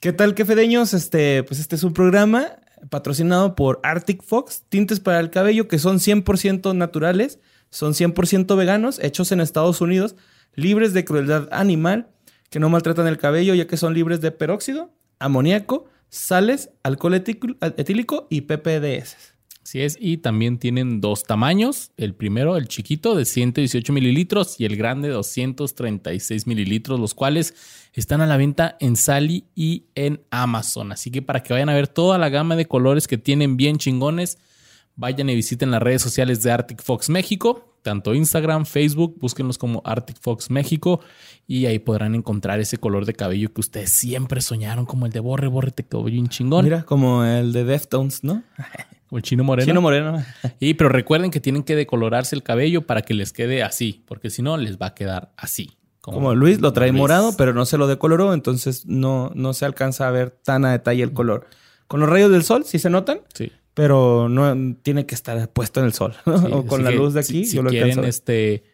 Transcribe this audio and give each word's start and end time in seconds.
¿Qué 0.00 0.12
tal, 0.12 0.34
quefedeños? 0.34 0.92
Este, 0.92 1.42
pues 1.42 1.58
este 1.58 1.74
es 1.74 1.82
un 1.82 1.94
programa 1.94 2.58
patrocinado 2.90 3.56
por 3.56 3.80
Arctic 3.82 4.22
Fox, 4.22 4.62
tintes 4.68 5.00
para 5.00 5.20
el 5.20 5.30
cabello 5.30 5.68
que 5.68 5.78
son 5.78 6.00
100% 6.00 6.76
naturales, 6.76 7.40
son 7.70 7.94
100% 7.94 8.56
veganos, 8.56 8.98
hechos 9.02 9.32
en 9.32 9.40
Estados 9.40 9.80
Unidos, 9.80 10.14
libres 10.54 10.92
de 10.92 11.06
crueldad 11.06 11.48
animal, 11.50 12.10
que 12.50 12.60
no 12.60 12.68
maltratan 12.68 13.06
el 13.06 13.16
cabello 13.16 13.54
ya 13.54 13.66
que 13.66 13.78
son 13.78 13.94
libres 13.94 14.20
de 14.20 14.32
peróxido, 14.32 14.92
amoníaco, 15.18 15.86
sales, 16.10 16.68
alcohol 16.82 17.14
etílico 17.14 18.26
y 18.28 18.42
PPDS. 18.42 19.36
Así 19.66 19.80
es, 19.80 19.98
y 20.00 20.18
también 20.18 20.58
tienen 20.58 21.00
dos 21.00 21.24
tamaños. 21.24 21.90
El 21.96 22.14
primero, 22.14 22.56
el 22.56 22.68
chiquito, 22.68 23.16
de 23.16 23.24
118 23.24 23.92
mililitros 23.92 24.60
y 24.60 24.64
el 24.64 24.76
grande, 24.76 25.08
236 25.08 26.46
mililitros, 26.46 27.00
los 27.00 27.14
cuales 27.14 27.52
están 28.00 28.20
a 28.20 28.26
la 28.26 28.36
venta 28.36 28.76
en 28.80 28.96
Sally 28.96 29.44
y 29.54 29.86
en 29.94 30.20
Amazon. 30.30 30.92
Así 30.92 31.10
que 31.10 31.22
para 31.22 31.42
que 31.42 31.52
vayan 31.52 31.68
a 31.68 31.74
ver 31.74 31.88
toda 31.88 32.18
la 32.18 32.28
gama 32.28 32.56
de 32.56 32.66
colores 32.66 33.08
que 33.08 33.18
tienen 33.18 33.56
bien 33.56 33.78
chingones, 33.78 34.38
vayan 34.96 35.30
y 35.30 35.34
visiten 35.34 35.70
las 35.70 35.82
redes 35.82 36.02
sociales 36.02 36.42
de 36.42 36.50
Arctic 36.50 36.82
Fox 36.82 37.08
México, 37.08 37.74
tanto 37.82 38.14
Instagram, 38.14 38.66
Facebook, 38.66 39.16
búsquenlos 39.20 39.58
como 39.58 39.80
Arctic 39.84 40.18
Fox 40.20 40.50
México 40.50 41.00
y 41.46 41.66
ahí 41.66 41.78
podrán 41.78 42.14
encontrar 42.14 42.58
ese 42.58 42.78
color 42.78 43.06
de 43.06 43.14
cabello 43.14 43.52
que 43.52 43.60
ustedes 43.60 43.92
siempre 43.92 44.40
soñaron, 44.40 44.86
como 44.86 45.06
el 45.06 45.12
de 45.12 45.20
Borre, 45.20 45.46
Borre, 45.46 45.70
te 45.70 45.84
quedó 45.84 46.02
bien 46.02 46.28
chingón. 46.28 46.64
Mira, 46.64 46.82
como 46.82 47.24
el 47.24 47.52
de 47.52 47.64
Deftones, 47.64 48.24
¿no? 48.24 48.42
O 49.08 49.18
el 49.18 49.22
chino 49.22 49.44
moreno. 49.44 49.66
Chino 49.66 49.80
moreno. 49.80 50.20
y 50.58 50.74
pero 50.74 50.88
recuerden 50.88 51.30
que 51.30 51.38
tienen 51.38 51.62
que 51.62 51.76
decolorarse 51.76 52.34
el 52.34 52.42
cabello 52.42 52.88
para 52.88 53.02
que 53.02 53.14
les 53.14 53.32
quede 53.32 53.62
así, 53.62 54.02
porque 54.04 54.30
si 54.30 54.42
no 54.42 54.56
les 54.56 54.78
va 54.78 54.86
a 54.86 54.94
quedar 54.94 55.30
así. 55.36 55.75
Como, 56.14 56.36
Luis 56.36 56.60
lo 56.60 56.72
trae 56.72 56.92
morado, 56.92 57.36
pero 57.36 57.52
no 57.52 57.66
se 57.66 57.78
lo 57.78 57.88
decoloró, 57.88 58.32
entonces 58.32 58.86
no, 58.86 59.32
no 59.34 59.52
se 59.54 59.64
alcanza 59.64 60.06
a 60.06 60.12
ver 60.12 60.30
tan 60.30 60.64
a 60.64 60.70
detalle 60.70 61.02
el 61.02 61.12
color. 61.12 61.48
Con 61.88 61.98
los 61.98 62.08
rayos 62.08 62.30
del 62.30 62.44
sol, 62.44 62.64
¿sí 62.64 62.78
se 62.78 62.90
notan? 62.90 63.22
Sí. 63.34 63.50
Pero 63.74 64.28
no 64.28 64.76
tiene 64.82 65.04
que 65.04 65.16
estar 65.16 65.52
puesto 65.52 65.80
en 65.80 65.86
el 65.86 65.92
sol. 65.92 66.14
o 66.24 66.64
con 66.64 66.84
la 66.84 66.92
luz 66.92 67.14
de 67.14 67.20
aquí. 67.20 67.44
Si, 67.44 67.58
quieren 67.58 68.04
este, 68.04 68.64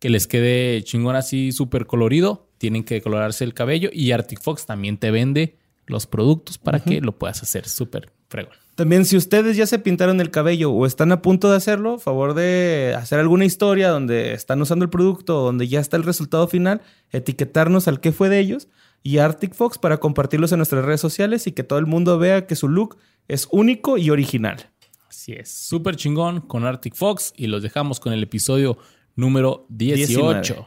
que 0.00 0.10
les 0.10 0.26
quede 0.26 0.82
chingón 0.82 1.14
así 1.14 1.52
súper 1.52 1.86
colorido, 1.86 2.48
tienen 2.58 2.82
que 2.82 2.94
decolorarse 2.94 3.44
el 3.44 3.54
cabello. 3.54 3.88
Y 3.92 4.10
Arctic 4.10 4.40
Fox 4.40 4.66
también 4.66 4.98
te 4.98 5.12
vende 5.12 5.58
los 5.86 6.06
productos 6.06 6.58
para 6.58 6.80
que 6.80 7.00
lo 7.00 7.16
puedas 7.16 7.42
hacer 7.42 7.68
súper 7.68 8.12
fregón. 8.28 8.56
También 8.74 9.04
si 9.04 9.16
ustedes 9.16 9.56
ya 9.56 9.66
se 9.66 9.78
pintaron 9.78 10.20
el 10.20 10.30
cabello 10.30 10.70
o 10.70 10.86
están 10.86 11.12
a 11.12 11.20
punto 11.20 11.50
de 11.50 11.56
hacerlo, 11.56 11.98
favor 11.98 12.32
de 12.32 12.94
hacer 12.96 13.20
alguna 13.20 13.44
historia 13.44 13.90
donde 13.90 14.32
están 14.32 14.62
usando 14.62 14.84
el 14.84 14.90
producto 14.90 15.40
o 15.40 15.44
donde 15.44 15.68
ya 15.68 15.78
está 15.78 15.98
el 15.98 16.04
resultado 16.04 16.48
final, 16.48 16.80
etiquetarnos 17.10 17.86
al 17.86 18.00
que 18.00 18.12
fue 18.12 18.30
de 18.30 18.38
ellos 18.38 18.68
y 19.02 19.18
Arctic 19.18 19.54
Fox 19.54 19.76
para 19.78 19.98
compartirlos 19.98 20.52
en 20.52 20.58
nuestras 20.58 20.84
redes 20.84 21.00
sociales 21.00 21.46
y 21.46 21.52
que 21.52 21.64
todo 21.64 21.78
el 21.78 21.86
mundo 21.86 22.18
vea 22.18 22.46
que 22.46 22.56
su 22.56 22.68
look 22.68 22.96
es 23.28 23.46
único 23.50 23.98
y 23.98 24.08
original. 24.10 24.70
Así 25.08 25.32
es, 25.32 25.50
súper 25.50 25.96
chingón 25.96 26.40
con 26.40 26.64
Arctic 26.64 26.94
Fox 26.94 27.34
y 27.36 27.48
los 27.48 27.62
dejamos 27.62 28.00
con 28.00 28.14
el 28.14 28.22
episodio 28.22 28.78
número 29.14 29.66
18. 29.68 30.66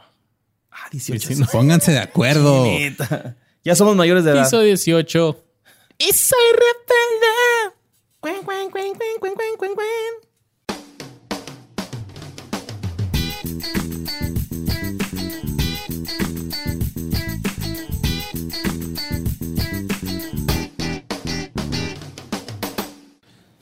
Ah, 0.70 0.88
18. 0.92 1.46
Pónganse 1.50 1.90
de 1.90 1.98
acuerdo. 1.98 2.66
ya 3.64 3.74
somos 3.74 3.96
mayores 3.96 4.24
de 4.24 4.30
edad. 4.30 4.42
Episodio 4.42 4.66
18. 4.68 5.42
Y 5.98 6.12
soy 6.12 6.38
rebelde. 6.52 7.35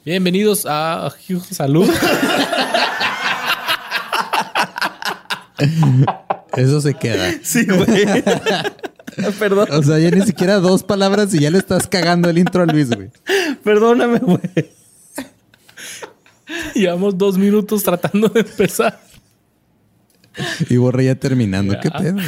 Bienvenidos 0.03 0.65
a 0.67 1.11
Salud. 1.51 1.91
Eso 6.57 6.81
se 6.81 6.95
queda. 6.95 7.33
Sí, 7.43 7.67
güey. 7.67 8.25
Perdón. 9.39 9.69
O 9.71 9.83
sea, 9.83 9.99
ya 9.99 10.11
ni 10.11 10.23
siquiera 10.23 10.59
dos 10.59 10.83
palabras 10.83 11.35
y 11.35 11.41
ya 11.41 11.51
le 11.51 11.59
estás 11.59 11.87
cagando 11.87 12.29
el 12.29 12.39
intro 12.39 12.63
a 12.63 12.67
Luis, 12.67 12.91
güey. 12.91 13.11
Perdóname, 13.63 14.19
güey. 14.19 14.41
Llevamos 16.75 17.17
dos 17.17 17.39
minutos 17.39 17.83
tratando 17.83 18.29
de 18.29 18.41
empezar. 18.41 19.01
Y 20.69 20.77
borré 20.77 21.07
ya 21.07 21.15
terminando. 21.15 21.79
¿Qué 21.81 21.91
pedo? 21.91 22.19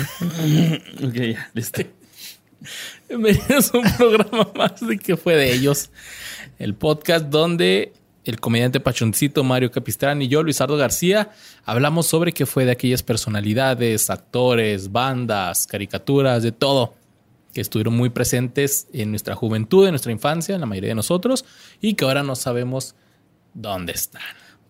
ok, 1.07 1.15
ya, 1.15 1.51
listo. 1.55 1.83
Bienvenidos 3.09 3.73
a 3.75 3.79
un 3.79 3.85
programa 3.97 4.49
más 4.57 4.87
de 4.87 4.99
que 4.99 5.17
fue 5.17 5.37
de 5.37 5.53
ellos. 5.53 5.91
El 6.59 6.75
podcast 6.75 7.27
donde 7.27 7.93
el 8.27 8.41
comediante 8.41 8.81
pachoncito 8.81 9.45
Mario 9.45 9.71
Capistrán 9.71 10.21
y 10.21 10.27
yo, 10.27 10.43
Luisardo 10.43 10.77
García, 10.77 11.31
hablamos 11.65 12.07
sobre 12.07 12.33
qué 12.33 12.45
fue 12.45 12.65
de 12.65 12.73
aquellas 12.73 13.05
personalidades, 13.05 14.11
actores, 14.11 14.91
bandas, 14.91 15.69
caricaturas, 15.69 16.43
de 16.43 16.51
todo, 16.51 16.95
que 17.55 17.61
estuvieron 17.61 17.97
muy 17.97 18.11
presentes 18.11 18.89
en 18.93 19.11
nuestra 19.11 19.37
juventud, 19.37 19.85
en 19.85 19.93
nuestra 19.93 20.11
infancia, 20.11 20.57
en 20.57 20.61
la 20.61 20.67
mayoría 20.67 20.89
de 20.89 20.97
nosotros, 20.97 21.45
y 21.81 21.95
que 21.95 22.05
ahora 22.05 22.25
no 22.25 22.35
sabemos 22.35 22.97
dónde 23.55 23.93
están. 23.93 24.23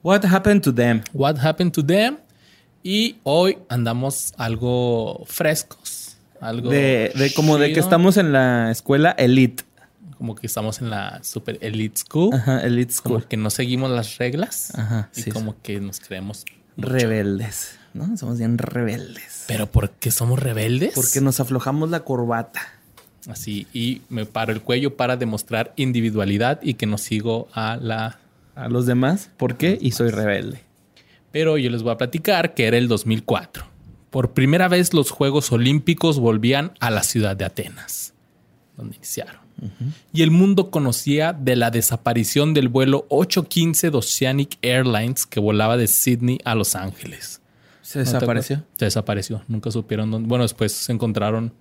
What 0.03 0.27
happened 0.27 0.63
to 0.63 0.75
them? 0.75 1.03
What 1.15 1.39
happened 1.39 1.73
to 1.73 1.85
them? 1.85 2.19
Y 2.83 3.17
hoy 3.23 3.57
andamos 3.71 4.35
algo 4.37 5.25
frescos. 5.27 6.19
Algo 6.43 6.69
de, 6.69 7.11
de 7.15 7.33
como 7.33 7.57
de 7.57 7.73
que 7.73 7.81
estamos 7.81 8.19
en 8.19 8.33
la 8.33 8.71
escuela 8.71 9.13
elite 9.13 9.65
como 10.19 10.35
que 10.35 10.47
estamos 10.47 10.81
en 10.81 10.91
la 10.91 11.23
super 11.23 11.59
elite 11.61 11.99
school. 11.99 12.35
Ajá, 12.35 12.61
elite 12.61 12.93
school. 12.93 13.15
Como 13.15 13.29
que 13.29 13.37
no 13.37 13.51
seguimos 13.51 13.91
las 13.91 14.19
reglas. 14.19 14.73
Ajá. 14.75 15.11
Y 15.15 15.31
como 15.31 15.61
que 15.63 15.81
nos 15.81 16.01
creemos 16.01 16.45
rebeldes, 16.77 17.79
¿no? 17.95 18.17
Somos 18.17 18.39
bien 18.39 18.59
rebeldes. 18.59 19.45
¿Pero 19.49 19.67
por 19.71 19.91
qué 19.91 20.11
somos 20.11 20.39
rebeldes? 20.39 20.95
Porque 20.95 21.21
nos 21.21 21.41
aflojamos 21.41 21.91
la 21.91 22.01
corbata. 22.01 22.61
Así, 23.29 23.67
y 23.73 24.03
me 24.09 24.25
paro 24.25 24.53
el 24.53 24.63
cuello 24.63 24.97
para 24.97 25.17
demostrar 25.17 25.73
individualidad 25.77 26.61
y 26.63 26.75
que 26.75 26.87
no 26.87 26.99
sigo 26.99 27.49
a 27.53 27.77
la... 27.77 28.19
A 28.55 28.69
los 28.69 28.87
demás. 28.87 29.31
¿Por 29.37 29.57
qué? 29.57 29.77
Y 29.81 29.91
soy 29.91 30.11
rebelde. 30.11 30.63
Pero 31.31 31.59
yo 31.59 31.69
les 31.69 31.83
voy 31.83 31.93
a 31.93 31.99
platicar 31.99 32.55
que 32.55 32.67
era 32.67 32.79
el 32.79 32.89
2004. 32.89 33.67
Por 34.09 34.33
primera 34.33 34.69
vez 34.69 34.95
los 34.95 35.11
Juegos 35.11 35.53
Olímpicos 35.53 36.19
volvían 36.19 36.73
a 36.81 36.91
la 36.91 37.03
ciudad 37.03 37.37
de 37.37 37.45
Atenas, 37.45 38.15
donde 38.77 38.97
iniciaron 38.97 39.46
y 40.13 40.23
el 40.23 40.31
mundo 40.31 40.71
conocía 40.71 41.33
de 41.33 41.57
la 41.57 41.71
desaparición 41.71 42.53
del 42.55 42.69
vuelo 42.69 43.07
815 43.09 43.91
de 43.91 43.97
Oceanic 43.97 44.59
Airlines 44.63 45.27
que 45.27 45.41
volaba 45.41 45.77
de 45.77 45.87
Sydney 45.87 46.39
a 46.45 46.55
Los 46.55 46.75
Ángeles. 46.75 47.41
¿Se 47.83 48.01
desapareció? 48.01 48.65
se 48.77 48.85
desapareció. 48.85 49.43
Nunca 49.49 49.71
supieron 49.71 50.11
dónde. 50.11 50.29
Bueno, 50.29 50.45
después 50.45 50.73
se 50.73 50.93
encontraron 50.93 51.53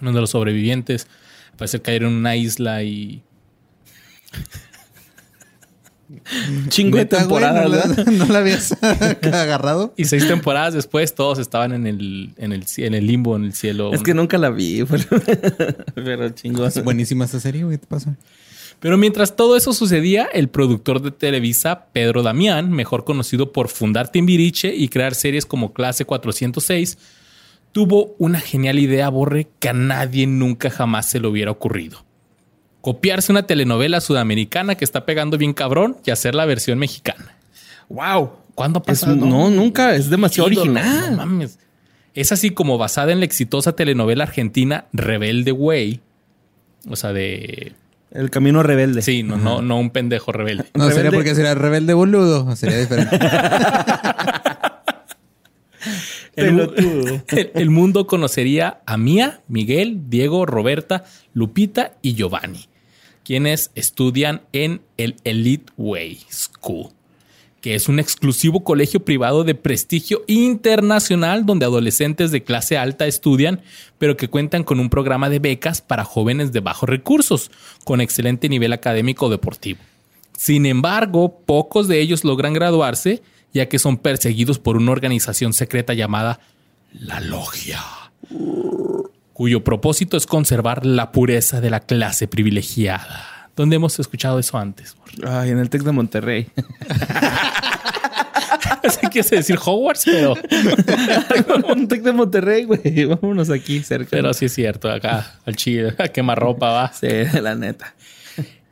uno 0.00 0.12
de 0.12 0.20
los 0.20 0.30
sobrevivientes. 0.30 1.08
Parece 1.56 1.82
caer 1.82 2.04
en 2.04 2.12
una 2.12 2.36
isla 2.36 2.82
y 2.82 3.22
Chingo 6.68 6.98
de 6.98 7.04
temporadas, 7.04 8.06
¿no, 8.06 8.26
la, 8.26 8.38
habías 8.38 8.72
agarrado? 8.82 9.94
Y 9.96 10.06
seis 10.06 10.26
temporadas 10.26 10.74
después 10.74 11.14
todos 11.14 11.38
estaban 11.38 11.72
en 11.72 11.86
el, 11.86 12.32
en 12.36 12.52
el, 12.52 12.64
en 12.78 12.94
el 12.94 13.06
limbo, 13.06 13.36
en 13.36 13.44
el 13.44 13.54
cielo. 13.54 13.92
Es 13.92 14.02
que 14.02 14.14
nunca 14.14 14.36
la 14.38 14.50
vi, 14.50 14.84
pero, 15.94 16.28
chingo. 16.30 16.66
Es 16.66 16.82
buenísima 16.82 17.24
esta 17.24 17.38
serie, 17.38 17.64
güey, 17.64 17.78
te 17.78 17.86
pasa. 17.86 18.16
Pero 18.80 18.96
mientras 18.96 19.36
todo 19.36 19.56
eso 19.56 19.72
sucedía, 19.72 20.24
el 20.32 20.48
productor 20.48 21.02
de 21.02 21.10
Televisa, 21.10 21.86
Pedro 21.92 22.22
Damián, 22.22 22.70
mejor 22.72 23.04
conocido 23.04 23.52
por 23.52 23.68
fundar 23.68 24.10
Timbiriche 24.10 24.74
y 24.74 24.88
crear 24.88 25.14
series 25.14 25.46
como 25.46 25.72
Clase 25.72 26.06
406, 26.06 26.98
tuvo 27.72 28.16
una 28.18 28.40
genial 28.40 28.78
idea, 28.78 29.08
Borre, 29.10 29.48
que 29.58 29.68
a 29.68 29.74
nadie 29.74 30.26
nunca 30.26 30.70
jamás 30.70 31.10
se 31.10 31.20
le 31.20 31.28
hubiera 31.28 31.50
ocurrido 31.50 32.09
copiarse 32.80 33.32
una 33.32 33.46
telenovela 33.46 34.00
sudamericana 34.00 34.74
que 34.74 34.84
está 34.84 35.04
pegando 35.06 35.36
bien 35.38 35.52
cabrón 35.52 35.96
y 36.04 36.10
hacer 36.10 36.34
la 36.34 36.46
versión 36.46 36.78
mexicana. 36.78 37.34
¡Wow! 37.88 38.30
¿Cuándo 38.54 38.78
ha 38.80 38.82
pasado? 38.82 39.16
no, 39.16 39.50
nunca. 39.50 39.94
Es 39.94 40.10
demasiado 40.10 40.46
original. 40.46 41.10
No 41.12 41.16
mames. 41.18 41.58
Es 42.14 42.32
así 42.32 42.50
como 42.50 42.76
basada 42.78 43.12
en 43.12 43.20
la 43.20 43.24
exitosa 43.24 43.72
telenovela 43.72 44.24
argentina 44.24 44.86
Rebelde 44.92 45.52
Way. 45.52 46.00
O 46.88 46.96
sea, 46.96 47.12
de 47.12 47.72
El 48.10 48.30
camino 48.30 48.62
rebelde. 48.62 49.02
Sí, 49.02 49.22
no, 49.22 49.36
no, 49.36 49.62
no 49.62 49.78
un 49.78 49.90
pendejo 49.90 50.32
rebelde. 50.32 50.66
No 50.74 50.90
sería 50.90 51.10
porque 51.10 51.34
sería 51.34 51.54
rebelde 51.54 51.94
boludo. 51.94 52.54
Sería 52.56 52.78
diferente. 52.78 53.18
El- 56.36 57.50
el 57.54 57.70
mundo 57.70 58.06
conocería 58.06 58.80
a 58.86 58.96
Mía, 58.96 59.40
Miguel, 59.48 60.08
Diego, 60.08 60.46
Roberta, 60.46 61.04
Lupita 61.34 61.92
y 62.02 62.14
Giovanni, 62.14 62.66
quienes 63.30 63.70
estudian 63.76 64.42
en 64.52 64.82
el 64.96 65.14
Elite 65.22 65.72
Way 65.76 66.18
School, 66.32 66.88
que 67.60 67.76
es 67.76 67.88
un 67.88 68.00
exclusivo 68.00 68.64
colegio 68.64 69.04
privado 69.04 69.44
de 69.44 69.54
prestigio 69.54 70.24
internacional 70.26 71.46
donde 71.46 71.64
adolescentes 71.64 72.32
de 72.32 72.42
clase 72.42 72.76
alta 72.76 73.06
estudian, 73.06 73.60
pero 73.98 74.16
que 74.16 74.26
cuentan 74.26 74.64
con 74.64 74.80
un 74.80 74.90
programa 74.90 75.30
de 75.30 75.38
becas 75.38 75.80
para 75.80 76.04
jóvenes 76.04 76.50
de 76.50 76.58
bajos 76.58 76.88
recursos, 76.88 77.52
con 77.84 78.00
excelente 78.00 78.48
nivel 78.48 78.72
académico 78.72 79.26
o 79.26 79.30
deportivo. 79.30 79.78
Sin 80.36 80.66
embargo, 80.66 81.38
pocos 81.46 81.86
de 81.86 82.00
ellos 82.00 82.24
logran 82.24 82.52
graduarse, 82.52 83.22
ya 83.54 83.68
que 83.68 83.78
son 83.78 83.96
perseguidos 83.96 84.58
por 84.58 84.76
una 84.76 84.90
organización 84.90 85.52
secreta 85.52 85.94
llamada 85.94 86.40
la 86.92 87.20
Logia, 87.20 87.80
cuyo 89.40 89.64
propósito 89.64 90.18
es 90.18 90.26
conservar 90.26 90.84
la 90.84 91.12
pureza 91.12 91.62
de 91.62 91.70
la 91.70 91.80
clase 91.80 92.28
privilegiada. 92.28 93.48
¿Dónde 93.56 93.76
hemos 93.76 93.98
escuchado 93.98 94.38
eso 94.38 94.58
antes? 94.58 94.94
Ay, 95.26 95.48
en 95.48 95.58
el 95.58 95.70
Tec 95.70 95.82
de 95.82 95.92
Monterrey. 95.92 96.48
Así 98.84 99.08
quise 99.10 99.36
decir 99.36 99.58
Hogwarts, 99.64 100.04
pero, 100.04 100.34
un 101.74 101.88
Tec 101.88 102.02
de 102.02 102.12
Monterrey, 102.12 102.64
güey. 102.64 103.06
Vámonos 103.06 103.48
aquí 103.48 103.82
cerca. 103.82 104.10
pero 104.10 104.34
sí 104.34 104.44
es 104.44 104.52
cierto. 104.52 104.90
Acá 104.90 105.38
al 105.46 105.56
chile, 105.56 105.94
a 105.96 106.08
quemarropa 106.08 106.68
va. 106.68 106.92
Sí, 106.92 107.08
la 107.40 107.54
neta. 107.54 107.94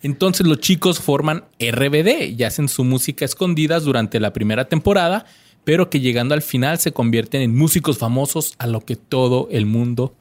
Entonces 0.03 0.47
los 0.47 0.61
chicos 0.61 1.01
forman 1.01 1.45
RBD 1.59 2.39
y 2.39 2.45
hacen 2.45 2.69
su 2.69 2.85
música 2.85 3.25
escondidas 3.25 3.85
durante 3.85 4.21
la 4.21 4.35
primera 4.35 4.67
temporada, 4.67 5.25
pero 5.65 5.89
que 5.89 6.01
llegando 6.01 6.35
al 6.35 6.43
final 6.43 6.79
se 6.79 6.93
convierten 6.93 7.41
en 7.41 7.57
músicos 7.57 7.97
famosos 7.97 8.53
a 8.59 8.67
lo 8.67 8.83
que 8.83 8.97
todo 8.97 9.49
el 9.51 9.65
mundo, 9.65 10.15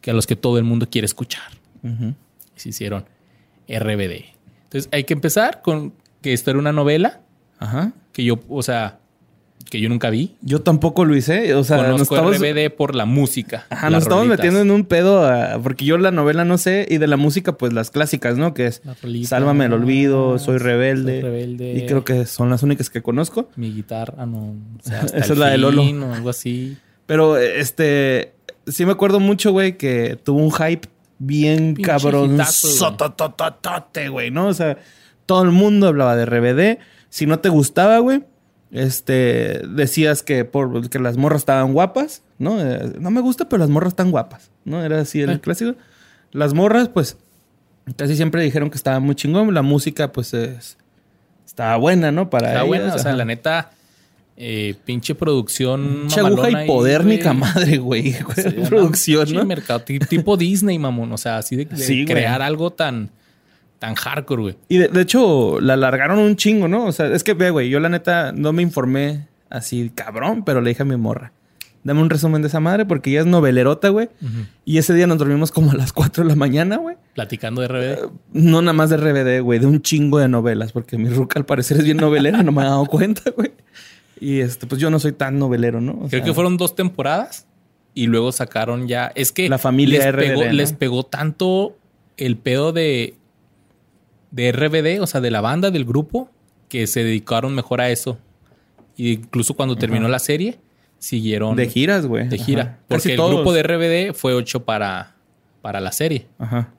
que 0.00 0.10
a 0.10 0.14
los 0.14 0.26
que 0.26 0.36
todo 0.36 0.58
el 0.58 0.64
mundo 0.64 0.88
quiere 0.90 1.06
escuchar. 1.06 1.42
Y 1.82 2.14
se 2.60 2.68
hicieron 2.70 3.04
RBD. 3.68 4.24
Entonces 4.64 4.88
hay 4.92 5.04
que 5.04 5.14
empezar 5.14 5.62
con 5.62 5.92
que 6.22 6.32
esto 6.32 6.50
era 6.50 6.58
una 6.58 6.72
novela 6.72 7.20
Ajá. 7.58 7.92
que 8.12 8.24
yo, 8.24 8.40
o 8.48 8.62
sea, 8.62 8.98
que 9.70 9.80
yo 9.80 9.88
nunca 9.88 10.08
vi. 10.10 10.34
Yo 10.40 10.62
tampoco 10.62 11.04
lo 11.04 11.14
hice. 11.14 11.54
O 11.54 11.62
sea, 11.62 11.76
nos 11.78 11.86
Conozco 12.08 12.14
estamos, 12.16 12.38
RBD 12.38 12.70
por 12.74 12.94
la 12.94 13.04
música. 13.04 13.66
Ajá, 13.70 13.90
nos 13.90 14.04
estamos 14.04 14.24
rolitas. 14.26 14.38
metiendo 14.38 14.60
en 14.60 14.70
un 14.70 14.84
pedo 14.86 15.26
a- 15.26 15.58
porque 15.62 15.84
yo 15.84 15.98
la 15.98 16.10
novela 16.10 16.44
no 16.44 16.56
sé 16.58 16.86
y 16.88 16.96
de 16.98 17.06
la 17.06 17.16
música 17.18 17.52
pues 17.58 17.72
las 17.74 17.90
clásicas, 17.90 18.38
¿no? 18.38 18.54
Que 18.54 18.66
es 18.66 18.80
Las 18.84 19.00
rolitas. 19.02 19.28
Sálvame 19.30 19.66
el 19.66 19.72
olvido, 19.74 20.38
Soy 20.38 20.56
rebelde. 20.58 21.20
Soy 21.20 21.30
rebelde. 21.30 21.72
Y 21.74 21.86
creo 21.86 22.02
que 22.04 22.24
son 22.26 22.48
las 22.50 22.62
únicas 22.62 22.88
que 22.90 23.02
conozco. 23.02 23.50
Mi 23.56 23.72
guitarra, 23.72 24.24
no. 24.26 24.38
O 24.78 24.82
sea, 24.82 25.00
hasta 25.02 25.18
Esa 25.18 25.26
el 25.26 25.32
es 25.32 25.38
la 25.38 25.48
de 25.50 25.58
Lolo. 25.58 25.82
fin 25.82 26.02
o 26.02 26.14
algo 26.14 26.30
así. 26.30 26.76
Pero 27.06 27.36
este 27.36 28.32
sí 28.70 28.84
me 28.86 28.92
acuerdo 28.92 29.20
mucho, 29.20 29.52
güey, 29.52 29.76
que 29.76 30.18
tuvo 30.22 30.38
un 30.42 30.52
hype 30.52 30.88
bien 31.18 31.74
Pinche 31.74 31.82
cabrón. 31.90 32.36
güey. 34.08 34.30
¿no? 34.30 34.46
O 34.48 34.54
sea, 34.54 34.78
todo 35.26 35.42
el 35.42 35.50
mundo 35.50 35.88
hablaba 35.88 36.16
de 36.16 36.24
RBD. 36.26 36.78
Si 37.08 37.26
no 37.26 37.38
te 37.40 37.48
gustaba, 37.48 37.98
güey, 37.98 38.22
este 38.70 39.62
decías 39.68 40.22
que 40.22 40.44
por 40.44 40.88
que 40.90 40.98
las 40.98 41.16
morras 41.16 41.40
estaban 41.42 41.72
guapas, 41.72 42.22
¿no? 42.38 42.60
Eh, 42.60 42.92
no 43.00 43.10
me 43.10 43.20
gusta, 43.20 43.48
pero 43.48 43.60
las 43.60 43.70
morras 43.70 43.88
están 43.92 44.10
guapas, 44.10 44.50
¿no? 44.64 44.84
Era 44.84 45.00
así 45.00 45.20
el 45.22 45.30
Eh. 45.30 45.40
clásico. 45.40 45.74
Las 46.32 46.52
morras, 46.54 46.88
pues, 46.88 47.16
casi 47.96 48.14
siempre 48.16 48.42
dijeron 48.42 48.68
que 48.70 48.76
estaba 48.76 49.00
muy 49.00 49.14
chingón. 49.14 49.52
La 49.54 49.62
música, 49.62 50.12
pues, 50.12 50.34
es, 50.34 50.76
estaba 51.46 51.76
buena, 51.76 52.12
¿no? 52.12 52.28
Para 52.28 52.48
Está 52.48 52.58
ellas, 52.60 52.68
buena, 52.68 52.94
o 52.94 52.98
sea, 52.98 53.08
ajá. 53.12 53.16
la 53.16 53.24
neta, 53.24 53.70
eh, 54.40 54.76
pinche 54.84 55.14
producción. 55.16 56.02
Pinche 56.02 56.20
aguja 56.20 56.62
hipodérmica 56.64 57.32
madre, 57.32 57.78
güey. 57.78 58.12
Sí, 58.12 58.50
Producción, 58.68 59.32
¿no? 59.32 59.44
mercado, 59.44 59.80
ti- 59.80 59.98
tipo 59.98 60.36
Disney, 60.36 60.78
mamón. 60.78 61.10
O 61.12 61.18
sea, 61.18 61.38
así 61.38 61.56
de, 61.56 61.64
de 61.64 61.76
Sí, 61.76 62.04
güey. 62.04 62.06
crear 62.06 62.40
algo 62.40 62.70
tan, 62.70 63.10
tan 63.80 63.94
hardcore, 63.96 64.42
güey. 64.42 64.56
Y 64.68 64.78
de, 64.78 64.88
de 64.88 65.00
hecho, 65.02 65.60
la 65.60 65.74
alargaron 65.74 66.18
un 66.20 66.36
chingo, 66.36 66.68
¿no? 66.68 66.84
O 66.86 66.92
sea, 66.92 67.06
es 67.08 67.24
que, 67.24 67.34
ve, 67.34 67.50
güey, 67.50 67.68
yo 67.68 67.80
la 67.80 67.88
neta 67.88 68.30
no 68.32 68.52
me 68.52 68.62
informé 68.62 69.26
así 69.50 69.90
cabrón, 69.94 70.44
pero 70.44 70.60
le 70.60 70.70
dije 70.70 70.82
a 70.82 70.86
mi 70.86 70.96
morra. 70.96 71.32
Dame 71.84 72.02
un 72.02 72.10
resumen 72.10 72.42
de 72.42 72.48
esa 72.48 72.60
madre 72.60 72.84
porque 72.84 73.10
ella 73.10 73.20
es 73.20 73.26
novelerota, 73.26 73.88
güey. 73.88 74.08
Y 74.64 74.78
ese 74.78 74.94
día 74.94 75.06
nos 75.06 75.16
dormimos 75.18 75.50
como 75.52 75.70
a 75.70 75.74
las 75.74 75.92
4 75.92 76.24
de 76.24 76.28
la 76.30 76.36
mañana, 76.36 76.76
güey. 76.76 76.96
Platicando 77.14 77.62
de 77.62 77.68
RBD. 77.68 78.10
No 78.32 78.60
nada 78.62 78.72
más 78.72 78.90
de 78.90 78.96
RBD, 78.98 79.42
güey, 79.42 79.58
de 79.58 79.66
un 79.66 79.80
chingo 79.80 80.18
de 80.18 80.28
novelas, 80.28 80.72
porque 80.72 80.98
mi 80.98 81.08
ruca 81.08 81.38
al 81.38 81.46
parecer 81.46 81.78
es 81.78 81.84
bien 81.84 81.96
novelera, 81.96 82.42
no 82.42 82.52
me 82.52 82.62
he 82.62 82.66
dado 82.66 82.84
cuenta, 82.86 83.30
güey. 83.30 83.52
Y 84.20 84.40
este, 84.40 84.66
pues 84.66 84.80
yo 84.80 84.90
no 84.90 84.98
soy 84.98 85.12
tan 85.12 85.38
novelero, 85.38 85.80
¿no? 85.80 85.92
O 85.92 85.98
Creo 86.08 86.08
sea, 86.10 86.22
que 86.22 86.34
fueron 86.34 86.56
dos 86.56 86.74
temporadas 86.74 87.46
y 87.94 88.06
luego 88.06 88.32
sacaron 88.32 88.88
ya. 88.88 89.10
Es 89.14 89.32
que 89.32 89.48
La 89.48 89.58
familia 89.58 89.98
les, 89.98 90.12
RBD, 90.14 90.18
pegó, 90.20 90.44
¿no? 90.44 90.52
les 90.52 90.72
pegó 90.72 91.02
tanto 91.04 91.76
el 92.16 92.36
pedo 92.36 92.72
de, 92.72 93.14
de 94.30 94.52
RBD, 94.52 95.00
o 95.02 95.06
sea, 95.06 95.20
de 95.20 95.30
la 95.30 95.40
banda, 95.40 95.70
del 95.70 95.84
grupo, 95.84 96.30
que 96.68 96.86
se 96.86 97.02
dedicaron 97.04 97.54
mejor 97.54 97.80
a 97.80 97.90
eso. 97.90 98.18
Y 98.96 99.12
incluso 99.12 99.54
cuando 99.54 99.76
terminó 99.76 100.08
la 100.08 100.18
serie, 100.18 100.58
siguieron 100.98 101.54
De 101.56 101.68
giras, 101.68 102.06
güey. 102.06 102.28
de 102.28 102.38
gira. 102.38 102.62
Ajá. 102.62 102.78
Porque 102.88 103.02
Casi 103.02 103.10
el 103.12 103.16
todos. 103.16 103.34
grupo 103.36 103.52
de 103.52 103.62
RBD 103.62 104.14
fue 104.14 104.36
hecho 104.38 104.64
para, 104.64 105.14
para 105.62 105.80
la 105.80 105.92
serie. 105.92 106.26
Ajá. 106.38 106.70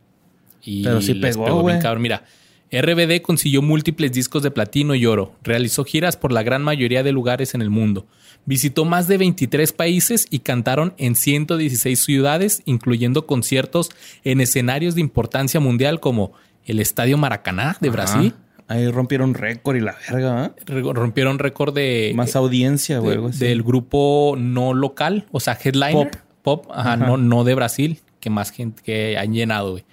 Y 0.61 0.83
Pero 0.83 1.01
sí 1.01 1.13
les 1.13 1.37
pegó, 1.37 1.63
bien 1.65 1.79
cabrón. 1.79 2.01
Mira, 2.01 2.23
RBD 2.71 3.21
consiguió 3.21 3.61
múltiples 3.61 4.11
discos 4.11 4.43
de 4.43 4.51
platino 4.51 4.93
y 4.95 5.05
oro. 5.05 5.33
Realizó 5.43 5.83
giras 5.83 6.17
por 6.17 6.31
la 6.31 6.43
gran 6.43 6.61
mayoría 6.63 7.01
de 7.03 7.11
lugares 7.11 7.55
en 7.55 7.61
el 7.61 7.69
mundo. 7.69 8.05
Visitó 8.45 8.85
más 8.85 9.07
de 9.07 9.17
23 9.17 9.73
países 9.73 10.27
y 10.29 10.39
cantaron 10.39 10.93
en 10.97 11.15
116 11.15 11.99
ciudades, 12.03 12.61
incluyendo 12.65 13.25
conciertos 13.25 13.89
en 14.23 14.39
escenarios 14.41 14.95
de 14.95 15.01
importancia 15.01 15.59
mundial 15.59 15.99
como 15.99 16.31
el 16.65 16.79
Estadio 16.79 17.17
Maracaná 17.17 17.77
de 17.81 17.89
Brasil. 17.89 18.33
Ajá. 18.35 18.45
Ahí 18.67 18.87
rompieron 18.91 19.33
récord 19.33 19.77
y 19.77 19.79
la 19.79 19.95
verga. 20.11 20.53
Re- 20.67 20.81
Rompieron 20.93 21.39
récord 21.39 21.73
de, 21.73 22.11
Más 22.15 22.35
audiencia, 22.35 22.99
güey. 22.99 23.17
de- 23.31 23.47
del 23.47 23.63
grupo 23.63 24.35
no 24.37 24.75
local, 24.75 25.25
o 25.31 25.39
sea, 25.39 25.57
headliner. 25.63 26.11
Pop. 26.11 26.15
Pop, 26.43 26.71
ajá, 26.71 26.95
No, 26.95 27.17
no 27.17 27.43
de 27.43 27.55
Brasil, 27.55 27.99
que 28.19 28.29
más 28.29 28.51
gente 28.51 28.81
que 28.83 29.17
han 29.17 29.33
llenado, 29.33 29.71
güey. 29.71 29.85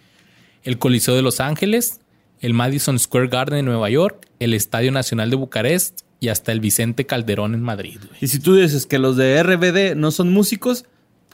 El 0.62 0.78
Coliseo 0.78 1.16
de 1.16 1.22
Los 1.22 1.40
Ángeles, 1.40 2.00
el 2.40 2.54
Madison 2.54 2.98
Square 2.98 3.28
Garden 3.28 3.56
de 3.58 3.62
Nueva 3.62 3.88
York, 3.90 4.26
el 4.40 4.54
Estadio 4.54 4.92
Nacional 4.92 5.30
de 5.30 5.36
Bucarest 5.36 6.00
y 6.20 6.28
hasta 6.28 6.52
el 6.52 6.60
Vicente 6.60 7.06
Calderón 7.06 7.54
en 7.54 7.62
Madrid. 7.62 7.98
Y 8.20 8.28
si 8.28 8.38
tú 8.38 8.54
dices 8.56 8.86
que 8.86 8.98
los 8.98 9.16
de 9.16 9.42
RBD 9.42 9.96
no 9.96 10.10
son 10.10 10.30
músicos, 10.32 10.84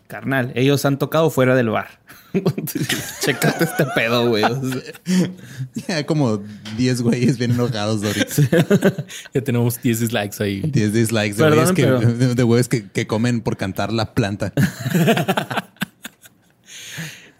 carnal, 0.07 0.53
ellos 0.55 0.85
han 0.85 0.99
tocado 0.99 1.31
fuera 1.31 1.55
del 1.55 1.71
bar. 1.71 2.01
Chécate 3.21 3.65
este 3.65 3.85
pedo, 3.95 4.29
güey. 4.29 4.43
O 4.45 4.63
sea, 4.71 4.83
Ya 5.89 6.07
como 6.07 6.43
10 6.79 7.03
güeyes 7.03 7.37
bien 7.39 7.53
enojados 7.53 8.03
ahorita. 8.03 9.05
Ya 9.35 9.41
tenemos 9.43 9.81
10 9.83 10.01
dislikes 10.01 10.43
ahí. 10.43 10.61
10 10.63 10.93
dislikes 10.95 11.37
de 11.37 11.45
Perdón, 11.45 11.59
güeyes, 11.59 11.73
que, 11.73 11.83
pero- 11.85 12.01
de- 12.01 12.35
de 12.35 12.43
güeyes 12.43 12.69
que, 12.69 12.89
que 12.89 13.07
comen 13.07 13.41
por 13.43 13.57
cantar 13.57 13.93
la 13.93 14.15
planta. 14.15 14.53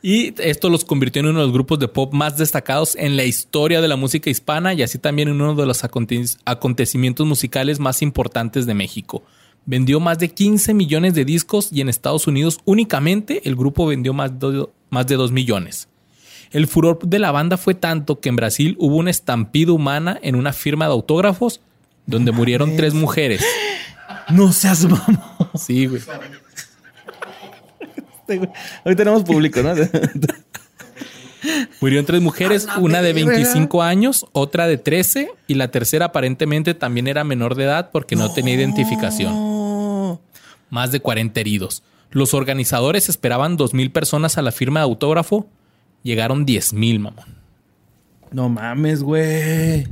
Y 0.05 0.35
esto 0.43 0.69
los 0.69 0.85
convirtió 0.85 1.21
en 1.21 1.27
uno 1.27 1.39
de 1.41 1.45
los 1.47 1.53
grupos 1.55 1.79
de 1.79 1.87
pop 1.87 2.13
más 2.13 2.37
destacados 2.37 2.97
en 2.97 3.17
la 3.17 3.25
historia 3.25 3.81
de 3.81 3.87
la 3.87 3.95
música 3.97 4.31
hispana 4.31 4.75
y 4.75 4.83
así 4.83 4.99
también 4.99 5.29
en 5.29 5.41
uno 5.41 5.55
de 5.55 5.65
los 5.65 5.85
aconte- 5.85 6.37
acontecimientos 6.45 7.25
musicales 7.27 7.79
más 7.79 8.03
importantes 8.03 8.67
de 8.67 8.75
México. 8.75 9.23
Vendió 9.65 10.01
más 10.01 10.19
de 10.19 10.31
15 10.31 10.75
millones 10.75 11.15
de 11.15 11.25
discos 11.25 11.69
y 11.73 11.83
en 11.83 11.89
Estados 11.89 12.27
Unidos 12.27 12.59
únicamente 12.65 13.43
el 13.49 13.55
grupo 13.55 13.87
vendió 13.87 14.13
más, 14.13 14.37
do- 14.41 14.73
más 14.91 15.07
de 15.07 15.15
2 15.15 15.31
millones. 15.31 15.87
El 16.51 16.67
furor 16.67 16.99
de 17.07 17.19
la 17.21 17.31
banda 17.31 17.57
fue 17.57 17.75
tanto 17.75 18.19
que 18.19 18.29
en 18.29 18.37
Brasil 18.37 18.75
hubo 18.81 18.97
una 18.97 19.11
estampida 19.11 19.71
humana 19.73 20.19
en 20.23 20.35
una 20.35 20.53
firma 20.53 20.87
de 20.87 20.93
autógrafos 20.93 21.61
donde 22.07 22.33
murieron 22.33 22.77
tres 22.77 22.93
mujeres. 22.93 23.41
no 24.31 24.53
seas 24.53 24.83
mamón. 24.85 25.21
Sí, 25.55 25.87
güey. 25.87 26.03
Hoy 28.85 28.97
tenemos 28.97 29.23
público, 29.25 29.63
¿no? 29.63 29.75
Murieron 31.81 32.07
tres 32.07 32.23
mujeres, 32.23 32.69
una 32.79 33.03
de 33.03 33.13
25 33.13 33.83
años, 33.83 34.27
otra 34.33 34.67
de 34.67 34.79
13 34.79 35.31
y 35.49 35.55
la 35.55 35.69
tercera 35.69 36.07
aparentemente 36.07 36.75
también 36.75 37.09
era 37.09 37.25
menor 37.25 37.57
de 37.57 37.65
edad 37.65 37.91
porque 37.91 38.15
no, 38.15 38.33
tenía 38.33 38.55
identificación. 38.55 40.21
Más 40.71 40.93
de 40.93 41.01
40 41.01 41.41
heridos. 41.41 41.83
Los 42.11 42.35
organizadores 42.35 43.09
esperaban 43.09 43.59
2.000 43.59 43.91
personas 43.91 44.39
a 44.39 44.43
la 44.43 44.53
firma 44.53 44.81
de 44.81 44.85
autógrafo. 44.85 45.49
Llegaron 46.03 46.47
10.000, 46.47 46.99
mamón. 46.99 47.43
No 48.31 48.49
mames, 48.49 49.03
güey. 49.03 49.89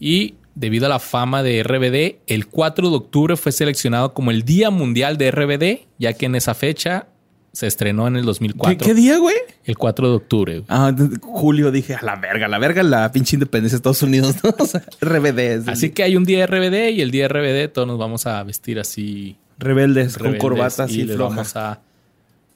Y 0.00 0.36
debido 0.54 0.86
a 0.86 0.88
la 0.88 0.98
fama 0.98 1.42
de 1.42 1.62
RBD, 1.62 2.22
el 2.26 2.46
4 2.46 2.90
de 2.90 2.96
octubre 2.96 3.36
fue 3.36 3.52
seleccionado 3.52 4.14
como 4.14 4.30
el 4.30 4.44
Día 4.44 4.70
Mundial 4.70 5.18
de 5.18 5.30
RBD, 5.30 5.86
ya 5.98 6.12
que 6.14 6.26
en 6.26 6.34
esa 6.34 6.54
fecha 6.54 7.08
se 7.52 7.66
estrenó 7.66 8.06
en 8.06 8.16
el 8.16 8.22
¿Qué, 8.22 8.26
2004. 8.26 8.86
qué 8.86 8.94
día, 8.94 9.18
güey? 9.18 9.36
El 9.64 9.76
4 9.76 10.08
de 10.10 10.14
octubre. 10.16 10.52
güey. 10.60 10.66
Ah, 10.68 10.94
julio 11.22 11.70
dije, 11.70 11.94
a 11.94 12.02
la 12.02 12.16
verga, 12.16 12.46
a 12.46 12.48
la 12.48 12.58
verga, 12.58 12.82
la 12.82 13.10
pinche 13.10 13.36
independencia 13.36 13.76
de 13.76 13.78
Estados 13.78 14.02
Unidos, 14.02 14.36
¿no? 14.44 14.54
O 14.58 14.66
sea, 14.66 14.82
RBD. 15.00 15.38
el- 15.38 15.68
Así 15.68 15.90
que 15.90 16.02
hay 16.02 16.16
un 16.16 16.24
día 16.24 16.46
RBD 16.46 16.90
y 16.90 17.00
el 17.00 17.10
día 17.10 17.26
RBD 17.28 17.68
todos 17.72 17.88
nos 17.88 17.98
vamos 17.98 18.26
a 18.26 18.42
vestir 18.44 18.78
así. 18.78 19.36
rebeldes, 19.58 20.16
con 20.18 20.36
corbatas 20.36 20.90
y 20.92 21.00
y 21.00 21.04
les 21.04 21.16
vamos 21.18 21.56
a, 21.56 21.80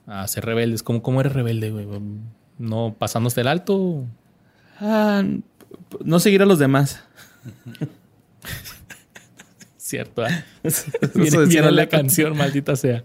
a 0.06 0.28
ser 0.28 0.44
rebeldes. 0.44 0.82
¿Cómo, 0.82 1.02
¿Cómo 1.02 1.20
eres 1.20 1.32
rebelde, 1.32 1.70
güey? 1.70 1.86
¿No 2.58 2.94
pasándote 2.98 3.40
el 3.40 3.48
alto? 3.48 4.04
Ah, 4.78 5.22
no 6.04 6.20
seguir 6.20 6.42
a 6.42 6.46
los 6.46 6.58
demás. 6.60 7.02
Cierto, 9.76 10.24
¿eh? 10.26 10.44
Eso 10.62 10.84
Viene, 11.46 11.70
la 11.72 11.88
canción, 11.88 12.36
maldita 12.36 12.76
sea. 12.76 13.04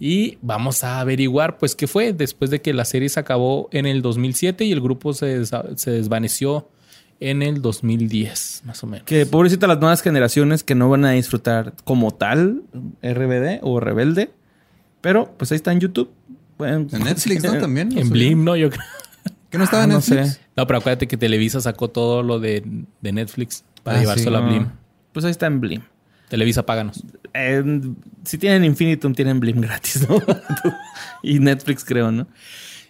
Y 0.00 0.38
vamos 0.42 0.84
a 0.84 1.00
averiguar, 1.00 1.58
pues, 1.58 1.74
qué 1.74 1.86
fue 1.86 2.12
después 2.12 2.50
de 2.50 2.60
que 2.60 2.72
la 2.72 2.84
serie 2.84 3.08
se 3.08 3.18
acabó 3.18 3.68
en 3.72 3.86
el 3.86 4.00
2007 4.02 4.64
y 4.64 4.72
el 4.72 4.80
grupo 4.80 5.12
se, 5.12 5.44
se 5.46 5.90
desvaneció 5.90 6.68
en 7.20 7.42
el 7.42 7.60
2010, 7.62 8.62
más 8.64 8.84
o 8.84 8.86
menos. 8.86 9.04
Que 9.06 9.26
pobrecita 9.26 9.66
las 9.66 9.80
nuevas 9.80 10.02
generaciones 10.02 10.62
que 10.62 10.76
no 10.76 10.88
van 10.88 11.04
a 11.04 11.10
disfrutar 11.12 11.74
como 11.84 12.12
tal 12.12 12.62
RBD 13.02 13.58
o 13.62 13.80
Rebelde. 13.80 14.30
Pero 15.00 15.34
pues 15.36 15.50
ahí 15.52 15.56
está 15.56 15.72
en 15.72 15.80
YouTube. 15.80 16.10
Bueno, 16.58 16.86
En 16.92 17.04
Netflix, 17.04 17.42
¿no? 17.44 17.58
También. 17.60 17.96
En 17.98 18.08
Blim, 18.10 18.44
¿no? 18.44 18.54
Yo 18.56 18.70
creo. 18.70 18.82
¿Que 19.50 19.58
no 19.58 19.64
estaba 19.64 19.82
Ah, 19.82 19.84
en 19.86 19.90
no 19.90 19.96
Netflix? 19.96 20.34
sé. 20.34 20.40
No, 20.56 20.66
pero 20.66 20.78
acuérdate 20.78 21.08
que 21.08 21.16
Televisa 21.16 21.60
sacó 21.60 21.88
todo 21.88 22.22
lo 22.22 22.38
de, 22.38 22.62
de 23.00 23.12
Netflix 23.12 23.64
para 23.82 23.98
Ah, 23.98 24.00
llevárselo 24.02 24.38
sí, 24.38 24.44
a 24.44 24.46
no. 24.46 24.52
Blim. 24.52 24.68
Pues 25.12 25.24
ahí 25.24 25.30
está 25.32 25.46
en 25.46 25.60
Blim. 25.60 25.82
Televisa, 26.28 26.64
páganos. 26.64 27.04
Eh, 27.34 27.62
si 28.24 28.38
tienen 28.38 28.64
Infinitum, 28.64 29.14
tienen 29.14 29.40
Blim 29.40 29.60
gratis, 29.60 30.06
¿no? 30.08 30.20
y 31.22 31.38
Netflix, 31.38 31.84
creo, 31.84 32.12
¿no? 32.12 32.26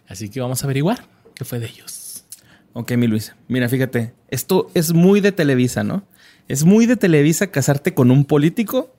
Así 0.08 0.28
que 0.28 0.40
vamos 0.40 0.62
a 0.62 0.66
averiguar 0.66 1.04
qué 1.34 1.44
fue 1.44 1.58
de 1.58 1.66
ellos. 1.66 2.24
Ok, 2.72 2.92
mi 2.92 3.06
Luis. 3.06 3.34
Mira, 3.48 3.68
fíjate. 3.68 4.14
Esto 4.28 4.70
es 4.74 4.92
muy 4.92 5.20
de 5.20 5.32
Televisa, 5.32 5.84
¿no? 5.84 6.04
Es 6.48 6.64
muy 6.64 6.86
de 6.86 6.96
Televisa 6.96 7.48
casarte 7.48 7.94
con 7.94 8.10
un 8.10 8.24
político. 8.24 8.94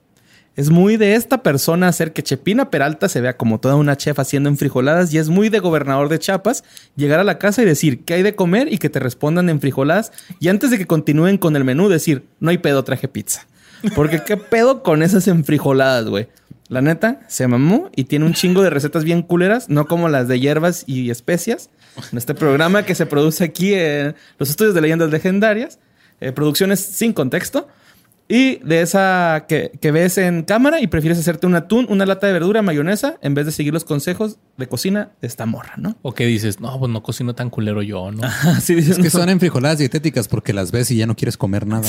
Es 0.56 0.70
muy 0.70 0.96
de 0.96 1.14
esta 1.14 1.42
persona 1.42 1.88
hacer 1.88 2.12
que 2.12 2.22
Chepina 2.22 2.70
Peralta 2.70 3.08
se 3.08 3.20
vea 3.20 3.36
como 3.36 3.60
toda 3.60 3.76
una 3.76 3.96
chef 3.96 4.18
haciendo 4.18 4.48
enfrijoladas. 4.48 5.12
Y 5.12 5.18
es 5.18 5.28
muy 5.28 5.48
de 5.48 5.60
gobernador 5.60 6.08
de 6.08 6.18
Chiapas 6.18 6.64
llegar 6.96 7.20
a 7.20 7.24
la 7.24 7.38
casa 7.38 7.62
y 7.62 7.64
decir 7.64 8.04
qué 8.04 8.14
hay 8.14 8.22
de 8.22 8.34
comer 8.34 8.72
y 8.72 8.78
que 8.78 8.90
te 8.90 8.98
respondan 8.98 9.48
en 9.48 9.60
frijoladas. 9.60 10.12
Y 10.40 10.48
antes 10.48 10.70
de 10.70 10.78
que 10.78 10.86
continúen 10.86 11.38
con 11.38 11.56
el 11.56 11.64
menú, 11.64 11.88
decir 11.88 12.26
no 12.40 12.50
hay 12.50 12.58
pedo, 12.58 12.84
traje 12.84 13.08
pizza. 13.08 13.46
Porque 13.94 14.22
qué 14.24 14.36
pedo 14.36 14.82
con 14.82 15.02
esas 15.02 15.28
enfrijoladas, 15.28 16.06
güey. 16.06 16.28
La 16.68 16.80
neta, 16.80 17.20
se 17.26 17.48
mamó 17.48 17.90
y 17.96 18.04
tiene 18.04 18.26
un 18.26 18.32
chingo 18.32 18.62
de 18.62 18.70
recetas 18.70 19.02
bien 19.02 19.22
culeras, 19.22 19.68
no 19.68 19.86
como 19.86 20.08
las 20.08 20.28
de 20.28 20.38
hierbas 20.38 20.84
y 20.86 21.10
especias. 21.10 21.68
En 22.12 22.18
este 22.18 22.34
programa 22.34 22.84
que 22.84 22.94
se 22.94 23.06
produce 23.06 23.42
aquí 23.42 23.74
en 23.74 24.14
los 24.38 24.50
estudios 24.50 24.74
de 24.74 24.80
leyendas 24.80 25.10
legendarias, 25.10 25.80
eh, 26.20 26.30
producciones 26.30 26.80
sin 26.80 27.12
contexto. 27.12 27.66
Y 28.32 28.58
de 28.58 28.80
esa 28.80 29.46
que, 29.48 29.72
que 29.80 29.90
ves 29.90 30.16
en 30.16 30.44
cámara 30.44 30.80
y 30.80 30.86
prefieres 30.86 31.18
hacerte 31.18 31.48
un 31.48 31.56
atún, 31.56 31.86
una 31.88 32.06
lata 32.06 32.28
de 32.28 32.32
verdura, 32.32 32.62
mayonesa, 32.62 33.16
en 33.22 33.34
vez 33.34 33.44
de 33.44 33.50
seguir 33.50 33.72
los 33.72 33.82
consejos 33.82 34.38
de 34.56 34.68
cocina 34.68 35.10
de 35.20 35.26
esta 35.26 35.46
morra, 35.46 35.72
¿no? 35.78 35.96
O 36.02 36.14
que 36.14 36.26
dices, 36.26 36.60
no, 36.60 36.78
pues 36.78 36.92
no 36.92 37.02
cocino 37.02 37.34
tan 37.34 37.50
culero 37.50 37.82
yo, 37.82 38.12
¿no? 38.12 38.22
Así 38.44 38.76
dices, 38.76 38.98
Es 38.98 39.02
que 39.02 39.10
son 39.10 39.28
enfrijoladas 39.30 39.78
dietéticas 39.78 40.28
porque 40.28 40.52
las 40.52 40.70
ves 40.70 40.92
y 40.92 40.96
ya 40.96 41.06
no 41.06 41.16
quieres 41.16 41.36
comer 41.36 41.66
nada. 41.66 41.88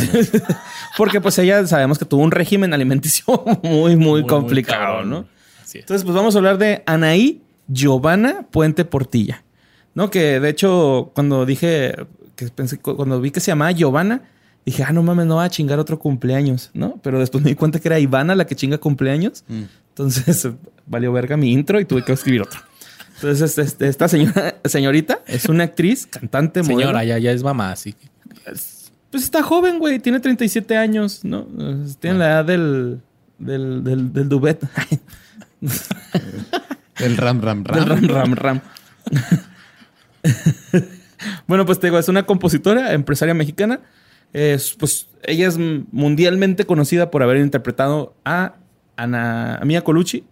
Porque 0.98 1.22
pues 1.22 1.38
ella 1.38 1.66
sabemos 1.68 2.00
que 2.00 2.06
tuvo 2.06 2.24
un 2.24 2.32
régimen 2.32 2.74
alimenticio 2.74 3.24
muy, 3.64 3.96
muy, 3.96 3.96
muy 3.98 4.26
complicado, 4.26 4.80
cabrón. 4.96 5.10
¿no? 5.12 5.18
Así 5.64 5.78
es. 5.78 5.84
Entonces, 5.84 6.04
pues 6.04 6.16
vamos 6.16 6.34
a 6.36 6.40
hablar 6.40 6.58
de 6.58 6.82
Anaí 6.88 7.44
Giovanna 7.68 8.48
Puente 8.52 8.84
Portilla. 8.86 9.44
¿No? 9.94 10.10
Que 10.10 10.40
de 10.40 10.50
hecho, 10.50 11.12
cuando 11.14 11.46
dije, 11.46 11.94
que 12.36 12.48
pensé, 12.48 12.80
cu- 12.80 12.96
cuando 12.96 13.20
vi 13.22 13.30
que 13.32 13.42
se 13.42 13.52
llamaba 13.52 13.72
Giovanna, 13.72 14.24
dije, 14.66 14.84
ah, 14.84 14.92
no 14.92 15.04
mames, 15.04 15.26
no 15.26 15.38
va 15.38 15.46
a 15.46 15.50
chingar 15.50 15.80
otro 15.80 16.00
cumpleaños, 16.00 16.70
¿no? 16.74 17.00
Pero 17.02 17.20
después 17.20 17.44
me 17.44 17.50
di 17.50 17.56
cuenta 17.56 17.80
que 17.80 17.88
era 17.88 18.00
Ivana 18.00 18.36
la 18.36 18.46
que 18.46 18.56
chinga 18.56 18.78
cumpleaños. 18.78 19.44
Mm. 19.48 19.64
Entonces, 19.90 20.48
valió 20.86 21.12
verga 21.12 21.38
mi 21.38 21.52
intro 21.52 21.80
y 21.80 21.86
tuve 21.86 22.04
que 22.04 22.14
escribir 22.14 22.42
otro. 22.42 22.60
Entonces, 23.16 23.58
este, 23.58 23.88
esta 23.88 24.08
señora, 24.08 24.56
señorita 24.66 25.20
es 25.28 25.46
una 25.46 25.66
actriz, 25.66 26.08
cantante, 26.08 26.64
modelo. 26.64 26.80
Señora, 26.80 27.04
ya, 27.04 27.20
ya 27.20 27.32
es 27.32 27.44
mamá, 27.44 27.72
así 27.72 27.94
que 27.94 28.08
Pues 28.44 29.24
está 29.24 29.44
joven, 29.44 29.78
güey. 29.78 30.00
Tiene 30.00 30.20
37 30.20 30.76
años, 30.76 31.24
¿no? 31.24 31.48
Tiene 32.00 32.18
la 32.18 32.26
edad 32.30 32.46
del, 32.46 33.02
del, 33.38 33.84
del, 33.84 34.12
del 34.14 34.30
Dubet. 34.30 34.64
El 36.98 37.18
ram, 37.18 37.42
ram, 37.42 37.64
Del 37.64 37.86
ram. 37.86 38.08
ram, 38.08 38.08
ram, 38.08 38.36
ram. 38.36 38.62
bueno, 41.48 41.66
pues 41.66 41.80
te 41.80 41.88
digo, 41.88 41.98
es 41.98 42.08
una 42.08 42.24
compositora, 42.24 42.94
empresaria 42.94 43.34
mexicana. 43.34 43.80
Es, 44.34 44.76
pues 44.80 45.08
ella 45.24 45.48
es 45.48 45.58
mundialmente 45.58 46.66
conocida 46.66 47.12
por 47.12 47.24
haber 47.24 47.38
interpretado 47.38 48.16
a 48.26 48.56
Ana 48.96 49.56
a 49.58 49.66
Mia 49.66 49.84
Colucci 49.84 50.24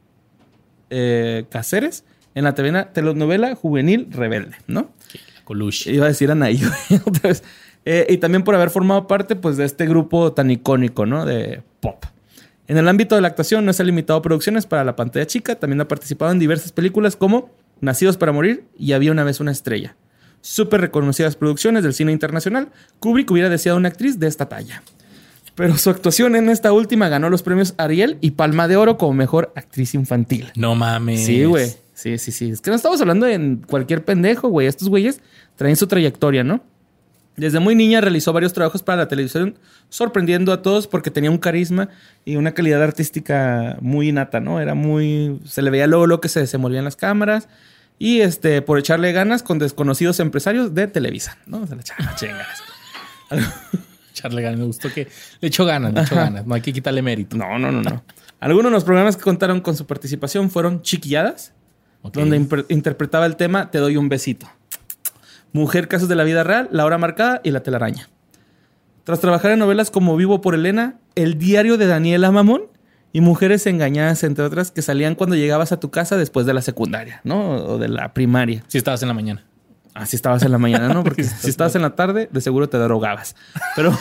eh, 0.89 1.45
Cáceres 1.49 2.03
en 2.35 2.43
la 2.43 2.53
telenovela 2.55 3.55
juvenil 3.55 4.07
Rebelde, 4.11 4.55
¿no? 4.67 4.91
la 5.13 5.43
Coluche. 5.43 5.91
Iba 5.91 6.05
a 6.05 6.09
decir 6.09 6.31
Anaí 6.31 6.61
otra 7.05 7.29
vez. 7.29 7.43
Eh, 7.85 8.05
y 8.09 8.17
también 8.17 8.43
por 8.43 8.55
haber 8.55 8.69
formado 8.69 9.07
parte 9.07 9.35
pues, 9.35 9.57
de 9.57 9.65
este 9.65 9.87
grupo 9.87 10.31
tan 10.33 10.51
icónico, 10.51 11.05
¿no? 11.05 11.25
De 11.25 11.63
pop. 11.79 12.05
En 12.67 12.77
el 12.77 12.87
ámbito 12.87 13.15
de 13.15 13.21
la 13.21 13.29
actuación 13.29 13.65
no 13.65 13.73
se 13.73 13.81
ha 13.81 13.85
limitado 13.85 14.19
a 14.19 14.21
producciones 14.21 14.67
para 14.67 14.83
la 14.83 14.95
pantalla 14.95 15.25
chica. 15.25 15.55
También 15.55 15.81
ha 15.81 15.87
participado 15.87 16.31
en 16.31 16.39
diversas 16.39 16.71
películas 16.71 17.15
como 17.15 17.49
Nacidos 17.81 18.17
para 18.17 18.31
Morir 18.31 18.65
y 18.77 18.91
Había 18.91 19.11
una 19.11 19.23
vez 19.23 19.39
una 19.39 19.51
estrella. 19.51 19.95
Súper 20.41 20.81
reconocidas 20.81 21.35
producciones 21.35 21.83
del 21.83 21.93
cine 21.93 22.11
internacional. 22.11 22.69
Kubrick 22.99 23.29
hubiera 23.31 23.49
deseado 23.49 23.77
una 23.77 23.89
actriz 23.89 24.19
de 24.19 24.27
esta 24.27 24.47
talla. 24.47 24.83
Pero 25.55 25.77
su 25.77 25.89
actuación 25.89 26.37
en 26.37 26.47
esta 26.49 26.71
última 26.71 27.09
ganó 27.09 27.29
los 27.29 27.43
premios 27.43 27.73
Ariel 27.77 28.17
y 28.21 28.31
Palma 28.31 28.69
de 28.69 28.77
Oro 28.77 28.97
como 28.97 29.13
mejor 29.13 29.51
actriz 29.57 29.93
infantil. 29.93 30.51
No 30.55 30.73
mames. 30.73 31.25
Sí, 31.25 31.43
güey. 31.43 31.73
Sí, 31.93 32.17
sí, 32.17 32.31
sí. 32.31 32.51
Es 32.51 32.61
que 32.61 32.69
no 32.69 32.77
estamos 32.77 33.01
hablando 33.01 33.25
de 33.25 33.57
cualquier 33.67 34.05
pendejo, 34.05 34.47
güey. 34.47 34.67
Estos 34.67 34.87
güeyes 34.87 35.19
traen 35.57 35.75
su 35.75 35.87
trayectoria, 35.87 36.45
¿no? 36.45 36.63
Desde 37.35 37.59
muy 37.59 37.75
niña 37.75 37.99
realizó 37.99 38.31
varios 38.31 38.53
trabajos 38.53 38.83
para 38.83 38.99
la 38.99 39.07
televisión, 39.09 39.57
sorprendiendo 39.89 40.53
a 40.53 40.61
todos 40.61 40.87
porque 40.87 41.11
tenía 41.11 41.29
un 41.29 41.37
carisma 41.37 41.89
y 42.23 42.37
una 42.37 42.53
calidad 42.53 42.81
artística 42.81 43.77
muy 43.81 44.09
innata, 44.09 44.39
¿no? 44.39 44.61
Era 44.61 44.75
muy... 44.75 45.39
Se 45.45 45.61
le 45.61 45.71
veía 45.71 45.87
luego 45.87 46.07
lo 46.07 46.21
que 46.21 46.29
se 46.29 46.39
desenvolvía 46.39 46.79
en 46.79 46.85
las 46.85 46.95
cámaras 46.95 47.49
y 47.99 48.21
este, 48.21 48.61
por 48.61 48.79
echarle 48.79 49.11
ganas 49.11 49.43
con 49.43 49.59
desconocidos 49.59 50.21
empresarios 50.21 50.73
de 50.73 50.87
Televisa, 50.87 51.37
¿no? 51.45 51.67
Se 51.67 51.75
le 51.75 51.81
echaba 51.81 52.15
chingas. 52.15 52.63
Charle 54.13 54.41
ganas. 54.41 54.59
Me 54.59 54.65
gustó 54.65 54.91
que 54.91 55.07
le 55.41 55.47
echó 55.49 55.65
ganas, 55.65 55.93
le 55.93 56.01
echó 56.01 56.15
ganas. 56.15 56.45
No 56.45 56.55
hay 56.55 56.61
que 56.61 56.73
quitarle 56.73 57.01
mérito. 57.01 57.37
No, 57.37 57.59
no, 57.59 57.71
no, 57.71 57.81
no. 57.81 58.03
Algunos 58.39 58.71
de 58.71 58.75
los 58.75 58.83
programas 58.85 59.17
que 59.17 59.23
contaron 59.23 59.59
con 59.59 59.75
su 59.75 59.85
participación 59.85 60.49
fueron 60.49 60.81
Chiquilladas, 60.81 61.53
donde 62.13 62.37
interpretaba 62.69 63.25
el 63.25 63.35
tema 63.35 63.69
Te 63.69 63.79
doy 63.79 63.97
un 63.97 64.07
besito. 64.07 64.49
Mujer, 65.51 65.87
casos 65.89 66.07
de 66.07 66.15
la 66.15 66.23
vida 66.23 66.43
real, 66.43 66.69
La 66.71 66.85
hora 66.85 66.97
marcada 66.97 67.41
y 67.43 67.51
La 67.51 67.63
telaraña. 67.63 68.09
Tras 69.03 69.19
trabajar 69.19 69.51
en 69.51 69.59
novelas 69.59 69.91
como 69.91 70.15
Vivo 70.15 70.39
por 70.39 70.55
Elena, 70.55 70.99
El 71.15 71.37
diario 71.37 71.77
de 71.77 71.87
Daniela 71.87 72.31
Mamón 72.31 72.63
y 73.11 73.21
Mujeres 73.21 73.65
engañadas, 73.65 74.23
entre 74.23 74.45
otras, 74.45 74.71
que 74.71 74.81
salían 74.81 75.15
cuando 75.15 75.35
llegabas 75.35 75.71
a 75.71 75.79
tu 75.79 75.89
casa 75.89 76.17
después 76.17 76.45
de 76.45 76.53
la 76.53 76.61
secundaria, 76.61 77.21
¿no? 77.23 77.55
O 77.55 77.77
de 77.77 77.87
la 77.87 78.13
primaria. 78.13 78.63
Sí, 78.67 78.77
estabas 78.77 79.01
en 79.01 79.07
la 79.07 79.13
mañana. 79.13 79.43
Así 79.95 80.15
estabas 80.15 80.43
en 80.43 80.51
la 80.51 80.57
mañana, 80.57 80.89
¿no? 80.93 81.03
Porque 81.05 81.23
si 81.23 81.49
estabas 81.49 81.75
en 81.75 81.81
la 81.81 81.95
tarde, 81.95 82.29
de 82.31 82.41
seguro 82.41 82.69
te 82.69 82.77
drogabas. 82.77 83.35
Pero 83.75 83.97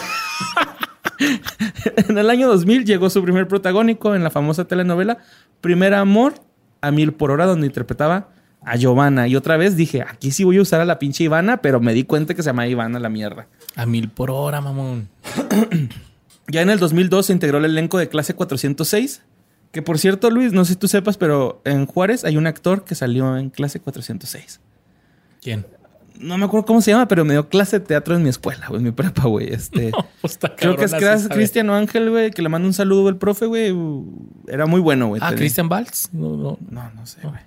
en 2.08 2.18
el 2.18 2.28
año 2.30 2.48
2000 2.48 2.84
llegó 2.84 3.08
su 3.08 3.22
primer 3.22 3.48
protagónico 3.48 4.14
en 4.14 4.22
la 4.22 4.30
famosa 4.30 4.66
telenovela 4.66 5.18
Primer 5.60 5.94
Amor 5.94 6.34
a 6.80 6.90
Mil 6.90 7.12
por 7.12 7.30
Hora, 7.30 7.46
donde 7.46 7.66
interpretaba 7.66 8.28
a 8.62 8.76
Giovanna. 8.76 9.26
Y 9.26 9.36
otra 9.36 9.56
vez 9.56 9.76
dije, 9.76 10.02
aquí 10.02 10.30
sí 10.30 10.44
voy 10.44 10.58
a 10.58 10.62
usar 10.62 10.80
a 10.80 10.84
la 10.84 10.98
pinche 10.98 11.24
Ivana, 11.24 11.58
pero 11.58 11.80
me 11.80 11.94
di 11.94 12.04
cuenta 12.04 12.34
que 12.34 12.42
se 12.42 12.50
llama 12.50 12.66
Ivana 12.66 12.98
la 12.98 13.08
mierda. 13.08 13.46
A 13.74 13.86
mil 13.86 14.08
por 14.10 14.30
hora, 14.30 14.60
mamón. 14.60 15.08
Ya 16.48 16.62
en 16.62 16.70
el 16.70 16.78
2002 16.78 17.26
se 17.26 17.32
integró 17.32 17.58
el 17.58 17.66
elenco 17.66 17.98
de 17.98 18.08
clase 18.08 18.34
406. 18.34 19.22
Que 19.70 19.82
por 19.82 19.98
cierto, 19.98 20.30
Luis, 20.30 20.52
no 20.52 20.64
sé 20.64 20.72
si 20.72 20.78
tú 20.78 20.88
sepas, 20.88 21.18
pero 21.18 21.60
en 21.64 21.86
Juárez 21.86 22.24
hay 22.24 22.36
un 22.36 22.46
actor 22.46 22.84
que 22.84 22.94
salió 22.94 23.36
en 23.36 23.50
clase 23.50 23.80
406. 23.80 24.60
¿Quién? 25.42 25.66
No 26.18 26.36
me 26.36 26.46
acuerdo 26.46 26.66
cómo 26.66 26.80
se 26.80 26.90
llama, 26.90 27.06
pero 27.06 27.24
me 27.24 27.34
dio 27.34 27.48
clase 27.48 27.78
de 27.78 27.86
teatro 27.86 28.16
en 28.16 28.22
mi 28.22 28.28
escuela, 28.28 28.66
güey, 28.68 28.78
en 28.78 28.84
mi 28.84 28.90
prepa, 28.90 29.24
güey. 29.28 29.52
Este, 29.52 29.90
No, 29.92 30.06
pues 30.20 30.38
creo 30.56 30.76
que 30.76 30.84
es. 30.84 31.28
Cristiano 31.28 31.74
Ángel, 31.74 32.10
güey, 32.10 32.30
que 32.30 32.42
le 32.42 32.48
mando 32.48 32.66
un 32.66 32.74
saludo 32.74 33.08
el 33.08 33.16
profe, 33.16 33.46
güey. 33.46 33.74
Era 34.48 34.66
muy 34.66 34.80
bueno, 34.80 35.08
güey. 35.08 35.20
Ah, 35.22 35.32
Christian 35.34 35.68
Valls. 35.68 36.10
No, 36.12 36.36
no. 36.36 36.58
No, 36.70 36.90
no 36.92 37.06
sé, 37.06 37.20
güey. 37.22 37.40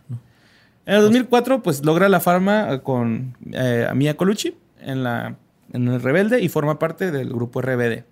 En 0.85 0.95
el 0.95 1.01
2004, 1.01 1.61
pues 1.63 1.83
logra 1.83 2.07
la 2.07 2.19
farma 2.19 2.73
eh, 2.73 2.81
con 2.81 3.35
eh, 3.51 3.89
Mia 3.93 4.15
Colucci 4.15 4.55
en, 4.79 5.03
la, 5.03 5.35
en 5.73 5.87
el 5.87 6.01
Rebelde 6.01 6.41
y 6.41 6.49
forma 6.49 6.79
parte 6.79 7.11
del 7.11 7.29
grupo 7.29 7.61
RBD. 7.61 8.03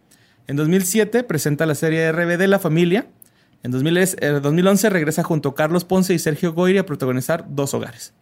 En 0.49 0.55
2007 0.55 1.23
presenta 1.23 1.65
la 1.67 1.75
serie 1.75 2.11
RBD 2.11 2.47
La 2.47 2.57
Familia, 2.57 3.05
En 3.61 3.69
2010 3.71 4.17
eh, 4.19 4.27
2011 4.41 4.89
regresa 4.89 5.21
junto 5.23 5.49
a 5.49 5.55
Carlos 5.55 5.85
Ponce 5.85 6.13
y 6.13 6.19
Sergio 6.19 6.53
Goyri 6.53 6.79
a 6.79 6.85
protagonizar 6.85 7.45
Dos 7.49 7.73
Hogares. 7.75 8.13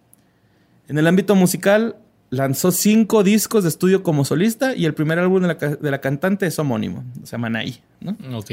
En 0.89 0.97
el 0.97 1.07
ámbito 1.07 1.35
musical, 1.35 1.95
lanzó 2.29 2.71
cinco 2.71 3.23
discos 3.23 3.63
de 3.63 3.69
estudio 3.69 4.03
como 4.03 4.25
solista 4.25 4.75
y 4.75 4.85
el 4.85 4.93
primer 4.93 5.19
álbum 5.19 5.41
de 5.41 5.47
la, 5.47 5.57
ca- 5.57 5.75
de 5.77 5.91
la 5.91 6.01
cantante 6.01 6.45
es 6.47 6.59
homónimo, 6.59 7.05
se 7.23 7.31
llama 7.31 7.47
Anaí. 7.47 7.79
¿no? 8.01 8.17
Ok. 8.37 8.51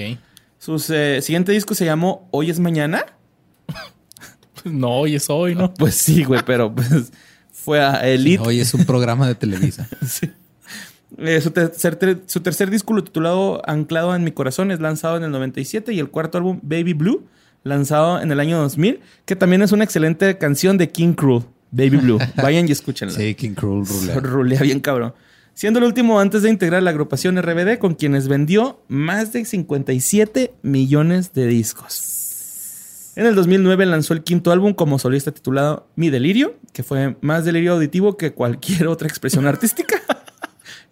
Su 0.58 0.76
eh, 0.94 1.18
siguiente 1.20 1.50
disco 1.50 1.74
se 1.74 1.84
llamó 1.84 2.28
Hoy 2.30 2.50
es 2.50 2.60
Mañana. 2.60 3.04
No, 4.64 4.90
hoy 5.00 5.16
es 5.16 5.28
hoy, 5.28 5.54
¿no? 5.54 5.74
Pues 5.78 5.94
sí, 5.96 6.22
güey, 6.24 6.40
pero 6.46 6.74
pues 6.74 7.12
fue 7.52 7.80
a 7.84 8.06
Elite. 8.08 8.42
Hoy 8.46 8.60
es 8.60 8.72
un 8.72 8.84
programa 8.84 9.26
de 9.26 9.34
Televisa. 9.34 9.88
Sí. 10.06 10.30
Eh, 11.18 11.40
su, 11.40 11.50
tercer, 11.50 11.96
ter- 11.96 12.22
su 12.26 12.40
tercer 12.40 12.70
disco 12.70 12.94
titulado 13.02 13.62
Anclado 13.68 14.14
en 14.14 14.24
mi 14.24 14.32
corazón 14.32 14.70
es 14.70 14.80
lanzado 14.80 15.16
en 15.16 15.22
el 15.24 15.30
97 15.30 15.92
y 15.92 15.98
el 16.00 16.08
cuarto 16.10 16.38
álbum 16.38 16.60
Baby 16.62 16.92
Blue 16.94 17.24
lanzado 17.62 18.20
en 18.20 18.30
el 18.30 18.40
año 18.40 18.58
2000, 18.60 19.00
que 19.24 19.36
también 19.36 19.62
es 19.62 19.72
una 19.72 19.84
excelente 19.84 20.36
canción 20.38 20.76
de 20.76 20.90
King 20.90 21.14
Cruel, 21.14 21.44
Baby 21.70 21.96
Blue. 21.96 22.18
Vayan 22.36 22.68
y 22.68 22.72
escúchenla. 22.72 23.14
Sí, 23.14 23.34
King 23.34 23.54
Cruel 23.54 23.86
Roulette. 23.86 24.20
Rulea 24.22 24.60
bien 24.60 24.80
cabrón. 24.80 25.14
Siendo 25.54 25.78
el 25.78 25.84
último 25.84 26.18
antes 26.18 26.42
de 26.42 26.50
integrar 26.50 26.82
la 26.82 26.90
agrupación 26.90 27.40
RBD 27.40 27.78
con 27.78 27.94
quienes 27.94 28.26
vendió 28.28 28.80
más 28.88 29.32
de 29.32 29.44
57 29.44 30.52
millones 30.62 31.32
de 31.32 31.46
discos. 31.46 33.12
En 33.16 33.26
el 33.26 33.36
2009 33.36 33.86
lanzó 33.86 34.12
el 34.14 34.24
quinto 34.24 34.50
álbum 34.50 34.74
como 34.74 34.98
solista 34.98 35.30
titulado 35.30 35.86
Mi 35.94 36.10
Delirio, 36.10 36.56
que 36.72 36.82
fue 36.82 37.16
más 37.20 37.44
delirio 37.44 37.74
auditivo 37.74 38.16
que 38.16 38.32
cualquier 38.32 38.88
otra 38.88 39.06
expresión 39.06 39.46
artística. 39.46 39.96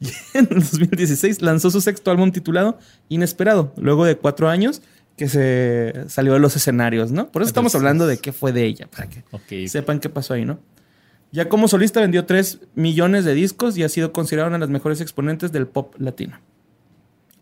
Y 0.02 0.08
en 0.38 0.48
el 0.50 0.58
2016 0.60 1.42
lanzó 1.42 1.70
su 1.70 1.80
sexto 1.80 2.10
álbum 2.10 2.32
titulado 2.32 2.78
Inesperado, 3.08 3.72
luego 3.76 4.04
de 4.04 4.16
cuatro 4.16 4.48
años 4.48 4.82
que 5.16 5.28
se 5.28 6.04
salió 6.08 6.32
de 6.32 6.40
los 6.40 6.56
escenarios, 6.56 7.12
¿no? 7.12 7.28
Por 7.30 7.42
eso 7.42 7.48
estamos 7.48 7.74
hablando 7.76 8.06
de 8.06 8.18
qué 8.18 8.32
fue 8.32 8.52
de 8.52 8.64
ella, 8.64 8.88
para 8.90 9.08
que 9.08 9.22
sepan 9.68 10.00
qué 10.00 10.08
pasó 10.08 10.34
ahí, 10.34 10.44
¿no? 10.44 10.58
Ya 11.30 11.48
como 11.48 11.68
solista 11.68 12.00
vendió 12.00 12.24
3 12.26 12.58
millones 12.74 13.24
de 13.24 13.32
discos 13.34 13.78
y 13.78 13.84
ha 13.84 13.88
sido 13.88 14.12
considerada 14.12 14.48
una 14.48 14.56
de 14.56 14.60
las 14.60 14.70
mejores 14.70 15.00
exponentes 15.00 15.52
del 15.52 15.66
pop 15.66 15.94
latino. 15.98 16.40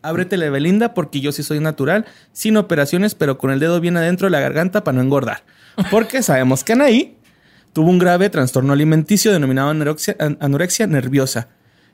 Ábretele 0.03 0.49
Belinda 0.51 0.95
porque 0.95 1.21
yo 1.21 1.31
sí 1.33 1.43
soy 1.43 1.61
natural, 1.61 2.07
sin 2.33 2.57
operaciones, 2.57 3.15
pero 3.15 3.37
con 3.39 3.51
el 3.51 3.61
dedo 3.61 3.81
bien 3.81 3.97
adentro 3.97 4.27
de 4.27 4.31
la 4.31 4.41
garganta 4.41 4.83
para 4.85 4.97
no 4.97 5.03
engordar. 5.03 5.45
Porque 5.91 6.23
sabemos 6.25 6.65
que 6.65 6.73
Anaí 6.73 7.17
tuvo 7.73 7.91
un 7.91 7.99
grave 7.99 8.31
trastorno 8.31 8.73
alimenticio 8.73 9.33
denominado 9.33 9.71
anorexia, 9.71 10.17
an- 10.19 10.39
anorexia 10.41 10.87
nerviosa. 10.87 11.49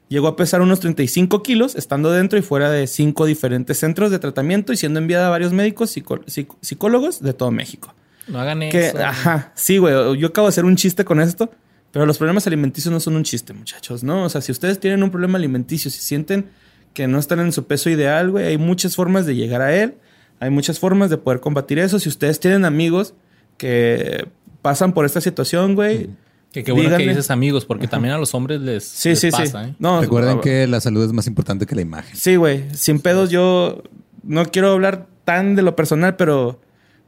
Llegó 0.08 0.28
a 0.28 0.36
pesar 0.36 0.60
unos 0.60 0.78
35 0.80 1.42
kilos, 1.42 1.74
estando 1.74 2.12
dentro 2.12 2.38
y 2.38 2.42
fuera 2.42 2.70
de 2.70 2.86
cinco 2.86 3.26
diferentes 3.26 3.78
centros 3.78 4.10
de 4.12 4.18
tratamiento 4.20 4.72
y 4.72 4.76
siendo 4.76 5.00
enviada 5.00 5.26
a 5.26 5.30
varios 5.30 5.52
médicos 5.52 5.90
psico- 5.90 6.20
psicólogos 6.60 7.20
de 7.22 7.32
todo 7.32 7.50
México. 7.50 7.92
No 8.28 8.38
hagan 8.40 8.60
Que, 8.70 8.86
eso. 8.88 8.98
ajá, 9.04 9.52
sí, 9.56 9.78
güey. 9.78 10.16
Yo 10.18 10.28
acabo 10.28 10.46
de 10.46 10.50
hacer 10.50 10.64
un 10.64 10.76
chiste 10.76 11.04
con 11.04 11.20
esto, 11.20 11.50
pero 11.90 12.06
los 12.06 12.18
problemas 12.18 12.46
alimenticios 12.46 12.92
no 12.92 13.00
son 13.00 13.16
un 13.16 13.24
chiste, 13.24 13.52
muchachos, 13.52 14.04
¿no? 14.04 14.24
O 14.24 14.28
sea, 14.28 14.40
si 14.40 14.52
ustedes 14.52 14.78
tienen 14.78 15.02
un 15.02 15.10
problema 15.10 15.38
alimenticio, 15.38 15.90
si 15.90 16.00
sienten 16.00 16.50
que 16.94 17.08
no 17.08 17.18
están 17.18 17.40
en 17.40 17.52
su 17.52 17.66
peso 17.66 17.90
ideal, 17.90 18.30
güey, 18.30 18.46
hay 18.46 18.58
muchas 18.58 18.94
formas 18.96 19.26
de 19.26 19.34
llegar 19.34 19.60
a 19.60 19.74
él. 19.76 19.94
Hay 20.38 20.50
muchas 20.50 20.78
formas 20.78 21.10
de 21.10 21.18
poder 21.18 21.40
combatir 21.40 21.78
eso. 21.78 21.98
Si 21.98 22.08
ustedes 22.08 22.38
tienen 22.40 22.64
amigos 22.64 23.14
que 23.56 24.28
pasan 24.62 24.92
por 24.92 25.04
esta 25.04 25.20
situación, 25.20 25.74
güey. 25.74 26.10
Que 26.56 26.64
qué 26.64 26.72
bueno 26.72 26.96
que 26.96 27.06
dices 27.06 27.30
amigos, 27.30 27.66
porque 27.66 27.86
también 27.86 28.14
a 28.14 28.18
los 28.18 28.34
hombres 28.34 28.62
les, 28.62 28.82
Sí, 28.82 29.10
les 29.10 29.20
sí, 29.20 29.30
pasa, 29.30 29.64
sí. 29.64 29.70
¿eh? 29.70 29.74
No, 29.78 30.00
Recuerden 30.00 30.40
que 30.40 30.66
la 30.66 30.80
salud 30.80 31.04
es 31.04 31.12
más 31.12 31.26
importante 31.26 31.66
que 31.66 31.74
la 31.74 31.82
imagen. 31.82 32.16
Sí, 32.16 32.36
güey. 32.36 32.64
Sin 32.72 33.00
pedos, 33.00 33.28
yo 33.28 33.82
no 34.22 34.46
quiero 34.46 34.72
hablar 34.72 35.06
tan 35.26 35.54
de 35.54 35.60
lo 35.60 35.76
personal, 35.76 36.16
pero 36.16 36.58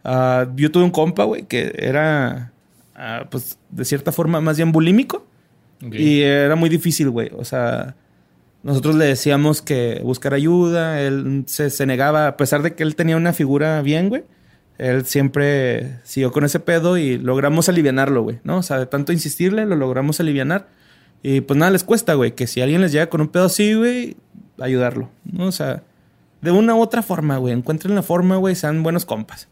ah, 0.04 0.48
yo 0.54 0.70
tuve 0.70 0.84
un 0.84 0.90
compa, 0.90 1.24
güey, 1.24 1.44
que 1.44 1.72
era, 1.78 2.52
ah, 2.94 3.24
pues, 3.30 3.58
de 3.70 3.86
cierta 3.86 4.12
forma 4.12 4.42
más 4.42 4.58
bien 4.58 4.70
bulímico. 4.70 5.26
Y 5.80 6.20
era 6.20 6.54
muy 6.54 6.68
difícil, 6.68 7.08
güey. 7.08 7.30
O 7.34 7.44
sea, 7.46 7.96
nosotros 8.62 8.96
le 8.96 9.06
decíamos 9.06 9.62
que 9.62 10.02
buscar 10.04 10.34
ayuda. 10.34 11.00
Él 11.00 11.44
se, 11.46 11.70
se 11.70 11.86
negaba, 11.86 12.26
a 12.26 12.36
pesar 12.36 12.60
de 12.60 12.74
que 12.74 12.82
él 12.82 12.96
tenía 12.96 13.16
una 13.16 13.32
figura 13.32 13.80
bien, 13.80 14.10
güey. 14.10 14.24
Él 14.78 15.04
siempre 15.04 15.98
siguió 16.04 16.30
con 16.30 16.44
ese 16.44 16.60
pedo 16.60 16.96
y 16.96 17.18
logramos 17.18 17.68
alivianarlo, 17.68 18.22
güey, 18.22 18.38
¿no? 18.44 18.58
O 18.58 18.62
sea, 18.62 18.78
de 18.78 18.86
tanto 18.86 19.12
insistirle, 19.12 19.66
lo 19.66 19.74
logramos 19.74 20.20
alivianar. 20.20 20.68
Y 21.20 21.40
pues 21.40 21.58
nada 21.58 21.72
les 21.72 21.82
cuesta, 21.82 22.14
güey, 22.14 22.32
que 22.32 22.46
si 22.46 22.60
alguien 22.60 22.80
les 22.80 22.92
llega 22.92 23.08
con 23.08 23.20
un 23.20 23.28
pedo 23.28 23.46
así, 23.46 23.74
güey, 23.74 24.16
ayudarlo, 24.60 25.10
¿no? 25.24 25.46
O 25.46 25.52
sea, 25.52 25.82
de 26.40 26.52
una 26.52 26.76
u 26.76 26.80
otra 26.80 27.02
forma, 27.02 27.38
güey. 27.38 27.54
Encuentren 27.54 27.96
la 27.96 28.02
forma, 28.02 28.36
güey, 28.36 28.54
sean 28.54 28.84
buenos 28.84 29.04
compas. 29.04 29.48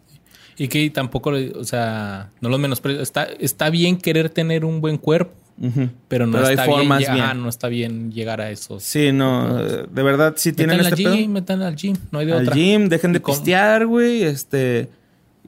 Y 0.56 0.68
que 0.68 0.88
tampoco, 0.90 1.32
o 1.56 1.64
sea, 1.64 2.30
no 2.40 2.48
los 2.48 2.60
menosprecio. 2.60 3.02
Está, 3.02 3.24
está 3.24 3.68
bien 3.68 3.98
querer 3.98 4.30
tener 4.30 4.64
un 4.64 4.80
buen 4.80 4.96
cuerpo, 4.96 5.32
pero 6.06 6.26
no 6.26 6.34
Pero 6.34 6.46
hay 6.46 6.54
está 6.54 6.66
formas 6.66 6.98
bien, 7.00 7.42
no 7.42 7.48
está 7.48 7.66
bien 7.66 8.12
llegar 8.12 8.40
a 8.40 8.50
esos. 8.50 8.84
Sí, 8.84 9.10
no, 9.10 9.56
de 9.56 10.02
verdad, 10.02 10.34
si 10.36 10.52
tienen 10.52 10.76
Metan 10.76 10.86
al 10.86 10.92
este 10.92 11.04
pedo. 11.04 11.16
gym, 11.16 11.32
metan 11.32 11.62
al 11.62 11.74
gym, 11.74 11.96
no 12.12 12.20
hay 12.20 12.26
de 12.26 12.32
al 12.32 12.42
otra. 12.42 12.54
gym, 12.54 12.88
dejen 12.88 13.12
de 13.12 13.20
pistear, 13.20 13.86
güey, 13.86 14.22
este... 14.22 14.88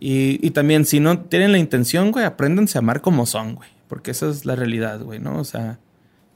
Y, 0.00 0.50
también, 0.50 0.84
si 0.84 1.00
no 1.00 1.20
tienen 1.20 1.52
la 1.52 1.58
intención, 1.58 2.12
güey, 2.12 2.24
apréndanse 2.24 2.78
a 2.78 2.80
amar 2.80 3.00
como 3.00 3.26
son, 3.26 3.56
güey. 3.56 3.68
Porque 3.88 4.10
esa 4.10 4.28
es 4.28 4.44
la 4.44 4.54
realidad, 4.54 5.00
güey, 5.00 5.18
¿no? 5.18 5.38
O 5.38 5.44
sea, 5.44 5.78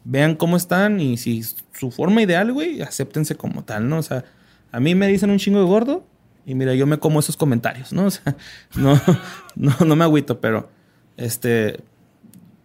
vean 0.05 0.37
cómo 0.37 0.57
están 0.57 1.01
y 1.01 1.17
si 1.17 1.43
su 1.73 1.91
forma 1.91 2.23
ideal, 2.23 2.53
güey, 2.53 2.83
acéptense 2.83 3.37
como 3.37 3.63
tal, 3.65 3.89
¿no? 3.89 3.99
O 3.99 4.03
sea, 4.03 4.25
a 4.73 4.81
mí 4.81 4.95
me 4.95 5.07
dicen 5.07 5.31
un 5.31 5.39
chingo 5.39 5.59
de 5.61 5.67
gordo 5.67 6.07
y 6.45 6.55
mira, 6.55 6.75
yo 6.75 6.87
me 6.87 6.99
como 6.99 7.21
esos 7.21 7.37
comentarios, 7.37 7.93
¿no? 7.93 8.07
O 8.07 8.11
sea, 8.11 8.37
no, 8.75 9.01
no, 9.55 9.77
no 9.85 9.97
me 9.97 10.05
agüito, 10.05 10.41
pero, 10.41 10.71
este, 11.17 11.81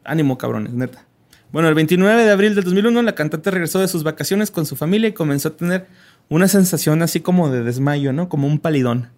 ánimo, 0.03 0.37
cabrones, 0.37 0.73
neta. 0.73 1.05
Bueno, 1.51 1.69
el 1.69 1.75
29 1.75 2.25
de 2.25 2.31
abril 2.31 2.55
del 2.55 2.63
2001, 2.63 3.01
la 3.03 3.15
cantante 3.15 3.51
regresó 3.51 3.79
de 3.79 3.87
sus 3.87 4.03
vacaciones 4.03 4.51
con 4.51 4.65
su 4.65 4.75
familia 4.75 5.09
y 5.09 5.13
comenzó 5.13 5.49
a 5.49 5.57
tener 5.57 5.87
una 6.29 6.47
sensación 6.47 7.01
así 7.01 7.21
como 7.21 7.49
de 7.49 7.63
desmayo, 7.63 8.11
¿no? 8.11 8.27
Como 8.29 8.47
un 8.47 8.59
palidón. 8.59 9.09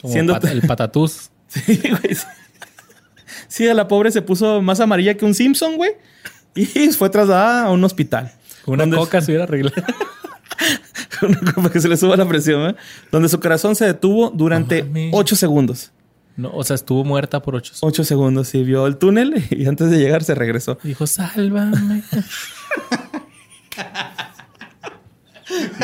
Como 0.00 0.12
Siendo- 0.12 0.32
pat- 0.34 0.44
el 0.50 0.62
patatús. 0.62 1.30
Sí, 1.48 1.80
güey. 1.88 2.14
sí. 2.14 2.26
Sí, 3.48 3.68
a 3.68 3.74
la 3.74 3.86
pobre 3.86 4.10
se 4.10 4.22
puso 4.22 4.60
más 4.62 4.80
amarilla 4.80 5.14
que 5.16 5.24
un 5.24 5.34
Simpson, 5.34 5.76
güey. 5.76 5.92
Y 6.54 6.64
fue 6.98 7.10
trasladada 7.10 7.64
a 7.66 7.70
un 7.70 7.84
hospital. 7.84 8.32
Una 8.66 8.82
Donde- 8.84 8.96
coca 8.96 9.20
se 9.22 9.30
hubiera 9.32 9.44
arreglado. 9.44 9.76
Una 11.22 11.52
copa 11.52 11.70
que 11.70 11.80
se 11.80 11.88
le 11.88 11.96
suba 11.96 12.16
la 12.16 12.26
presión, 12.26 12.70
¿eh? 12.70 12.76
Donde 13.12 13.28
su 13.28 13.38
corazón 13.40 13.76
se 13.76 13.86
detuvo 13.86 14.30
durante. 14.30 14.84
8 15.12 15.36
segundos. 15.36 15.90
No, 16.36 16.50
o 16.52 16.64
sea, 16.64 16.74
estuvo 16.74 17.04
muerta 17.04 17.40
por 17.42 17.54
ocho. 17.54 17.72
8 17.80 18.02
segundos, 18.04 18.48
sí, 18.48 18.64
vio 18.64 18.86
el 18.88 18.96
túnel 18.96 19.44
y 19.50 19.66
antes 19.66 19.90
de 19.90 19.98
llegar 19.98 20.24
se 20.24 20.34
regresó. 20.34 20.78
Dijo, 20.82 21.06
sálvame. 21.06 22.02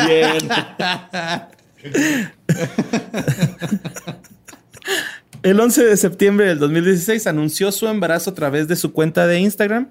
Bien. 0.06 0.48
El 5.42 5.58
11 5.58 5.84
de 5.84 5.96
septiembre 5.96 6.46
del 6.46 6.58
2016 6.58 7.26
anunció 7.26 7.72
su 7.72 7.88
embarazo 7.88 8.30
a 8.30 8.34
través 8.34 8.68
de 8.68 8.76
su 8.76 8.92
cuenta 8.92 9.26
de 9.26 9.40
Instagram, 9.40 9.88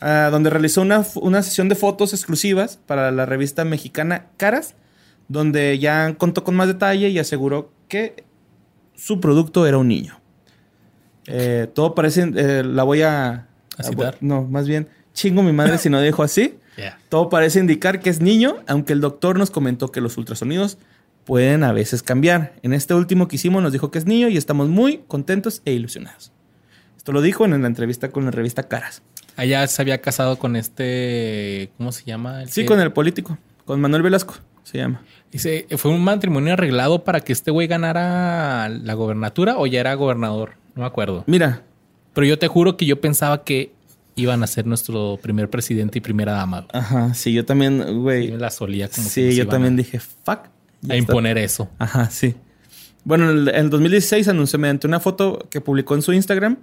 ah, 0.00 0.28
donde 0.30 0.48
realizó 0.48 0.80
una, 0.80 1.02
sesión 1.42 1.68
de 1.68 1.74
fotos 1.74 2.14
exclusivas 2.14 2.78
para 2.86 3.10
la 3.10 3.26
revista 3.26 3.66
mexicana 3.66 4.28
Caras, 4.38 4.74
donde 5.28 5.78
ya 5.78 6.14
contó 6.16 6.44
con 6.44 6.54
más 6.54 6.66
detalle 6.66 7.08
y 7.08 7.18
aseguró 7.18 7.70
que 7.88 8.24
su 8.94 9.20
producto 9.20 9.66
era 9.66 9.76
un 9.76 9.88
niño. 9.88 10.18
Eh, 11.26 11.68
todo 11.74 11.94
parece, 11.94 12.30
eh, 12.34 12.62
la 12.64 12.82
voy 12.82 13.02
a... 13.02 13.48
¿A 13.76 13.82
citar? 13.82 14.16
no, 14.20 14.44
más 14.44 14.66
bien, 14.66 14.88
chingo 15.12 15.42
mi 15.42 15.52
madre 15.52 15.78
si 15.78 15.90
no 15.90 16.00
dijo 16.00 16.22
así. 16.22 16.54
Yeah. 16.76 16.98
Todo 17.10 17.28
parece 17.28 17.58
indicar 17.58 18.00
que 18.00 18.08
es 18.08 18.20
niño, 18.20 18.58
aunque 18.66 18.94
el 18.94 19.00
doctor 19.02 19.36
nos 19.36 19.50
comentó 19.50 19.90
que 19.90 20.00
los 20.00 20.16
ultrasonidos 20.16 20.78
pueden 21.24 21.62
a 21.64 21.72
veces 21.72 22.02
cambiar. 22.02 22.54
En 22.62 22.72
este 22.72 22.94
último 22.94 23.28
que 23.28 23.36
hicimos 23.36 23.62
nos 23.62 23.72
dijo 23.72 23.90
que 23.90 23.98
es 23.98 24.06
niño 24.06 24.28
y 24.28 24.36
estamos 24.36 24.68
muy 24.68 25.02
contentos 25.06 25.62
e 25.64 25.72
ilusionados. 25.72 26.32
Esto 26.96 27.12
lo 27.12 27.22
dijo 27.22 27.44
en 27.44 27.60
la 27.60 27.66
entrevista 27.66 28.10
con 28.10 28.24
la 28.24 28.30
revista 28.30 28.64
Caras. 28.68 29.02
Allá 29.36 29.66
se 29.68 29.80
había 29.80 30.00
casado 30.02 30.38
con 30.38 30.56
este. 30.56 31.70
¿Cómo 31.78 31.92
se 31.92 32.04
llama? 32.04 32.44
Sí, 32.46 32.62
que- 32.62 32.66
con 32.66 32.80
el 32.80 32.92
político, 32.92 33.38
con 33.64 33.80
Manuel 33.80 34.02
Velasco, 34.02 34.34
se 34.64 34.78
llama. 34.78 35.02
Dice, 35.30 35.66
¿fue 35.78 35.90
un 35.92 36.02
matrimonio 36.02 36.52
arreglado 36.54 37.04
para 37.04 37.20
que 37.20 37.32
este 37.32 37.50
güey 37.50 37.68
ganara 37.68 38.68
la 38.68 38.94
gobernatura 38.94 39.56
o 39.56 39.66
ya 39.66 39.80
era 39.80 39.94
gobernador? 39.94 40.54
No 40.74 40.82
me 40.82 40.86
acuerdo. 40.86 41.24
Mira, 41.26 41.62
Pero 42.12 42.26
yo 42.26 42.38
te 42.40 42.48
juro 42.48 42.76
que 42.76 42.86
yo 42.86 43.00
pensaba 43.00 43.44
que 43.44 43.72
iban 44.16 44.42
a 44.42 44.48
ser 44.48 44.66
nuestro 44.66 45.18
primer 45.22 45.48
presidente 45.48 45.98
y 45.98 46.00
primera 46.00 46.32
dama. 46.32 46.66
ajá, 46.72 47.14
sí, 47.14 47.32
yo 47.32 47.44
también, 47.44 48.02
güey. 48.02 48.32
Me 48.32 48.36
la 48.38 48.50
solía 48.50 48.88
como 48.88 49.04
que 49.04 49.10
Sí, 49.30 49.34
yo 49.36 49.46
también 49.46 49.74
a- 49.74 49.76
dije, 49.76 50.00
fuck. 50.00 50.48
Ya 50.82 50.94
a 50.94 50.96
está. 50.96 51.12
imponer 51.12 51.38
eso. 51.38 51.70
Ajá, 51.78 52.10
sí. 52.10 52.34
Bueno, 53.04 53.30
en 53.30 53.38
el, 53.38 53.48
en 53.48 53.56
el 53.56 53.70
2016 53.70 54.28
anunció 54.28 54.58
mediante 54.58 54.86
una 54.86 55.00
foto 55.00 55.46
que 55.50 55.60
publicó 55.60 55.94
en 55.94 56.02
su 56.02 56.12
Instagram 56.12 56.58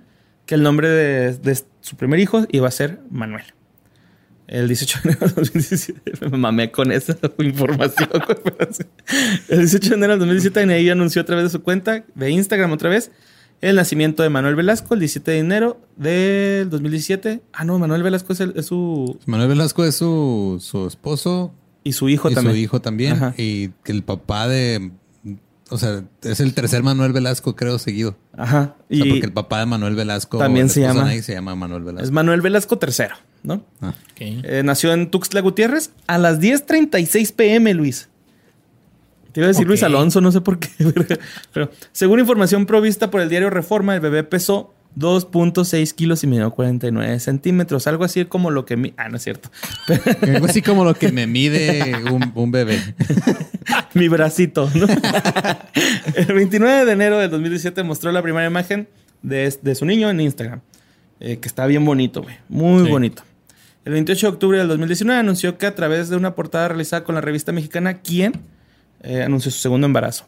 que 0.45 0.55
el 0.55 0.63
nombre 0.63 0.87
de, 0.89 1.33
de 1.37 1.59
su 1.81 1.95
primer 1.97 2.19
hijo 2.19 2.45
iba 2.51 2.67
a 2.67 2.71
ser 2.71 2.99
Manuel. 3.09 3.43
El 4.47 4.67
18 4.67 4.99
de 5.03 5.09
enero 5.09 5.25
del 5.27 5.35
2017, 5.35 6.11
me 6.31 6.37
mamé 6.37 6.71
con 6.71 6.91
esa 6.93 7.17
información. 7.39 8.09
el 9.49 9.59
18 9.59 9.89
de 9.89 9.95
enero 9.95 10.13
del 10.13 10.19
2017, 10.19 10.61
Anaí 10.61 10.89
anunció 10.89 11.21
a 11.21 11.25
través 11.25 11.43
de 11.45 11.49
su 11.49 11.61
cuenta 11.63 12.05
de 12.15 12.29
Instagram 12.31 12.71
otra 12.71 12.89
vez 12.89 13.11
el 13.59 13.75
nacimiento 13.75 14.21
de 14.23 14.29
Manuel 14.29 14.55
Velasco 14.55 14.93
el 14.93 14.99
17 14.99 15.31
de 15.31 15.39
enero 15.39 15.81
del 15.95 16.69
2017. 16.69 17.41
Ah, 17.53 17.65
no, 17.65 17.77
Manuel 17.79 18.03
Velasco 18.03 18.31
es, 18.31 18.39
el- 18.39 18.53
es 18.55 18.67
su. 18.67 19.19
Manuel 19.25 19.49
Velasco 19.49 19.83
es 19.83 19.95
su, 19.95 20.59
su 20.61 20.85
esposo 20.87 21.53
Y 21.87 21.93
su 21.93 22.09
hijo 22.09 22.29
y 22.29 22.33
también. 22.35 22.53
su 22.55 22.59
hijo 22.59 22.81
también. 22.81 23.13
Ajá. 23.13 23.33
Y 23.37 23.69
que 23.83 23.91
el 23.91 24.03
papá 24.03 24.47
de. 24.47 24.91
O 25.69 25.77
sea, 25.77 26.03
es 26.23 26.39
el 26.39 26.53
tercer 26.53 26.81
Manuel 26.81 27.11
Velasco, 27.11 27.55
creo, 27.55 27.77
seguido. 27.77 28.15
Ajá. 28.37 28.75
O 28.89 28.95
sea, 28.95 29.05
Y 29.05 29.09
porque 29.09 29.25
el 29.25 29.33
papá 29.33 29.59
de 29.59 29.65
Manuel 29.65 29.95
Velasco 29.95 30.37
También 30.37 30.69
se 30.69 30.79
llama- 30.81 31.11
se 31.21 31.33
llama 31.33 31.55
Manuel 31.55 31.83
Velasco. 31.83 32.05
es 32.05 32.11
Manuel 32.11 32.39
Velasco 32.41 32.79
III, 32.81 33.05
¿no? 33.43 33.63
Ah. 33.81 33.89
Ok. 34.11 34.17
Eh, 34.21 34.61
nació 34.63 34.93
en 34.93 35.11
Tuxtla 35.11 35.41
Gutiérrez 35.41 35.91
a 36.07 36.17
las 36.17 36.39
10:36 36.39 37.31
pm, 37.33 37.73
Luis. 37.73 38.07
Te 39.33 39.41
iba 39.41 39.45
a 39.45 39.49
decir. 39.49 39.67
Luis 39.67 39.83
Alonso, 39.83 40.21
no 40.21 40.31
sé 40.31 40.39
por 40.41 40.57
qué. 40.57 40.69
Pero 41.53 41.69
según 41.91 42.19
información 42.21 42.65
provista 42.65 43.11
por 43.11 43.19
el 43.21 43.27
diario 43.29 43.49
Reforma, 43.49 43.93
el 43.93 43.99
bebé 44.01 44.23
pesó 44.23 44.73
2.6 44.97 45.93
kilos 45.93 46.23
y 46.23 46.27
midió 46.27 46.49
49 46.51 47.19
centímetros. 47.19 47.85
Algo 47.87 48.03
así 48.03 48.25
como 48.25 48.49
lo 48.51 48.65
que... 48.65 48.77
Mi 48.77 48.93
ah, 48.97 49.09
no 49.09 49.17
es 49.17 49.23
cierto. 49.23 49.49
Algo 50.21 50.45
así 50.47 50.61
como 50.61 50.83
lo 50.85 50.93
que 50.95 51.11
me 51.11 51.27
mide 51.27 51.93
un, 52.11 52.31
un 52.33 52.51
bebé. 52.51 52.79
Mi 53.93 54.07
bracito, 54.07 54.69
¿no? 54.73 54.87
el 56.15 56.25
29 56.33 56.85
de 56.85 56.91
enero 56.91 57.17
del 57.19 57.29
2017 57.29 57.83
mostró 57.83 58.11
la 58.11 58.21
primera 58.21 58.47
imagen 58.47 58.87
de, 59.21 59.53
de 59.61 59.75
su 59.75 59.85
niño 59.85 60.09
en 60.09 60.19
Instagram. 60.21 60.61
eh, 61.19 61.37
que 61.37 61.47
está 61.47 61.65
bien 61.67 61.83
bonito, 61.85 62.21
güey. 62.23 62.35
Muy 62.49 62.85
Sí. 62.85 62.91
bonito. 62.91 63.23
El 63.85 63.93
28 63.93 64.27
de 64.27 64.33
octubre 64.33 64.57
del 64.57 64.67
2019 64.67 65.19
anunció 65.19 65.57
que 65.57 65.65
a 65.65 65.73
través 65.75 66.09
de 66.09 66.15
una 66.17 66.35
portada 66.35 66.67
realizada 66.67 67.03
con 67.03 67.15
la 67.15 67.21
revista 67.21 67.51
mexicana 67.51 67.99
Quién 68.01 68.33
eh, 69.01 69.21
anunció 69.23 69.49
su 69.51 69.59
segundo 69.59 69.85
embarazo. 69.87 70.25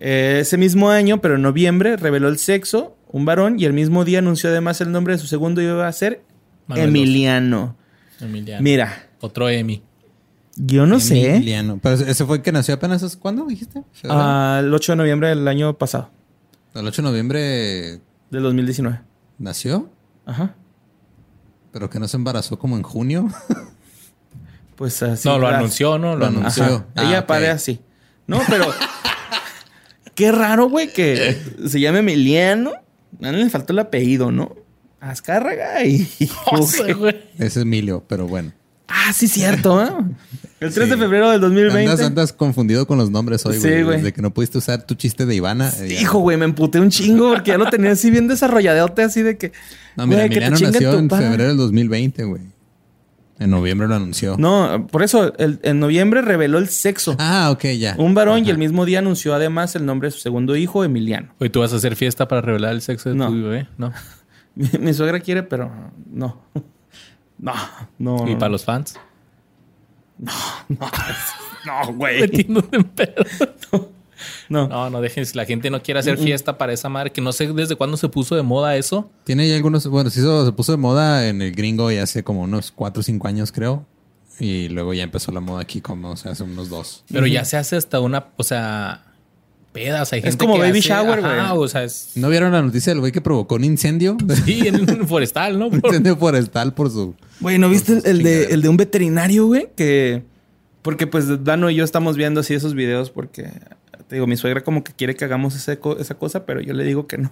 Eh, 0.00 0.38
ese 0.40 0.56
mismo 0.56 0.88
año, 0.90 1.20
pero 1.20 1.34
en 1.36 1.42
noviembre, 1.42 1.96
reveló 1.96 2.28
el 2.28 2.38
sexo, 2.38 2.96
un 3.12 3.24
varón, 3.24 3.60
y 3.60 3.64
el 3.66 3.72
mismo 3.72 4.04
día 4.04 4.18
anunció 4.18 4.50
además 4.50 4.80
el 4.80 4.90
nombre 4.90 5.14
de 5.14 5.18
su 5.18 5.26
segundo 5.26 5.60
y 5.60 5.64
iba 5.66 5.86
a 5.86 5.92
ser 5.92 6.22
Manuel 6.66 6.88
Emiliano. 6.88 7.76
Emiliano. 8.20 8.62
Mira, 8.62 9.08
Otro 9.20 9.48
Emi. 9.48 9.82
yo 10.56 10.86
no 10.86 10.98
sé. 11.00 11.36
Emiliano. 11.36 11.78
Pero 11.82 11.94
ese 11.96 12.24
fue 12.24 12.36
el 12.38 12.42
que 12.42 12.52
nació 12.52 12.74
apenas. 12.74 13.02
¿hace 13.02 13.18
¿Cuándo 13.18 13.44
dijiste? 13.46 13.82
Ah, 14.08 14.60
el 14.62 14.72
8 14.72 14.92
de 14.92 14.96
noviembre 14.96 15.28
del 15.28 15.46
año 15.48 15.76
pasado, 15.78 16.10
El 16.74 16.86
8 16.86 17.02
de 17.02 17.08
noviembre 17.08 17.40
del 18.30 18.42
2019. 18.42 19.00
nació, 19.38 19.90
Ajá. 20.26 20.54
pero 21.72 21.90
que 21.90 21.98
no 21.98 22.08
se 22.08 22.16
embarazó 22.16 22.58
como 22.58 22.76
en 22.76 22.82
junio. 22.82 23.28
Pues 24.76 25.00
así. 25.02 25.28
no, 25.28 25.38
lo 25.38 25.46
anunció, 25.46 25.98
¿no? 25.98 26.12
Lo 26.14 26.20
Lo 26.20 26.26
anunció. 26.26 26.86
Ah, 26.96 27.04
Ella 27.04 27.20
ok. 27.20 27.26
pare 27.26 27.50
así. 27.50 27.78
No, 28.26 28.40
pero. 28.48 28.66
qué 30.14 30.32
raro, 30.32 30.68
güey, 30.68 30.92
que 30.92 31.40
se 31.68 31.78
llame 31.78 32.00
Emiliano. 32.00 32.72
No 33.20 33.32
le 33.32 33.48
faltó 33.50 33.72
el 33.72 33.78
apellido, 33.80 34.30
¿no? 34.32 34.54
Azcárraga 35.00 35.84
y. 35.84 35.98
Sea, 36.66 36.94
güey. 36.94 37.20
Es 37.38 37.56
Emilio, 37.56 38.04
pero 38.08 38.26
bueno. 38.28 38.52
ah, 38.88 39.12
sí, 39.12 39.26
cierto, 39.28 39.82
¿eh? 39.82 39.88
El 40.60 40.72
3 40.72 40.88
de 40.90 40.94
Sí. 40.94 41.00
febrero 41.00 41.30
del 41.30 41.40
2020. 41.40 41.90
Andas, 41.90 42.06
andas 42.06 42.32
confundido 42.32 42.86
con 42.86 42.98
los 42.98 43.10
nombres 43.10 43.44
hoy, 43.46 43.54
Sí, 43.54 43.60
güey. 43.68 43.82
güey. 43.82 43.96
Desde 43.98 44.12
que 44.12 44.22
no 44.22 44.32
pudiste 44.32 44.58
usar 44.58 44.84
tu 44.86 44.94
chiste 44.94 45.26
de 45.26 45.34
Ivana. 45.34 45.72
eh, 45.80 45.88
ya. 45.94 46.00
Hijo, 46.00 46.20
güey, 46.20 46.36
me 46.36 46.44
emputé 46.44 46.78
un 46.78 46.90
chingo 46.90 47.30
porque 47.32 47.50
ya 47.50 47.58
lo 47.58 47.68
tenía 47.68 47.90
así 47.92 48.10
bien 48.12 48.28
desarrolladote, 48.28 49.02
así 49.02 49.22
de 49.22 49.36
que. 49.36 49.50
No, 49.96 50.06
mira, 50.06 50.18
güey, 50.26 50.26
Emiliano 50.38 50.56
nació 50.70 50.98
en 50.98 51.10
febrero 51.10 51.48
del 51.48 51.56
2020, 51.56 52.24
güey. 52.24 52.42
En 53.38 53.50
noviembre 53.50 53.88
lo 53.88 53.94
anunció. 53.96 54.36
No, 54.38 54.86
por 54.90 55.02
eso, 55.02 55.32
el- 55.38 55.58
en 55.62 55.80
noviembre 55.80 56.22
reveló 56.22 56.58
el 56.58 56.68
sexo. 56.68 57.16
Ah, 57.18 57.50
ok, 57.50 57.64
ya. 57.78 57.94
Un 57.98 58.14
varón 58.14 58.46
y 58.46 58.50
el 58.50 58.58
mismo 58.58 58.84
día 58.84 59.00
anunció 59.00 59.34
además 59.34 59.74
el 59.74 59.84
nombre 59.84 60.08
de 60.08 60.12
su 60.12 60.20
segundo 60.20 60.54
hijo, 60.54 60.84
Emiliano. 60.84 61.34
Oye, 61.40 61.50
¿tú 61.50 61.60
vas 61.60 61.72
a 61.72 61.76
hacer 61.76 61.96
fiesta 61.96 62.28
para 62.28 62.40
revelar 62.40 62.72
el 62.72 62.82
sexo 62.82 63.08
de 63.08 63.14
No. 63.16 63.28
tu 63.28 63.34
bebé? 63.42 63.66
No. 63.78 63.92
Mi, 64.54 64.68
mi 64.78 64.92
suegra 64.94 65.18
quiere, 65.20 65.42
pero 65.42 65.70
no. 66.10 66.42
No, 67.38 67.54
no. 67.98 68.28
¿Y 68.28 68.34
no. 68.34 68.38
para 68.38 68.50
los 68.52 68.64
fans? 68.64 68.94
No, 70.18 70.30
güey. 71.94 72.20
Metiéndote 72.20 72.76
en 72.76 72.84
pedo. 72.84 73.24
No. 74.52 74.68
No, 74.68 74.90
no 74.90 75.00
dejen. 75.00 75.26
Si 75.26 75.36
la 75.36 75.44
gente 75.44 75.70
no 75.70 75.82
quiere 75.82 76.00
hacer 76.00 76.18
fiesta 76.18 76.58
para 76.58 76.72
esa 76.72 76.88
madre, 76.88 77.10
que 77.10 77.20
no 77.20 77.32
sé 77.32 77.52
desde 77.52 77.74
cuándo 77.76 77.96
se 77.96 78.08
puso 78.08 78.36
de 78.36 78.42
moda 78.42 78.76
eso. 78.76 79.10
Tiene 79.24 79.48
ya 79.48 79.56
algunos, 79.56 79.86
bueno, 79.86 80.10
se, 80.10 80.20
hizo- 80.20 80.44
se 80.46 80.52
puso 80.52 80.72
de 80.72 80.78
moda 80.78 81.26
en 81.28 81.42
el 81.42 81.52
gringo 81.52 81.90
ya 81.90 82.02
hace 82.04 82.22
como 82.22 82.42
unos 82.42 82.70
4 82.70 83.00
o 83.00 83.02
5 83.02 83.26
años, 83.28 83.50
creo. 83.50 83.84
Y 84.38 84.68
luego 84.68 84.94
ya 84.94 85.02
empezó 85.02 85.30
la 85.32 85.40
moda 85.40 85.62
aquí 85.62 85.80
como, 85.80 86.10
o 86.10 86.16
sea, 86.16 86.32
hace 86.32 86.42
unos 86.42 86.68
dos. 86.68 87.04
Pero 87.12 87.26
ya 87.26 87.44
se 87.44 87.56
hace 87.56 87.76
hasta 87.76 88.00
una, 88.00 88.26
o 88.36 88.42
sea, 88.42 89.04
pedas. 89.72 90.12
Hay 90.12 90.18
Es 90.20 90.24
gente 90.24 90.38
como 90.44 90.54
que 90.54 90.60
baby 90.62 90.78
hace- 90.80 90.88
shower, 90.88 91.20
güey. 91.20 91.32
o 91.56 91.68
sea, 91.68 91.84
es... 91.84 92.10
¿No 92.16 92.28
vieron 92.28 92.52
la 92.52 92.60
noticia 92.62 92.92
del 92.92 93.00
güey 93.00 93.12
que 93.12 93.20
provocó 93.20 93.54
un 93.56 93.64
incendio? 93.64 94.16
Sí, 94.44 94.66
en 94.66 94.88
un 94.90 95.06
forestal, 95.08 95.58
¿no? 95.58 95.66
un 95.68 95.76
incendio 95.84 96.16
forestal 96.16 96.74
por 96.74 96.90
su... 96.90 97.14
Güey, 97.40 97.58
¿no 97.58 97.68
viste 97.68 98.00
el, 98.04 98.22
de, 98.22 98.44
el 98.46 98.62
de 98.62 98.68
un 98.68 98.76
veterinario, 98.76 99.46
güey? 99.46 99.68
Que. 99.76 100.22
Porque 100.82 101.06
pues 101.06 101.44
Dano 101.44 101.70
y 101.70 101.76
yo 101.76 101.84
estamos 101.84 102.16
viendo 102.16 102.40
así 102.40 102.54
esos 102.54 102.74
videos 102.74 103.10
porque. 103.10 103.50
Te 104.12 104.16
digo, 104.16 104.26
mi 104.26 104.36
suegra 104.36 104.60
como 104.62 104.84
que 104.84 104.92
quiere 104.92 105.16
que 105.16 105.24
hagamos 105.24 105.56
ese 105.56 105.78
co- 105.78 105.96
esa 105.98 106.16
cosa, 106.16 106.44
pero 106.44 106.60
yo 106.60 106.74
le 106.74 106.84
digo 106.84 107.06
que 107.06 107.16
no. 107.16 107.30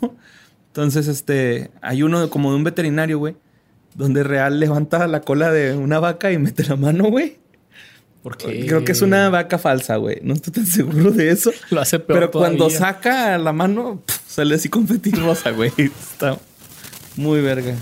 Entonces, 0.69 1.09
este. 1.09 1.71
Hay 1.83 2.03
uno 2.03 2.31
como 2.31 2.49
de 2.53 2.57
un 2.57 2.65
veterinario, 2.65 3.19
güey. 3.19 3.37
Donde 3.95 4.23
real 4.23 4.59
levanta 4.59 5.07
la 5.07 5.21
cola 5.21 5.53
de 5.53 5.77
una 5.77 5.99
vaca 6.01 6.33
y 6.33 6.39
mete 6.39 6.65
la 6.65 6.77
mano, 6.77 7.05
güey. 7.11 7.37
Porque 8.23 8.65
Creo 8.67 8.83
que 8.83 8.93
es 8.93 9.03
una 9.03 9.29
vaca 9.29 9.59
falsa, 9.59 9.97
güey. 9.97 10.21
No 10.23 10.33
estoy 10.33 10.55
tan 10.55 10.65
seguro 10.65 11.11
de 11.11 11.29
eso. 11.29 11.51
Lo 11.71 11.83
hace 11.83 11.99
peor 11.99 12.19
Pero 12.19 12.31
cuando 12.31 12.71
saca 12.71 13.37
la 13.37 13.53
mano, 13.53 14.03
sale 14.27 14.55
así 14.55 14.71
confeti 14.71 15.11
rosa, 15.11 15.51
güey. 15.51 15.73
Está 15.77 16.39
muy 17.17 17.43
verga. 17.43 17.75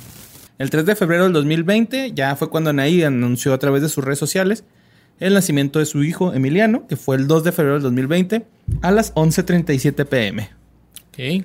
El 0.59 0.71
3 0.71 0.85
de 0.87 0.97
febrero 0.97 1.23
del 1.23 1.35
2020 1.35 2.15
ya 2.15 2.35
fue 2.35 2.51
cuando 2.51 2.71
Anaí 2.71 3.05
anunció 3.05 3.55
a 3.55 3.59
través 3.59 3.81
de 3.81 3.89
sus 3.89 4.03
redes 4.05 4.19
sociales 4.19 4.65
el 5.21 5.35
nacimiento 5.35 5.79
de 5.79 5.87
su 5.87 6.05
hijo 6.05 6.33
Emiliano, 6.33 6.87
que 6.87 6.97
fue 6.97 7.17
el 7.17 7.27
2 7.27 7.45
de 7.45 7.53
febrero 7.53 7.75
del 7.75 7.83
2020 7.85 8.47
a 8.83 8.91
las 8.91 9.15
11.37 9.15 10.07
pm. 10.07 10.51
Ok. 11.09 11.45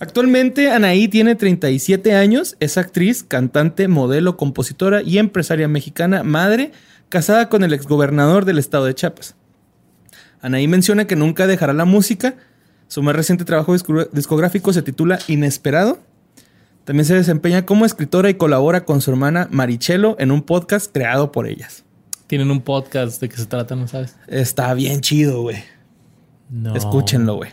Actualmente 0.00 0.70
Anaí 0.70 1.08
tiene 1.08 1.34
37 1.34 2.14
años, 2.14 2.56
es 2.60 2.78
actriz, 2.78 3.24
cantante, 3.24 3.88
modelo, 3.88 4.36
compositora 4.36 5.02
y 5.02 5.18
empresaria 5.18 5.66
mexicana, 5.66 6.22
madre, 6.22 6.70
casada 7.08 7.48
con 7.48 7.64
el 7.64 7.72
exgobernador 7.72 8.44
del 8.44 8.58
estado 8.58 8.84
de 8.84 8.94
Chiapas. 8.94 9.34
Anaí 10.40 10.68
menciona 10.68 11.06
que 11.06 11.16
nunca 11.16 11.46
dejará 11.48 11.72
la 11.72 11.84
música. 11.84 12.36
Su 12.86 13.02
más 13.02 13.16
reciente 13.16 13.44
trabajo 13.44 13.72
disco- 13.72 14.08
discográfico 14.12 14.72
se 14.72 14.82
titula 14.82 15.18
Inesperado. 15.26 15.98
También 16.84 17.04
se 17.04 17.14
desempeña 17.14 17.66
como 17.66 17.84
escritora 17.84 18.30
y 18.30 18.34
colabora 18.34 18.84
con 18.84 19.00
su 19.00 19.10
hermana 19.10 19.48
Marichelo 19.50 20.14
en 20.20 20.30
un 20.30 20.42
podcast 20.42 20.92
creado 20.92 21.32
por 21.32 21.48
ellas. 21.48 21.84
Tienen 22.28 22.50
un 22.50 22.60
podcast 22.60 23.22
de 23.22 23.28
qué 23.30 23.36
se 23.36 23.46
trata, 23.46 23.74
¿no 23.74 23.88
sabes? 23.88 24.14
Está 24.26 24.72
bien 24.74 25.00
chido, 25.00 25.42
güey. 25.42 25.56
No. 26.50 26.76
Escúchenlo, 26.76 27.36
güey. 27.36 27.50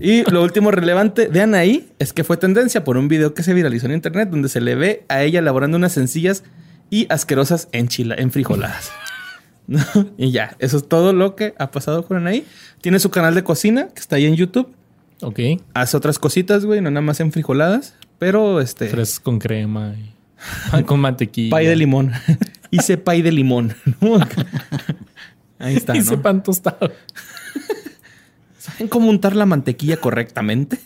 Y 0.00 0.28
lo 0.30 0.42
último 0.42 0.70
relevante 0.70 1.28
de 1.28 1.42
Anaí 1.42 1.90
es 1.98 2.14
que 2.14 2.24
fue 2.24 2.38
tendencia 2.38 2.82
por 2.82 2.96
un 2.96 3.08
video 3.08 3.34
que 3.34 3.42
se 3.42 3.52
viralizó 3.54 3.86
en 3.86 3.92
internet 3.92 4.30
donde 4.30 4.48
se 4.48 4.62
le 4.62 4.74
ve 4.74 5.04
a 5.08 5.22
ella 5.22 5.38
elaborando 5.38 5.76
unas 5.76 5.92
sencillas 5.92 6.44
y 6.88 7.06
asquerosas 7.10 7.68
enchila, 7.72 8.14
enfrijoladas. 8.16 8.90
¿No? 9.66 9.80
Y 10.16 10.30
ya, 10.30 10.56
eso 10.58 10.78
es 10.78 10.88
todo 10.88 11.12
lo 11.12 11.36
que 11.36 11.54
ha 11.58 11.70
pasado 11.70 12.06
con 12.06 12.16
Anaí. 12.16 12.46
Tiene 12.80 12.98
su 12.98 13.10
canal 13.10 13.34
de 13.34 13.44
cocina 13.44 13.88
que 13.94 14.00
está 14.00 14.16
ahí 14.16 14.24
en 14.24 14.34
YouTube. 14.34 14.74
Ok. 15.20 15.40
Hace 15.74 15.96
otras 15.96 16.18
cositas, 16.18 16.64
güey, 16.64 16.80
no 16.80 16.90
nada 16.90 17.02
más 17.02 17.20
enfrijoladas, 17.20 17.94
pero 18.18 18.60
este 18.60 18.88
Fresas 18.88 19.20
con 19.20 19.38
crema 19.38 19.94
y 19.94 20.14
pan 20.70 20.84
con 20.86 21.00
mantequilla. 21.00 21.50
pay 21.50 21.66
de 21.66 21.76
limón. 21.76 22.12
Hice 22.74 22.98
pay 22.98 23.22
de 23.22 23.32
limón. 23.32 23.74
¿no? 24.00 24.18
Ahí 25.58 25.76
está, 25.76 25.96
Hice 25.96 26.16
¿no? 26.16 26.22
pan 26.22 26.42
tostado. 26.42 26.92
¿Saben 28.58 28.88
cómo 28.88 29.10
untar 29.10 29.36
la 29.36 29.46
mantequilla 29.46 29.98
correctamente? 29.98 30.78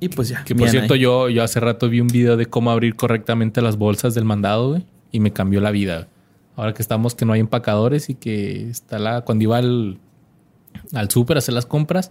Y 0.00 0.08
pues 0.08 0.28
ya. 0.28 0.44
Que 0.44 0.54
por 0.54 0.68
cierto, 0.68 0.94
yo, 0.94 1.28
yo 1.28 1.42
hace 1.42 1.60
rato 1.60 1.88
vi 1.88 2.00
un 2.00 2.08
video 2.08 2.36
de 2.36 2.46
cómo 2.46 2.70
abrir 2.70 2.94
correctamente 2.94 3.62
las 3.62 3.76
bolsas 3.76 4.14
del 4.14 4.24
mandado, 4.24 4.70
güey. 4.70 4.86
Y 5.10 5.20
me 5.20 5.32
cambió 5.32 5.60
la 5.60 5.70
vida. 5.70 6.08
Ahora 6.56 6.74
que 6.74 6.82
estamos, 6.82 7.14
que 7.14 7.24
no 7.24 7.32
hay 7.32 7.40
empacadores 7.40 8.10
y 8.10 8.14
que 8.14 8.68
está 8.68 8.98
la. 8.98 9.22
Cuando 9.22 9.44
iba 9.44 9.58
al, 9.58 9.98
al 10.92 11.10
súper 11.10 11.36
a 11.36 11.38
hacer 11.38 11.54
las 11.54 11.66
compras, 11.66 12.10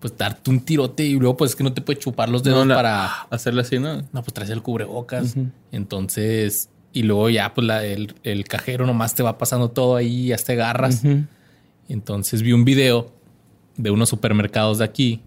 pues 0.00 0.16
darte 0.16 0.50
un 0.50 0.60
tirote 0.60 1.04
y 1.04 1.14
luego, 1.18 1.36
pues 1.36 1.50
es 1.52 1.56
que 1.56 1.64
no 1.64 1.72
te 1.72 1.80
puedes 1.80 2.02
chupar 2.02 2.28
los 2.28 2.42
dedos 2.42 2.60
No, 2.60 2.64
la- 2.66 2.74
para. 2.74 3.06
hacerle 3.30 3.62
así, 3.62 3.78
¿no? 3.78 3.96
No, 4.12 4.22
pues 4.22 4.32
traes 4.32 4.50
el 4.50 4.62
cubrebocas. 4.62 5.34
Entonces, 5.72 6.70
y 6.92 7.02
luego 7.02 7.30
ya, 7.30 7.54
pues 7.54 7.66
la- 7.66 7.84
el, 7.84 8.14
el 8.22 8.44
cajero 8.44 8.86
nomás 8.86 9.14
te 9.14 9.22
va 9.22 9.38
pasando 9.38 9.70
todo 9.70 9.96
ahí 9.96 10.26
y 10.26 10.32
hasta 10.32 10.48
te 10.48 10.52
agarras. 10.54 11.02
Entonces 11.88 12.42
vi 12.42 12.52
un 12.52 12.64
video 12.64 13.12
de 13.76 13.90
unos 13.90 14.08
supermercados 14.08 14.78
de 14.78 14.84
aquí 14.84 15.22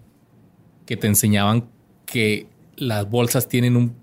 que 0.86 0.97
te 0.97 1.07
enseñaban 1.07 1.65
que 2.05 2.47
las 2.75 3.10
bolsas 3.10 3.47
tienen 3.47 3.75
un 3.77 3.93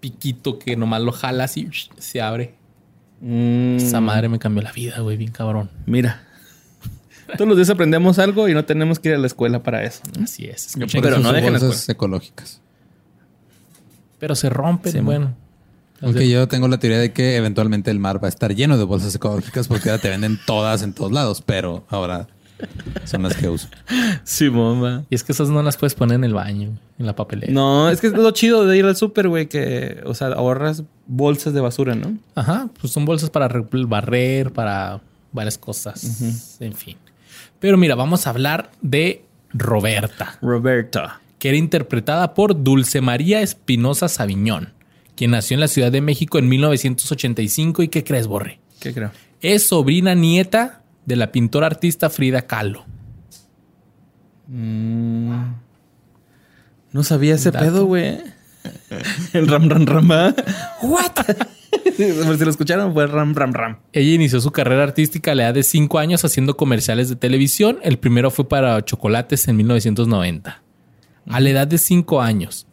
piquito 0.00 0.58
que 0.58 0.76
nomás 0.76 1.02
lo 1.02 1.12
jalas 1.12 1.56
y 1.56 1.68
se 1.98 2.20
abre. 2.22 2.54
Mm, 3.20 3.76
Esa 3.76 4.00
madre 4.00 4.28
me 4.28 4.38
cambió 4.38 4.62
la 4.62 4.72
vida, 4.72 5.00
güey, 5.00 5.16
bien 5.18 5.30
cabrón. 5.30 5.70
Mira. 5.86 6.26
Todos 7.36 7.48
los 7.48 7.56
días 7.56 7.70
aprendemos 7.70 8.18
algo 8.18 8.48
y 8.48 8.54
no 8.54 8.64
tenemos 8.64 8.98
que 8.98 9.10
ir 9.10 9.14
a 9.14 9.18
la 9.18 9.26
escuela 9.26 9.62
para 9.62 9.84
eso. 9.84 10.00
¿no? 10.16 10.24
Así 10.24 10.46
es. 10.46 10.74
Yo 10.74 10.86
por 10.86 11.00
Pero 11.02 11.16
eso 11.16 11.20
no 11.20 11.32
dejen 11.32 11.52
las 11.52 11.62
bolsas 11.62 11.88
ecológicas. 11.88 12.60
Pero 14.18 14.34
se 14.34 14.50
rompen, 14.50 14.92
Sí, 14.92 15.00
bueno. 15.00 15.34
Aunque 16.02 16.28
yo 16.30 16.48
tengo 16.48 16.66
la 16.66 16.78
teoría 16.78 16.98
de 16.98 17.12
que 17.12 17.36
eventualmente 17.36 17.90
el 17.90 17.98
mar 17.98 18.22
va 18.22 18.26
a 18.26 18.30
estar 18.30 18.54
lleno 18.54 18.78
de 18.78 18.84
bolsas 18.84 19.14
ecológicas 19.14 19.68
porque 19.68 19.90
ahora 19.90 20.00
te 20.00 20.08
venden 20.08 20.38
todas 20.46 20.82
en 20.82 20.94
todos 20.94 21.12
lados, 21.12 21.42
pero 21.44 21.84
ahora 21.90 22.26
son 23.04 23.22
las 23.22 23.36
que 23.36 23.50
uso. 23.50 23.68
Sí, 24.24 24.48
bomba. 24.48 25.04
Y 25.10 25.14
es 25.14 25.22
que 25.24 25.32
esas 25.32 25.50
no 25.50 25.62
las 25.62 25.76
puedes 25.76 25.94
poner 25.94 26.14
en 26.16 26.24
el 26.24 26.32
baño, 26.32 26.70
en 26.98 27.04
la 27.06 27.14
papelera. 27.14 27.52
No, 27.52 27.90
es 27.90 28.00
que 28.00 28.06
es 28.06 28.12
lo 28.14 28.30
chido 28.30 28.66
de 28.66 28.78
ir 28.78 28.86
al 28.86 28.96
súper, 28.96 29.28
güey, 29.28 29.46
que, 29.46 30.00
o 30.06 30.14
sea, 30.14 30.28
ahorras 30.28 30.84
bolsas 31.06 31.52
de 31.52 31.60
basura, 31.60 31.94
¿no? 31.94 32.16
Ajá, 32.34 32.70
pues 32.80 32.92
son 32.94 33.04
bolsas 33.04 33.28
para 33.28 33.48
re- 33.48 33.64
barrer, 33.70 34.52
para 34.52 35.02
varias 35.32 35.58
cosas. 35.58 36.22
En 36.60 36.72
fin. 36.72 36.96
Pero 37.60 37.76
mira, 37.76 37.94
vamos 37.94 38.26
a 38.26 38.30
hablar 38.30 38.70
de 38.80 39.24
Roberta, 39.52 40.38
Roberta. 40.40 41.20
que 41.38 41.48
era 41.50 41.58
interpretada 41.58 42.34
por 42.34 42.62
Dulce 42.62 43.00
María 43.00 43.42
Espinosa 43.42 44.08
Sabiñón, 44.08 44.72
quien 45.14 45.32
nació 45.32 45.54
en 45.54 45.60
la 45.60 45.68
Ciudad 45.68 45.92
de 45.92 46.00
México 46.00 46.38
en 46.38 46.48
1985 46.48 47.82
y 47.82 47.88
¿qué 47.88 48.02
crees, 48.02 48.26
Borre? 48.26 48.60
¿Qué 48.80 48.94
creo? 48.94 49.12
Es 49.40 49.66
sobrina 49.68 50.14
nieta 50.14 50.82
de 51.04 51.16
la 51.16 51.32
pintora 51.32 51.66
artista 51.66 52.10
Frida 52.10 52.42
Kahlo. 52.42 52.84
No 56.92 57.02
sabía 57.02 57.34
ese 57.34 57.50
Dato. 57.50 57.64
pedo, 57.64 57.84
güey. 57.84 58.18
El 59.32 59.48
ram, 59.48 59.68
ram, 59.68 59.86
ram. 59.86 60.34
¿What? 60.82 61.12
Por 62.26 62.38
si 62.38 62.44
lo 62.44 62.50
escucharon, 62.50 62.92
fue 62.92 63.06
ram, 63.06 63.34
ram, 63.34 63.52
ram. 63.52 63.78
Ella 63.92 64.14
inició 64.14 64.40
su 64.40 64.50
carrera 64.50 64.82
artística 64.82 65.32
a 65.32 65.34
la 65.34 65.44
edad 65.44 65.54
de 65.54 65.62
5 65.62 65.98
años 65.98 66.24
haciendo 66.24 66.56
comerciales 66.56 67.08
de 67.08 67.16
televisión. 67.16 67.78
El 67.82 67.98
primero 67.98 68.30
fue 68.30 68.48
para 68.48 68.84
chocolates 68.84 69.46
en 69.48 69.56
1990. 69.56 70.62
A 71.28 71.40
la 71.40 71.50
edad 71.50 71.66
de 71.66 71.78
5 71.78 72.20
años. 72.20 72.66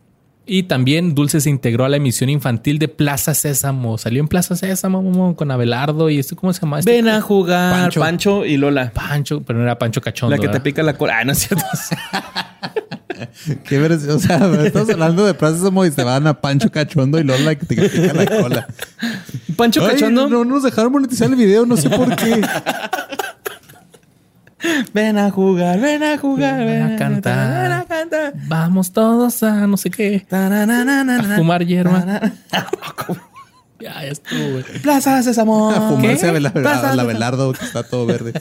Y 0.49 0.63
también 0.63 1.13
Dulce 1.13 1.41
se 1.41 1.49
integró 1.49 1.83
a 1.83 1.89
la 1.89 1.97
emisión 1.97 2.29
infantil 2.29 2.79
de 2.79 2.87
Plaza 2.87 3.33
Sésamo. 3.33 3.97
Salió 3.97 4.21
en 4.21 4.29
Plaza 4.29 4.55
Sésamo 4.55 5.35
con 5.35 5.51
Abelardo 5.51 6.09
y 6.09 6.19
este, 6.19 6.37
¿cómo 6.37 6.53
se 6.53 6.61
llama? 6.61 6.79
Este 6.79 6.89
Ven 6.89 7.09
a 7.09 7.19
jugar 7.19 7.73
Pancho. 7.73 7.99
Pancho, 7.99 8.45
y 8.45 8.55
Lola. 8.55 8.91
Pancho, 8.91 9.41
pero 9.41 9.59
no 9.59 9.65
era 9.65 9.77
Pancho 9.77 9.99
Cachondo. 9.99 10.33
La 10.33 10.37
que 10.37 10.47
te 10.47 10.53
¿verdad? 10.53 10.63
pica 10.63 10.83
la 10.83 10.93
cola. 10.93 11.19
Ah, 11.19 11.25
no 11.25 11.33
es 11.33 11.39
cierto. 11.39 11.65
Qué 13.63 13.79
versión, 13.79 14.17
o 14.17 14.19
sea, 14.19 14.37
estamos 14.63 14.89
hablando 14.89 15.25
de 15.25 15.33
Plaza 15.33 15.69
y 15.85 15.91
se 15.91 16.03
van 16.03 16.27
a 16.27 16.39
Pancho 16.39 16.71
Cachondo 16.71 17.19
y 17.19 17.23
Lola 17.23 17.55
que 17.55 17.65
te 17.65 17.89
pica 17.89 18.13
la 18.13 18.25
cola. 18.25 18.67
Pancho 19.55 19.83
Ay, 19.83 19.91
cachondo. 19.91 20.29
No 20.29 20.45
nos 20.45 20.63
dejaron 20.63 20.91
monetizar 20.91 21.29
el 21.29 21.35
video, 21.35 21.65
no 21.65 21.77
sé 21.77 21.89
por 21.89 22.15
qué. 22.15 22.41
Ven 24.93 25.17
a 25.17 25.29
jugar, 25.29 25.79
ven 25.79 26.03
a 26.03 26.17
jugar, 26.17 26.65
Ven 26.65 26.81
a 26.81 26.95
cantar. 26.95 27.63
Ven 27.63 27.71
a 27.71 27.85
cantar. 27.85 28.33
Vamos 28.47 28.91
todos 28.91 29.43
a 29.43 29.67
no 29.67 29.77
sé 29.77 29.89
qué. 29.91 30.25
A 30.31 31.35
fumar 31.35 31.65
hierba. 31.65 32.33
Ya, 33.79 34.01
ya 34.01 34.07
estuvo, 34.07 34.51
güey. 34.53 34.63
Plaza 34.81 35.21
Sésamo. 35.21 35.69
A 35.69 35.89
fumarse 35.89 36.31
¿Qué? 36.31 36.37
a 36.37 36.39
la 36.39 36.51
Sésamo. 36.51 37.01
Abelardo 37.01 37.53
que 37.53 37.63
está 37.63 37.83
todo 37.83 38.07
verde. 38.07 38.33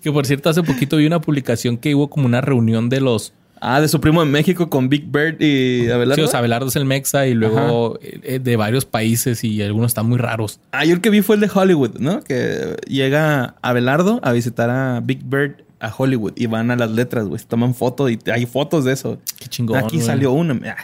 Que 0.00 0.12
por 0.12 0.24
cierto, 0.26 0.50
hace 0.50 0.62
poquito 0.62 0.98
vi 0.98 1.06
una 1.06 1.20
publicación 1.20 1.78
que 1.78 1.94
hubo 1.94 2.08
como 2.08 2.26
una 2.26 2.40
reunión 2.40 2.88
de 2.88 3.00
los 3.00 3.32
Ah, 3.64 3.80
de 3.80 3.86
su 3.86 4.00
primo 4.00 4.20
en 4.24 4.30
México 4.32 4.68
con 4.68 4.88
Big 4.88 5.04
Bird 5.06 5.40
y 5.40 5.88
Abelardo. 5.88 6.16
Sí, 6.16 6.22
o 6.22 6.26
sea, 6.26 6.40
Abelardo 6.40 6.66
es 6.66 6.74
el 6.74 6.84
Mexa 6.84 7.28
y 7.28 7.34
luego 7.34 7.96
eh, 8.02 8.40
de 8.40 8.56
varios 8.56 8.86
países 8.86 9.44
y 9.44 9.62
algunos 9.62 9.92
están 9.92 10.06
muy 10.08 10.18
raros. 10.18 10.58
Ah, 10.72 10.84
yo 10.84 10.94
el 10.94 11.00
que 11.00 11.10
vi 11.10 11.22
fue 11.22 11.36
el 11.36 11.42
de 11.42 11.50
Hollywood, 11.54 11.98
¿no? 12.00 12.24
Que 12.24 12.76
llega 12.88 13.54
Abelardo 13.62 14.18
a 14.24 14.32
visitar 14.32 14.68
a 14.68 14.98
Big 15.00 15.22
Bird 15.22 15.62
a 15.78 15.94
Hollywood 15.96 16.32
y 16.34 16.46
van 16.46 16.72
a 16.72 16.76
las 16.76 16.90
letras, 16.90 17.26
güey. 17.26 17.40
Toman 17.46 17.76
fotos 17.76 18.10
y 18.10 18.18
hay 18.32 18.46
fotos 18.46 18.84
de 18.84 18.94
eso. 18.94 19.18
Qué 19.38 19.46
chingón. 19.46 19.78
Aquí 19.78 20.00
salió 20.00 20.32
una. 20.32 20.58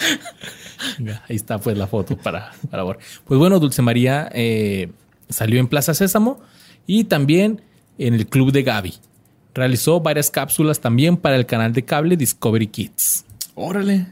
Ah, 0.00 1.22
Ahí 1.28 1.36
está 1.36 1.58
pues 1.58 1.76
la 1.76 1.86
foto 1.86 2.16
para, 2.16 2.52
para 2.70 2.84
ver. 2.84 2.98
Pues 3.24 3.38
bueno, 3.38 3.58
Dulce 3.58 3.82
María 3.82 4.28
eh, 4.32 4.90
salió 5.28 5.58
en 5.58 5.68
Plaza 5.68 5.94
Sésamo 5.94 6.40
y 6.86 7.04
también 7.04 7.62
en 7.98 8.14
el 8.14 8.26
Club 8.26 8.52
de 8.52 8.62
Gaby. 8.62 8.94
Realizó 9.58 9.98
varias 9.98 10.30
cápsulas 10.30 10.78
también 10.78 11.16
para 11.16 11.34
el 11.34 11.44
canal 11.44 11.72
de 11.72 11.84
cable 11.84 12.16
Discovery 12.16 12.68
Kids. 12.68 13.24
Órale. 13.56 14.06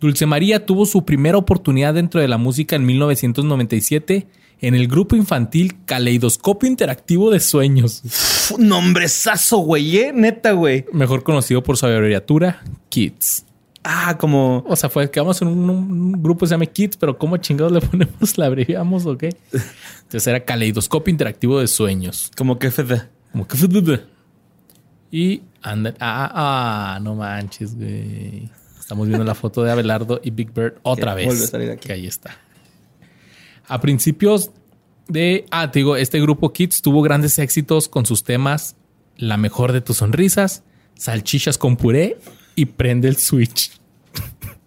Dulce 0.00 0.24
María 0.24 0.64
tuvo 0.64 0.86
su 0.86 1.04
primera 1.04 1.36
oportunidad 1.36 1.92
dentro 1.92 2.18
de 2.18 2.28
la 2.28 2.38
música 2.38 2.74
en 2.74 2.86
1997 2.86 4.26
en 4.62 4.74
el 4.74 4.88
grupo 4.88 5.16
infantil 5.16 5.84
Caleidoscopio 5.84 6.66
Interactivo 6.66 7.30
de 7.30 7.40
Sueños, 7.40 8.00
Uf, 8.06 8.58
nombrezazo, 8.58 9.58
güey, 9.58 9.98
¿eh? 9.98 10.12
Neta, 10.14 10.52
güey. 10.52 10.86
mejor 10.94 11.22
conocido 11.24 11.62
por 11.62 11.76
su 11.76 11.84
abreviatura 11.84 12.62
Kids. 12.88 13.44
Ah, 13.84 14.16
como... 14.18 14.64
O 14.66 14.76
sea, 14.76 14.88
fue 14.88 15.10
que 15.10 15.20
vamos 15.20 15.42
en 15.42 15.48
un, 15.48 15.68
un 15.68 16.22
grupo 16.22 16.40
que 16.40 16.46
se 16.46 16.54
llama 16.54 16.64
Kids, 16.64 16.96
pero 16.96 17.18
¿cómo 17.18 17.36
chingados 17.36 17.70
le 17.72 17.80
ponemos? 17.86 18.38
¿La 18.38 18.46
abreviamos 18.46 19.04
o 19.04 19.18
qué? 19.18 19.36
Entonces 19.52 20.26
era 20.26 20.42
Caleidoscopio 20.44 21.12
Interactivo 21.12 21.60
de 21.60 21.68
Sueños. 21.68 22.30
Como 22.34 22.58
que 22.58 22.70
FD. 22.70 23.02
Como 23.30 23.46
que... 23.46 24.08
Y 25.10 25.42
anda... 25.62 25.94
Ah, 26.00 26.30
ah, 26.34 27.00
no 27.00 27.14
manches, 27.14 27.74
güey. 27.76 28.50
Estamos 28.78 29.06
viendo 29.06 29.24
la 29.24 29.34
foto 29.34 29.62
de 29.62 29.70
Abelardo 29.70 30.20
y 30.22 30.30
Big 30.30 30.52
Bird 30.52 30.74
otra 30.82 31.14
vez. 31.14 31.26
vuelve 31.26 31.44
a 31.44 31.46
salir 31.46 31.70
aquí. 31.70 31.88
Que 31.88 31.92
ahí 31.92 32.06
está. 32.06 32.36
A 33.66 33.80
principios 33.80 34.50
de... 35.08 35.46
Ah, 35.50 35.70
te 35.70 35.80
digo, 35.80 35.96
este 35.96 36.20
grupo 36.20 36.52
Kids 36.52 36.82
tuvo 36.82 37.02
grandes 37.02 37.38
éxitos 37.38 37.88
con 37.88 38.06
sus 38.06 38.24
temas 38.24 38.76
La 39.16 39.36
mejor 39.36 39.72
de 39.72 39.80
tus 39.80 39.98
sonrisas, 39.98 40.62
Salchichas 40.94 41.58
con 41.58 41.76
puré 41.76 42.18
y 42.54 42.66
Prende 42.66 43.08
el 43.08 43.16
Switch. 43.16 43.72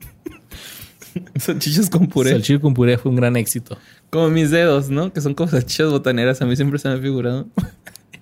Salchichas 1.35 1.89
con 1.89 2.07
puré. 2.07 2.31
Salchichas 2.31 2.61
con 2.61 2.73
puré 2.73 2.97
fue 2.97 3.09
un 3.09 3.17
gran 3.17 3.35
éxito. 3.37 3.77
Como 4.09 4.29
mis 4.29 4.51
dedos, 4.51 4.89
¿no? 4.89 5.11
Que 5.11 5.21
son 5.21 5.33
como 5.33 5.49
salchichas 5.49 5.89
botaneras. 5.89 6.41
A 6.41 6.45
mí 6.45 6.55
siempre 6.55 6.79
se 6.79 6.89
me 6.89 6.95
ha 6.95 6.97
figurado. 6.99 7.47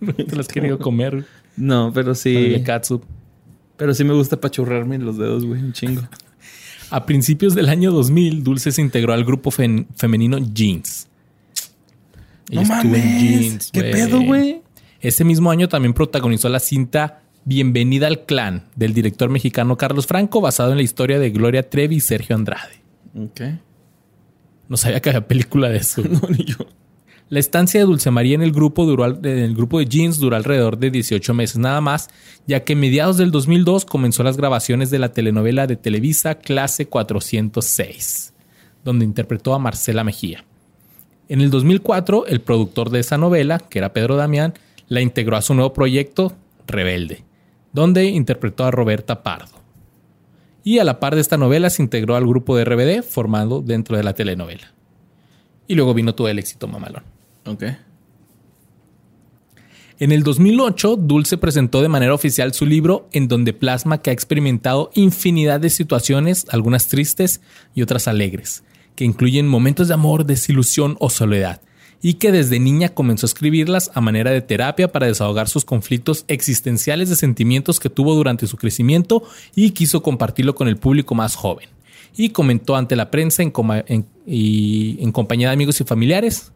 No 0.01 0.13
te 0.13 0.33
las 0.33 0.47
he 0.47 0.53
querido 0.53 0.79
comer. 0.79 1.25
No, 1.59 1.91
pero 1.93 2.15
Sí. 2.15 2.55
sí. 2.55 2.63
Katsup. 2.63 3.03
Pero 3.77 3.93
sí 3.93 4.03
me 4.03 4.13
gusta 4.13 4.39
pachurrarme 4.39 4.97
los 4.97 5.17
dedos, 5.17 5.45
güey. 5.45 5.61
Un 5.61 5.73
chingo. 5.73 6.01
A 6.91 7.05
principios 7.05 7.53
del 7.53 7.69
año 7.69 7.91
2000, 7.91 8.43
Dulce 8.43 8.71
se 8.71 8.81
integró 8.81 9.13
al 9.13 9.23
grupo 9.23 9.51
femenino 9.51 10.39
Jeans. 10.39 11.07
No 12.51 12.63
mames. 12.63 13.69
¿Qué 13.71 13.81
pedo, 13.83 14.21
güey? 14.21 14.61
Ese 14.99 15.23
mismo 15.23 15.51
año 15.51 15.69
también 15.69 15.93
protagonizó 15.93 16.49
la 16.49 16.59
cinta 16.59 17.21
Bienvenida 17.45 18.07
al 18.07 18.25
Clan 18.25 18.65
del 18.75 18.93
director 18.95 19.29
mexicano 19.29 19.77
Carlos 19.77 20.07
Franco, 20.07 20.41
basado 20.41 20.71
en 20.71 20.77
la 20.77 20.83
historia 20.83 21.19
de 21.19 21.29
Gloria 21.29 21.69
Trevi 21.69 21.97
y 21.97 21.99
Sergio 21.99 22.35
Andrade. 22.35 22.81
Ok. 23.15 23.41
No 24.67 24.75
sabía 24.77 24.99
que 24.99 25.09
había 25.09 25.27
película 25.27 25.69
de 25.69 25.77
eso. 25.77 26.01
No, 26.09 26.21
ni 26.29 26.43
yo. 26.43 26.57
La 27.29 27.37
estancia 27.37 27.79
de 27.79 27.85
Dulce 27.85 28.09
María 28.09 28.33
en 28.33 28.41
el 28.41 28.51
grupo 28.51 28.87
duró 28.87 29.05
en 29.05 29.23
el 29.23 29.55
grupo 29.55 29.77
de 29.77 29.85
Jeans 29.85 30.17
duró 30.17 30.35
alrededor 30.35 30.79
de 30.79 30.89
18 30.89 31.35
meses 31.35 31.57
nada 31.57 31.79
más, 31.79 32.09
ya 32.47 32.63
que 32.63 32.73
a 32.73 32.75
mediados 32.75 33.17
del 33.17 33.29
2002 33.29 33.85
comenzó 33.85 34.23
las 34.23 34.35
grabaciones 34.35 34.89
de 34.89 34.97
la 34.97 35.11
telenovela 35.11 35.67
de 35.67 35.75
Televisa 35.75 36.33
Clase 36.39 36.87
406, 36.87 38.33
donde 38.83 39.05
interpretó 39.05 39.53
a 39.53 39.59
Marcela 39.59 40.03
Mejía. 40.03 40.43
En 41.27 41.41
el 41.41 41.51
2004, 41.51 42.25
el 42.25 42.41
productor 42.41 42.89
de 42.89 43.01
esa 43.01 43.19
novela, 43.19 43.59
que 43.59 43.77
era 43.77 43.93
Pedro 43.93 44.15
Damián, 44.15 44.55
la 44.87 45.01
integró 45.01 45.37
a 45.37 45.43
su 45.43 45.53
nuevo 45.53 45.71
proyecto 45.71 46.33
Rebelde, 46.65 47.23
donde 47.73 48.05
interpretó 48.05 48.65
a 48.65 48.71
Roberta 48.71 49.21
Pardo. 49.21 49.59
Y 50.63 50.79
a 50.79 50.83
la 50.83 50.99
par 50.99 51.13
de 51.13 51.21
esta 51.21 51.37
novela 51.37 51.69
se 51.69 51.83
integró 51.83 52.15
al 52.15 52.25
grupo 52.25 52.57
de 52.57 52.65
RBD 52.65 53.03
formado 53.03 53.61
dentro 53.61 53.97
de 53.97 54.03
la 54.03 54.15
telenovela. 54.15 54.73
Y 55.67 55.75
luego 55.75 55.93
vino 55.93 56.15
todo 56.15 56.27
el 56.27 56.39
éxito 56.39 56.67
mamalón. 56.67 57.18
En 60.01 60.13
el 60.13 60.23
2008, 60.23 60.95
Dulce 60.95 61.37
presentó 61.37 61.81
de 61.81 61.89
manera 61.89 62.13
oficial 62.13 62.53
su 62.53 62.65
libro 62.65 63.09
en 63.11 63.27
donde 63.27 63.51
plasma 63.51 64.01
que 64.01 64.09
ha 64.09 64.13
experimentado 64.13 64.91
infinidad 64.93 65.59
de 65.59 65.69
situaciones, 65.69 66.45
algunas 66.51 66.87
tristes 66.87 67.41
y 67.75 67.81
otras 67.81 68.07
alegres, 68.07 68.63
que 68.95 69.03
incluyen 69.03 69.45
momentos 69.45 69.89
de 69.89 69.95
amor, 69.95 70.25
desilusión 70.25 70.95
o 71.01 71.09
soledad, 71.09 71.59
y 72.01 72.13
que 72.13 72.31
desde 72.31 72.61
niña 72.61 72.89
comenzó 72.89 73.25
a 73.25 73.27
escribirlas 73.27 73.91
a 73.93 73.99
manera 73.99 74.31
de 74.31 74.39
terapia 74.39 74.89
para 74.89 75.07
desahogar 75.07 75.49
sus 75.49 75.65
conflictos 75.65 76.23
existenciales 76.29 77.09
de 77.09 77.17
sentimientos 77.17 77.81
que 77.81 77.89
tuvo 77.89 78.15
durante 78.15 78.47
su 78.47 78.55
crecimiento 78.55 79.23
y 79.53 79.71
quiso 79.71 80.01
compartirlo 80.01 80.55
con 80.55 80.69
el 80.69 80.77
público 80.77 81.13
más 81.13 81.35
joven. 81.35 81.67
Y 82.15 82.29
comentó 82.29 82.77
ante 82.77 82.95
la 82.95 83.11
prensa 83.11 83.43
y 83.43 84.97
en 85.03 85.11
compañía 85.11 85.49
de 85.49 85.53
amigos 85.53 85.81
y 85.81 85.83
familiares 85.83 86.53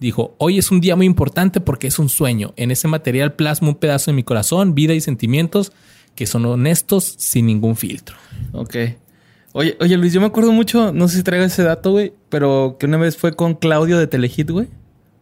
Dijo, 0.00 0.34
hoy 0.38 0.58
es 0.58 0.70
un 0.70 0.80
día 0.80 0.94
muy 0.94 1.06
importante 1.06 1.60
porque 1.60 1.88
es 1.88 1.98
un 1.98 2.08
sueño. 2.08 2.52
En 2.56 2.70
ese 2.70 2.86
material 2.86 3.34
plasmo 3.34 3.70
un 3.70 3.74
pedazo 3.74 4.10
de 4.10 4.14
mi 4.14 4.22
corazón, 4.22 4.74
vida 4.74 4.94
y 4.94 5.00
sentimientos 5.00 5.72
que 6.14 6.26
son 6.26 6.44
honestos 6.46 7.14
sin 7.18 7.46
ningún 7.46 7.76
filtro. 7.76 8.16
Ok. 8.52 8.76
Oye, 9.52 9.76
oye, 9.80 9.96
Luis, 9.96 10.12
yo 10.12 10.20
me 10.20 10.26
acuerdo 10.26 10.52
mucho, 10.52 10.92
no 10.92 11.08
sé 11.08 11.18
si 11.18 11.22
traigo 11.22 11.44
ese 11.44 11.62
dato, 11.62 11.92
güey, 11.92 12.12
pero 12.28 12.76
que 12.78 12.86
una 12.86 12.96
vez 12.96 13.16
fue 13.16 13.34
con 13.34 13.54
Claudio 13.54 13.98
de 13.98 14.06
Telehit, 14.06 14.50
güey, 14.50 14.68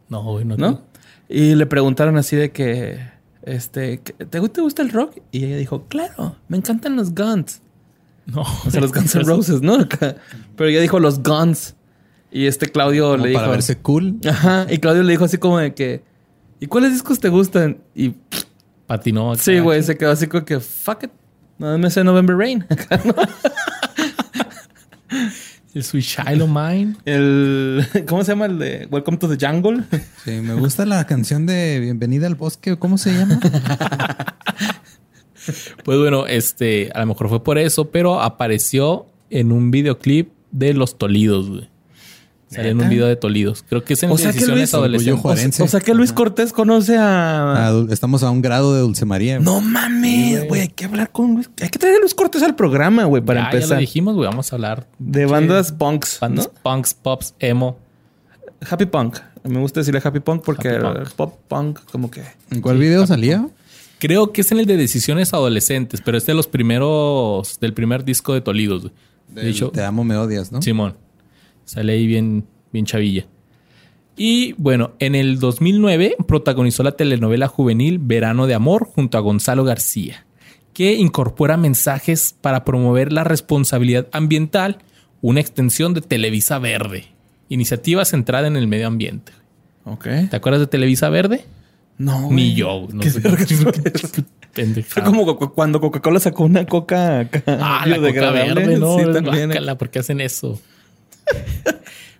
No, 0.08 0.22
güey, 0.22 0.44
no. 0.44 0.56
¿no? 0.56 0.82
Y 1.28 1.54
le 1.54 1.66
preguntaron 1.66 2.16
así 2.16 2.36
de 2.36 2.50
que, 2.50 2.98
este, 3.42 3.98
¿te, 3.98 4.26
te 4.26 4.60
gusta 4.60 4.82
el 4.82 4.90
rock? 4.90 5.18
Y 5.32 5.44
ella 5.44 5.56
dijo, 5.56 5.84
claro, 5.88 6.36
me 6.48 6.56
encantan 6.56 6.96
los 6.96 7.14
Guns. 7.14 7.60
No. 8.26 8.42
O 8.66 8.70
sea, 8.70 8.80
los 8.80 8.92
Guns 8.92 9.14
N' 9.14 9.24
Roses, 9.24 9.62
¿no? 9.62 9.78
Pero 10.56 10.70
ella 10.70 10.80
dijo 10.80 10.98
los 10.98 11.22
Guns. 11.22 11.74
Y 12.30 12.46
este 12.46 12.68
Claudio 12.68 13.12
Como 13.12 13.22
le 13.24 13.28
dijo... 13.30 13.40
para 13.40 13.52
verse 13.52 13.78
cool. 13.78 14.16
Ajá, 14.28 14.66
y 14.68 14.78
Claudio 14.78 15.02
le 15.02 15.12
dijo 15.12 15.24
así 15.24 15.38
como 15.38 15.58
de 15.58 15.74
que, 15.74 16.02
¿y 16.60 16.66
cuáles 16.66 16.92
discos 16.92 17.18
te 17.20 17.28
gustan? 17.28 17.78
Y 17.94 18.14
Patinó. 18.86 19.34
sí, 19.36 19.58
güey, 19.58 19.82
se 19.82 19.96
quedó 19.96 20.10
así 20.10 20.26
como 20.26 20.44
que, 20.44 20.60
fuck 20.60 21.04
it, 21.04 21.10
no 21.58 21.76
me 21.78 21.90
sé 21.90 22.04
November 22.04 22.36
Rain. 22.36 22.64
El 25.74 25.84
Sweet 25.84 26.04
Child 26.04 26.42
of 26.42 26.48
Mine. 26.48 26.96
El, 27.04 27.86
¿cómo 28.08 28.24
se 28.24 28.32
llama 28.32 28.46
el 28.46 28.58
de 28.58 28.88
Welcome 28.90 29.18
to 29.18 29.28
the 29.28 29.46
Jungle? 29.46 29.84
Sí, 30.24 30.30
me 30.40 30.54
gusta 30.54 30.86
la 30.86 31.06
canción 31.06 31.44
de 31.44 31.80
Bienvenida 31.80 32.26
al 32.26 32.34
Bosque. 32.34 32.78
¿Cómo 32.78 32.96
se 32.96 33.12
llama? 33.12 33.38
Pues 35.84 35.98
bueno, 35.98 36.26
este, 36.26 36.90
a 36.92 37.00
lo 37.00 37.06
mejor 37.06 37.28
fue 37.28 37.44
por 37.44 37.58
eso, 37.58 37.90
pero 37.90 38.20
apareció 38.20 39.06
en 39.30 39.52
un 39.52 39.70
videoclip 39.70 40.32
de 40.50 40.74
Los 40.74 40.98
Tolidos, 40.98 41.48
güey. 41.48 41.68
Salió 42.48 42.70
en 42.70 42.80
un 42.80 42.88
video 42.88 43.06
de 43.06 43.16
Tolidos. 43.16 43.64
Creo 43.68 43.82
que 43.82 43.94
es 43.94 44.02
en 44.04 44.10
O 44.10 44.16
sea 44.16 44.28
que 44.30 44.34
Decisiones 44.34 44.72
Luis- 44.72 44.74
Adolescentes. 44.74 45.60
O 45.60 45.66
sea 45.66 45.80
que 45.80 45.92
Luis 45.94 46.12
Cortés 46.12 46.52
conoce 46.52 46.96
a... 46.96 47.72
Estamos 47.90 48.22
a 48.22 48.30
un 48.30 48.40
grado 48.40 48.72
de 48.72 48.80
Dulce 48.82 49.04
María. 49.04 49.40
No 49.40 49.60
mames, 49.60 50.46
güey, 50.48 50.60
hay 50.62 50.68
que 50.68 50.84
hablar 50.84 51.10
con 51.10 51.34
Luis. 51.34 51.50
Hay 51.60 51.68
que 51.70 51.78
traer 51.78 51.96
a 51.96 51.98
Luis 51.98 52.14
Cortés 52.14 52.42
al 52.44 52.54
programa, 52.54 53.04
güey, 53.04 53.20
para 53.22 53.40
Ya, 53.40 53.50
ya 53.50 53.56
empezar. 53.56 53.76
lo 53.76 53.80
dijimos, 53.80 54.14
güey. 54.14 54.28
Vamos 54.28 54.52
a 54.52 54.56
hablar 54.56 54.86
de 55.00 55.26
bandas 55.26 55.72
punks, 55.72 56.20
bandas 56.20 56.50
¿no? 56.54 56.60
punks, 56.62 56.94
pops, 56.94 57.34
emo. 57.40 57.78
Happy 58.70 58.86
punk. 58.86 59.18
Me 59.42 59.58
gusta 59.60 59.80
decirle 59.80 60.00
happy 60.02 60.20
punk 60.20 60.42
porque 60.44 60.68
Happy 60.68 60.82
punk. 60.82 61.10
pop 61.14 61.38
punk 61.48 61.80
como 61.90 62.10
que... 62.10 62.22
¿En 62.50 62.60
cuál 62.60 62.78
video 62.78 63.06
salía? 63.06 63.48
Creo 63.98 64.32
que 64.32 64.42
es 64.42 64.52
en 64.52 64.58
el 64.60 64.66
de 64.66 64.76
Decisiones 64.76 65.34
Adolescentes, 65.34 66.00
pero 66.04 66.16
es 66.16 66.26
de 66.26 66.34
los 66.34 66.46
primeros, 66.46 67.58
del 67.60 67.72
primer 67.74 68.04
disco 68.04 68.34
de 68.34 68.40
Tolidos, 68.40 68.82
güey. 68.82 68.92
De 69.34 69.48
hecho, 69.50 69.70
Te 69.70 69.82
amo, 69.82 70.04
me 70.04 70.16
odias, 70.16 70.52
¿no? 70.52 70.62
Simón. 70.62 70.94
Sale 71.66 71.92
ahí 71.92 72.06
bien, 72.06 72.46
bien 72.72 72.86
chavilla. 72.86 73.26
Y 74.16 74.54
bueno, 74.54 74.92
en 74.98 75.14
el 75.14 75.38
2009 75.38 76.16
protagonizó 76.26 76.82
la 76.82 76.92
telenovela 76.92 77.48
juvenil 77.48 77.98
Verano 77.98 78.46
de 78.46 78.54
Amor 78.54 78.86
junto 78.86 79.18
a 79.18 79.20
Gonzalo 79.20 79.62
García, 79.64 80.24
que 80.72 80.94
incorpora 80.94 81.58
mensajes 81.58 82.34
para 82.40 82.64
promover 82.64 83.12
la 83.12 83.24
responsabilidad 83.24 84.06
ambiental, 84.12 84.78
una 85.20 85.40
extensión 85.40 85.92
de 85.92 86.00
Televisa 86.00 86.58
Verde, 86.58 87.04
iniciativa 87.50 88.06
centrada 88.06 88.46
en 88.46 88.56
el 88.56 88.68
medio 88.68 88.86
ambiente. 88.86 89.32
Ok. 89.84 90.06
¿Te 90.30 90.36
acuerdas 90.36 90.60
de 90.60 90.66
Televisa 90.66 91.10
Verde? 91.10 91.44
No, 91.98 92.30
Ni 92.30 92.54
yo. 92.54 92.86
No 92.92 93.00
¿Qué 93.02 93.10
sé. 93.10 93.20
Fue 94.86 95.02
como 95.02 95.36
cu- 95.36 95.52
cuando 95.52 95.80
Coca-Cola 95.80 96.18
sacó 96.18 96.44
una 96.44 96.64
coca 96.64 97.28
Ah, 97.46 97.84
la 97.86 97.96
coca 97.98 98.30
verde, 98.30 98.78
no, 98.78 98.98
Sí, 98.98 99.04
también. 99.12 99.50
¿por 99.76 99.90
qué 99.90 99.98
hacen 99.98 100.20
eso? 100.22 100.58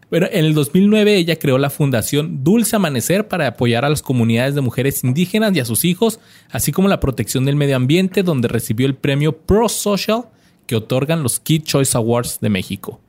Bueno, 0.09 0.29
en 0.31 0.45
el 0.45 0.55
2009 0.55 1.17
ella 1.17 1.37
creó 1.37 1.59
la 1.59 1.69
fundación 1.69 2.45
Dulce 2.45 2.77
Amanecer 2.77 3.27
para 3.27 3.49
apoyar 3.49 3.85
a 3.85 3.91
las 3.91 4.03
comunidades 4.03 4.55
de 4.55 4.61
mujeres 4.61 5.03
indígenas 5.03 5.55
y 5.57 5.59
a 5.59 5.65
sus 5.65 5.85
hijos, 5.85 6.21
así 6.49 6.71
como 6.71 6.87
la 6.87 7.01
protección 7.01 7.45
del 7.45 7.57
medio 7.57 7.75
ambiente, 7.75 8.23
donde 8.23 8.47
recibió 8.47 8.87
el 8.87 8.95
premio 8.95 9.37
Pro 9.37 9.69
Social 9.69 10.27
que 10.67 10.77
otorgan 10.77 11.25
los 11.25 11.41
Kid 11.41 11.65
Choice 11.65 11.97
Awards 11.97 12.39
de 12.41 12.49
México, 12.51 13.01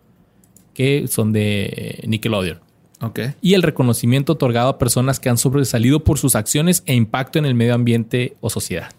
que 0.74 1.08
son 1.08 1.34
de 1.34 2.04
Nickelodeon. 2.08 2.60
Ok. 3.02 3.20
Y 3.42 3.54
el 3.54 3.62
reconocimiento 3.62 4.34
otorgado 4.34 4.70
a 4.70 4.80
personas 4.80 5.20
que 5.20 5.30
han 5.30 5.38
sobresalido 5.38 6.04
por 6.04 6.18
sus 6.18 6.36
acciones 6.36 6.82
e 6.88 6.96
impacto 6.96 7.38
en 7.38 7.46
el 7.46 7.54
medio 7.54 7.76
ambiente 7.76 8.36
o 8.42 8.50
sociedad. 8.50 8.90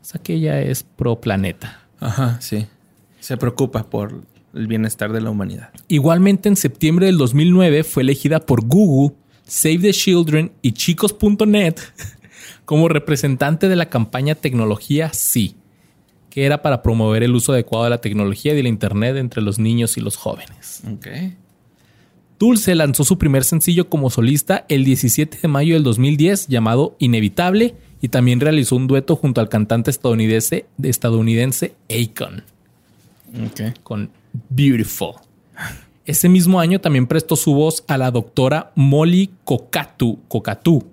O 0.00 0.04
sea 0.04 0.22
que 0.22 0.34
ella 0.34 0.60
es 0.62 0.82
pro 0.82 1.20
planeta. 1.20 1.82
Ajá, 2.00 2.40
sí. 2.40 2.66
Se 3.20 3.36
preocupa 3.36 3.84
por 3.84 4.22
el 4.54 4.66
bienestar 4.66 5.12
de 5.12 5.20
la 5.20 5.30
humanidad. 5.30 5.70
Igualmente, 5.88 6.48
en 6.48 6.56
septiembre 6.56 7.06
del 7.06 7.18
2009 7.18 7.84
fue 7.84 8.02
elegida 8.02 8.40
por 8.40 8.64
Google, 8.66 9.14
Save 9.46 9.78
the 9.78 9.92
Children 9.92 10.52
y 10.62 10.72
Chicos.net 10.72 11.76
como 12.64 12.88
representante 12.88 13.68
de 13.68 13.76
la 13.76 13.88
campaña 13.88 14.34
Tecnología 14.34 15.12
Sí, 15.12 15.56
que 16.30 16.44
era 16.44 16.62
para 16.62 16.82
promover 16.82 17.22
el 17.22 17.34
uso 17.34 17.52
adecuado 17.52 17.84
de 17.84 17.90
la 17.90 18.00
tecnología 18.00 18.52
y 18.52 18.56
de 18.56 18.62
la 18.62 18.68
Internet 18.68 19.16
entre 19.16 19.42
los 19.42 19.58
niños 19.58 19.96
y 19.96 20.00
los 20.00 20.16
jóvenes. 20.16 20.82
Dulce 22.38 22.74
lanzó 22.74 23.04
su 23.04 23.18
primer 23.18 23.44
sencillo 23.44 23.88
como 23.90 24.08
solista 24.08 24.64
el 24.68 24.84
17 24.84 25.38
de 25.42 25.48
mayo 25.48 25.74
del 25.74 25.82
2010 25.82 26.46
llamado 26.46 26.96
Inevitable 26.98 27.74
y 28.00 28.08
también 28.08 28.40
realizó 28.40 28.76
un 28.76 28.86
dueto 28.86 29.14
junto 29.14 29.40
al 29.42 29.48
cantante 29.50 29.90
estadounidense, 29.90 30.64
estadounidense 30.82 31.74
Akon 31.90 32.44
Ok. 33.44 33.82
con 33.82 34.10
Beautiful. 34.48 35.14
Ese 36.04 36.28
mismo 36.28 36.60
año 36.60 36.80
también 36.80 37.06
prestó 37.06 37.36
su 37.36 37.54
voz 37.54 37.84
a 37.86 37.96
la 37.96 38.10
doctora 38.10 38.72
Molly 38.74 39.30
Kokatu, 39.44 40.18
Kokatu, 40.28 40.84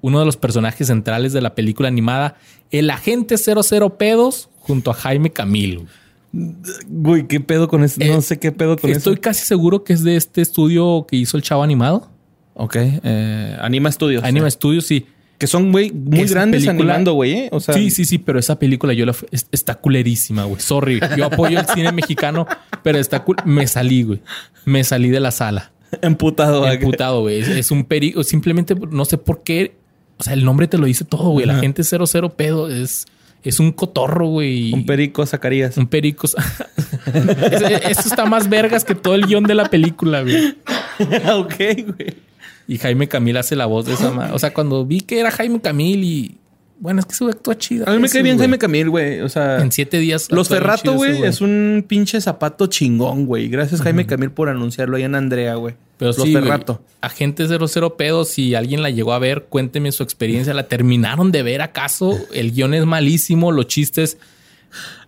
uno 0.00 0.18
de 0.18 0.24
los 0.24 0.36
personajes 0.36 0.88
centrales 0.88 1.32
de 1.32 1.40
la 1.40 1.54
película 1.54 1.88
animada 1.88 2.36
El 2.70 2.90
Agente 2.90 3.36
00 3.36 3.98
Pedos 3.98 4.48
junto 4.58 4.90
a 4.90 4.94
Jaime 4.94 5.30
Camilo. 5.30 5.84
Güey, 6.32 7.26
¿qué 7.26 7.40
pedo 7.40 7.68
con 7.68 7.82
eso? 7.82 8.00
Eh, 8.00 8.08
no 8.08 8.22
sé 8.22 8.38
qué 8.38 8.52
pedo 8.52 8.76
con 8.76 8.90
Estoy 8.90 9.14
eso. 9.14 9.20
casi 9.20 9.44
seguro 9.44 9.82
que 9.82 9.92
es 9.92 10.04
de 10.04 10.16
este 10.16 10.40
estudio 10.40 11.06
que 11.08 11.16
hizo 11.16 11.36
el 11.36 11.42
chavo 11.42 11.62
animado. 11.62 12.08
Ok. 12.54 12.76
Eh, 12.76 13.56
Anima 13.60 13.90
Studios. 13.90 14.22
Anima 14.22 14.46
eh. 14.46 14.50
Studios, 14.50 14.86
sí. 14.86 15.06
Que 15.40 15.46
son, 15.48 15.72
güey, 15.72 15.90
muy 15.90 16.20
Esa 16.20 16.34
grandes 16.34 16.64
película- 16.66 16.92
animando, 16.92 17.14
güey. 17.14 17.32
¿eh? 17.32 17.48
O 17.50 17.58
sea, 17.60 17.74
sí, 17.74 17.90
sí, 17.90 18.04
sí, 18.04 18.18
pero 18.18 18.38
esa 18.38 18.58
película 18.58 18.92
yo 18.92 19.06
la 19.06 19.14
es- 19.32 19.46
está 19.50 19.74
culerísima, 19.76 20.44
güey. 20.44 20.60
Sorry. 20.60 21.00
Yo 21.16 21.24
apoyo 21.24 21.58
el 21.58 21.66
cine 21.66 21.90
mexicano, 21.92 22.46
pero 22.84 22.98
está 22.98 23.24
cul- 23.24 23.42
Me 23.44 23.66
salí, 23.66 24.02
güey. 24.04 24.20
Me 24.66 24.84
salí 24.84 25.08
de 25.08 25.18
la 25.18 25.30
sala. 25.32 25.72
emputado. 26.02 26.64
acá. 26.64 26.74
Emputado, 26.74 27.22
güey. 27.22 27.40
Es, 27.40 27.48
es 27.48 27.70
un 27.72 27.84
perico. 27.84 28.22
Simplemente 28.22 28.74
no 28.90 29.04
sé 29.06 29.16
por 29.18 29.42
qué. 29.42 29.74
O 30.18 30.22
sea, 30.22 30.34
el 30.34 30.44
nombre 30.44 30.68
te 30.68 30.76
lo 30.78 30.84
dice 30.86 31.04
todo, 31.06 31.30
güey. 31.30 31.46
La 31.46 31.54
Ajá. 31.54 31.62
gente 31.62 31.82
00 31.84 32.28
pedo 32.36 32.68
es, 32.70 33.06
es 33.42 33.58
un 33.60 33.72
cotorro, 33.72 34.26
güey. 34.26 34.74
Un 34.74 34.84
perico 34.84 35.24
Zacarías. 35.24 35.76
Un 35.78 35.86
perico. 35.86 36.26
Eso 36.26 36.36
eso 37.88 38.00
está 38.04 38.26
más 38.26 38.48
vergas 38.50 38.84
que 38.84 38.94
todo 38.94 39.14
el 39.14 39.26
guion 39.26 39.44
de 39.44 39.54
la 39.54 39.70
película, 39.70 40.20
güey. 40.22 40.54
ok, 41.34 41.54
güey. 41.96 42.29
Y 42.70 42.78
Jaime 42.78 43.08
Camil 43.08 43.36
hace 43.36 43.56
la 43.56 43.66
voz 43.66 43.84
de 43.84 43.94
esa 43.94 44.12
madre. 44.12 44.32
O 44.32 44.38
sea, 44.38 44.54
cuando 44.54 44.86
vi 44.86 45.00
que 45.00 45.18
era 45.18 45.32
Jaime 45.32 45.60
Camil 45.60 46.04
y. 46.04 46.36
Bueno, 46.78 47.00
es 47.00 47.06
que 47.06 47.16
se 47.16 47.24
actúa 47.24 47.58
chido. 47.58 47.88
A 47.88 47.92
mí 47.92 47.98
me 47.98 48.08
cae 48.08 48.22
bien. 48.22 48.38
Jaime 48.38 48.58
Camil, 48.58 48.88
güey. 48.88 49.22
O 49.22 49.28
sea, 49.28 49.60
En 49.60 49.72
siete 49.72 49.98
días. 49.98 50.30
Los 50.30 50.48
Ferrato, 50.48 50.94
güey, 50.94 51.24
es 51.24 51.40
un 51.40 51.84
pinche 51.88 52.20
zapato 52.20 52.68
chingón, 52.68 53.26
güey. 53.26 53.48
Gracias, 53.48 53.82
Jaime 53.82 54.06
Camil, 54.06 54.30
por 54.30 54.48
anunciarlo 54.48 54.96
ahí 54.96 55.02
en 55.02 55.16
Andrea, 55.16 55.56
güey. 55.56 55.74
Pero 55.96 56.12
Los 56.12 56.22
sí, 56.22 56.32
Ferrato. 56.32 56.80
Agente 57.00 57.48
00 57.48 57.96
pedos, 57.96 58.28
si 58.28 58.54
alguien 58.54 58.82
la 58.82 58.90
llegó 58.90 59.14
a 59.14 59.18
ver, 59.18 59.46
cuénteme 59.48 59.90
su 59.90 60.04
experiencia. 60.04 60.54
¿La 60.54 60.68
terminaron 60.68 61.32
de 61.32 61.42
ver 61.42 61.62
acaso? 61.62 62.20
El 62.32 62.52
guion 62.52 62.74
es 62.74 62.86
malísimo, 62.86 63.50
los 63.50 63.66
chistes 63.66 64.16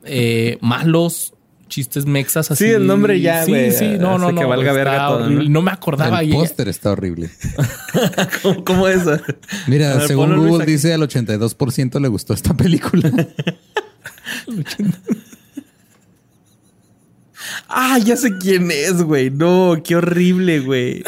eh, 0.04 0.58
malos, 0.60 1.31
chistes 1.72 2.04
mexas 2.04 2.50
así. 2.50 2.66
Sí, 2.66 2.70
el 2.70 2.86
nombre 2.86 3.18
ya, 3.18 3.44
Sí, 3.44 3.50
güey, 3.50 3.72
sí, 3.72 3.96
no, 3.98 4.18
no, 4.18 4.30
no. 4.30 4.38
que 4.38 4.44
valga 4.44 4.72
verga 4.72 5.08
todo. 5.08 5.30
¿no? 5.30 5.42
¿no? 5.42 5.62
me 5.62 5.70
acordaba. 5.70 6.20
El 6.20 6.30
póster 6.30 6.68
está 6.68 6.92
horrible. 6.92 7.30
¿Cómo, 8.42 8.64
cómo 8.64 8.88
es? 8.88 9.04
Mira, 9.66 9.96
ver, 9.96 10.06
según 10.06 10.36
Google 10.36 10.66
dice 10.66 10.92
al 10.92 11.00
82% 11.00 11.98
le 11.98 12.08
gustó 12.08 12.34
esta 12.34 12.54
película. 12.54 13.10
Ah, 17.68 17.98
ya 17.98 18.16
sé 18.16 18.36
quién 18.38 18.70
es, 18.70 19.02
güey. 19.02 19.30
No, 19.30 19.76
qué 19.82 19.96
horrible, 19.96 20.60
güey. 20.60 21.02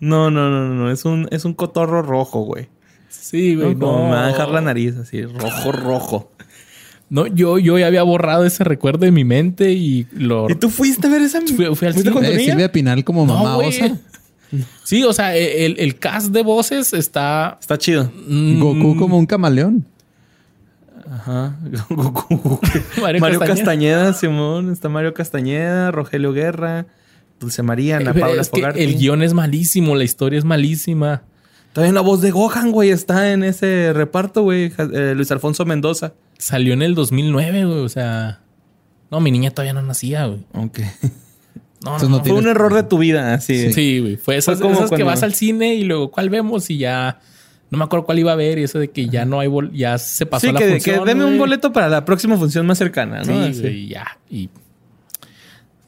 No, 0.00 0.30
no, 0.30 0.50
no, 0.50 0.74
no. 0.74 0.90
Es 0.90 1.04
un, 1.04 1.28
es 1.30 1.44
un 1.44 1.54
cotorro 1.54 2.02
rojo, 2.02 2.40
güey. 2.40 2.68
Sí, 3.08 3.54
güey. 3.54 3.74
¿no? 3.74 3.92
No. 3.92 4.04
me 4.04 4.10
va 4.10 4.24
a 4.24 4.26
dejar 4.28 4.48
la 4.48 4.60
nariz 4.60 4.96
así, 4.96 5.22
rojo, 5.24 5.72
rojo. 5.72 6.32
No, 7.10 7.26
yo, 7.26 7.58
yo 7.58 7.78
ya 7.78 7.86
había 7.86 8.02
borrado 8.02 8.44
ese 8.44 8.64
recuerdo 8.64 9.00
de 9.06 9.10
mi 9.12 9.24
mente 9.24 9.72
y 9.72 10.06
lo. 10.12 10.50
¿Y 10.50 10.54
tú 10.56 10.68
fuiste 10.68 11.06
a 11.06 11.10
ver 11.10 11.22
esa? 11.22 11.40
Fui- 11.40 11.54
fui 11.54 11.66
al 11.68 11.74
¿Fuiste 11.94 12.00
cine. 12.02 12.12
con 12.12 12.24
Eh? 12.24 12.38
Silvia 12.44 12.70
Pinal 12.70 13.02
como 13.04 13.24
No, 13.26 13.34
mamá 13.34 13.56
osa. 13.56 13.96
Sí, 14.84 15.04
o 15.04 15.12
sea, 15.12 15.36
el, 15.36 15.78
el 15.78 15.98
cast 15.98 16.28
de 16.32 16.42
voces 16.42 16.92
está. 16.92 17.56
Está 17.60 17.78
chido. 17.78 18.10
mm, 18.26 18.60
Goku 18.60 18.96
como 18.96 19.18
un 19.18 19.26
camaleón. 19.26 19.84
Ajá. 21.10 21.56
Goku. 21.90 22.60
Mario 23.00 23.20
Mario, 23.20 23.38
Castañeda. 23.40 23.46
Castañeda. 23.46 24.12
Simón. 24.12 24.70
Está 24.72 24.88
Mario 24.88 25.14
Castañeda, 25.14 25.90
Rogelio 25.90 26.32
Guerra, 26.32 26.86
Dulce 27.40 27.62
María, 27.62 27.96
Ana 27.98 28.12
Pero 28.12 28.26
Paula 28.26 28.42
es 28.42 28.50
que 28.50 28.60
el 28.84 28.96
guion 28.98 29.22
es 29.22 29.32
malísimo, 29.34 29.94
la 29.96 30.04
historia 30.04 30.38
es 30.38 30.44
malísima. 30.44 31.22
También 31.72 31.94
la 31.94 32.00
voz 32.00 32.20
de 32.20 32.30
Gohan, 32.30 32.72
güey, 32.72 32.90
está 32.90 33.32
en 33.32 33.44
ese 33.44 33.92
reparto, 33.94 34.42
güey. 34.42 34.72
Eh, 34.78 35.12
Luis 35.14 35.30
Alfonso 35.30 35.64
Mendoza. 35.64 36.12
Salió 36.38 36.72
en 36.72 36.82
el 36.82 36.94
2009, 36.94 37.64
güey. 37.64 37.78
O 37.80 37.88
sea, 37.88 38.40
No, 39.10 39.20
mi 39.20 39.30
niña 39.30 39.50
todavía 39.50 39.72
no 39.72 39.82
nacía, 39.82 40.26
güey. 40.26 40.40
Ok. 40.54 40.80
No, 41.84 41.96
no, 41.96 42.08
no 42.08 42.18
no. 42.18 42.24
Fue 42.24 42.32
un 42.32 42.48
error 42.48 42.74
de 42.74 42.82
tu 42.82 42.98
vida, 42.98 43.34
así. 43.34 43.72
Sí, 43.72 44.00
güey. 44.00 44.16
Fue 44.16 44.36
esas, 44.36 44.58
Fue 44.58 44.66
como 44.66 44.80
esas 44.84 44.90
que 44.90 45.04
vas 45.04 45.22
al 45.22 45.32
cine 45.32 45.76
y 45.76 45.84
luego 45.84 46.10
cuál 46.10 46.28
vemos 46.28 46.70
y 46.70 46.78
ya 46.78 47.20
no 47.70 47.78
me 47.78 47.84
acuerdo 47.84 48.04
cuál 48.04 48.18
iba 48.18 48.32
a 48.32 48.34
ver 48.34 48.58
y 48.58 48.64
eso 48.64 48.80
de 48.80 48.90
que 48.90 49.08
ya 49.08 49.24
no 49.24 49.38
hay 49.38 49.46
bol 49.46 49.70
ya 49.72 49.96
se 49.96 50.26
pasó 50.26 50.48
Sí, 50.48 50.52
la 50.52 50.58
que, 50.58 50.70
función. 50.70 51.04
que 51.04 51.04
deme 51.04 51.24
un 51.24 51.38
boleto 51.38 51.72
para 51.72 51.88
la 51.88 52.04
próxima 52.04 52.36
función 52.36 52.66
más 52.66 52.78
cercana, 52.78 53.22
¿no? 53.22 53.52
Sí, 53.52 53.60
güey, 53.60 53.74
y 53.84 53.88
ya. 53.90 54.18
Y 54.28 54.50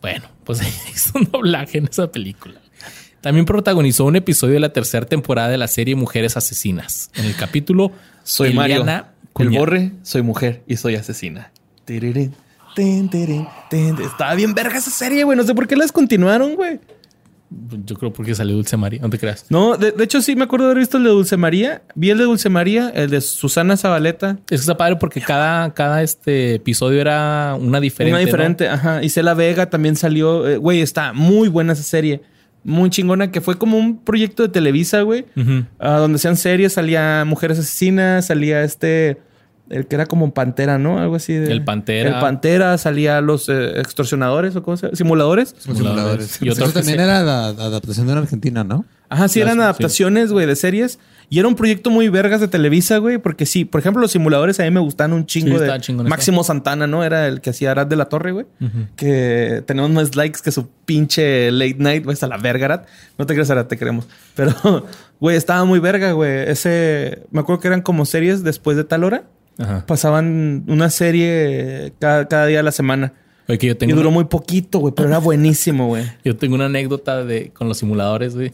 bueno, 0.01 0.29
pues 0.45 0.61
hizo 0.95 1.19
un 1.19 1.25
doblaje 1.31 1.79
en 1.79 1.89
esa 1.89 2.11
película. 2.11 2.61
También 3.21 3.45
protagonizó 3.45 4.05
un 4.05 4.15
episodio 4.15 4.55
de 4.55 4.61
la 4.61 4.73
tercera 4.73 5.07
temporada 5.07 5.49
de 5.49 5.59
la 5.59 5.67
serie 5.67 5.97
Mujeres 5.97 6.37
Asesinas. 6.37 7.11
En 7.17 7.25
el 7.25 7.35
capítulo 7.35 7.91
Soy 8.23 8.55
Mario, 8.55 8.87
Eliana 9.39 9.43
el 9.43 9.49
Cuña- 9.49 9.59
borre, 9.59 9.93
soy 10.03 10.23
mujer 10.23 10.63
y 10.67 10.77
soy 10.77 10.95
asesina. 10.97 11.51
Tirirín, 11.85 12.35
tin, 12.75 13.09
tirín, 13.09 13.47
tin. 13.69 13.97
Estaba 14.01 14.35
bien 14.35 14.55
verga 14.55 14.79
esa 14.79 14.91
serie, 14.91 15.25
güey. 15.25 15.37
No 15.37 15.45
sé 15.45 15.55
por 15.55 15.67
qué 15.67 15.77
la 15.77 15.85
descontinuaron, 15.85 16.55
güey. 16.57 16.79
Yo 17.85 17.97
creo 17.97 18.13
porque 18.13 18.33
salió 18.33 18.55
Dulce 18.55 18.77
María, 18.77 19.01
no 19.03 19.11
te 19.11 19.19
creas. 19.19 19.47
No, 19.49 19.77
de, 19.77 19.91
de 19.91 20.05
hecho 20.05 20.23
sí 20.23 20.37
me 20.37 20.45
acuerdo 20.45 20.67
de 20.67 20.71
haber 20.71 20.79
visto 20.83 20.99
el 20.99 21.03
de 21.03 21.11
Dulce 21.11 21.37
María. 21.37 21.83
Vi 21.97 22.11
el 22.11 22.19
de 22.19 22.25
Dulce 22.25 22.49
María, 22.49 22.91
el 22.95 23.11
de 23.11 23.21
Susana 23.21 23.77
Zabaleta. 23.77 24.39
Es 24.43 24.47
que 24.47 24.55
está 24.55 24.77
padre 24.77 24.97
porque 24.97 25.21
cada, 25.21 25.75
cada 25.75 26.01
este 26.05 26.55
episodio 26.55 27.01
era 27.01 27.57
una 27.61 27.81
diferente. 27.81 28.13
Una 28.15 28.21
¿no? 28.21 28.25
diferente, 28.27 28.69
ajá. 28.69 29.03
Isela 29.03 29.35
Vega 29.35 29.69
también 29.69 29.97
salió. 29.97 30.47
eh, 30.47 30.59
Güey, 30.59 30.81
está 30.81 31.13
muy 31.13 31.49
buena 31.49 31.73
esa 31.73 31.83
serie. 31.83 32.23
Muy 32.65 32.91
chingona, 32.91 33.31
que 33.31 33.41
fue 33.41 33.57
como 33.59 33.79
un 33.79 33.99
proyecto 34.05 34.43
de 34.43 34.49
Televisa, 34.51 35.03
güey. 35.03 35.25
Donde 35.79 36.17
hacían 36.17 36.37
series, 36.37 36.75
salía 36.75 37.25
Mujeres 37.27 37.59
Asesinas, 37.59 38.27
salía 38.27 38.63
este... 38.63 39.19
El 39.71 39.87
que 39.87 39.95
era 39.95 40.07
como 40.07 40.35
Pantera, 40.35 40.79
¿no? 40.79 40.99
Algo 40.99 41.15
así. 41.15 41.33
De, 41.33 41.53
El 41.53 41.63
Pantera. 41.63 42.09
El 42.17 42.21
Pantera, 42.21 42.77
salía 42.77 43.21
los 43.21 43.49
eh, 43.49 43.79
extorsionadores 43.79 44.57
o 44.57 44.65
cómo 44.65 44.77
se 44.77 44.87
llama? 44.87 44.97
Simuladores. 44.97 45.55
Simuladores. 45.59 46.43
Y 46.43 46.49
otro 46.49 46.65
Eso 46.65 46.75
que 46.75 46.81
también 46.81 46.99
se- 46.99 47.05
era 47.05 47.23
la 47.23 47.47
adaptación 47.51 48.07
de 48.09 48.13
una 48.15 48.23
Argentina, 48.23 48.65
¿no? 48.65 48.85
Ajá, 49.09 49.29
sí, 49.29 49.41
eran 49.41 49.61
adaptaciones, 49.61 50.33
güey, 50.33 50.47
de 50.47 50.57
series. 50.57 50.99
Y 51.33 51.39
era 51.39 51.47
un 51.47 51.55
proyecto 51.55 51.91
muy 51.91 52.09
vergas 52.09 52.41
de 52.41 52.49
Televisa, 52.49 52.99
güey. 52.99 53.19
Porque 53.19 53.47
sí, 53.47 53.65
por 53.65 53.81
ejemplo, 53.81 54.03
los 54.03 54.11
simuladores 54.11 54.59
a 54.59 54.65
mí 54.65 54.71
me 54.73 54.81
gustaban 54.81 55.13
un 55.13 55.27
chingo 55.27 55.59
Sí, 55.59 55.65
de... 55.65 56.03
Máximo 56.03 56.43
Santana, 56.43 56.89
¿no? 56.89 57.05
Era 57.05 57.29
el 57.29 57.41
que 57.41 57.51
hacía 57.51 57.71
Arad 57.71 57.87
de 57.87 57.95
la 57.95 58.07
Torre, 58.07 58.33
güey. 58.33 58.47
Que 58.97 59.63
tenemos 59.65 59.91
más 59.93 60.17
likes 60.17 60.41
que 60.43 60.51
su 60.51 60.69
pinche 60.85 61.53
late 61.53 61.77
night, 61.79 62.03
güey. 62.03 62.15
Hasta 62.15 62.27
la 62.27 62.37
verga, 62.37 62.65
Arad. 62.65 62.83
No 63.17 63.27
te 63.27 63.35
creas, 63.35 63.49
Arad, 63.49 63.67
te 63.67 63.77
queremos. 63.77 64.09
Pero, 64.35 64.85
güey, 65.21 65.37
estaba 65.37 65.65
muy 65.65 65.79
verga, 65.79 66.11
güey. 66.13 66.51
Ese... 66.51 67.23
Me 67.31 67.41
acuerdo 67.41 67.61
que 67.61 67.69
eran 67.69 67.83
como 67.83 68.07
series 68.07 68.43
después 68.43 68.77
de 68.77 68.83
tal 68.83 69.05
hora. 69.05 69.23
Ajá. 69.57 69.87
Pasaban 69.87 70.65
una 70.67 70.91
serie 70.91 71.93
cada, 72.01 72.27
cada 72.27 72.47
día 72.47 72.57
de 72.57 72.65
la 72.65 72.73
semana. 72.73 73.13
Oye, 73.47 73.59
que 73.59 73.67
yo 73.69 73.75
Y 73.75 73.77
tengo, 73.77 73.95
duró 73.95 74.09
una, 74.09 74.15
muy 74.15 74.25
poquito, 74.25 74.81
güey. 74.81 74.95
Pero 74.97 75.09
era 75.09 75.19
buenísimo, 75.19 75.87
güey. 75.87 76.05
yo 76.25 76.37
tengo 76.37 76.57
una 76.57 76.67
anécdota 76.67 77.25
de, 77.25 77.51
con 77.51 77.69
los 77.69 77.79
simuladores, 77.79 78.35
güey. 78.35 78.53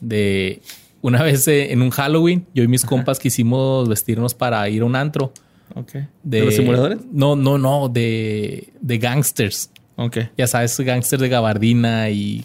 De 0.00 0.60
una 1.02 1.22
vez 1.22 1.46
eh, 1.48 1.72
en 1.72 1.82
un 1.82 1.90
Halloween, 1.90 2.46
yo 2.54 2.62
y 2.62 2.68
mis 2.68 2.84
compas 2.84 3.18
quisimos 3.18 3.88
vestirnos 3.88 4.34
para 4.34 4.68
ir 4.68 4.82
a 4.82 4.84
un 4.84 4.96
antro. 4.96 5.32
De, 5.74 6.06
¿De 6.40 6.44
los 6.44 6.54
simuladores? 6.56 6.98
No, 7.12 7.36
no, 7.36 7.56
no, 7.56 7.88
de, 7.88 8.72
de 8.80 8.98
gangsters. 8.98 9.70
Ok. 9.96 10.18
Ya 10.36 10.46
sabes, 10.46 10.78
gangsters 10.80 11.22
de 11.22 11.28
gabardina 11.28 12.10
y 12.10 12.44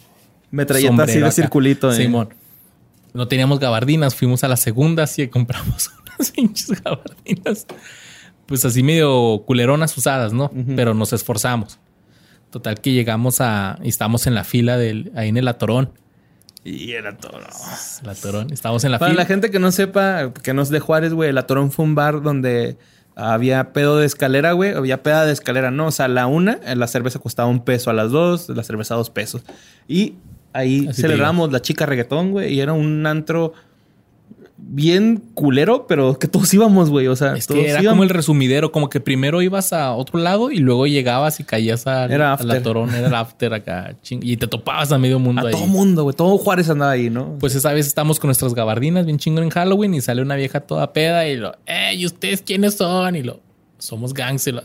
Metralleta 0.52 1.04
así 1.04 1.14
de 1.20 1.26
acá. 1.26 1.32
circulito. 1.32 1.92
eh. 1.92 1.96
Simón. 1.96 2.30
No 3.14 3.28
teníamos 3.28 3.60
gabardinas, 3.60 4.14
fuimos 4.14 4.44
a 4.44 4.48
la 4.48 4.58
segunda 4.58 5.06
y 5.18 5.28
compramos 5.30 5.90
unas 6.18 6.32
pinches 6.32 6.82
gabardinas. 6.82 7.66
Pues 8.46 8.64
así 8.64 8.84
medio 8.84 9.42
culeronas 9.46 9.98
usadas, 9.98 10.32
¿no? 10.34 10.52
Pero 10.76 10.94
nos 10.94 11.12
esforzamos. 11.14 11.80
Total 12.52 12.80
que 12.80 12.92
llegamos 12.94 13.42
a... 13.42 13.80
Y 13.84 13.90
estamos 13.90 14.28
en 14.28 14.36
la 14.36 14.44
fila 14.44 14.78
del... 14.78 15.12
Ahí 15.16 15.30
en 15.30 15.38
el 15.38 15.48
Atorón. 15.48 15.90
Y 16.66 16.94
era 16.94 17.16
todo. 17.16 17.40
El 18.04 18.10
Atorón. 18.10 18.52
Estamos 18.52 18.84
en 18.84 18.92
la 18.92 18.98
Para 19.00 19.12
fila. 19.12 19.22
la 19.22 19.28
gente 19.28 19.52
que 19.52 19.60
no 19.60 19.72
sepa, 19.72 20.34
que 20.34 20.54
no 20.54 20.64
es 20.64 20.70
de 20.70 20.80
Juárez, 20.80 21.14
güey, 21.14 21.30
el 21.30 21.38
Atorón 21.38 21.72
fue 21.72 21.86
un 21.86 21.94
bar 21.94 22.24
donde 22.24 22.76
había 23.16 23.72
pedo 23.72 23.98
de 24.00 24.08
escalera, 24.08 24.54
güey. 24.54 24.74
Había 24.74 25.04
peda 25.04 25.26
de 25.28 25.32
escalera, 25.32 25.70
no. 25.70 25.86
O 25.88 25.92
sea, 25.92 26.08
la 26.08 26.26
una, 26.26 26.60
eh, 26.66 26.76
la 26.76 26.88
cerveza 26.88 27.20
costaba 27.20 27.48
un 27.48 27.64
peso 27.64 27.92
a 27.92 27.94
las 27.94 28.10
dos, 28.12 28.50
la 28.50 28.64
cerveza 28.64 28.96
dos 28.96 29.12
pesos. 29.12 29.44
Y 29.88 30.16
ahí 30.54 30.88
Así 30.90 31.04
celebramos 31.04 31.52
la 31.52 31.62
chica 31.62 31.86
reggaetón, 31.86 32.32
güey. 32.32 32.52
Y 32.56 32.60
era 32.60 32.74
un 32.74 33.06
antro 33.06 33.54
bien 34.68 35.22
culero, 35.36 35.86
pero 35.88 36.18
que 36.18 36.28
todos 36.28 36.52
íbamos, 36.54 36.90
güey. 36.90 37.08
O 37.08 37.16
sea, 37.16 37.34
Es 37.36 37.46
todos 37.48 37.62
que 37.62 37.70
era 37.70 37.82
íbamos. 37.82 37.94
como 37.98 38.04
el 38.04 38.10
resumidero, 38.10 38.72
como 38.72 38.90
que 38.90 39.00
primero 39.00 39.42
ibas 39.42 39.72
a 39.74 39.92
otro 39.94 40.20
lado 40.20 40.50
y 40.52 40.58
luego 40.58 40.88
llegabas 40.88 41.40
y 41.40 41.44
caías 41.44 41.86
al, 41.88 42.12
Era 42.12 42.34
al 42.34 42.40
after. 42.42 42.58
Atorón, 42.58 42.94
era 42.96 43.08
el 43.08 43.14
after 43.16 43.54
acá. 43.54 43.96
ching- 44.04 44.22
y 44.24 44.38
te 44.38 44.48
topabas 44.48 44.92
a 44.92 44.98
medio 44.98 45.20
mundo 45.20 45.44
A 45.44 45.50
ahí. 45.50 45.52
todo 45.54 45.68
mundo, 45.68 46.04
güey. 46.04 46.16
Todo 46.16 46.38
Juárez 46.40 46.70
andaba 46.70 46.92
ahí, 46.92 47.10
¿no? 47.12 47.38
Pues 47.40 47.54
esa 47.56 47.72
vez 47.74 47.86
estamos 47.88 48.20
con 48.20 48.28
nuestras 48.30 48.54
gabardinas 48.56 49.06
bien 49.06 49.20
chingón 49.20 49.44
en 49.44 49.50
Halloween 49.52 49.94
y 49.94 50.02
sale 50.02 50.22
una 50.24 50.36
vieja 50.36 50.62
toda 50.62 50.92
peda 50.94 51.28
y 51.28 51.38
lo, 51.38 51.56
eh, 51.68 51.94
¿y 51.96 52.06
ustedes 52.06 52.42
quiénes 52.42 52.74
son? 52.76 53.16
Y 53.16 53.22
lo, 53.24 53.40
somos 53.78 54.14
gangs. 54.16 54.48
Y 54.48 54.52
lo, 54.52 54.64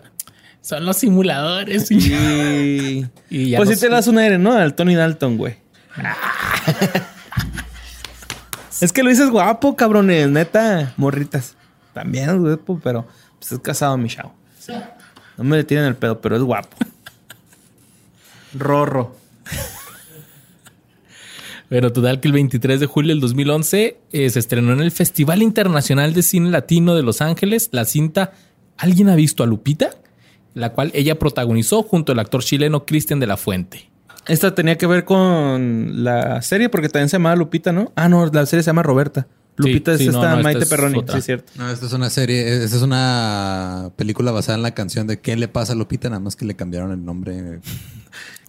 son 0.63 0.87
los 0.87 0.97
simuladores. 0.97 1.91
Y, 1.91 1.97
Y... 1.97 3.07
y 3.31 3.51
ya 3.51 3.59
pues 3.59 3.69
nos- 3.69 3.79
sí 3.79 3.87
te 3.87 3.91
das 3.93 4.07
un 4.09 4.17
aire, 4.19 4.39
¿no? 4.39 4.53
Al 4.55 4.75
Tony 4.75 4.95
Dalton, 4.95 5.37
güey. 5.37 5.57
es 8.81 8.93
que 8.93 9.03
lo 9.03 9.11
dices 9.11 9.31
guapo, 9.31 9.77
cabrones. 9.77 10.29
Neta, 10.29 10.95
morritas. 10.97 11.57
También 11.93 12.31
es 12.31 12.37
guapo, 12.37 12.81
pero 12.83 13.07
pues 13.39 13.53
es 13.53 13.59
casado, 13.59 13.97
mi 13.97 14.09
chavo. 14.09 14.35
No 15.37 15.45
me 15.45 15.57
le 15.57 15.65
tiren 15.65 15.85
el 15.85 15.97
pedo, 15.97 16.21
pero 16.21 16.37
es 16.37 16.43
guapo. 16.43 16.77
Rorro. 18.55 19.17
Pero 21.69 21.93
total 21.93 22.19
que 22.19 22.27
el 22.27 22.35
23 22.35 22.81
de 22.81 22.87
julio 22.87 23.15
del 23.15 23.21
2011 23.21 24.01
eh, 24.11 24.31
se 24.31 24.39
estrenó 24.39 24.73
en 24.73 24.81
el 24.81 24.91
Festival 24.91 25.41
Internacional 25.41 26.13
de 26.15 26.23
Cine 26.23 26.51
Latino 26.51 26.97
de 26.97 27.05
Los 27.05 27.21
Ángeles 27.21 27.69
la 27.71 27.85
cinta 27.85 28.33
¿Alguien 28.81 29.11
ha 29.11 29.15
visto 29.15 29.43
a 29.43 29.47
Lupita? 29.47 29.91
La 30.55 30.73
cual 30.73 30.91
ella 30.95 31.19
protagonizó 31.19 31.83
junto 31.83 32.13
al 32.13 32.19
actor 32.19 32.43
chileno 32.43 32.87
Cristian 32.87 33.21
de 33.21 33.27
la 33.27 33.37
Fuente. 33.37 33.90
Esta 34.31 34.55
tenía 34.55 34.79
que 34.79 34.87
ver 34.87 35.05
con 35.05 36.05
la 36.05 36.41
serie 36.41 36.69
porque 36.69 36.89
también 36.89 37.09
se 37.09 37.17
llamaba 37.17 37.35
Lupita, 37.35 37.73
¿no? 37.73 37.93
Ah, 37.97 38.09
no, 38.09 38.25
la 38.27 38.47
serie 38.47 38.63
se 38.63 38.69
llama 38.69 38.85
Roberta. 38.85 39.27
Lupita 39.57 39.99
sí, 39.99 40.05
es 40.05 40.15
esta 40.15 40.37
no, 40.37 40.43
Maite 40.45 40.63
es 40.63 40.69
Perroni, 40.69 40.99
otra. 40.99 41.15
sí, 41.15 41.19
es 41.19 41.25
cierto. 41.25 41.53
No, 41.57 41.69
esta 41.69 41.87
es 41.87 41.93
una 41.93 42.11
serie, 42.11 42.63
esta 42.63 42.77
es 42.77 42.83
una 42.83 43.91
película 43.97 44.31
basada 44.31 44.57
en 44.57 44.63
la 44.63 44.73
canción 44.73 45.09
de 45.09 45.21
¿Qué 45.21 45.35
le 45.35 45.49
pasa 45.49 45.73
a 45.73 45.77
Lupita? 45.77 46.09
Nada 46.09 46.21
más 46.21 46.37
que 46.37 46.45
le 46.45 46.55
cambiaron 46.55 46.93
el 46.93 47.05
nombre. 47.05 47.59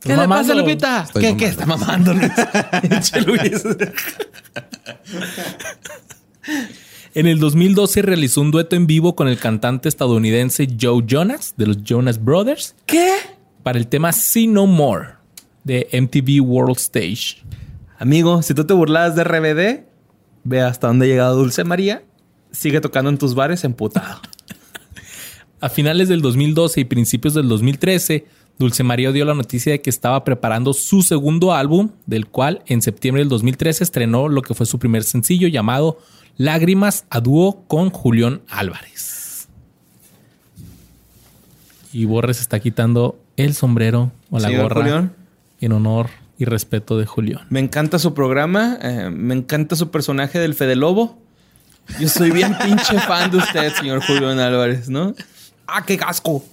¿Qué 0.01 0.09
le 0.09 0.17
mamando. 0.17 0.49
pasa, 0.49 0.53
Lupita? 0.53 1.03
Estoy 1.03 1.23
¿Qué, 1.23 1.37
¿Qué 1.37 1.65
mamando. 1.65 2.11
está 2.11 2.81
mamando? 2.85 3.25
Luis. 3.25 3.63
En 7.13 7.27
el 7.27 7.39
2012 7.39 8.03
realizó 8.03 8.39
un 8.39 8.51
dueto 8.51 8.77
en 8.77 8.87
vivo 8.87 9.15
con 9.15 9.27
el 9.27 9.37
cantante 9.37 9.89
estadounidense 9.89 10.65
Joe 10.79 11.03
Jonas 11.05 11.55
de 11.57 11.67
los 11.67 11.83
Jonas 11.83 12.23
Brothers 12.23 12.73
¿Qué? 12.85 13.11
para 13.63 13.79
el 13.79 13.87
tema 13.87 14.13
See 14.13 14.47
No 14.47 14.65
More 14.65 15.20
de 15.63 15.87
MTV 15.91 16.43
World 16.43 16.77
Stage. 16.77 17.43
Amigo, 17.99 18.41
si 18.41 18.53
tú 18.53 18.65
te 18.65 18.73
burlabas 18.73 19.15
de 19.15 19.23
RBD, 19.23 19.85
ve 20.43 20.61
hasta 20.61 20.87
dónde 20.87 21.05
ha 21.05 21.09
llegado 21.09 21.35
Dulce 21.35 21.63
María. 21.63 22.03
Sigue 22.51 22.81
tocando 22.81 23.09
en 23.09 23.17
tus 23.17 23.35
bares 23.35 23.63
emputado. 23.63 24.21
A 25.61 25.69
finales 25.69 26.09
del 26.09 26.21
2012 26.21 26.81
y 26.81 26.85
principios 26.85 27.35
del 27.35 27.47
2013, 27.47 28.25
Dulce 28.57 28.83
María 28.83 29.11
dio 29.11 29.25
la 29.25 29.35
noticia 29.35 29.71
de 29.71 29.81
que 29.81 29.89
estaba 29.89 30.23
preparando 30.23 30.73
su 30.73 31.03
segundo 31.03 31.53
álbum, 31.53 31.91
del 32.05 32.27
cual 32.27 32.63
en 32.65 32.81
septiembre 32.81 33.21
del 33.21 33.29
2013 33.29 33.83
estrenó 33.83 34.27
lo 34.27 34.41
que 34.41 34.55
fue 34.55 34.65
su 34.65 34.79
primer 34.79 35.03
sencillo 35.03 35.47
llamado 35.47 35.99
Lágrimas 36.37 37.05
a 37.09 37.19
dúo 37.19 37.63
con 37.67 37.91
Julián 37.91 38.41
Álvarez. 38.49 39.47
Y 41.93 42.05
Borres 42.05 42.39
está 42.39 42.59
quitando 42.59 43.19
el 43.37 43.53
sombrero 43.53 44.11
o 44.29 44.39
la 44.39 44.49
gorra 44.49 44.81
Julián. 44.81 45.20
En 45.61 45.71
honor 45.73 46.09
y 46.37 46.45
respeto 46.45 46.97
de 46.97 47.05
Julián. 47.05 47.45
Me 47.49 47.59
encanta 47.59 47.99
su 47.99 48.13
programa. 48.13 48.77
eh, 48.81 49.09
me 49.11 49.33
encanta 49.35 49.75
su 49.75 49.91
personaje 49.91 50.39
del 50.39 50.53
Fede 50.55 50.75
Lobo. 50.75 51.19
Yo 51.99 52.07
soy 52.09 52.31
bien 52.31 52.55
pinche 52.63 52.99
fan 52.99 53.31
de 53.31 53.37
usted, 53.37 53.73
señor 53.73 54.03
Julián 54.05 54.39
Álvarez, 54.39 54.89
¿no? 54.89 55.13
¡Ah, 55.67 55.83
qué 55.85 55.97
casco! 55.97 56.43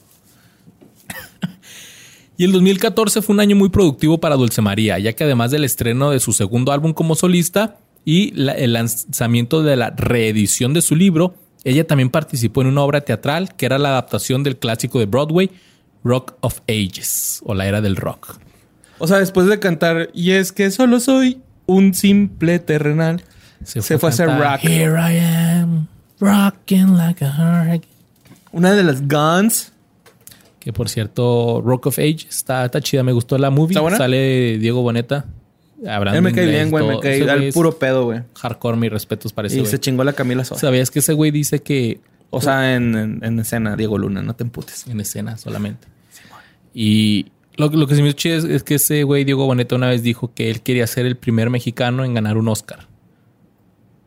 Y 2.37 2.45
el 2.45 2.53
2014 2.53 3.21
fue 3.21 3.35
un 3.35 3.41
año 3.41 3.57
muy 3.57 3.69
productivo 3.69 4.19
para 4.19 4.37
Dulce 4.37 4.63
María, 4.63 4.99
ya 5.01 5.13
que 5.13 5.25
además 5.25 5.51
del 5.51 5.65
estreno 5.65 6.11
de 6.11 6.21
su 6.21 6.33
segundo 6.33 6.71
álbum 6.71 6.93
como 6.93 7.17
solista 7.17 7.79
y 8.05 8.31
la- 8.33 8.53
el 8.53 8.75
lanzamiento 8.75 9.63
de 9.63 9.75
la 9.75 9.91
reedición 9.91 10.73
de 10.73 10.81
su 10.83 10.95
libro, 10.95 11.35
ella 11.65 11.85
también 11.85 12.11
participó 12.11 12.61
en 12.63 12.69
una 12.69 12.83
obra 12.83 13.01
teatral 13.01 13.57
que 13.57 13.67
era 13.67 13.77
la 13.79 13.89
adaptación 13.89 14.45
del 14.45 14.57
clásico 14.57 15.01
de 15.01 15.07
Broadway, 15.07 15.51
Rock 16.05 16.35
of 16.41 16.61
Ages, 16.69 17.41
o 17.45 17.55
la 17.55 17.67
era 17.67 17.81
del 17.81 17.97
rock. 17.97 18.39
O 18.99 19.07
sea, 19.07 19.19
después 19.19 19.47
de 19.47 19.59
cantar, 19.59 20.11
y 20.13 20.33
es 20.33 20.53
que 20.53 20.71
solo 20.71 21.01
soy 21.01 21.41
un 21.67 21.95
simple 21.95 22.59
terrenal. 22.59 23.23
Se 23.65 23.81
fue 23.99 24.09
a 24.09 24.13
hacer 24.13 24.29
rock. 24.29 24.61
Here 24.63 24.95
I 24.99 25.19
am, 25.19 25.87
rocking 26.21 26.97
like 26.97 27.25
a 27.25 27.29
hurricane. 27.31 27.93
Una 28.53 28.73
de 28.73 28.83
las 28.83 29.07
Guns. 29.07 29.73
Que 30.61 30.73
por 30.73 30.89
cierto, 30.89 31.63
Rock 31.65 31.87
of 31.87 31.99
Age 31.99 32.27
está, 32.29 32.65
está 32.65 32.81
chida. 32.81 33.03
Me 33.03 33.13
gustó 33.13 33.39
la 33.39 33.51
movie. 33.51 33.73
¿Está 33.73 33.81
buena? 33.81 33.97
Sale 33.97 34.59
Diego 34.59 34.83
Boneta. 34.83 35.25
Él 35.83 36.23
me 36.23 36.33
cae 36.33 36.47
bien, 36.47 36.71
güey. 36.71 36.87
Me 36.87 36.99
cae 37.01 37.31
al 37.31 37.53
puro 37.53 37.79
pedo, 37.79 38.05
güey. 38.05 38.23
Hardcore, 38.35 38.77
mis 38.77 38.91
respetos 38.91 39.33
para 39.33 39.47
ese 39.47 39.57
Y 39.57 39.61
güey. 39.61 39.71
se 39.71 39.79
chingó 39.79 40.03
la 40.05 40.13
Camila 40.13 40.45
Sosa. 40.45 40.61
¿Sabías 40.63 40.91
que 40.91 40.99
ese 40.99 41.13
güey 41.13 41.31
dice 41.31 41.63
que 41.63 42.01
O 42.31 42.41
sea, 42.41 42.75
en, 42.75 42.95
en- 42.97 43.21
en 43.25 43.39
escena, 43.39 43.77
Diego 43.77 43.97
Luna, 43.97 44.21
no 44.23 44.35
te 44.35 44.43
emputes. 44.45 44.87
en 44.89 45.01
escena 45.01 45.39
solamente? 45.39 45.87
Y 46.75 47.27
lo, 47.59 47.69
lo 47.69 47.87
que 47.87 47.95
se 47.95 48.03
me 48.03 48.09
hizo 48.09 48.29
es, 48.29 48.45
es 48.45 48.63
que 48.63 48.77
ese 48.77 49.03
güey, 49.03 49.25
Diego 49.25 49.45
Boneta, 49.47 49.75
una 49.77 49.89
vez 49.89 50.03
dijo 50.03 50.33
que 50.35 50.51
él 50.51 50.63
quería 50.63 50.87
ser 50.87 51.05
el 51.07 51.17
primer 51.17 51.51
mexicano 51.51 52.05
en 52.05 52.15
ganar 52.15 52.37
un 52.39 52.49
Oscar. 52.49 52.87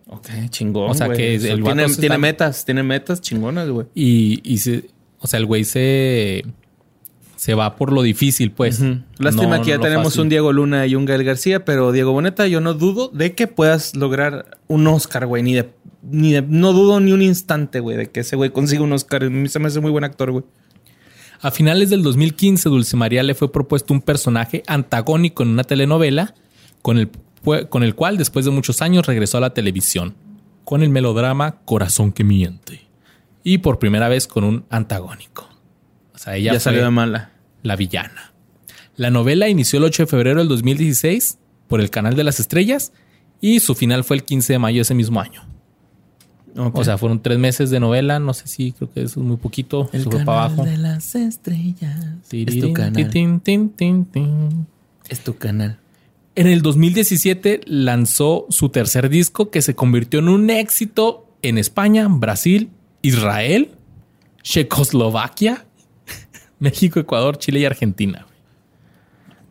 Ok, 0.07 0.27
chingón. 0.49 0.89
O 0.89 0.93
sea, 0.93 1.07
güey. 1.07 1.17
que 1.17 1.37
O 1.37 1.39
sea, 1.41 1.53
el 1.53 1.63
tiene, 1.63 1.85
tiene 1.85 2.05
está- 2.05 2.17
metas, 2.17 2.65
tiene 2.65 2.83
metas 2.83 3.21
chingonas, 3.21 3.69
güey. 3.69 3.87
Y, 3.95 4.41
y 4.43 4.57
se, 4.57 4.85
o 5.19 5.27
sea, 5.27 5.39
el 5.39 5.45
güey 5.45 5.63
se, 5.63 6.43
se 7.37 7.53
va 7.53 7.75
por 7.77 7.93
lo 7.93 8.01
difícil, 8.01 8.51
pues. 8.51 8.81
Lástima 9.19 9.57
No- 9.57 9.63
que 9.63 9.69
ya 9.69 9.77
no 9.77 9.83
tenemos 9.83 10.07
fácil. 10.07 10.21
un 10.21 10.29
Diego 10.29 10.51
Luna 10.51 10.85
y 10.87 10.95
un 10.95 11.05
Gael 11.05 11.23
García, 11.23 11.63
pero 11.63 11.91
Diego 11.93 12.11
Boneta, 12.11 12.45
yo 12.47 12.59
no 12.59 12.73
dudo 12.73 13.07
de 13.09 13.35
que 13.35 13.47
puedas 13.47 13.95
lograr 13.95 14.57
un 14.67 14.85
Oscar, 14.87 15.27
güey. 15.27 15.43
Ni 15.43 15.53
de, 15.53 15.69
ni 16.03 16.33
de- 16.33 16.41
no 16.41 16.73
dudo 16.73 16.99
ni 16.99 17.13
un 17.13 17.21
instante, 17.21 17.79
güey, 17.79 17.95
de 17.95 18.09
que 18.11 18.19
ese 18.21 18.35
güey 18.35 18.49
consiga 18.49 18.83
un 18.83 18.91
Oscar. 18.91 19.23
A 19.23 19.29
mí 19.29 19.47
se 19.47 19.59
me 19.59 19.67
hace 19.67 19.79
muy 19.79 19.91
buen 19.91 20.03
actor, 20.03 20.31
güey. 20.31 20.43
A 21.41 21.51
finales 21.51 21.89
del 21.89 22.03
2015, 22.03 22.69
Dulce 22.69 22.95
María 22.97 23.23
le 23.23 23.33
fue 23.33 23.51
propuesto 23.51 23.93
un 23.93 24.01
personaje 24.01 24.63
antagónico 24.67 25.43
en 25.43 25.49
una 25.49 25.63
telenovela 25.63 26.35
con 26.81 26.97
el, 26.97 27.09
con 27.69 27.83
el 27.83 27.95
cual 27.95 28.17
después 28.17 28.45
de 28.45 28.51
muchos 28.51 28.81
años 28.81 29.07
regresó 29.07 29.37
a 29.37 29.41
la 29.41 29.53
televisión 29.53 30.13
con 30.63 30.83
el 30.83 30.89
melodrama 30.89 31.57
Corazón 31.65 32.11
que 32.11 32.23
miente 32.23 32.81
y 33.43 33.57
por 33.59 33.79
primera 33.79 34.07
vez 34.07 34.27
con 34.27 34.43
un 34.43 34.65
antagónico. 34.69 35.49
O 36.13 36.17
sea, 36.19 36.35
ella 36.35 36.53
Ya, 36.53 36.59
fue 36.59 36.59
salió 36.59 36.83
de 36.83 36.91
mala. 36.91 37.31
la 37.63 37.75
villana. 37.75 38.33
La 38.95 39.09
novela 39.09 39.49
inició 39.49 39.79
el 39.79 39.85
8 39.85 40.03
de 40.03 40.07
febrero 40.07 40.39
del 40.39 40.47
2016 40.47 41.39
por 41.67 41.81
el 41.81 41.89
Canal 41.89 42.15
de 42.15 42.23
las 42.23 42.39
Estrellas 42.39 42.91
y 43.39 43.61
su 43.61 43.73
final 43.73 44.03
fue 44.03 44.17
el 44.17 44.23
15 44.23 44.53
de 44.53 44.59
mayo 44.59 44.75
de 44.77 44.81
ese 44.83 44.93
mismo 44.93 45.19
año. 45.19 45.41
O 46.55 46.83
sea, 46.83 46.97
fueron 46.97 47.21
tres 47.21 47.37
meses 47.39 47.69
de 47.69 47.79
novela. 47.79 48.19
No 48.19 48.33
sé 48.33 48.47
si 48.47 48.71
creo 48.73 48.91
que 48.91 49.03
eso 49.03 49.19
es 49.21 49.25
muy 49.25 49.37
poquito. 49.37 49.87
se 49.91 49.99
fue 50.01 50.23
para 50.25 50.45
abajo. 50.45 50.63
de 50.65 50.77
las 50.77 51.15
estrellas. 51.15 51.97
Es 52.31 52.59
tu 52.59 52.73
canal. 52.73 53.09
tin, 53.09 53.39
tin, 53.39 53.69
tin, 53.69 54.05
tin. 54.05 54.67
Es 55.09 55.21
tu 55.21 55.37
canal. 55.37 55.77
En 56.35 56.47
el 56.47 56.61
2017 56.61 57.61
lanzó 57.65 58.45
su 58.49 58.69
tercer 58.69 59.09
disco 59.09 59.49
que 59.51 59.61
se 59.61 59.75
convirtió 59.75 60.19
en 60.19 60.29
un 60.29 60.49
éxito 60.49 61.27
en 61.41 61.57
España, 61.57 62.07
Brasil, 62.09 62.69
Israel, 63.01 63.71
Checoslovaquia, 64.43 65.65
México, 66.59 66.99
Ecuador, 66.99 67.37
Chile 67.37 67.59
y 67.61 67.65
Argentina. 67.65 68.25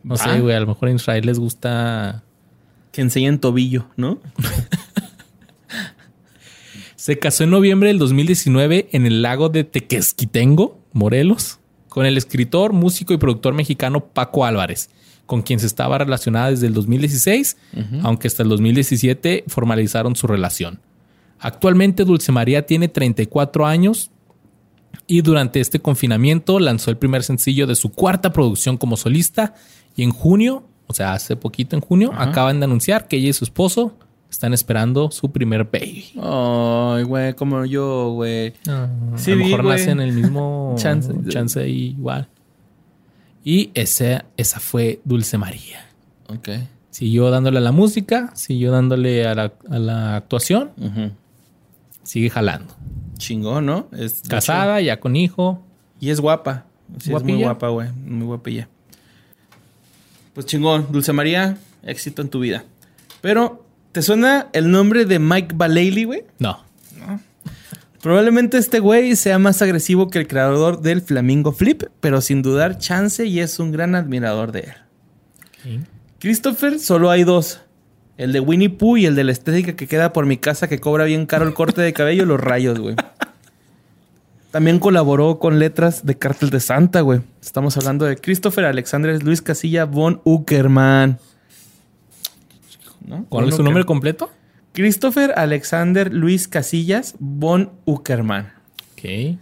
No 0.03 0.15
Ah. 0.15 0.17
sé, 0.17 0.39
güey, 0.39 0.55
a 0.55 0.59
lo 0.59 0.67
mejor 0.67 0.89
en 0.89 0.95
Israel 0.95 1.25
les 1.25 1.37
gusta... 1.39 2.23
Que 2.91 3.01
enseñen 3.01 3.39
tobillo, 3.39 3.85
¿no? 3.95 4.19
Se 7.01 7.17
casó 7.17 7.45
en 7.45 7.49
noviembre 7.49 7.87
del 7.87 7.97
2019 7.97 8.89
en 8.91 9.07
el 9.07 9.23
lago 9.23 9.49
de 9.49 9.63
Tequesquitengo, 9.63 10.77
Morelos, 10.93 11.57
con 11.89 12.05
el 12.05 12.15
escritor, 12.15 12.73
músico 12.73 13.11
y 13.11 13.17
productor 13.17 13.55
mexicano 13.55 14.05
Paco 14.05 14.45
Álvarez, 14.45 14.91
con 15.25 15.41
quien 15.41 15.59
se 15.59 15.65
estaba 15.65 15.97
relacionada 15.97 16.51
desde 16.51 16.67
el 16.67 16.75
2016, 16.75 17.57
aunque 18.03 18.27
hasta 18.27 18.43
el 18.43 18.49
2017 18.49 19.45
formalizaron 19.47 20.15
su 20.15 20.27
relación. 20.27 20.79
Actualmente 21.39 22.05
Dulce 22.05 22.31
María 22.31 22.67
tiene 22.67 22.87
34 22.87 23.65
años 23.65 24.11
y 25.07 25.21
durante 25.21 25.59
este 25.59 25.79
confinamiento 25.79 26.59
lanzó 26.59 26.91
el 26.91 26.97
primer 26.97 27.23
sencillo 27.23 27.65
de 27.65 27.73
su 27.73 27.89
cuarta 27.89 28.31
producción 28.31 28.77
como 28.77 28.95
solista 28.95 29.55
y 29.95 30.03
en 30.03 30.11
junio, 30.11 30.67
o 30.85 30.93
sea, 30.93 31.13
hace 31.13 31.35
poquito 31.35 31.75
en 31.75 31.81
junio, 31.81 32.11
acaban 32.15 32.59
de 32.59 32.65
anunciar 32.65 33.07
que 33.07 33.17
ella 33.17 33.29
y 33.29 33.33
su 33.33 33.43
esposo 33.43 33.97
están 34.31 34.53
esperando 34.53 35.11
su 35.11 35.31
primer 35.31 35.65
baby. 35.65 36.05
Ay, 36.19 37.03
güey, 37.03 37.33
como 37.35 37.65
yo, 37.65 38.11
güey. 38.13 38.53
Sí 39.17 39.31
a 39.31 39.35
lo 39.35 39.43
mejor 39.43 39.61
güey. 39.63 39.77
nace 39.77 39.91
en 39.91 39.99
el 39.99 40.13
mismo 40.13 40.73
Chance. 40.77 41.13
chance, 41.29 41.67
igual. 41.69 42.27
Y 43.43 43.71
esa, 43.73 44.25
esa 44.37 44.59
fue 44.59 45.01
Dulce 45.03 45.37
María. 45.37 45.85
Ok. 46.29 46.49
Siguió 46.91 47.29
dándole 47.29 47.57
a 47.57 47.61
la 47.61 47.71
música, 47.71 48.31
siguió 48.35 48.71
dándole 48.71 49.25
a 49.27 49.35
la, 49.35 49.53
a 49.69 49.79
la 49.79 50.15
actuación, 50.15 50.71
sigue 52.03 52.29
jalando. 52.29 52.73
Chingón, 53.17 53.65
¿no? 53.65 53.87
Es 53.91 54.21
Casada, 54.27 54.81
ya 54.81 54.99
con 54.99 55.15
hijo. 55.15 55.61
y 55.99 56.09
es 56.09 56.19
guapa. 56.19 56.65
Sí, 56.99 57.13
es 57.13 57.23
muy 57.23 57.41
guapa, 57.41 57.69
güey. 57.69 57.89
Muy 57.93 58.25
guapilla. 58.27 58.67
Pues 60.33 60.45
chingón. 60.45 60.87
Dulce 60.91 61.13
María, 61.13 61.57
éxito 61.83 62.21
en 62.21 62.29
tu 62.29 62.39
vida. 62.41 62.63
Pero, 63.21 63.65
¿te 63.91 64.01
suena 64.01 64.47
el 64.53 64.71
nombre 64.71 65.05
de 65.05 65.19
Mike 65.19 65.55
Vallely, 65.55 66.03
güey? 66.03 66.23
No. 66.39 66.63
Probablemente 68.01 68.57
este 68.57 68.79
güey 68.79 69.15
sea 69.15 69.37
más 69.37 69.61
agresivo 69.61 70.09
que 70.09 70.19
el 70.19 70.27
creador 70.27 70.81
del 70.81 71.01
Flamingo 71.01 71.51
Flip, 71.51 71.83
pero 71.99 72.19
sin 72.21 72.41
dudar 72.41 72.79
chance 72.79 73.25
y 73.25 73.39
es 73.39 73.59
un 73.59 73.71
gran 73.71 73.93
admirador 73.93 74.51
de 74.51 74.73
él. 75.63 75.85
Christopher 76.19 76.79
solo 76.79 77.11
hay 77.11 77.23
dos. 77.23 77.61
El 78.17 78.33
de 78.33 78.39
Winnie 78.39 78.69
Pooh 78.69 78.97
y 78.97 79.05
el 79.05 79.15
de 79.15 79.23
la 79.23 79.31
estética 79.31 79.75
que 79.75 79.87
queda 79.87 80.13
por 80.13 80.25
mi 80.25 80.37
casa 80.37 80.67
que 80.67 80.79
cobra 80.79 81.05
bien 81.05 81.25
caro 81.27 81.45
el 81.45 81.53
corte 81.53 81.81
de 81.81 81.93
cabello 81.93 82.25
los 82.25 82.39
rayos, 82.39 82.79
güey. 82.79 82.95
También 84.51 84.79
colaboró 84.79 85.39
con 85.39 85.59
letras 85.59 86.05
de 86.05 86.17
Cártel 86.17 86.49
de 86.49 86.59
Santa, 86.59 87.01
güey. 87.01 87.21
Estamos 87.41 87.77
hablando 87.77 88.05
de 88.05 88.17
Christopher 88.17 88.65
Alexander 88.65 89.23
Luis 89.23 89.41
Casilla 89.41 89.85
von 89.85 90.21
Uckerman. 90.23 91.19
¿No? 93.05 93.25
¿Cuál 93.29 93.49
es 93.49 93.55
su 93.55 93.63
nombre 93.63 93.83
completo? 93.83 94.31
Christopher 94.73 95.33
Alexander 95.35 96.13
Luis 96.13 96.47
Casillas 96.47 97.15
von 97.19 97.71
Uckerman. 97.85 98.53
Ok. 98.93 99.37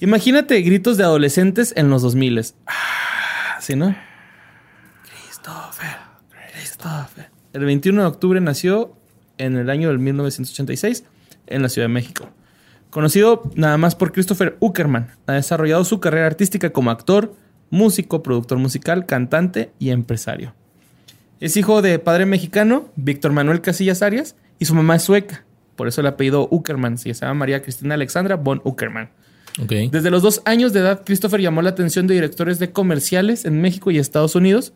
Imagínate 0.00 0.60
gritos 0.60 0.96
de 0.96 1.04
adolescentes 1.04 1.72
en 1.76 1.90
los 1.90 2.02
2000. 2.02 2.40
Ah, 2.66 2.74
¿Sí, 3.60 3.74
no? 3.74 3.96
Christopher, 5.02 5.96
Christopher. 6.52 7.30
El 7.52 7.64
21 7.64 8.02
de 8.02 8.06
octubre 8.06 8.40
nació 8.40 8.96
en 9.38 9.56
el 9.56 9.70
año 9.70 9.88
del 9.88 9.98
1986 9.98 11.04
en 11.46 11.62
la 11.62 11.68
Ciudad 11.68 11.88
de 11.88 11.94
México. 11.94 12.28
Conocido 12.90 13.50
nada 13.56 13.76
más 13.76 13.96
por 13.96 14.12
Christopher 14.12 14.56
Uckerman, 14.60 15.08
ha 15.26 15.32
desarrollado 15.32 15.84
su 15.84 15.98
carrera 15.98 16.26
artística 16.26 16.70
como 16.70 16.90
actor, 16.90 17.34
músico, 17.70 18.22
productor 18.22 18.58
musical, 18.58 19.06
cantante 19.06 19.72
y 19.78 19.90
empresario. 19.90 20.54
Es 21.44 21.58
hijo 21.58 21.82
de 21.82 21.98
padre 21.98 22.24
mexicano, 22.24 22.88
Víctor 22.96 23.32
Manuel 23.32 23.60
Casillas 23.60 24.00
Arias, 24.00 24.34
y 24.58 24.64
su 24.64 24.74
mamá 24.74 24.96
es 24.96 25.02
sueca. 25.02 25.44
Por 25.76 25.88
eso 25.88 26.00
el 26.00 26.06
apellido 26.06 26.48
Uckerman. 26.50 26.96
Se 26.96 27.12
llama 27.12 27.34
María 27.34 27.60
Cristina 27.60 27.96
Alexandra 27.96 28.36
von 28.36 28.62
Uckerman. 28.64 29.10
Ok. 29.62 29.72
Desde 29.92 30.10
los 30.10 30.22
dos 30.22 30.40
años 30.46 30.72
de 30.72 30.80
edad, 30.80 31.02
Christopher 31.04 31.42
llamó 31.42 31.60
la 31.60 31.68
atención 31.68 32.06
de 32.06 32.14
directores 32.14 32.58
de 32.58 32.70
comerciales 32.72 33.44
en 33.44 33.60
México 33.60 33.90
y 33.90 33.98
Estados 33.98 34.34
Unidos. 34.36 34.72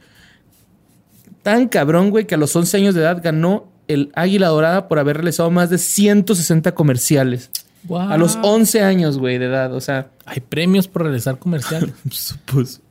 Tan 1.43 1.69
cabrón, 1.69 2.11
güey, 2.11 2.27
que 2.27 2.35
a 2.35 2.39
los 2.39 2.55
11 2.55 2.77
años 2.77 2.95
de 2.95 3.01
edad 3.01 3.23
ganó 3.25 3.73
el 3.87 4.13
Águila 4.15 4.49
Dorada 4.49 4.89
por 4.89 4.99
haber 4.99 5.17
realizado 5.17 5.51
más 5.51 5.71
de 5.71 5.79
160 5.79 6.75
comerciales. 6.75 7.51
Wow. 7.85 8.11
A 8.11 8.19
los 8.19 8.39
11 8.43 8.83
años, 8.83 9.17
güey, 9.17 9.39
de 9.39 9.47
edad. 9.47 9.73
O 9.73 9.81
sea, 9.81 10.11
Hay 10.27 10.41
premios 10.41 10.87
por 10.87 11.05
realizar 11.05 11.39
comerciales. 11.39 11.95
pues... 12.53 12.83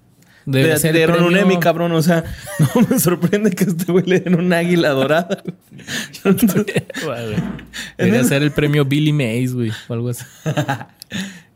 Debe 0.47 0.69
Le 0.69 0.77
ser 0.77 0.95
premio- 0.95 1.37
Emmy, 1.37 1.59
cabrón. 1.59 1.91
O 1.91 2.01
sea, 2.01 2.23
no 2.75 2.87
me 2.89 2.97
sorprende 2.99 3.51
que 3.51 3.65
este 3.65 3.91
güey 3.91 4.05
le 4.05 4.21
den 4.21 4.35
un 4.35 4.53
Águila 4.53 4.91
Dorada. 4.91 5.43
Debería 7.97 8.23
ser 8.23 8.43
el 8.43 8.51
premio 8.51 8.85
Billy 8.85 9.11
Mays, 9.11 9.53
güey, 9.53 9.71
o 9.89 9.93
algo 9.93 10.09
así. 10.09 10.23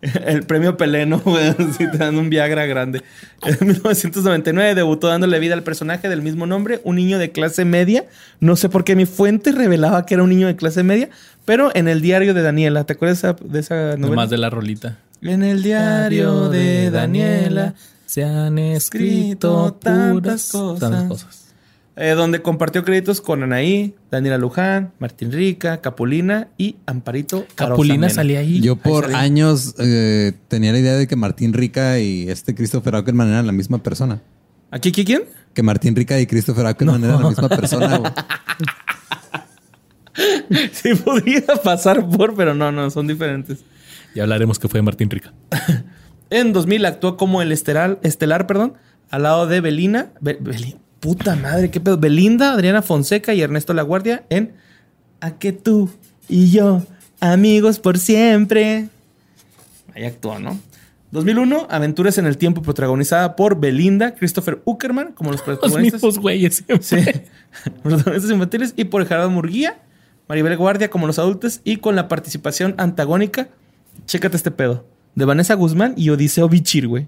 El 0.02 0.44
premio 0.48 0.78
Peleno, 0.78 1.20
güey, 1.20 1.50
así 1.50 1.90
te 1.92 2.00
dan 2.00 2.18
un 2.18 2.32
Viagra 2.32 2.66
grande. 2.66 3.04
En 3.46 3.68
1999 3.68 4.74
debutó 4.74 5.08
dándole 5.08 5.38
vida 5.38 5.54
al 5.54 5.62
personaje 5.62 6.10
del 6.10 6.24
mismo 6.24 6.48
nombre, 6.48 6.82
un 6.84 6.96
niño 6.96 7.20
de 7.20 7.32
clase 7.32 7.66
media. 7.66 8.06
No 8.40 8.56
sé 8.56 8.68
por 8.68 8.84
qué 8.84 8.96
mi 8.96 9.06
fuente 9.06 9.52
revelaba 9.52 10.08
que 10.08 10.16
era 10.16 10.24
un 10.24 10.32
niño 10.32 10.48
de 10.48 10.56
clase 10.56 10.82
media, 10.82 11.10
pero 11.46 11.70
en 11.76 11.88
el 11.88 12.02
diario 12.02 12.34
de 12.34 12.42
Daniela, 12.42 12.84
¿te 12.86 12.94
acuerdas 12.94 13.22
de 13.44 13.60
esa, 13.60 13.76
de 13.76 13.98
novela? 13.98 14.08
Nomás 14.10 14.30
de 14.32 14.38
la 14.40 14.50
rolita. 14.50 14.98
En 15.22 15.44
el 15.44 15.62
diario 15.62 16.50
de 16.50 16.90
Daniela, 16.90 17.76
se 18.12 18.24
han 18.26 18.58
escrito 18.60 19.68
escrito 19.68 19.74
tantas 19.74 20.52
puras- 20.52 20.52
cosas. 20.52 20.80
tantas 20.80 21.08
cosas. 21.08 21.54
eh, 21.96 22.10
donde 22.10 22.42
compartió 22.42 22.84
créditos 22.84 23.22
con 23.22 23.42
Anaí, 23.44 23.96
Daniela 24.10 24.38
Luján, 24.38 24.92
Martín 25.00 25.32
Rica, 25.32 25.80
Capulina 25.80 26.50
y 26.58 26.76
Amparito. 26.86 27.46
Capulina 27.56 28.10
salía 28.10 28.40
ahí. 28.40 28.60
Yo 28.60 28.76
por 28.76 29.16
años 29.16 29.76
eh, 29.78 30.34
tenía 30.50 30.72
la 30.74 30.80
idea 30.80 30.96
de 30.96 31.08
que 31.08 31.16
Martín 31.16 31.54
Rica 31.54 32.00
y 32.00 32.30
este 32.30 32.54
Christopher 32.54 32.96
Ackerman 32.96 33.30
eran 33.30 33.46
la 33.48 33.54
misma 33.54 33.78
persona. 33.78 34.22
¿Aquí, 34.72 34.90
aquí 34.90 35.06
quién? 35.06 35.24
Que 35.54 35.64
Martín 35.64 35.96
Rica 35.96 36.20
y 36.20 36.26
Christopher 36.28 36.66
Ackerman 36.66 37.04
eran 37.04 37.22
la 37.22 37.30
misma 37.30 37.48
persona. 37.50 37.98
güey. 37.98 38.12
Sí, 40.74 40.94
podría 40.96 41.46
pasar 41.64 42.08
por, 42.10 42.36
pero 42.36 42.54
no, 42.54 42.72
no, 42.72 42.90
son 42.90 43.08
diferentes. 43.08 43.60
Ya 44.14 44.24
hablaremos 44.24 44.60
que 44.60 44.68
fue 44.68 44.80
de 44.80 44.82
Martín 44.84 45.10
Rica. 45.10 45.32
En 46.32 46.52
2000 46.54 46.86
actuó 46.88 47.18
como 47.18 47.42
el 47.44 47.52
estelar, 47.52 48.00
estelar 48.02 48.48
perdón, 48.48 48.74
al 49.12 49.24
lado 49.24 49.46
de 49.48 49.62
Belina. 49.62 50.10
Be- 50.22 50.40
puta 51.00 51.36
madre, 51.36 51.70
qué 51.70 51.80
pedo. 51.80 51.98
Belinda, 51.98 52.54
Adriana 52.54 52.82
Fonseca 52.82 53.34
y 53.34 53.42
Ernesto 53.42 53.74
La 53.74 53.82
Guardia 53.84 54.24
en 54.30 54.54
A 55.20 55.32
que 55.38 55.52
tú 55.52 55.90
y 56.30 56.50
yo, 56.52 56.82
amigos 57.20 57.80
por 57.80 57.98
siempre. 58.00 58.88
Ahí 59.94 60.06
actuó, 60.06 60.40
¿no? 60.40 60.58
2001, 61.12 61.68
Aventuras 61.70 62.18
en 62.18 62.26
el 62.26 62.38
Tiempo, 62.38 62.62
protagonizada 62.62 63.36
por 63.36 63.60
Belinda, 63.60 64.16
Christopher 64.16 64.62
Uckerman, 64.64 65.12
como 65.12 65.32
los 65.32 65.42
Los 65.46 65.58
protagonistas. 65.60 66.02
mismos 66.02 66.20
güeyes. 66.20 66.64
Sí. 66.80 66.96
Protagonistas 67.84 68.32
infantiles 68.32 68.74
y 68.78 68.86
por 68.86 69.06
Gerardo 69.06 69.30
Murguía, 69.30 69.80
Maribel 70.30 70.56
Guardia 70.56 70.90
como 70.90 71.08
los 71.08 71.20
adultos 71.20 71.60
y 71.66 71.78
con 71.78 71.98
la 71.98 72.08
participación 72.08 72.76
antagónica, 72.78 73.50
chécate 74.06 74.38
este 74.38 74.52
pedo, 74.52 74.86
de 75.16 75.26
Vanessa 75.26 75.54
Guzmán 75.56 75.94
y 75.98 76.10
Odiseo 76.10 76.48
Bichir, 76.50 76.88
güey. 76.88 77.08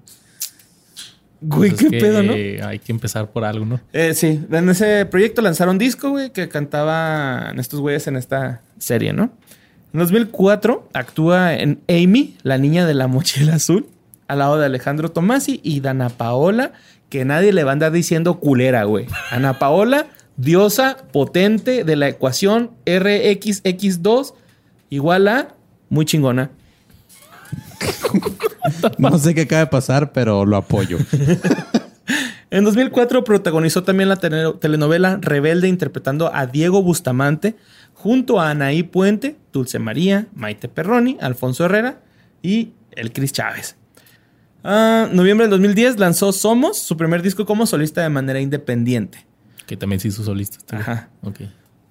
Güey, 1.41 1.72
Pues 1.72 1.82
es 1.82 1.89
qué 1.89 1.97
que 1.97 1.99
pedo, 1.99 2.24
¿no? 2.24 2.34
Hay 2.68 2.80
que 2.80 2.91
empezar 2.91 3.30
por 3.32 3.43
algo, 3.43 3.66
¿no? 3.66 3.82
Eh, 3.91 4.14
sí, 4.14 4.39
en 4.49 4.70
ese 4.70 5.06
proyecto 5.06 5.41
lanzaron 5.41 5.78
disco, 5.78 6.12
güey, 6.12 6.32
que 6.32 6.47
cantaban 6.47 7.60
estos 7.60 7.82
güeyes 7.82 8.08
en 8.08 8.16
esta 8.16 8.62
serie, 8.78 9.12
¿no? 9.12 9.32
En 9.93 9.99
2004 9.99 10.89
actúa 10.93 11.54
en 11.54 11.82
Amy, 11.89 12.38
la 12.43 12.58
niña 12.58 12.86
de 12.86 12.93
la 12.93 13.08
mochila 13.08 13.56
azul, 13.56 13.88
al 14.28 14.39
lado 14.39 14.58
de 14.58 14.66
Alejandro 14.66 15.12
Tomasi 15.12 15.60
y 15.64 15.82
Dana 15.82 16.10
Paola, 16.10 16.72
que 17.10 17.26
nadie 17.26 17.51
le 17.54 17.64
va 17.64 17.72
a 17.72 17.74
andar 17.74 17.91
diciendo 17.91 18.39
culera, 18.39 18.86
güey. 18.86 19.06
Ana 19.30 19.60
Paola, 19.60 20.08
diosa 20.38 20.97
potente 21.12 21.84
de 21.84 21.95
la 21.95 22.08
ecuación 22.08 22.72
RXX2 22.86 24.34
igual 24.89 25.28
a 25.28 25.49
muy 25.89 26.06
chingona. 26.06 26.49
No 28.97 29.17
sé 29.17 29.34
qué 29.36 29.41
acaba 29.41 29.61
de 29.61 29.67
pasar, 29.67 30.11
pero 30.11 30.45
lo 30.45 30.57
apoyo. 30.57 30.97
En 32.49 32.63
2004 32.65 33.23
protagonizó 33.23 33.81
también 33.84 34.09
la 34.09 34.17
tele- 34.17 34.53
telenovela 34.59 35.17
Rebelde 35.19 35.67
interpretando 35.67 36.29
a 36.36 36.45
Diego 36.45 36.84
Bustamante 36.84 37.55
junto 37.95 38.39
a 38.39 38.51
Anaí 38.51 38.84
Puente, 38.84 39.38
Dulce 39.51 39.79
María, 39.79 40.27
Maite 40.36 40.67
Perroni, 40.67 41.17
Alfonso 41.19 41.65
Herrera 41.65 42.01
y 42.43 42.73
el 42.91 43.11
Cris 43.11 43.31
Chávez. 43.34 43.75
Ah, 44.63 45.07
noviembre 45.11 45.45
del 45.47 45.51
2010 45.51 45.97
lanzó 45.97 46.31
Somos, 46.31 46.77
su 46.77 46.95
primer 46.95 47.23
disco 47.23 47.43
como 47.47 47.65
solista 47.65 48.03
de 48.03 48.09
manera 48.09 48.39
independiente. 48.39 49.25
Que 49.65 49.75
también 49.75 49.99
se 49.99 50.09
hizo 50.09 50.23
solista. 50.23 50.57
este. 50.57 50.75
Ajá. 50.75 51.09
Ok. 51.23 51.39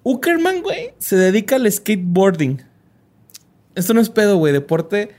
Uckerman, 0.03 0.61
güey, 0.61 0.91
se 0.97 1.17
dedica 1.17 1.57
al 1.57 1.69
skateboarding. 1.69 2.61
Esto 3.75 3.93
no 3.93 3.99
es 3.99 4.09
pedo, 4.09 4.37
güey, 4.37 4.53
deporte 4.53 5.11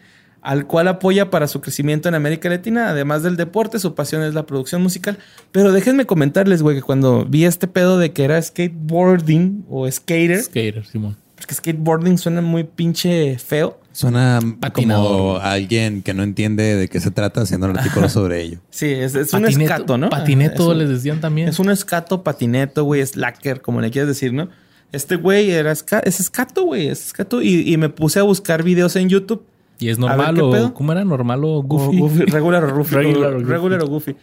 al 0.45 0.67
cual 0.67 0.87
apoya 0.89 1.31
para 1.31 1.49
su 1.49 1.61
crecimiento 1.61 2.09
en 2.09 2.15
América 2.15 2.49
Latina. 2.49 2.91
Además 2.91 3.23
del 3.25 3.37
deporte, 3.37 3.79
su 3.81 3.95
pasión 3.95 4.23
es 4.23 4.35
la 4.35 4.45
producción 4.47 4.83
musical. 4.83 5.19
Pero 5.51 5.73
déjenme 5.73 6.07
comentarles, 6.07 6.63
güey, 6.63 6.77
que 6.77 6.83
cuando 6.83 7.25
vi 7.25 7.45
este 7.47 7.67
pedo 7.67 7.99
de 7.99 8.13
que 8.13 8.25
era 8.25 8.41
skateboarding 8.41 9.65
o 9.69 9.91
skater, 9.91 10.43
Skater, 10.43 10.87
Simón. 10.87 11.17
porque 11.37 11.55
skateboarding 11.55 12.19
suena 12.19 12.41
muy 12.41 12.65
pinche 12.65 13.39
feo. 13.39 13.81
Suena 13.93 14.41
Patinador. 14.61 15.07
como 15.07 15.37
alguien 15.39 16.03
que 16.03 16.15
no 16.15 16.25
entiende 16.25 16.75
de 16.75 16.89
qué 16.89 16.99
se 17.01 17.11
trata 17.13 17.43
haciendo 17.43 17.69
un 17.71 17.79
artículo 17.79 18.09
sobre 18.09 18.43
ello. 18.43 18.59
Sí, 18.71 18.87
es, 18.87 19.15
es 19.15 19.33
un 19.33 19.47
escato, 19.47 19.97
¿no? 19.99 20.11
Patineto 20.11 20.63
Es 20.65 20.69
un- 20.71 20.79
les 20.79 20.89
decían 20.89 21.21
también. 21.21 21.49
Es 21.49 21.59
un 21.61 21.71
escato, 21.71 22.23
patineto, 22.25 22.85
güey, 22.85 23.07
slacker, 23.07 23.61
como 23.61 23.81
le 23.81 23.91
quieras 23.91 24.09
decir, 24.09 24.33
¿no? 24.33 24.49
Este 24.91 25.17
güey 25.17 25.51
era 25.51 25.73
esca- 25.73 26.03
es 26.05 26.19
escato, 26.21 26.65
güey, 26.65 26.89
es 26.89 27.07
escato. 27.07 27.41
Y, 27.41 27.73
y 27.73 27.77
me 27.77 27.89
puse 27.89 28.19
a 28.19 28.23
buscar 28.25 28.63
videos 28.65 28.95
en 28.97 29.09
YouTube. 29.09 29.43
¿Y 29.79 29.89
es 29.89 29.99
ver, 29.99 30.07
normal 30.09 30.35
¿qué 30.35 30.41
o 30.43 30.51
pedo? 30.51 30.75
cómo 30.75 30.93
era? 30.93 31.05
¿Normal 31.05 31.45
o 31.45 31.63
goofy? 31.63 31.99
O 31.99 32.01
goofy, 32.03 32.25
regular 32.27 32.65
o 32.65 32.75
goofy. 32.75 32.95
Regular 32.95 33.33
o 33.33 33.37
o- 33.37 33.39
goofy. 33.41 33.51
regular 33.51 33.83
o 33.83 33.87
goofy. 33.89 34.17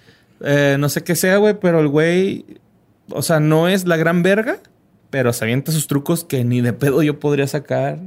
Eh, 0.43 0.77
no 0.79 0.89
sé 0.89 1.03
qué 1.03 1.15
sea, 1.15 1.37
güey, 1.37 1.59
pero 1.59 1.79
el 1.79 1.87
güey, 1.87 2.45
o 3.09 3.21
sea, 3.21 3.39
no 3.39 3.67
es 3.67 3.85
la 3.85 3.97
gran 3.97 4.23
verga, 4.23 4.57
pero 5.09 5.33
se 5.33 5.43
avienta 5.45 5.71
sus 5.71 5.87
trucos 5.87 6.23
que 6.23 6.43
ni 6.43 6.61
de 6.61 6.73
pedo 6.73 7.03
yo 7.03 7.19
podría 7.19 7.45
sacar. 7.47 7.99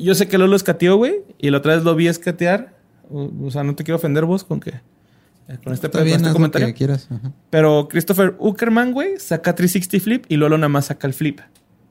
Yo 0.00 0.14
sé 0.14 0.26
que 0.28 0.38
Lolo 0.38 0.56
escateó, 0.56 0.96
güey, 0.96 1.16
y 1.38 1.50
la 1.50 1.58
otra 1.58 1.74
vez 1.74 1.84
lo 1.84 1.94
vi 1.94 2.08
escatear. 2.08 2.74
O, 3.10 3.30
o 3.44 3.50
sea, 3.50 3.62
no 3.62 3.74
te 3.74 3.84
quiero 3.84 3.96
ofender 3.96 4.24
vos 4.24 4.42
con 4.42 4.58
que... 4.58 4.70
eh, 4.70 5.58
Con 5.62 5.72
este, 5.72 5.86
Está 5.86 5.98
con 6.00 6.08
este 6.08 6.32
comentario. 6.32 6.66
que 6.68 6.74
quieras. 6.74 7.08
Pero 7.50 7.86
Christopher 7.88 8.34
Uckerman, 8.38 8.92
güey, 8.92 9.18
saca 9.18 9.54
360 9.54 10.02
flip 10.02 10.24
y 10.28 10.36
Lolo 10.38 10.58
nada 10.58 10.68
más 10.68 10.86
saca 10.86 11.06
el 11.06 11.14
flip. 11.14 11.40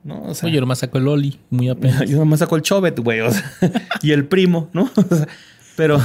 ¿No? 0.06 0.22
O 0.22 0.36
sea, 0.36 0.46
Oye, 0.46 0.56
yo 0.56 0.62
nomás 0.62 0.80
saco 0.80 1.00
el 1.00 1.08
Oli, 1.08 1.40
muy 1.50 1.68
apenas. 1.68 2.02
yo 2.08 2.14
nada 2.14 2.26
más 2.26 2.40
saco 2.40 2.56
el 2.56 2.62
chovet, 2.62 2.98
güey. 3.00 3.22
o 3.22 3.32
sea, 3.32 3.44
y 4.04 4.12
el 4.12 4.26
primo, 4.26 4.70
¿no? 4.72 4.90
O 5.10 5.16
sea, 5.16 5.28
pero 5.76 6.00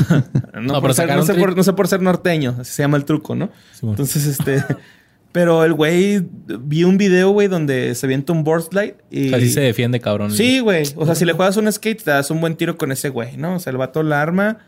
no, 0.60 0.80
por 0.80 0.94
ser, 0.94 1.14
no, 1.14 1.22
sé 1.22 1.34
por, 1.34 1.56
no 1.56 1.62
sé 1.62 1.74
por 1.74 1.86
ser 1.86 2.02
norteño, 2.02 2.56
así 2.58 2.72
se 2.72 2.82
llama 2.82 2.96
el 2.96 3.04
truco, 3.04 3.36
¿no? 3.36 3.50
Entonces, 3.82 4.26
este. 4.26 4.64
Pero 5.32 5.62
el 5.64 5.74
güey, 5.74 6.26
vi 6.60 6.82
un 6.82 6.98
video, 6.98 7.30
güey, 7.30 7.46
donde 7.46 7.94
se 7.94 8.04
avienta 8.06 8.32
un 8.32 8.42
board 8.42 8.62
slide 8.64 8.96
y. 9.12 9.32
Así 9.32 9.50
se 9.50 9.60
defiende, 9.60 10.00
cabrón. 10.00 10.32
Sí, 10.32 10.58
güey. 10.58 10.82
O 10.96 11.06
sea, 11.06 11.14
si 11.14 11.24
le 11.24 11.34
juegas 11.34 11.56
un 11.56 11.70
skate, 11.70 12.02
te 12.02 12.10
das 12.10 12.32
un 12.32 12.40
buen 12.40 12.56
tiro 12.56 12.76
con 12.76 12.90
ese 12.90 13.10
güey, 13.10 13.36
¿no? 13.36 13.54
O 13.54 13.58
sea, 13.60 13.70
el 13.70 13.76
vato 13.76 14.02
la 14.02 14.20
arma, 14.20 14.58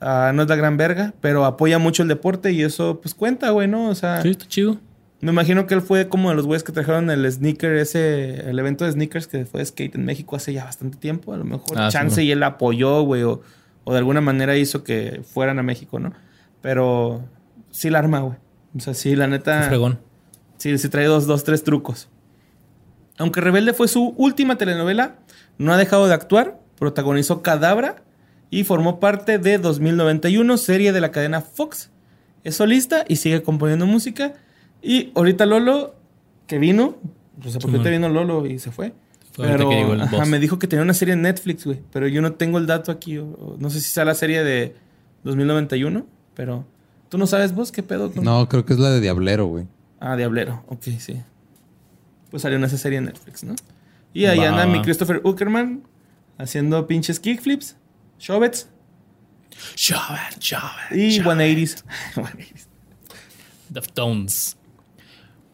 ah, 0.00 0.32
no 0.34 0.42
es 0.42 0.48
la 0.48 0.56
gran 0.56 0.78
verga, 0.78 1.12
pero 1.20 1.44
apoya 1.44 1.78
mucho 1.78 2.02
el 2.02 2.08
deporte 2.08 2.52
y 2.52 2.62
eso, 2.62 3.00
pues 3.02 3.14
cuenta, 3.14 3.50
güey, 3.50 3.68
¿no? 3.68 3.90
O 3.90 3.94
sea, 3.94 4.22
Sí, 4.22 4.30
está 4.30 4.46
chido. 4.46 4.78
Me 5.20 5.32
imagino 5.32 5.66
que 5.66 5.74
él 5.74 5.82
fue 5.82 6.08
como 6.08 6.28
de 6.30 6.36
los 6.36 6.46
güeyes 6.46 6.62
que 6.62 6.72
trajeron 6.72 7.10
el 7.10 7.30
sneaker, 7.30 7.76
ese, 7.76 8.48
el 8.50 8.58
evento 8.58 8.84
de 8.84 8.92
sneakers 8.92 9.26
que 9.26 9.44
fue 9.46 9.60
de 9.60 9.66
skate 9.66 9.94
en 9.94 10.04
México 10.04 10.36
hace 10.36 10.52
ya 10.52 10.64
bastante 10.64 10.98
tiempo. 10.98 11.32
A 11.32 11.36
lo 11.38 11.44
mejor 11.44 11.78
Ah, 11.78 11.88
chance 11.90 12.22
y 12.22 12.30
él 12.30 12.42
apoyó, 12.42 13.02
güey, 13.02 13.22
o, 13.22 13.40
o 13.84 13.92
de 13.92 13.98
alguna 13.98 14.20
manera 14.20 14.56
hizo 14.56 14.84
que 14.84 15.22
fueran 15.24 15.58
a 15.58 15.62
México, 15.62 15.98
¿no? 15.98 16.12
Pero 16.60 17.24
sí 17.70 17.88
la 17.90 17.98
arma, 18.00 18.20
güey. 18.20 18.36
O 18.76 18.80
sea, 18.80 18.92
sí, 18.94 19.16
la 19.16 19.26
neta. 19.26 19.62
fregón. 19.62 19.98
Sí, 20.58 20.76
sí 20.78 20.88
trae 20.88 21.06
dos, 21.06 21.26
dos, 21.26 21.44
tres 21.44 21.64
trucos. 21.64 22.08
Aunque 23.18 23.40
Rebelde 23.40 23.72
fue 23.72 23.88
su 23.88 24.14
última 24.18 24.58
telenovela, 24.58 25.16
no 25.58 25.72
ha 25.72 25.76
dejado 25.78 26.06
de 26.08 26.14
actuar. 26.14 26.60
Protagonizó 26.78 27.40
Cadabra 27.40 28.02
y 28.50 28.64
formó 28.64 29.00
parte 29.00 29.38
de 29.38 29.56
2091, 29.58 30.56
serie 30.58 30.92
de 30.92 31.00
la 31.00 31.10
cadena 31.10 31.40
Fox. 31.40 31.90
Es 32.44 32.56
solista 32.56 33.04
y 33.08 33.16
sigue 33.16 33.42
componiendo 33.42 33.86
música. 33.86 34.34
Y 34.82 35.12
ahorita 35.14 35.46
Lolo, 35.46 35.94
que 36.46 36.58
vino, 36.58 36.96
no 37.42 37.50
sé 37.50 37.58
por 37.58 37.72
qué 37.72 37.78
te 37.80 37.90
vino 37.90 38.08
Lolo 38.08 38.46
y 38.46 38.58
se 38.58 38.70
fue. 38.70 38.92
Pero 39.36 39.68
que 39.68 39.74
llegó 39.76 39.92
el 39.94 40.00
ajá, 40.00 40.16
boss. 40.18 40.28
me 40.28 40.38
dijo 40.38 40.58
que 40.58 40.66
tenía 40.66 40.82
una 40.82 40.94
serie 40.94 41.12
en 41.14 41.22
Netflix, 41.22 41.64
güey. 41.66 41.82
Pero 41.92 42.08
yo 42.08 42.22
no 42.22 42.32
tengo 42.34 42.56
el 42.58 42.66
dato 42.66 42.90
aquí. 42.90 43.18
o- 43.18 43.26
o 43.26 43.56
no 43.58 43.68
sé 43.68 43.80
si 43.80 43.90
sea 43.90 44.04
la 44.06 44.14
serie 44.14 44.42
de 44.42 44.74
2091, 45.24 46.06
pero... 46.34 46.64
¿Tú 47.10 47.18
no 47.18 47.26
sabes 47.26 47.54
vos 47.54 47.70
qué 47.70 47.82
pedo? 47.82 48.10
con- 48.10 48.24
No, 48.24 48.48
creo 48.48 48.64
que 48.64 48.72
es 48.72 48.78
la 48.78 48.90
de 48.90 49.00
Diablero, 49.00 49.46
güey. 49.46 49.66
Ah, 50.00 50.16
Diablero. 50.16 50.64
Ok, 50.68 50.84
sí. 50.98 51.22
Pues 52.30 52.42
salió 52.42 52.56
en 52.58 52.64
esa 52.64 52.78
serie 52.78 52.98
en 52.98 53.04
Netflix, 53.04 53.44
¿no? 53.44 53.54
Y 54.12 54.24
ahí 54.24 54.38
Va, 54.38 54.48
anda 54.48 54.66
mi 54.66 54.80
Christopher 54.82 55.20
Uckerman 55.22 55.82
haciendo 56.38 56.86
pinches 56.86 57.20
kickflips, 57.20 57.76
showbets 58.18 58.68
Chaval, 59.74 60.34
chaval. 60.38 60.72
y 60.98 61.16
chaval. 61.18 61.38
180s. 61.38 61.84
Deftones. 63.68 64.56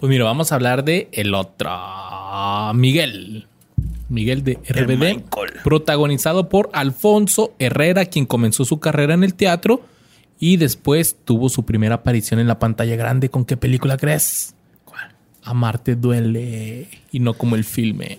Pues 0.03 0.11
mira, 0.11 0.25
vamos 0.25 0.51
a 0.51 0.57
hablar 0.57 0.83
de 0.83 1.09
el 1.13 1.33
otro. 1.33 1.71
Miguel. 2.75 3.47
Miguel 4.09 4.43
de 4.43 4.59
RBD. 4.69 5.23
Protagonizado 5.63 6.49
por 6.49 6.71
Alfonso 6.73 7.55
Herrera, 7.61 8.07
quien 8.07 8.27
comenzó 8.27 8.65
su 8.65 8.81
carrera 8.81 9.15
en 9.15 9.23
el 9.23 9.35
teatro 9.35 9.81
y 10.41 10.57
después 10.57 11.17
tuvo 11.25 11.49
su 11.49 11.65
primera 11.65 11.95
aparición 11.95 12.41
en 12.41 12.49
la 12.49 12.59
pantalla 12.59 12.97
grande. 12.97 13.29
¿Con 13.29 13.45
qué 13.45 13.57
película 13.57 13.97
crees? 13.97 14.57
¿Cuál? 14.85 15.13
Amarte 15.45 15.95
duele. 15.95 16.89
Y 17.13 17.21
no 17.21 17.35
como 17.35 17.55
el 17.55 17.63
filme. 17.63 18.19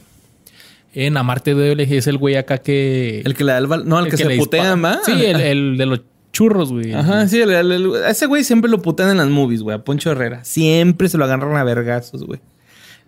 En 0.94 1.18
Amarte 1.18 1.52
duele 1.52 1.86
es 1.98 2.08
el 2.08 2.18
güey 2.18 2.38
acá 2.38 2.60
que. 2.60 3.24
El 3.26 3.36
que 3.36 3.44
le 3.44 3.52
da 3.52 3.58
el 3.58 3.68
No, 3.68 4.00
el, 4.00 4.10
que, 4.10 4.16
se 4.16 4.24
le 4.24 4.38
putea 4.38 4.78
más. 4.78 5.00
Sí, 5.06 5.12
el, 5.12 5.42
el 5.42 5.78
de 5.78 5.86
los 5.86 6.02
churros, 6.34 6.72
güey. 6.74 6.94
Ajá, 6.94 7.28
sí, 7.30 7.40
el- 7.40 7.52
el- 7.52 7.72
el- 7.72 7.96
ese 8.08 8.26
güey 8.26 8.44
siempre 8.44 8.70
lo 8.70 8.82
putean 8.82 9.12
en 9.12 9.18
las 9.18 9.30
movies, 9.30 9.62
güey, 9.62 9.78
a 9.78 9.84
Poncho 9.84 10.12
Herrera. 10.12 10.44
Siempre 10.44 11.08
se 11.08 11.18
lo 11.18 11.24
agarran 11.24 11.56
a 11.56 11.64
vergazos, 11.64 12.24
güey. 12.26 12.42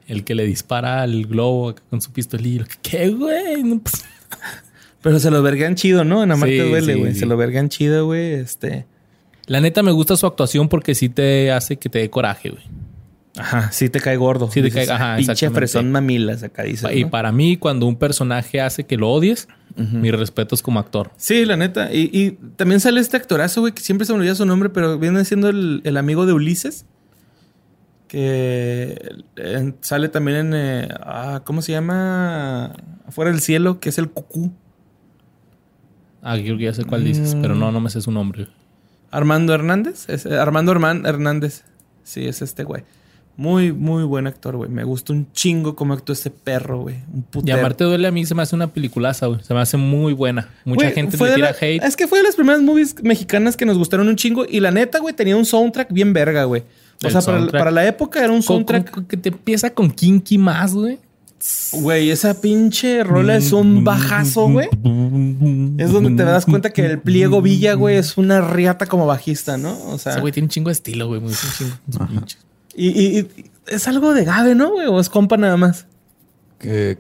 El 0.08 0.24
que 0.24 0.36
le 0.36 0.46
dispara 0.46 1.02
al 1.02 1.26
globo 1.26 1.76
con 1.90 2.00
su 2.02 2.12
pistolillo. 2.14 2.64
¿Qué, 2.82 3.10
güey? 3.10 3.64
No, 3.64 3.80
pues, 3.80 4.06
Pero 5.02 5.20
se 5.20 5.30
lo 5.32 5.42
vergan 5.44 5.76
chido, 5.76 6.04
¿no? 6.04 6.24
En 6.24 6.32
Amarte 6.32 6.62
Sí, 6.64 6.70
duele, 6.70 6.94
sí, 6.94 7.00
güey. 7.00 7.14
sí. 7.14 7.20
Se 7.20 7.26
lo 7.26 7.36
vergan 7.38 7.70
chido, 7.70 8.06
güey. 8.06 8.34
Este. 8.34 8.86
La 9.48 9.60
neta 9.62 9.84
me 9.84 9.92
gusta 9.92 10.16
su 10.16 10.26
actuación 10.26 10.70
porque 10.70 10.96
sí 10.96 11.10
te 11.10 11.52
hace 11.52 11.78
que 11.78 11.90
te 11.90 12.00
dé 12.00 12.10
coraje, 12.10 12.50
güey. 12.50 12.64
Ajá, 13.38 13.72
sí 13.72 13.90
te 13.90 14.00
cae 14.00 14.16
gordo. 14.18 14.48
Sí 14.50 14.62
te 14.62 14.66
Dices, 14.68 14.88
cae- 14.88 14.96
ajá, 14.96 15.18
Pinche 15.18 15.50
fresón 15.50 15.92
mamilas 15.92 16.44
acá 16.44 16.64
dices. 16.64 16.90
Y 16.94 17.04
¿no? 17.04 17.10
para 17.10 17.32
mí, 17.32 17.58
cuando 17.58 17.86
un 17.86 17.96
personaje 17.98 18.62
hace 18.62 18.86
que 18.86 18.98
lo 18.98 19.10
odies, 19.12 19.48
mi 19.76 20.10
respeto 20.12 20.56
es 20.56 20.62
como 20.62 20.80
actor. 20.80 21.12
Sí, 21.18 21.44
la 21.46 21.58
neta. 21.58 21.92
Y, 21.94 22.10
y 22.14 22.32
también 22.56 22.80
sale 22.80 23.02
este 23.02 23.18
actorazo, 23.18 23.60
güey, 23.62 23.74
que 23.74 23.82
siempre 23.82 24.06
se 24.06 24.14
me 24.14 24.20
olvida 24.20 24.36
su 24.36 24.46
nombre, 24.46 24.70
pero 24.70 24.98
viene 24.98 25.26
siendo 25.26 25.50
el, 25.50 25.82
el 25.84 25.98
amigo 25.98 26.26
de 26.26 26.32
Ulises. 26.34 26.86
Que 28.08 29.24
sale 29.82 30.10
también 30.10 30.38
en. 30.38 30.54
eh, 30.56 30.88
ah, 31.02 31.42
¿Cómo 31.44 31.62
se 31.62 31.72
llama? 31.72 32.74
Afuera 33.08 33.32
del 33.32 33.42
cielo, 33.42 33.80
que 33.80 33.90
es 33.90 33.98
el 33.98 34.10
cucú. 34.10 34.54
Ah, 36.22 36.38
creo 36.38 36.58
que 36.58 36.64
ya 36.66 36.74
sé 36.74 36.86
cuál 36.86 37.04
dices, 37.04 37.36
pero 37.42 37.56
no, 37.56 37.72
no 37.72 37.80
me 37.80 37.90
sé 37.90 38.02
su 38.02 38.12
nombre. 38.12 38.48
Armando 39.12 39.54
Hernández. 39.54 40.08
Es, 40.10 40.26
eh, 40.26 40.38
Armando 40.38 40.72
Herman- 40.74 41.06
Hernández. 41.08 41.64
Sí, 42.04 42.26
es 42.28 42.42
este 42.42 42.64
güey. 42.64 42.84
Muy, 43.38 43.74
muy 43.74 44.04
buen 44.04 44.28
actor, 44.28 44.56
güey. 44.56 44.70
Me 44.70 44.84
gusta 44.86 45.12
un 45.12 45.28
chingo 45.34 45.76
cómo 45.76 45.94
actuó 45.94 46.14
ese 46.14 46.30
perro, 46.30 46.82
güey. 46.84 46.96
Un 47.14 47.20
Y 47.20 47.22
putero. 47.32 47.60
Amarte 47.60 47.84
duele 47.84 48.08
a 48.08 48.12
mí 48.12 48.26
se 48.26 48.34
me 48.34 48.42
hace 48.42 48.56
una 48.56 48.68
peliculaza, 48.68 49.28
güey. 49.28 49.42
Se 49.44 49.54
me 49.54 49.60
hace 49.60 49.76
muy 49.78 50.14
buena. 50.14 50.48
Mucha 50.64 50.90
gente 50.92 51.18
le 51.18 51.34
tira 51.36 51.50
la- 51.52 51.56
hate. 51.60 51.84
Es 51.84 51.96
que 51.98 52.08
fue 52.08 52.20
de 52.20 52.24
las 52.24 52.36
primeras 52.36 52.62
movies 52.62 52.96
mexicanas 53.04 53.58
que 53.58 53.66
nos 53.66 53.78
gustaron 53.78 54.08
un 54.08 54.16
chingo. 54.16 54.46
Y 54.50 54.62
la 54.62 54.72
neta, 54.72 55.00
güey, 55.00 55.14
tenía 55.14 55.36
un 55.36 55.46
soundtrack 55.46 55.92
bien 55.92 56.14
verga, 56.14 56.46
güey. 56.46 56.62
O 57.04 57.08
El 57.08 57.12
sea, 57.22 57.46
para, 57.52 57.72
la 57.72 57.86
época 57.86 58.24
era 58.24 58.32
un 58.32 58.42
soundtrack. 58.42 58.90
con- 58.90 59.06
que 59.06 59.18
te 59.18 59.30
empieza 59.30 59.70
con 59.74 59.92
Kinky 59.92 60.38
más, 60.38 60.74
güey. 60.74 60.98
Güey, 61.74 62.10
esa 62.10 62.40
pinche 62.42 63.04
rola 63.04 63.36
es 63.36 63.52
un 63.52 63.84
bajazo, 63.84 64.50
güey. 64.50 64.68
Es 65.78 65.92
donde 65.92 66.16
te 66.16 66.24
das 66.24 66.46
cuenta 66.46 66.72
que 66.72 66.86
el 66.86 67.00
pliego 67.02 67.42
Villa, 67.42 67.74
güey, 67.74 67.98
es 67.98 68.18
una 68.18 68.42
riata 68.42 68.88
como 68.88 69.06
bajista, 69.06 69.58
¿no? 69.58 69.78
O 69.90 69.98
sea, 70.00 70.14
Ese 70.14 70.22
güey 70.22 70.32
tiene 70.34 70.46
un 70.46 70.50
chingo 70.50 70.70
de 70.70 70.74
estilo, 70.74 71.08
güey. 71.08 71.20
Muy 71.20 71.32
un 71.32 71.36
chingo. 72.26 72.42
Y, 72.76 72.88
y- 72.90 73.20
y 73.20 73.28
es 73.68 73.88
algo 73.88 74.14
de 74.14 74.26
Gabe, 74.26 74.56
¿no, 74.56 74.72
güey? 74.72 74.88
O 74.88 75.00
es 75.00 75.10
compa 75.10 75.38
nada 75.38 75.58
más. 75.58 75.88
Que 76.60 76.98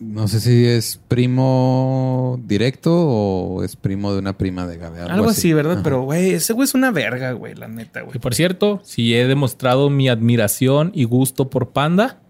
no 0.00 0.28
sé 0.28 0.40
si 0.40 0.66
es 0.66 1.00
primo 1.08 2.38
directo 2.44 2.92
o 2.94 3.62
es 3.62 3.76
primo 3.76 4.12
de 4.12 4.18
una 4.18 4.36
prima 4.36 4.66
de 4.66 4.76
Gabe. 4.76 5.00
Algo, 5.00 5.30
así, 5.30 5.52
¿verdad? 5.52 5.74
Ajá. 5.74 5.82
Pero, 5.82 6.02
güey, 6.02 6.32
ese 6.32 6.52
güey 6.52 6.64
es 6.64 6.74
una 6.74 6.90
verga, 6.90 7.32
güey, 7.32 7.54
la 7.54 7.68
neta, 7.68 8.02
güey. 8.02 8.16
Y 8.16 8.18
por 8.18 8.34
cierto, 8.34 8.80
si 8.84 9.14
he 9.14 9.26
demostrado 9.26 9.90
mi 9.90 10.08
admiración 10.08 10.90
y 10.94 11.04
gusto 11.04 11.48
por 11.50 11.70
Panda, 11.70 12.20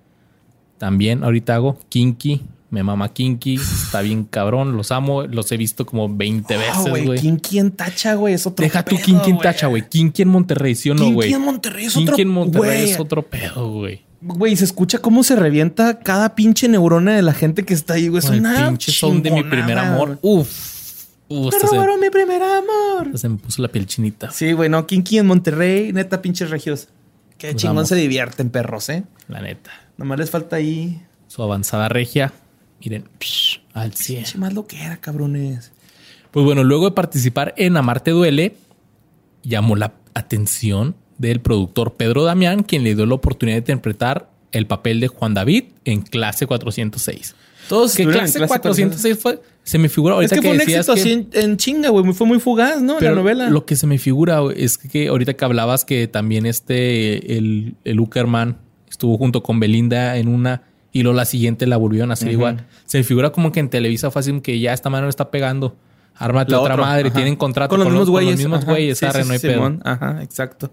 también 0.79 1.25
ahorita 1.25 1.55
hago 1.55 1.79
Kinky. 1.89 2.43
Me 2.75 2.83
mama 2.83 3.09
Kinky. 3.12 3.55
Está 3.55 4.01
bien 4.01 4.25
cabrón. 4.25 4.77
Los 4.77 4.91
amo. 4.91 5.22
Los 5.22 5.53
he 5.53 5.57
visto 5.57 5.87
como 5.87 6.12
20 6.12 6.55
Ah, 6.55 6.59
veces, 6.59 7.05
güey. 7.07 7.20
Kinky 7.20 7.61
en 7.61 7.70
Tacha, 7.70 8.14
güey, 8.14 8.35
es 8.35 8.49
otro 8.49 8.64
Deja 8.64 8.85
tu 8.85 8.97
pedo, 8.97 9.05
Kinky 9.07 9.31
en 9.31 9.39
tacha, 9.39 9.68
güey. 9.68 9.89
Kinky 9.89 10.22
en 10.22 10.29
Monterrey, 10.29 10.75
¿sí 10.75 10.91
o 10.91 10.95
no, 10.95 11.03
Kinky 11.03 11.14
güey? 11.14 11.33
en 11.35 11.41
Monterrey 11.41 11.87
es 11.87 11.97
otro 11.97 12.07
Kinky 12.16 12.22
en 12.22 12.29
Monterrey 12.29 12.91
es 12.91 12.99
otro 12.99 13.22
pedo, 13.22 13.70
güey. 13.70 14.03
Güey, 14.20 14.57
se 14.57 14.64
escucha 14.64 14.99
cómo 14.99 15.22
se 15.22 15.37
revienta 15.37 16.01
cada 16.01 16.35
pinche 16.35 16.66
neurona 16.66 17.14
de 17.14 17.22
la 17.22 17.33
gente 17.33 17.64
que 17.64 17.75
está 17.75 17.95
ahí, 17.95 18.09
güey. 18.09 18.25
Es 18.25 18.29
una 18.31 18.66
pinche 18.70 18.91
son 18.91 19.22
de 19.22 19.31
mi 19.31 19.45
primer 19.45 19.79
amor. 19.79 20.18
Uf. 20.20 20.49
Uf, 21.29 21.53
Me 21.53 21.57
hasta 21.57 21.68
se, 21.68 21.77
robaron 21.77 22.01
mi 22.01 22.11
primer 22.11 22.43
amor. 22.43 23.16
se 23.16 23.29
me 23.29 23.37
puso 23.37 23.62
la 23.62 23.68
piel 23.68 23.87
chinita. 23.87 24.33
Sí, 24.33 24.51
güey, 24.53 24.68
no, 24.68 24.85
Kinky 24.85 25.18
en 25.18 25.27
Monterrey, 25.27 25.93
neta, 25.93 26.20
pinches 26.20 26.51
regios. 26.51 26.89
Qué 27.39 27.55
chingón 27.55 27.87
se 27.87 27.95
divierten, 27.95 28.51
perros, 28.51 28.89
¿eh? 28.89 29.05
La 29.29 29.41
neta. 29.41 29.70
Nomás 29.97 30.18
les 30.18 30.31
falta 30.31 30.57
ahí. 30.57 31.01
Su 31.29 31.43
avanzada 31.45 31.89
regia. 31.89 32.33
Miren, 32.85 33.05
psh, 33.18 33.61
al 33.72 33.95
100. 33.95 34.22
Pinche 34.24 34.39
más 34.39 34.53
lo 34.53 34.66
que 34.66 34.80
era, 34.82 34.99
cabrones. 34.99 35.72
Pues 36.30 36.45
bueno, 36.45 36.64
luego 36.64 36.85
de 36.87 36.91
participar 36.93 37.55
en 37.57 37.76
Amarte 37.76 38.11
Duele, 38.11 38.57
llamó 39.43 39.74
la 39.76 39.95
atención 40.14 40.95
del 41.18 41.41
productor 41.41 41.95
Pedro 41.95 42.24
Damián, 42.24 42.62
quien 42.62 42.85
le 42.85 42.95
dio 42.95 43.07
la 43.07 43.14
oportunidad 43.14 43.57
de 43.57 43.61
interpretar 43.72 44.30
el 44.53 44.66
papel 44.66 45.01
de 45.01 45.09
Juan 45.09 45.32
David 45.35 45.64
en 45.85 46.03
clase 46.03 46.47
406. 46.47 47.35
Todos 47.68 47.95
Que 47.97 48.03
estuvieron 48.03 48.26
en 48.26 48.32
clase 48.32 48.47
406 48.49 49.18
fue, 49.18 49.41
se 49.62 49.78
me 49.78 49.89
figura 49.89 50.14
Es 50.14 50.16
ahorita 50.16 50.35
que 50.37 50.43
fue 50.43 50.51
un 50.51 50.59
decías 50.59 50.89
éxito 50.89 50.95
que- 50.95 51.01
así 51.01 51.28
en, 51.45 51.57
chinga, 51.57 51.89
güey. 51.89 52.12
Fue 52.12 52.26
muy 52.26 52.39
fugaz, 52.39 52.82
¿no? 52.82 52.97
pero 52.99 53.14
la 53.14 53.22
novela. 53.22 53.49
Lo 53.49 53.64
que 53.64 53.76
se 53.76 53.87
me 53.87 53.97
figura 53.99 54.41
es 54.55 54.76
que 54.76 55.09
ahorita 55.09 55.35
que 55.35 55.45
hablabas 55.45 55.85
que 55.85 56.07
también 56.07 56.45
este, 56.47 57.37
el, 57.39 57.76
el 57.85 58.01
Uckerman 58.01 58.59
estuvo 58.91 59.16
junto 59.16 59.43
con 59.43 59.59
Belinda 59.61 60.18
en 60.18 60.28
una 60.28 60.62
y 60.95 61.03
luego 61.03 61.17
la 61.17 61.25
siguiente 61.25 61.67
la 61.67 61.77
volvieron 61.77 62.11
a 62.11 62.15
hacer 62.15 62.31
igual. 62.31 62.67
Se 62.87 63.03
figura 63.03 63.31
como 63.31 63.51
que 63.51 63.59
en 63.59 63.69
Televisa 63.69 64.13
fue 64.13 64.21
así 64.21 64.41
que 64.41 64.61
ya 64.61 64.73
esta 64.73 64.91
mano 64.91 65.09
está 65.09 65.29
pegando. 65.29 65.77
Ármate 66.15 66.53
La 66.53 66.61
otra 66.61 66.77
madre, 66.77 67.09
ajá. 67.09 67.17
tienen 67.17 67.35
contrato 67.35 67.71
con 67.71 67.81
los 67.81 67.89
mismos 67.89 68.09
güeyes. 68.09 68.31
Con 68.31 68.43
los 68.43 68.49
mismos 68.49 68.63
ajá. 68.63 68.71
güeyes, 68.71 68.99
Sí, 68.99 69.05
arre, 69.05 69.23
sí, 69.23 69.27
no 69.27 69.33
hay 69.33 69.39
sí, 69.41 69.47
pedo. 69.49 69.57
Simón. 69.57 69.83
Ajá, 69.85 70.23
exacto. 70.23 70.73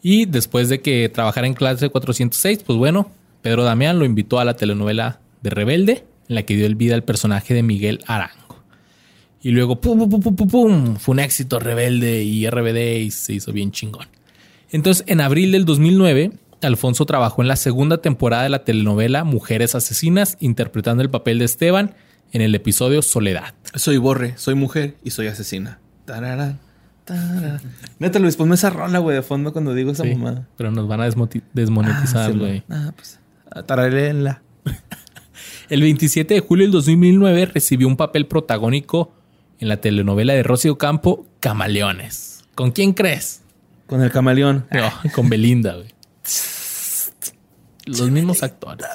Y 0.00 0.24
después 0.24 0.70
de 0.70 0.80
que 0.80 1.10
trabajara 1.10 1.46
en 1.46 1.52
clase 1.52 1.90
406, 1.90 2.62
pues 2.64 2.78
bueno, 2.78 3.10
Pedro 3.42 3.64
Damián 3.64 3.98
lo 3.98 4.06
invitó 4.06 4.40
a 4.40 4.46
la 4.46 4.56
telenovela 4.56 5.20
de 5.42 5.50
Rebelde, 5.50 6.04
en 6.26 6.36
la 6.36 6.44
que 6.44 6.56
dio 6.56 6.64
el 6.64 6.74
vida 6.74 6.94
al 6.94 7.04
personaje 7.04 7.52
de 7.52 7.62
Miguel 7.62 8.00
Arango. 8.06 8.62
Y 9.42 9.50
luego, 9.50 9.78
pum, 9.78 9.98
pum, 9.98 10.08
pum, 10.08 10.20
pum, 10.22 10.36
pum, 10.36 10.48
pum, 10.48 10.96
fue 10.96 11.12
un 11.12 11.18
éxito 11.20 11.58
Rebelde 11.58 12.24
y 12.24 12.48
RBD 12.48 13.02
y 13.02 13.10
se 13.10 13.34
hizo 13.34 13.52
bien 13.52 13.72
chingón. 13.72 14.06
Entonces, 14.70 15.04
en 15.06 15.20
abril 15.20 15.52
del 15.52 15.66
2009, 15.66 16.32
Alfonso 16.64 17.06
trabajó 17.06 17.42
en 17.42 17.48
la 17.48 17.56
segunda 17.56 17.98
temporada 17.98 18.42
de 18.44 18.48
la 18.48 18.64
telenovela 18.64 19.24
Mujeres 19.24 19.74
Asesinas, 19.74 20.36
interpretando 20.40 21.02
el 21.02 21.10
papel 21.10 21.38
de 21.38 21.44
Esteban 21.44 21.94
en 22.32 22.40
el 22.42 22.54
episodio 22.54 23.02
Soledad. 23.02 23.54
Soy 23.74 23.96
Borre, 23.98 24.34
soy 24.36 24.54
mujer 24.54 24.96
y 25.04 25.10
soy 25.10 25.26
asesina. 25.28 25.78
Tararán, 26.04 26.58
tararán. 27.04 27.60
Neta, 27.98 28.18
Luis, 28.18 28.36
ponme 28.36 28.54
esa 28.56 28.70
rola, 28.70 28.98
güey, 28.98 29.16
de 29.16 29.22
fondo 29.22 29.52
cuando 29.52 29.72
digo 29.74 29.92
esa 29.92 30.02
Sí, 30.04 30.14
mamada. 30.14 30.46
pero 30.56 30.70
nos 30.70 30.86
van 30.88 31.00
a 31.00 31.04
desmonetizar, 31.04 32.30
Ah, 32.30 32.32
sí, 32.32 32.38
güey. 32.38 32.62
Ah, 32.70 32.92
pues. 32.96 33.18
Tararéenla. 33.66 34.42
El 35.70 35.80
27 35.82 36.34
de 36.34 36.40
julio 36.40 36.64
del 36.64 36.72
2009 36.72 37.46
recibió 37.46 37.88
un 37.88 37.96
papel 37.96 38.26
protagónico 38.26 39.12
en 39.60 39.68
la 39.68 39.78
telenovela 39.78 40.34
de 40.34 40.42
Rocío 40.42 40.76
Campo, 40.76 41.24
Camaleones. 41.40 42.44
¿Con 42.54 42.70
quién 42.72 42.92
crees? 42.92 43.40
Con 43.86 44.02
el 44.02 44.10
camaleón. 44.10 44.66
No, 44.72 45.10
con 45.12 45.28
Belinda, 45.28 45.74
güey. 45.76 45.88
Los 47.86 48.10
mismos 48.10 48.42
actores. 48.42 48.86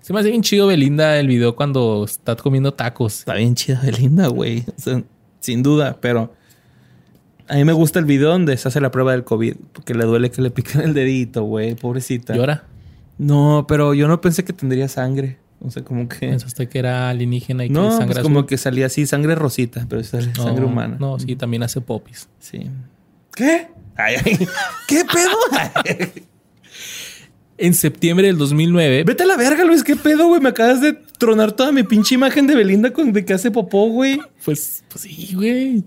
Se 0.00 0.12
me 0.12 0.18
hace 0.18 0.30
bien 0.30 0.42
chido 0.42 0.66
Belinda 0.66 1.18
el 1.18 1.28
video 1.28 1.54
cuando 1.54 2.04
está 2.04 2.34
comiendo 2.34 2.74
tacos. 2.74 3.20
Está 3.20 3.34
bien 3.34 3.54
chida 3.54 3.80
Belinda, 3.80 4.26
güey. 4.26 4.64
O 4.76 4.80
sea, 4.80 5.02
sin 5.38 5.62
duda, 5.62 5.98
pero 6.00 6.34
a 7.48 7.54
mí 7.54 7.64
me 7.64 7.72
gusta 7.72 7.98
el 7.98 8.04
video 8.04 8.30
donde 8.30 8.56
se 8.56 8.66
hace 8.66 8.80
la 8.80 8.90
prueba 8.90 9.12
del 9.12 9.24
COVID, 9.24 9.54
porque 9.72 9.94
le 9.94 10.04
duele 10.04 10.30
que 10.30 10.42
le 10.42 10.50
piquen 10.50 10.80
el 10.80 10.94
dedito, 10.94 11.44
güey, 11.44 11.74
pobrecita. 11.74 12.34
¿Llora? 12.34 12.64
No, 13.18 13.66
pero 13.68 13.94
yo 13.94 14.08
no 14.08 14.20
pensé 14.20 14.44
que 14.44 14.52
tendría 14.52 14.88
sangre. 14.88 15.38
O 15.60 15.70
sea, 15.70 15.84
como 15.84 16.08
que... 16.08 16.18
Pensaste 16.28 16.68
que 16.68 16.80
era 16.80 17.08
alienígena 17.08 17.64
y 17.64 17.68
que 17.68 17.74
No, 17.74 17.90
sangre 17.90 18.06
pues 18.06 18.18
azul? 18.18 18.32
como 18.32 18.46
que 18.46 18.58
salía 18.58 18.86
así, 18.86 19.06
sangre 19.06 19.36
rosita, 19.36 19.86
pero 19.88 20.00
es 20.00 20.12
No, 20.12 20.42
sangre 20.42 20.64
humana. 20.64 20.96
No, 20.98 21.18
sí, 21.20 21.36
también 21.36 21.62
hace 21.62 21.80
popis. 21.80 22.28
Sí. 22.40 22.68
¿Qué? 23.34 23.68
Ay, 23.96 24.16
ay. 24.24 24.48
¿Qué 24.88 25.04
pedo? 25.04 25.36
En 27.58 27.74
septiembre 27.74 28.26
del 28.26 28.38
2009, 28.38 29.04
Vete 29.04 29.22
a 29.22 29.26
la 29.26 29.36
verga, 29.36 29.62
Luis. 29.62 29.84
¿Qué 29.84 29.94
pedo, 29.94 30.26
güey? 30.26 30.40
Me 30.40 30.48
acabas 30.48 30.80
de 30.80 30.94
tronar 30.94 31.52
toda 31.52 31.70
mi 31.70 31.84
pinche 31.84 32.16
imagen 32.16 32.48
de 32.48 32.56
Belinda 32.56 32.92
con 32.92 33.12
de 33.12 33.24
que 33.24 33.34
hace 33.34 33.52
popó, 33.52 33.88
güey. 33.88 34.20
pues, 34.44 34.82
pues 34.88 35.02
sí, 35.02 35.30
güey. 35.34 35.84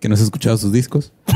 ¿Que 0.00 0.08
no 0.08 0.14
has 0.14 0.22
escuchado 0.22 0.56
sus 0.56 0.72
discos? 0.72 1.12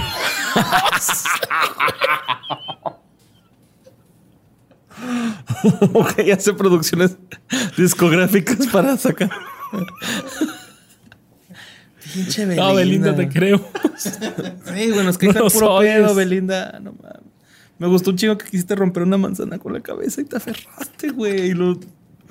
ok, 5.93 6.21
hace 6.33 6.55
producciones 6.55 7.19
discográficas 7.77 8.67
para 8.69 8.97
sacar. 8.97 9.31
Pinche 12.15 12.45
Belinda. 12.47 12.69
No, 12.69 12.75
Belinda, 12.75 13.17
te 13.17 13.29
creo. 13.29 13.69
Sí, 13.97 14.91
bueno, 14.93 15.11
es 15.11 15.17
que 15.19 15.27
No 15.27 15.33
está 15.33 15.45
puro 15.49 15.75
odies. 15.75 15.95
pedo, 15.95 16.15
Belinda. 16.15 16.79
No 16.83 16.93
mames. 16.93 17.21
Me 17.79 17.87
gustó 17.87 18.11
un 18.11 18.17
chingo 18.17 18.37
que 18.39 18.47
quisiste 18.47 18.75
romper 18.75 19.03
una 19.03 19.17
manzana 19.19 19.59
con 19.59 19.73
la 19.73 19.81
cabeza 19.81 20.21
y 20.21 20.25
te 20.25 20.37
aferraste, 20.37 21.11
güey. 21.11 21.49
Y 21.49 21.55
lo 21.55 21.79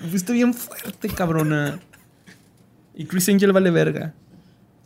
fuiste 0.10 0.34
bien 0.34 0.54
fuerte, 0.54 1.08
cabrona. 1.10 1.80
Y 2.96 3.06
Chris 3.06 3.28
Angel 3.30 3.52
vale 3.52 3.72
verga. 3.72 4.14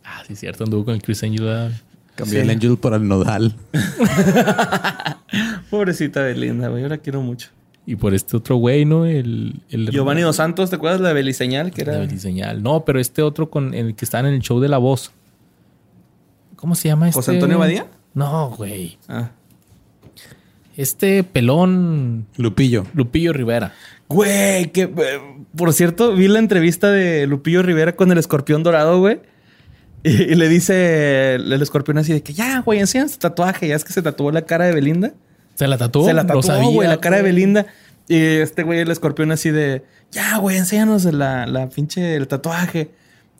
Ah, 0.04 0.22
sí, 0.26 0.34
cierto. 0.36 0.64
Anduvo 0.64 0.84
con 0.86 0.94
el 0.94 1.02
Chris 1.02 1.22
Angel. 1.22 1.44
¿verdad? 1.44 1.70
Cambié 2.14 2.40
Sí. 2.40 2.44
el 2.44 2.50
Angel 2.50 2.76
por 2.78 2.92
el 2.94 3.06
Nodal. 3.06 3.54
Pobrecita 5.70 6.22
Belinda, 6.22 6.68
güey. 6.68 6.82
Yo 6.82 6.88
la 6.88 6.98
quiero 6.98 7.22
mucho. 7.22 7.48
Y 7.90 7.96
por 7.96 8.14
este 8.14 8.36
otro 8.36 8.54
güey, 8.54 8.84
¿no? 8.84 9.04
El, 9.04 9.62
el 9.68 9.90
Giovanni 9.90 10.20
Dos 10.20 10.36
Santos, 10.36 10.70
¿te 10.70 10.76
acuerdas 10.76 11.00
de 11.00 11.08
la 11.08 11.12
Beliseñal? 11.12 11.72
Que 11.72 11.82
de 11.82 11.90
era. 11.90 12.00
Beliseñal. 12.00 12.62
No, 12.62 12.84
pero 12.84 13.00
este 13.00 13.20
otro 13.20 13.50
con 13.50 13.74
el 13.74 13.96
que 13.96 14.04
está 14.04 14.20
en 14.20 14.26
el 14.26 14.38
show 14.38 14.60
de 14.60 14.68
la 14.68 14.78
voz. 14.78 15.10
¿Cómo 16.54 16.76
se 16.76 16.86
llama 16.86 17.08
este? 17.08 17.18
¿José 17.18 17.32
Antonio 17.32 17.58
Badía? 17.58 17.88
No, 18.14 18.50
güey. 18.50 18.96
Ah. 19.08 19.32
Este 20.76 21.24
pelón 21.24 22.28
Lupillo. 22.36 22.86
Lupillo 22.94 23.32
Rivera. 23.32 23.74
Güey, 24.08 24.70
que 24.70 24.82
eh, 24.82 25.44
por 25.56 25.72
cierto, 25.72 26.14
vi 26.14 26.28
la 26.28 26.38
entrevista 26.38 26.92
de 26.92 27.26
Lupillo 27.26 27.64
Rivera 27.64 27.96
con 27.96 28.12
el 28.12 28.18
escorpión 28.18 28.62
dorado, 28.62 29.00
güey. 29.00 29.18
Y, 30.04 30.10
y 30.10 30.34
le 30.36 30.48
dice 30.48 31.34
el, 31.34 31.52
el 31.52 31.60
escorpión 31.60 31.98
así 31.98 32.12
de 32.12 32.22
que 32.22 32.34
ya, 32.34 32.60
güey, 32.60 32.78
enséñanos 32.78 33.14
tu 33.14 33.18
tatuaje. 33.18 33.66
Ya 33.66 33.74
es 33.74 33.82
que 33.82 33.92
se 33.92 34.00
tatuó 34.00 34.30
la 34.30 34.42
cara 34.42 34.66
de 34.66 34.74
Belinda. 34.74 35.12
¿Se 35.60 35.68
la 35.68 35.76
tatuó? 35.76 36.06
Se 36.06 36.14
la 36.14 36.26
tatuó, 36.26 36.70
güey, 36.70 36.88
la 36.88 37.00
cara 37.00 37.18
de. 37.18 37.22
Belinda. 37.22 37.66
Y 38.08 38.16
este 38.16 38.62
güey, 38.62 38.80
el 38.80 38.90
escorpión 38.90 39.30
así 39.30 39.50
de 39.50 39.84
ya, 40.10 40.38
güey, 40.38 40.56
enséñanos 40.56 41.04
la, 41.04 41.46
la 41.46 41.68
pinche 41.68 42.16
el 42.16 42.26
tatuaje. 42.28 42.90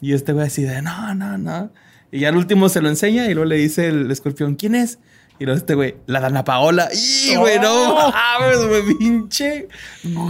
Y 0.02 0.12
este 0.12 0.34
güey 0.34 0.46
así 0.46 0.62
de 0.62 0.82
no, 0.82 1.14
no, 1.14 1.38
no. 1.38 1.70
Y 2.12 2.20
ya 2.20 2.28
al 2.28 2.36
último 2.36 2.68
se 2.68 2.82
lo 2.82 2.90
enseña 2.90 3.24
y 3.24 3.32
luego 3.32 3.46
le 3.46 3.56
dice 3.56 3.88
el 3.88 4.10
escorpión, 4.10 4.54
¿quién 4.56 4.74
es? 4.74 4.98
Y 5.38 5.46
luego 5.46 5.56
este 5.56 5.74
güey, 5.74 5.94
la 6.06 6.20
Dana 6.20 6.44
Paola. 6.44 6.90
¡Y, 6.92 7.34
güey, 7.36 7.58
no 7.58 8.12
mames, 8.12 8.68
güey! 8.68 8.98
Pinche 8.98 9.68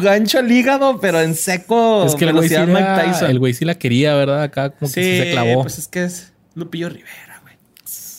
gancho 0.00 0.38
al 0.38 0.52
hígado, 0.52 1.00
pero 1.00 1.20
en 1.20 1.34
seco. 1.34 2.06
Es 2.06 2.14
que 2.14 2.26
el 2.26 2.32
güey, 2.32 2.48
sí 2.48 2.54
velocidad 2.54 2.80
la, 2.80 2.94
Mike 2.96 3.10
Tyson. 3.10 3.30
el 3.30 3.38
güey 3.40 3.52
sí 3.52 3.64
la 3.64 3.74
quería, 3.74 4.14
¿verdad? 4.14 4.44
Acá 4.44 4.70
como 4.70 4.92
que 4.92 5.02
sí 5.02 5.18
se 5.18 5.32
clavó. 5.32 5.62
Pues 5.62 5.78
es 5.78 5.88
que 5.88 6.04
es 6.04 6.32
Lupillo 6.54 6.88
Rivera, 6.88 7.40
güey. 7.42 7.56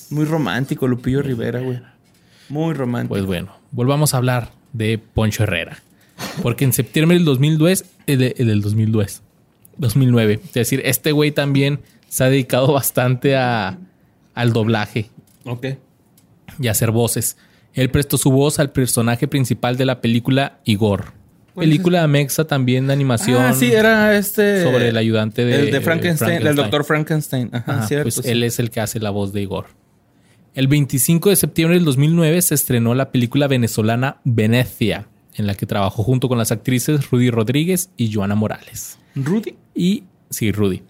Muy 0.10 0.26
romántico, 0.26 0.90
Lupillo 0.90 1.22
Rivera, 1.22 1.62
güey. 1.62 1.82
Muy 2.50 2.74
romántico. 2.74 3.14
Pues 3.14 3.26
bueno, 3.26 3.56
volvamos 3.72 4.14
a 4.14 4.18
hablar 4.18 4.52
de 4.74 4.98
Poncho 4.98 5.44
Herrera. 5.44 5.78
Porque 6.44 6.66
en 6.66 6.74
septiembre 6.74 7.18
del 7.18 7.26
2002, 7.26 7.84
eh, 8.08 8.18
de- 8.18 8.36
eh, 8.38 8.46
del 8.46 8.62
2002, 8.62 9.22
2009, 9.78 10.40
es 10.44 10.54
decir, 10.54 10.82
este 10.86 11.12
güey 11.12 11.32
también 11.32 11.80
se 12.08 12.24
ha 12.24 12.30
dedicado 12.30 12.72
bastante 12.74 13.36
a, 13.36 13.78
al 14.36 14.54
doblaje 14.54 15.10
ok. 15.46 15.68
y 16.60 16.68
a 16.68 16.72
hacer 16.72 16.92
voces. 16.92 17.38
Él 17.74 17.90
prestó 17.90 18.18
su 18.18 18.32
voz 18.32 18.60
al 18.60 18.72
personaje 18.72 19.28
principal 19.28 19.78
de 19.78 19.86
la 19.86 20.02
película 20.02 20.60
Igor. 20.66 21.14
¿Cuál 21.54 21.66
es 21.66 21.70
Película 21.70 22.08
mexa 22.08 22.46
también 22.46 22.88
de 22.88 22.94
animación. 22.94 23.42
Ah, 23.44 23.54
sí, 23.54 23.72
era 23.72 24.16
este. 24.18 24.64
sobre 24.64 24.90
el 24.90 24.98
ayudante 24.98 25.44
de- 25.44 25.56
El 25.56 25.72
de 25.72 25.82
Frankenstein, 25.82 26.32
el 26.32 26.38
Frankenstein. 26.38 26.56
doctor 26.56 26.84
Frankenstein. 26.86 27.50
Ajá, 27.52 27.72
Ajá, 27.78 27.88
cierto. 27.88 28.04
pues 28.06 28.16
sí. 28.16 28.22
él 28.26 28.44
es 28.44 28.60
el 28.60 28.70
que 28.72 28.80
hace 28.80 29.00
la 29.00 29.10
voz 29.10 29.34
de 29.34 29.42
Igor. 29.42 29.66
El 30.54 30.68
25 30.68 31.30
de 31.30 31.38
septiembre 31.38 31.78
del 31.78 31.86
2009 31.86 32.42
se 32.42 32.56
estrenó 32.56 32.94
la 32.94 33.10
película 33.10 33.48
venezolana 33.48 34.18
Venecia, 34.26 35.08
en 35.36 35.48
la 35.48 35.56
que 35.56 35.66
trabajó 35.66 36.04
junto 36.04 36.28
con 36.28 36.38
las 36.38 36.52
actrices 36.52 37.10
Rudy 37.10 37.30
Rodríguez 37.30 37.90
y 37.96 38.14
Joana 38.14 38.36
Morales. 38.36 39.00
Rudy. 39.16 39.56
Y 39.74 40.04
sí, 40.30 40.52
Rudy. 40.52 40.84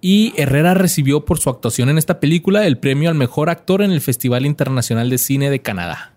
Y 0.00 0.32
Herrera 0.36 0.74
recibió 0.74 1.24
por 1.24 1.40
su 1.40 1.50
actuación 1.50 1.88
en 1.88 1.98
esta 1.98 2.20
película 2.20 2.64
el 2.64 2.78
premio 2.78 3.08
al 3.08 3.16
mejor 3.16 3.50
actor 3.50 3.82
en 3.82 3.90
el 3.90 4.00
Festival 4.00 4.46
Internacional 4.46 5.10
de 5.10 5.18
Cine 5.18 5.50
de 5.50 5.60
Canadá. 5.60 6.12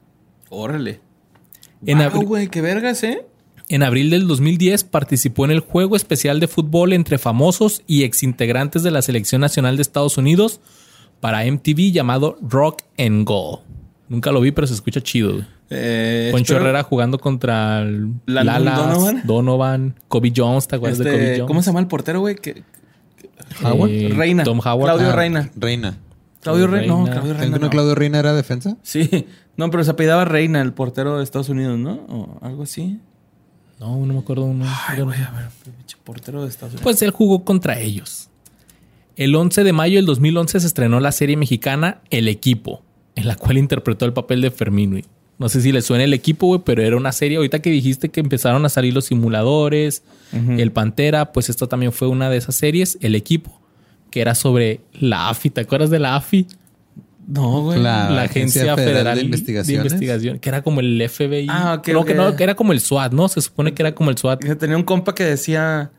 Órale. 0.50 1.00
En 1.84 1.98
Wow, 1.98 2.24
güey, 2.26 2.48
qué 2.48 2.62
vergas, 2.62 3.04
¿eh? 3.04 3.26
En 3.70 3.82
abril 3.82 4.12
del 4.12 4.28
2010 4.28 4.84
participó 4.84 5.46
en 5.46 5.52
el 5.52 5.62
juego 5.62 5.96
especial 5.96 6.40
de 6.40 6.48
fútbol 6.48 6.94
entre 6.94 7.18
famosos 7.18 7.82
y 7.88 8.04
exintegrantes 8.04 8.84
de 8.84 8.92
la 8.92 9.02
Selección 9.02 9.42
Nacional 9.42 9.78
de 9.78 9.82
Estados 9.82 10.20
Unidos 10.20 10.62
para 11.26 11.44
MTV 11.44 11.92
llamado 11.92 12.38
Rock 12.40 12.84
and 13.00 13.26
Go. 13.28 13.64
Nunca 14.10 14.32
lo 14.32 14.42
vi, 14.42 14.52
pero 14.52 14.68
se 14.68 14.76
escucha 14.76 15.02
chido. 15.02 15.32
güey. 15.34 15.46
Eh, 15.72 16.30
Poncho 16.32 16.54
espero- 16.54 16.66
Herrera 16.66 16.84
jugando 16.84 17.18
contra 17.18 17.82
el 17.82 18.12
Lalas, 18.28 18.64
Donovan. 18.78 19.22
Donovan. 19.26 19.96
Kobe 20.08 20.32
Jones, 20.36 20.68
¿te 20.68 20.76
acuerdas 20.76 21.00
de 21.00 21.06
este, 21.06 21.18
Kobe 21.18 21.30
Jones? 21.38 21.48
¿Cómo 21.48 21.62
se 21.64 21.66
llama 21.72 21.80
el 21.80 21.88
portero, 21.88 22.20
güey? 22.20 22.36
Howard. 23.64 23.90
Eh, 23.90 24.14
Reina. 24.16 24.44
Tom 24.44 24.60
Howard. 24.60 24.84
Claudio 24.92 25.10
Ah, 25.10 25.16
Reina. 25.16 25.50
Reina. 25.56 25.98
Claudio 26.42 26.68
Reina. 26.68 26.88
No, 26.94 26.98
Reina. 27.06 27.12
Claudio 27.12 27.34
¿Creen 27.34 27.42
Reina. 27.42 27.58
no 27.58 27.66
no. 27.66 27.70
Claudio 27.72 27.96
Reina 27.96 28.20
era 28.20 28.34
defensa? 28.34 28.78
Sí. 28.84 29.26
No, 29.58 29.72
pero 29.72 29.84
se 29.84 29.90
apellidaba 29.90 30.26
Reina, 30.26 30.62
el 30.62 30.74
portero 30.74 31.18
de 31.18 31.24
Estados 31.24 31.50
Unidos, 31.50 31.80
¿no? 31.80 31.94
O 32.08 32.38
algo 32.44 32.62
así. 32.62 33.00
No, 33.80 34.06
no 34.06 34.14
me 34.14 34.20
acuerdo 34.20 34.44
uno. 34.46 34.66
Ay, 34.88 35.02
güey, 35.02 35.20
a 35.20 35.32
ver, 35.32 35.46
portero 36.04 36.44
de 36.44 36.50
Estados 36.50 36.74
Unidos. 36.74 36.84
Pues 36.84 37.02
él 37.02 37.10
jugó 37.10 37.44
contra 37.44 37.80
ellos. 37.80 38.30
El 39.16 39.36
11 39.36 39.64
de 39.64 39.74
mayo 39.74 39.98
del 39.98 40.06
2011 40.06 40.60
se 40.60 40.68
estrenó 40.68 41.00
la 41.00 41.12
serie 41.12 41.38
mexicana 41.38 42.02
El 42.10 42.28
Equipo, 42.28 42.84
en 43.16 43.28
la 43.28 43.36
cual 43.36 43.58
interpretó 43.58 44.06
el 44.06 44.14
papel 44.14 44.42
de 44.42 44.52
Fermín. 44.52 44.92
güey. 44.92 45.06
No 45.38 45.50
sé 45.50 45.62
si 45.62 45.72
le 45.74 45.82
suena 45.82 46.06
el 46.06 46.14
equipo, 46.14 46.48
güey, 46.48 46.62
pero 46.64 46.82
era 46.82 46.96
una 46.96 47.12
serie. 47.12 47.36
Ahorita 47.38 47.60
que 47.62 47.70
dijiste 47.70 48.08
que 48.10 48.22
empezaron 48.22 48.66
a 48.66 48.70
salir 48.70 48.94
los 48.94 49.06
simuladores, 49.06 50.04
el 50.58 50.72
Pantera, 50.72 51.34
pues 51.34 51.50
esta 51.50 51.68
también 51.68 51.92
fue 51.92 52.08
una 52.08 52.30
de 52.30 52.38
esas 52.38 52.56
series, 52.56 52.98
El 53.02 53.16
Equipo, 53.16 53.60
que 54.12 54.22
era 54.22 54.34
sobre 54.34 54.80
la 54.94 55.28
AFI. 55.30 55.50
¿Te 55.50 55.62
acuerdas 55.62 55.90
de 55.90 56.00
la 56.00 56.16
AFI? 56.16 56.48
no, 57.28 57.64
güey. 57.64 57.82
La- 57.82 58.10
la 58.12 58.22
Agencia, 58.24 58.76
Federal, 58.76 59.18
de 59.18 59.24
Investigaciones. 59.26 59.68
de 59.84 59.88
Investigación, 59.90 60.40
que 60.40 60.48
era 60.50 60.62
como 60.62 60.80
el 60.80 61.02
FBI. 61.10 61.48
Ah, 61.50 61.82
que 61.84 61.92
no, 61.92 62.06
que 62.06 62.44
era 62.44 62.56
como 62.56 62.72
el 62.72 62.80
SWAT, 62.80 63.12
¿no? 63.14 63.28
Se 63.28 63.42
supone 63.42 63.74
que 63.74 63.82
era 63.82 63.94
como 63.96 64.12
el 64.12 64.18
SWAT. 64.18 64.40
Tenía 64.58 64.78
un 64.78 64.84
compa 64.84 65.14
que 65.16 65.24
decía, 65.26 65.92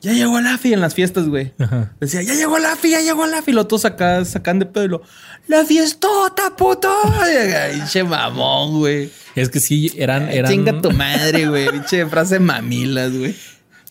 ya 0.00 0.12
llegó 0.12 0.38
el 0.38 0.46
AFI 0.46 0.72
en 0.72 0.80
las 0.80 0.94
fiestas, 0.94 1.28
güey. 1.28 1.52
Ajá. 1.58 1.92
Decía, 2.00 2.22
ya 2.22 2.34
llegó 2.34 2.56
el 2.56 2.64
AFI, 2.64 2.90
ya 2.90 3.00
llegó 3.00 3.26
el 3.26 3.34
AFI. 3.34 3.50
Y 3.50 3.54
los 3.54 3.68
todos 3.68 3.84
acá 3.84 4.24
sacan 4.24 4.58
de 4.58 4.66
pedo 4.66 4.84
y 4.84 4.88
lo, 4.88 5.02
la 5.46 5.64
fiestota, 5.64 6.56
puto. 6.56 6.90
Pinche 7.72 8.02
mamón, 8.04 8.78
güey. 8.78 9.10
Es 9.34 9.50
que 9.50 9.60
sí, 9.60 9.92
eran... 9.96 10.28
eran 10.28 10.50
Chinga 10.50 10.80
tu 10.80 10.90
madre, 10.92 11.46
güey. 11.46 11.68
Pinche 11.70 12.06
frase 12.06 12.40
mamilas, 12.40 13.12
güey. 13.16 13.34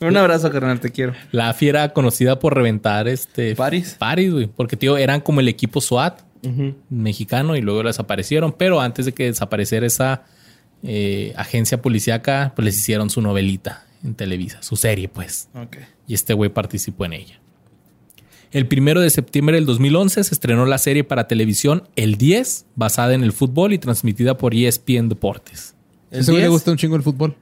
Un 0.01 0.17
abrazo, 0.17 0.49
carnal, 0.49 0.79
te 0.79 0.91
quiero. 0.91 1.13
La 1.31 1.49
AFI 1.49 1.69
era 1.69 1.93
conocida 1.93 2.39
por 2.39 2.55
reventar 2.55 3.07
este... 3.07 3.55
Paris. 3.55 3.95
Paris, 3.99 4.31
güey. 4.31 4.47
Porque, 4.47 4.77
tío, 4.77 4.97
eran 4.97 5.21
como 5.21 5.41
el 5.41 5.47
equipo 5.47 5.81
SWAT 5.81 6.21
mexicano 6.89 7.57
y 7.57 7.61
luego 7.61 7.83
desaparecieron. 7.83 8.53
Pero 8.53 8.79
antes 8.79 9.05
de 9.05 9.13
que 9.13 9.25
desapareciera 9.25 9.85
esa 9.85 10.23
eh, 10.83 11.33
agencia 11.35 11.81
policíaca, 11.81 12.53
pues 12.55 12.65
les 12.65 12.77
hicieron 12.77 13.09
su 13.09 13.21
novelita 13.21 13.85
en 14.03 14.15
Televisa. 14.15 14.63
Su 14.63 14.77
serie, 14.77 15.09
pues. 15.09 15.49
Ok. 15.53 15.77
Y 16.09 16.13
este 16.15 16.33
güey 16.33 16.49
participó 16.49 17.05
en 17.05 17.13
ella. 17.13 17.39
El 18.51 18.67
primero 18.67 18.99
de 18.99 19.09
septiembre 19.11 19.55
del 19.55 19.65
2011 19.67 20.23
se 20.23 20.33
estrenó 20.33 20.65
la 20.65 20.79
serie 20.79 21.03
para 21.03 21.27
televisión 21.27 21.87
El 21.95 22.15
10, 22.17 22.65
basada 22.75 23.13
en 23.13 23.23
el 23.23 23.31
fútbol 23.31 23.73
y 23.73 23.77
transmitida 23.77 24.37
por 24.37 24.55
ESPN 24.55 25.07
Deportes. 25.07 25.75
¿El 26.09 26.21
Ese 26.21 26.31
güey 26.31 26.41
le 26.41 26.47
10? 26.47 26.51
gusta 26.53 26.71
un 26.71 26.77
chingo 26.77 26.95
el 26.95 27.03
fútbol. 27.03 27.35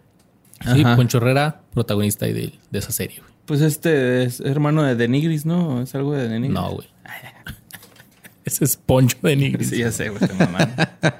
Sí, 0.74 0.82
Ajá. 0.82 0.96
Poncho 0.98 1.20
Herrera, 1.20 1.62
protagonista 1.74 2.26
de, 2.26 2.52
de 2.70 2.80
esa 2.80 2.92
serie. 2.92 3.20
güey. 3.22 3.32
Pues 3.46 3.62
este 3.62 4.24
es 4.24 4.42
hermano 4.42 4.84
de 4.84 4.96
Denigris, 4.96 5.46
¿no? 5.46 5.82
Es 5.82 5.96
algo 5.96 6.14
de 6.14 6.28
Denigris. 6.28 6.54
No, 6.54 6.72
güey. 6.74 6.88
Ese 8.44 8.66
es 8.66 8.76
Poncho 8.76 9.18
de 9.24 9.36
Nigris. 9.38 9.70
Sí, 9.70 9.78
ya 9.78 9.92
sé, 9.92 10.10
güey. 10.10 10.22
mamando. 10.38 10.84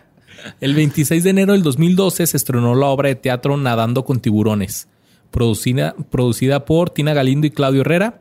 El 0.62 0.76
26 0.76 1.24
de 1.24 1.30
enero 1.30 1.54
del 1.54 1.64
2012 1.64 2.26
se 2.28 2.38
estrenó 2.38 2.74
la 2.76 2.88
obra 2.88 3.10
de 3.10 3.16
teatro 3.16 3.56
Nadando 3.58 4.04
con 4.06 4.20
tiburones, 4.20 4.88
producida, 5.32 5.96
producida 6.10 6.66
por 6.66 6.90
Tina 6.90 7.14
Galindo 7.14 7.48
y 7.48 7.52
Claudio 7.52 7.82
Herrera. 7.82 8.20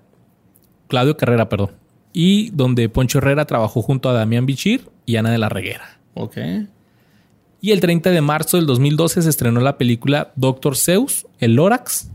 Claudio 0.89 1.17
Carrera, 1.17 1.49
perdón. 1.49 1.71
Y 2.13 2.51
donde 2.51 2.89
Poncho 2.89 3.19
Herrera 3.19 3.45
trabajó 3.45 3.83
junto 3.83 4.09
a 4.09 4.13
Damián 4.13 4.47
Bichir 4.47 4.89
y 5.05 5.17
Ana 5.17 5.31
de 5.31 5.39
la 5.39 5.49
Reguera. 5.49 5.99
ok. 6.15 6.37
Y 7.61 7.73
el 7.73 7.81
30 7.81 8.11
de 8.11 8.21
marzo 8.21 8.59
del 8.59 8.67
2012 8.67 9.23
se 9.23 9.29
estrenó 9.31 9.61
la 9.61 9.77
película 9.79 10.31
Doctor 10.37 10.77
Zeus, 10.77 11.27
el 11.41 11.55
Lorax. 11.55 12.11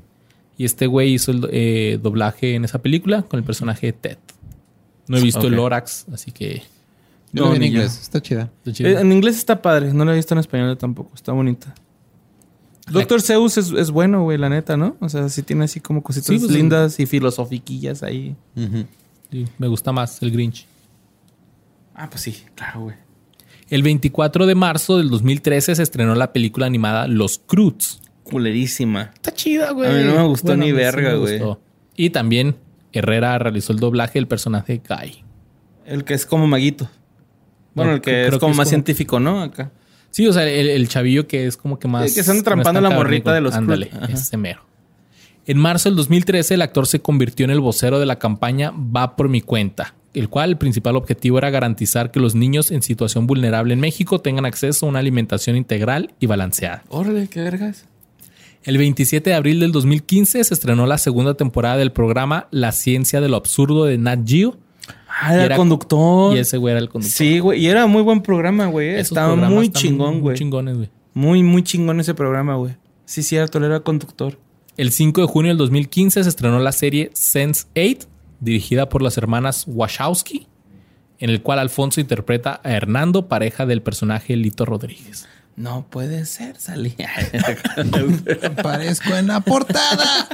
Y 0.58 0.66
este 0.66 0.86
güey 0.88 1.14
hizo 1.14 1.32
el 1.32 1.50
eh, 1.52 2.00
doblaje 2.02 2.54
en 2.56 2.64
esa 2.64 2.80
película 2.82 3.24
con 3.24 3.40
el 3.40 3.44
personaje 3.44 3.88
de 3.88 3.94
Ted. 3.94 4.18
No 5.08 5.18
he 5.18 5.22
visto 5.22 5.48
el 5.48 5.56
Lorax, 5.56 6.06
así 6.14 6.32
que... 6.32 6.62
No, 7.34 7.54
en 7.56 7.62
yo. 7.62 7.68
inglés. 7.68 8.00
Está 8.02 8.22
chida. 8.22 8.50
está. 8.66 8.84
Eh, 8.88 9.00
En 9.02 9.12
inglés 9.12 9.38
está 9.38 9.62
padre. 9.62 9.94
No 9.94 10.06
lo 10.06 10.14
he 10.14 10.16
visto 10.16 10.34
en 10.36 10.40
español 10.40 10.78
tampoco. 10.78 11.12
Está 11.16 11.32
bonita. 11.34 11.74
Doctor 12.92 13.22
Zeus 13.22 13.58
es, 13.58 13.72
es 13.72 13.92
bueno, 13.92 14.24
güey, 14.24 14.38
la 14.38 14.50
neta, 14.50 14.78
¿no? 14.78 14.96
O 15.00 15.10
sea, 15.10 15.28
sí 15.30 15.44
tiene 15.44 15.66
así 15.66 15.80
como 15.80 16.02
cositas 16.04 16.28
Sí, 16.28 16.38
pues, 16.40 16.52
lindas 16.52 17.00
y 17.00 17.06
filosofiquillas 17.06 18.04
ahí. 18.04 18.36
Sí, 19.32 19.48
me 19.58 19.68
gusta 19.68 19.92
más 19.92 20.22
el 20.22 20.32
Grinch. 20.32 20.68
Ah, 21.96 22.10
pues 22.10 22.22
sí, 22.22 22.36
claro, 22.56 22.82
güey. 22.82 22.96
El 23.70 23.84
24 23.84 24.46
de 24.46 24.56
marzo 24.56 24.98
del 24.98 25.10
2013 25.10 25.76
se 25.76 25.84
estrenó 25.84 26.16
la 26.16 26.34
película 26.34 26.66
animada 26.66 27.08
Los 27.08 27.40
Croods. 27.40 28.02
Culerísima. 28.24 29.12
Está 29.14 29.34
chida, 29.34 29.72
güey. 29.72 29.90
A 29.90 29.94
mí 29.94 30.04
no 30.04 30.16
me 30.22 30.28
gustó 30.28 30.56
ni 30.58 30.72
verga, 30.72 31.12
me 31.12 31.18
güey. 31.18 31.40
gustó. 31.40 31.62
Y 31.96 32.10
también 32.10 32.56
Herrera 32.94 33.38
realizó 33.40 33.72
el 33.74 33.80
doblaje 33.80 34.14
del 34.20 34.28
personaje 34.28 34.82
Guy. 34.88 35.24
El 35.86 36.04
que 36.04 36.14
es 36.14 36.26
como 36.26 36.48
maguito. 36.48 36.90
Bueno, 37.74 37.92
No, 37.92 37.96
el 37.96 38.02
que 38.02 38.12
creo 38.12 38.26
es 38.28 38.34
que 38.34 38.40
como 38.40 38.52
es 38.52 38.58
más 38.58 38.66
como- 38.66 38.70
científico, 38.70 39.20
¿no? 39.20 39.42
Acá. 39.42 39.72
Sí, 40.12 40.28
o 40.28 40.34
sea, 40.34 40.48
el, 40.48 40.70
el 40.70 40.88
chavillo 40.88 41.28
que 41.28 41.48
es 41.48 41.58
como 41.58 41.80
que 41.80 41.88
más... 41.88 42.10
Sí, 42.10 42.16
que 42.16 42.24
se 42.24 42.32
anda 42.32 42.42
no 42.42 42.44
trampando 42.44 42.82
la 42.82 42.92
morrita 42.92 43.34
de 43.34 43.42
los 43.42 43.56
Ándale, 43.56 43.90
ese 44.10 44.38
mero. 44.38 44.62
En 45.48 45.58
marzo 45.58 45.90
del 45.90 45.96
2013, 45.96 46.54
el 46.54 46.62
actor 46.62 46.86
se 46.86 47.02
convirtió 47.02 47.46
en 47.46 47.50
el 47.50 47.60
vocero 47.60 48.00
de 48.00 48.06
la 48.06 48.20
campaña 48.20 48.72
Va 48.72 49.16
por 49.16 49.28
mi 49.28 49.42
cuenta, 49.42 49.96
el 50.14 50.30
cual 50.30 50.52
el 50.52 50.58
principal 50.58 50.96
objetivo 50.96 51.40
era 51.40 51.50
garantizar 51.50 52.12
que 52.12 52.20
los 52.20 52.36
niños 52.36 52.70
en 52.70 52.84
situación 52.84 53.26
vulnerable 53.26 53.74
en 53.74 53.80
México 53.80 54.20
tengan 54.20 54.46
acceso 54.46 54.86
a 54.86 54.90
una 54.90 55.00
alimentación 55.00 55.56
integral 55.56 56.14
y 56.20 56.28
balanceada. 56.28 56.84
Órale, 56.90 57.28
qué 57.28 57.42
vergas. 57.42 57.86
El 58.64 58.78
27 58.78 59.32
de 59.32 59.36
abril 59.36 59.60
del 59.60 59.72
2015 59.72 60.44
se 60.44 60.54
estrenó 60.54 60.86
la 60.86 61.00
segunda 61.00 61.34
temporada 61.34 61.78
del 61.78 61.92
programa 61.92 62.48
La 62.52 62.72
ciencia 62.72 63.20
de 63.20 63.28
lo 63.28 63.38
absurdo 63.38 63.86
de 63.86 63.98
Nat 63.98 64.20
Geo. 64.28 64.58
Ah, 65.24 65.34
era, 65.36 65.46
era- 65.46 65.56
conductor. 65.58 66.36
Y 66.36 66.40
ese 66.40 66.58
güey 66.58 66.72
era 66.72 66.80
el 66.82 66.90
conductor. 66.90 67.16
Sí, 67.18 67.40
güey. 67.40 67.62
Y 67.62 67.68
era 67.68 67.86
muy 67.88 68.02
buen 68.02 68.22
programa, 68.22 68.66
güey. 68.66 68.90
Esos 68.96 69.12
Estaba 69.12 69.36
muy 69.36 69.70
chingón, 69.72 70.14
muy 70.16 70.22
güey. 70.22 70.38
chingones, 70.38 70.78
güey. 70.78 70.90
Muy, 71.14 71.44
muy 71.44 71.64
chingón 71.64 72.00
ese 72.00 72.14
programa, 72.14 72.56
güey. 72.56 72.76
Sí, 73.06 73.22
cierto, 73.24 73.58
él 73.58 73.66
era 73.66 73.82
conductor. 73.82 74.40
El 74.78 74.92
5 74.92 75.22
de 75.22 75.28
junio 75.28 75.50
del 75.52 75.58
2015 75.58 76.24
se 76.24 76.30
estrenó 76.30 76.58
la 76.60 76.72
serie 76.72 77.12
Sense8, 77.14 78.08
dirigida 78.40 78.90
por 78.90 79.02
las 79.02 79.18
hermanas 79.18 79.66
Wachowski, 79.68 80.48
en 81.20 81.30
el 81.30 81.42
cual 81.44 81.60
Alfonso 81.60 82.00
interpreta 82.02 82.62
a 82.64 82.72
Hernando, 82.72 83.28
pareja 83.28 83.66
del 83.66 83.82
personaje 83.82 84.36
Lito 84.38 84.66
Rodríguez. 84.66 85.28
No 85.58 85.86
puede 85.90 86.26
ser, 86.26 86.58
salí. 86.58 86.96
Aparezco 88.58 89.14
en 89.16 89.28
la 89.28 89.42
portada. 89.42 90.28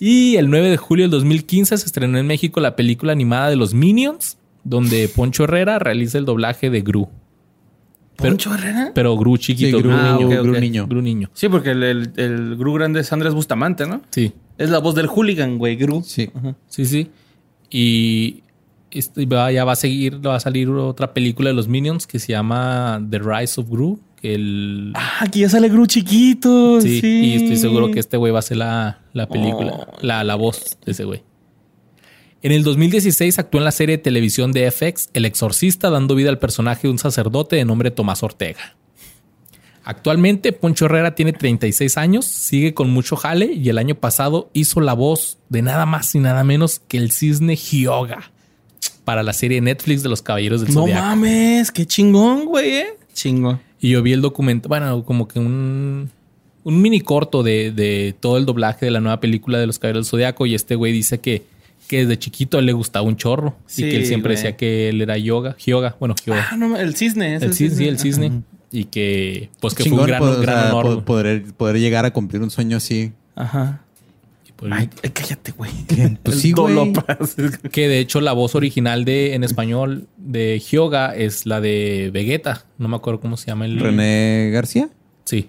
Y 0.00 0.36
el 0.36 0.48
9 0.50 0.70
de 0.70 0.76
julio 0.78 1.04
del 1.04 1.10
2015 1.12 1.76
se 1.76 1.86
estrenó 1.86 2.18
en 2.18 2.26
México 2.26 2.58
la 2.60 2.74
película 2.74 3.12
animada 3.12 3.50
de 3.50 3.56
los 3.56 3.74
Minions, 3.74 4.38
donde 4.64 5.06
Poncho 5.08 5.44
Herrera 5.44 5.78
realiza 5.78 6.16
el 6.18 6.24
doblaje 6.24 6.70
de 6.70 6.80
Gru. 6.80 7.08
Pero- 8.16 8.30
¿Poncho 8.30 8.54
Herrera? 8.54 8.92
Pero 8.94 9.16
Gru 9.16 9.36
chiquito, 9.36 9.76
Sí, 9.78 9.82
Gru, 9.82 9.90
Gru, 9.92 10.02
niño. 10.26 10.42
Gru 10.42 10.52
niño. 10.60 10.86
Gru 10.88 11.02
niño. 11.02 11.30
Sí, 11.34 11.48
porque 11.48 11.70
el, 11.72 11.82
el, 11.82 12.12
el 12.16 12.56
Gru 12.56 12.72
grande 12.74 13.00
es 13.00 13.12
Andrés 13.12 13.34
Bustamante, 13.34 13.86
¿no? 13.86 14.00
Sí, 14.10 14.32
Es 14.58 14.70
la 14.70 14.78
voz 14.78 14.94
del 14.94 15.06
hooligan, 15.06 15.58
güey, 15.58 15.76
Gru. 15.76 16.02
Sí. 16.02 16.30
sí, 16.66 16.84
sí. 16.86 17.10
Y 17.70 18.42
este, 18.90 19.26
ya 19.26 19.64
va 19.64 19.72
a 19.72 19.76
seguir, 19.76 20.26
va 20.26 20.36
a 20.36 20.40
salir 20.40 20.68
otra 20.70 21.12
película 21.14 21.50
de 21.50 21.54
los 21.54 21.68
Minions 21.68 22.06
que 22.06 22.18
se 22.18 22.32
llama 22.32 23.00
The 23.10 23.18
Rise 23.20 23.60
of 23.60 23.68
Gru. 23.70 24.00
El, 24.22 24.92
Ah, 24.94 25.18
aquí 25.20 25.40
ya 25.40 25.48
sale 25.48 25.68
Gru 25.68 25.86
chiquito. 25.86 26.80
sí, 26.80 27.00
Sí, 27.00 27.20
y 27.24 27.34
estoy 27.36 27.56
seguro 27.56 27.90
que 27.90 28.00
este 28.00 28.16
güey 28.16 28.32
va 28.32 28.40
a 28.40 28.42
ser 28.42 28.58
la, 28.58 29.00
la 29.12 29.26
película, 29.28 29.72
Oh. 29.74 29.96
la, 30.02 30.24
la 30.24 30.34
voz 30.34 30.76
de 30.84 30.92
ese 30.92 31.04
güey. 31.04 31.22
En 32.42 32.52
el 32.52 32.62
2016 32.64 33.38
actuó 33.38 33.58
en 33.60 33.64
la 33.64 33.70
serie 33.72 33.96
de 33.98 34.02
televisión 34.02 34.52
de 34.52 34.70
FX 34.70 35.10
El 35.12 35.24
Exorcista, 35.26 35.90
dando 35.90 36.14
vida 36.14 36.30
al 36.30 36.38
personaje 36.38 36.82
de 36.88 36.92
un 36.92 36.98
sacerdote 36.98 37.56
de 37.56 37.64
nombre 37.64 37.90
Tomás 37.90 38.22
Ortega. 38.22 38.76
Actualmente, 39.84 40.52
Poncho 40.52 40.84
Herrera 40.86 41.14
tiene 41.14 41.32
36 41.32 41.96
años, 41.96 42.26
sigue 42.26 42.74
con 42.74 42.90
mucho 42.90 43.16
jale 43.16 43.46
y 43.52 43.68
el 43.70 43.78
año 43.78 43.94
pasado 43.94 44.50
hizo 44.52 44.80
la 44.80 44.92
voz 44.92 45.38
de 45.48 45.62
nada 45.62 45.86
más 45.86 46.14
y 46.14 46.18
nada 46.20 46.44
menos 46.44 46.80
que 46.86 46.98
el 46.98 47.10
cisne 47.10 47.56
Hyoga 47.56 48.30
para 49.04 49.22
la 49.22 49.32
serie 49.32 49.60
Netflix 49.60 50.02
de 50.02 50.10
los 50.10 50.20
Caballeros 50.22 50.60
del 50.60 50.74
No 50.74 50.82
Zodiaco. 50.82 51.02
mames, 51.02 51.72
qué 51.72 51.86
chingón, 51.86 52.44
güey, 52.44 52.70
eh. 52.76 52.86
Chingón. 53.14 53.60
Y 53.80 53.90
yo 53.90 54.02
vi 54.02 54.12
el 54.12 54.20
documento, 54.20 54.68
bueno, 54.68 55.04
como 55.04 55.26
que 55.26 55.38
un, 55.38 56.10
un 56.64 56.82
mini 56.82 57.00
corto 57.00 57.42
de, 57.42 57.72
de 57.72 58.14
todo 58.20 58.36
el 58.36 58.44
doblaje 58.46 58.84
de 58.86 58.90
la 58.92 59.00
nueva 59.00 59.20
película 59.20 59.58
de 59.58 59.66
los 59.66 59.78
Caballeros 59.78 60.06
del 60.06 60.10
Zodiaco 60.10 60.44
y 60.46 60.54
este 60.54 60.74
güey 60.74 60.92
dice 60.92 61.18
que, 61.18 61.44
que 61.88 62.00
desde 62.00 62.18
chiquito 62.18 62.58
a 62.58 62.60
él 62.60 62.66
le 62.66 62.72
gustaba 62.72 63.06
un 63.06 63.16
chorro 63.16 63.56
Sí, 63.66 63.84
y 63.84 63.90
que 63.90 63.96
él 63.96 64.06
siempre 64.06 64.34
güey. 64.34 64.36
decía 64.42 64.56
que 64.56 64.90
él 64.90 65.00
era 65.00 65.16
yoga, 65.16 65.56
Hyoga, 65.64 65.96
bueno. 65.98 66.14
Ah, 66.30 66.56
no, 66.58 66.76
el 66.76 66.94
cisne. 66.94 67.36
es 67.36 67.42
el 67.42 67.54
cisne, 67.54 67.76
sí, 67.76 67.84
el 67.88 67.94
Ajá. 67.94 68.02
cisne. 68.02 68.42
Y 68.72 68.84
que, 68.84 69.48
pues 69.60 69.74
que 69.74 69.82
fue 69.84 69.98
un 69.98 70.06
gran, 70.06 70.20
poder, 70.20 70.40
gran 70.42 70.72
honor. 70.74 70.98
po- 70.98 71.04
poder, 71.04 71.42
poder 71.56 71.78
llegar 71.80 72.04
a 72.04 72.12
cumplir 72.12 72.40
un 72.42 72.50
sueño 72.50 72.76
así. 72.76 73.12
Ajá. 73.34 73.82
Pues, 74.60 74.72
Ay, 74.74 74.90
ay, 75.02 75.10
cállate, 75.10 75.52
güey. 75.52 75.70
Pues 76.22 76.38
sí, 76.40 76.52
güey. 76.52 76.92
Que 77.72 77.88
de 77.88 77.98
hecho 77.98 78.20
la 78.20 78.32
voz 78.34 78.54
original 78.54 79.04
de 79.06 79.34
en 79.34 79.42
español 79.42 80.06
de 80.18 80.58
Hyoga 80.60 81.16
es 81.16 81.46
la 81.46 81.60
de 81.62 82.10
Vegeta. 82.12 82.66
No 82.78 82.88
me 82.88 82.96
acuerdo 82.96 83.20
cómo 83.20 83.36
se 83.38 83.46
llama 83.46 83.64
el. 83.64 83.80
René 83.80 84.50
García. 84.52 84.90
Sí. 85.24 85.48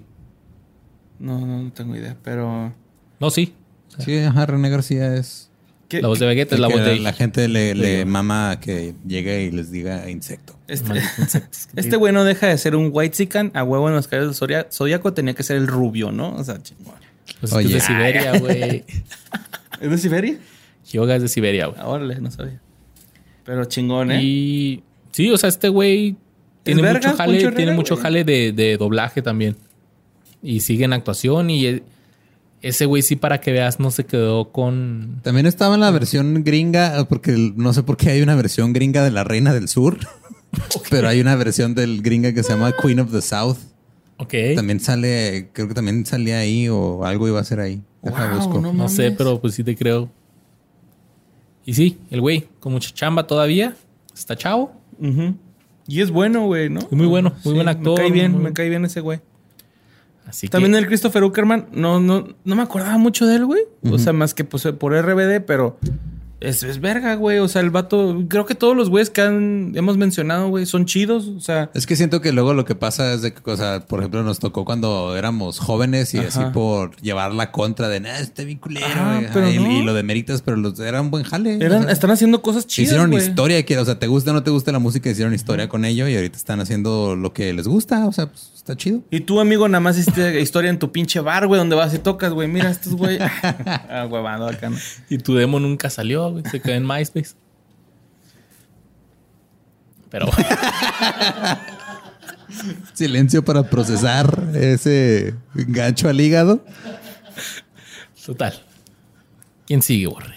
No, 1.20 1.46
no, 1.46 1.62
no 1.64 1.72
tengo 1.74 1.96
idea, 1.96 2.18
pero... 2.24 2.74
No, 3.20 3.30
sí. 3.30 3.54
Sí, 4.00 4.18
ajá, 4.20 4.46
René 4.46 4.70
García 4.70 5.16
es. 5.16 5.50
¿Qué- 5.90 6.02
La 6.02 6.08
voz 6.08 6.20
de 6.20 6.26
Vegeta 6.26 6.56
es 6.56 6.62
la 6.62 6.70
voz 6.70 6.84
de. 6.84 6.98
la 7.00 7.12
gente 7.12 7.48
le, 7.50 7.76
le 7.76 8.06
mama 8.06 8.60
que 8.62 8.96
llegue 9.06 9.44
y 9.44 9.52
les 9.52 9.70
diga 9.72 10.10
insecto. 10.10 10.58
Este, 10.70 11.02
este 11.76 11.98
güey 11.98 12.14
no 12.14 12.24
deja 12.24 12.48
de 12.48 12.58
ser 12.58 12.78
un 12.78 12.90
white 12.94 13.14
zican 13.16 13.52
a 13.54 13.64
huevo 13.66 13.90
en 13.90 13.96
los 13.96 14.08
caballos 14.08 14.40
del 14.40 14.50
Zodia- 14.50 14.68
Zodíaco 14.72 15.12
tenía 15.14 15.34
que 15.34 15.44
ser 15.44 15.58
el 15.58 15.68
rubio, 15.68 16.14
¿no? 16.14 16.34
O 16.36 16.44
sea, 16.46 16.64
chingón. 16.64 16.96
Pues 17.40 17.54
Oye. 17.54 17.68
es 17.68 17.74
de 17.74 17.80
Siberia, 17.82 18.38
güey. 18.40 18.84
¿Es 19.80 19.90
de 19.90 19.98
Siberia? 19.98 20.38
Hyoga 20.92 21.16
es 21.16 21.22
de 21.22 21.28
Siberia, 21.28 21.68
güey. 21.68 21.80
Ah, 21.80 21.88
Órale, 21.88 22.20
no 22.20 22.30
sabía. 22.32 22.60
Pero 23.46 23.66
chingón, 23.66 24.12
¿eh? 24.12 24.22
Y 24.24 24.84
sí, 25.12 25.30
o 25.32 25.38
sea, 25.38 25.50
este 25.50 25.70
güey 25.70 26.16
tiene 26.64 26.82
verga, 26.82 27.10
mucho 27.10 27.18
jale, 27.18 27.38
Herrera, 27.42 27.56
tiene 27.56 27.72
mucho 27.74 27.96
jale 27.98 28.24
de, 28.24 28.52
de 28.52 28.78
doblaje 28.78 29.22
también. 29.22 29.58
Y 30.44 30.60
sigue 30.62 30.86
en 30.86 30.94
actuación 30.94 31.50
y 31.50 31.66
e- 31.66 31.84
ese 32.62 32.86
güey 32.86 33.02
sí 33.02 33.16
para 33.16 33.42
que 33.42 33.52
veas 33.52 33.80
no 33.80 33.90
se 33.90 34.06
quedó 34.06 34.52
con 34.52 35.20
También 35.24 35.48
estaba 35.48 35.74
en 35.74 35.82
la 35.82 35.90
versión 35.92 36.44
gringa, 36.44 37.06
porque 37.10 37.32
el- 37.32 37.54
no 37.58 37.74
sé 37.74 37.82
por 37.84 37.98
qué 37.98 38.12
hay 38.12 38.22
una 38.22 38.36
versión 38.36 38.74
gringa 38.74 39.04
de 39.04 39.10
la 39.12 39.24
Reina 39.24 39.54
del 39.54 39.68
Sur, 39.68 39.98
pero 40.92 41.08
hay 41.08 41.20
una 41.22 41.36
versión 41.36 41.74
del 41.74 42.02
gringa 42.04 42.34
que 42.34 42.44
se 42.44 42.50
llama 42.54 42.74
Queen 42.80 43.00
of 43.00 43.12
the 43.12 43.22
South. 43.22 43.58
Ok. 44.22 44.34
También 44.56 44.80
sale, 44.80 45.50
creo 45.52 45.68
que 45.68 45.74
también 45.74 46.06
salía 46.06 46.40
ahí 46.40 46.70
o 46.70 47.04
algo 47.06 47.28
iba 47.28 47.40
a 47.40 47.44
ser 47.44 47.60
ahí. 47.60 47.82
Deja, 48.04 48.30
Wow, 48.30 48.38
busco. 48.38 48.62
no 48.62 48.74
No 48.74 48.88
sé, 48.90 49.12
pero 49.12 49.42
pues 49.42 49.56
sí 49.56 49.64
te 49.64 49.76
creo. 49.76 50.10
Y 51.66 51.74
sí, 51.74 51.98
el 52.10 52.22
güey 52.22 52.48
con 52.60 52.72
mucha 52.74 52.92
chamba 52.94 53.26
todavía. 53.28 53.76
Está 54.14 54.36
chavo. 54.36 54.74
Y 55.88 56.02
es 56.02 56.12
bueno, 56.12 56.46
güey, 56.46 56.70
¿no? 56.70 56.82
Muy 56.92 57.08
bueno, 57.08 57.34
muy 57.44 57.56
buen 57.56 57.68
actor, 57.68 57.98
Me 57.98 58.04
cae 58.06 58.12
bien, 58.12 58.32
muy- 58.34 58.44
me 58.44 58.54
cae 58.54 58.70
bien 58.70 58.86
ese 58.86 59.02
güey. 59.02 59.20
Así 60.28 60.48
También 60.48 60.72
que 60.74 60.78
el 60.80 60.86
Christopher 60.88 61.24
Uckerman, 61.24 61.68
no, 61.74 62.00
no, 62.00 62.28
no 62.46 62.56
me 62.56 62.62
acordaba 62.62 62.98
mucho 62.98 63.26
de 63.26 63.36
él, 63.36 63.46
güey. 63.46 63.64
O 63.92 63.98
sea, 63.98 64.14
más 64.14 64.34
que 64.36 64.44
pues, 64.44 64.64
por 64.80 64.94
RBD, 64.94 65.42
pero 65.42 65.78
es, 66.42 66.64
es 66.64 66.82
verga, 66.82 67.16
güey. 67.16 67.38
O 67.38 67.48
sea, 67.48 67.62
el 67.62 67.70
vato, 67.70 68.26
creo 68.28 68.46
que 68.46 68.56
todos 68.56 68.76
los 68.76 68.90
güeyes 68.90 69.10
que 69.10 69.22
han, 69.22 69.74
hemos 69.76 69.98
mencionado, 69.98 70.50
güey, 70.50 70.66
son 70.66 70.86
chidos. 70.86 71.28
O 71.28 71.40
sea, 71.40 71.70
Es 71.74 71.86
que 71.86 71.96
siento 71.96 72.20
que 72.20 72.32
luego 72.32 72.54
lo 72.54 72.66
que 72.66 72.76
pasa 72.76 73.14
es 73.14 73.22
de 73.22 73.34
que, 73.34 73.50
o 73.50 73.56
sea, 73.56 73.82
por 73.88 74.00
ejemplo, 74.00 74.24
nos 74.24 74.40
tocó 74.40 74.66
cuando 74.66 75.16
éramos 75.16 75.60
jóvenes 75.60 76.14
y 76.14 76.18
Ajá. 76.18 76.28
así 76.28 76.40
por 76.52 76.96
llevar 76.98 77.34
la 77.34 77.52
contra 77.52 77.88
de, 77.90 78.00
nah, 78.00 78.18
está 78.18 78.44
bien 78.44 78.58
culero. 78.58 78.86
Ah, 78.90 79.20
güey". 79.20 79.30
pero 79.32 79.50
y, 79.50 79.60
no. 79.60 79.72
y 79.72 79.84
lo 79.84 79.94
de 79.94 80.04
meritas, 80.04 80.42
pero 80.42 80.58
los, 80.58 80.80
era 80.80 81.00
un 81.00 81.12
buen 81.12 81.24
jale. 81.24 81.56
eran, 81.64 81.82
o 81.82 81.84
sea. 81.84 81.92
están 81.92 82.12
haciendo 82.12 82.42
cosas 82.42 82.66
chidas, 82.66 82.90
hicieron 82.90 83.12
güey. 83.12 83.24
historia, 83.24 83.64
que, 83.64 83.78
o 83.78 83.86
sea, 83.86 84.00
te 84.00 84.08
gusta 84.08 84.32
o 84.32 84.34
no 84.34 84.44
te 84.44 84.52
gusta 84.52 84.72
la 84.72 84.80
música, 84.80 85.10
hicieron 85.10 85.34
historia 85.34 85.70
con 85.70 85.86
ello 85.86 86.08
y 86.08 86.16
ahorita 86.16 86.38
están 86.38 86.60
haciendo 86.60 87.16
lo 87.16 87.34
que 87.34 87.54
les 87.54 87.68
gusta, 87.68 88.08
o 88.08 88.12
sea, 88.12 88.28
pues 88.28 88.52
está 88.56 88.76
chido. 88.76 89.02
Y 89.10 89.22
tú, 89.22 89.40
amigo, 89.40 89.68
nada 89.68 89.80
más 89.80 89.98
hiciste 89.98 90.40
historia 90.42 90.70
en 90.70 90.80
tu 90.80 90.92
pinche 90.92 91.20
bar, 91.20 91.48
güey, 91.48 91.60
donde 91.60 91.76
vas 91.76 91.94
y 91.94 92.00
tocas, 92.00 92.32
güey. 92.32 92.48
Mira, 92.48 92.70
estos 92.72 92.94
güey. 92.94 93.18
ah, 93.22 94.08
acá. 94.50 94.70
¿no? 94.70 94.78
y 95.10 95.18
tu 95.18 95.36
demo 95.36 95.60
nunca 95.60 95.90
salió, 95.90 96.31
güey. 96.32 96.44
Se 96.50 96.60
quedó 96.60 96.76
en 96.76 96.88
MySpace. 96.88 97.36
Pero 100.10 100.28
Silencio 102.94 103.46
para 103.46 103.64
procesar 103.64 104.50
ese 104.54 105.36
gancho 105.54 106.10
al 106.10 106.20
hígado. 106.20 106.66
total. 108.26 108.62
¿Quién 109.66 109.82
sigue, 109.82 110.08
Borre? 110.08 110.36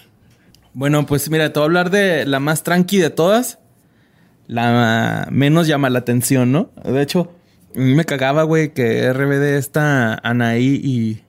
Bueno, 0.74 1.06
pues 1.06 1.28
mira, 1.30 1.52
te 1.52 1.58
voy 1.58 1.64
a 1.64 1.66
hablar 1.66 1.90
de 1.90 2.24
la 2.24 2.38
más 2.40 2.62
tranqui 2.62 2.98
de 2.98 3.10
todas. 3.10 3.58
La 4.46 5.26
menos 5.30 5.66
llama 5.66 5.90
la 5.90 6.00
atención, 6.00 6.52
¿no? 6.52 6.70
De 6.84 7.02
hecho, 7.02 7.32
a 7.74 7.78
mí 7.78 7.94
me 7.94 8.04
cagaba, 8.04 8.44
güey, 8.44 8.72
que 8.72 9.12
RBD 9.12 9.56
esta 9.56 10.14
Anaí 10.14 10.80
y 10.82 11.22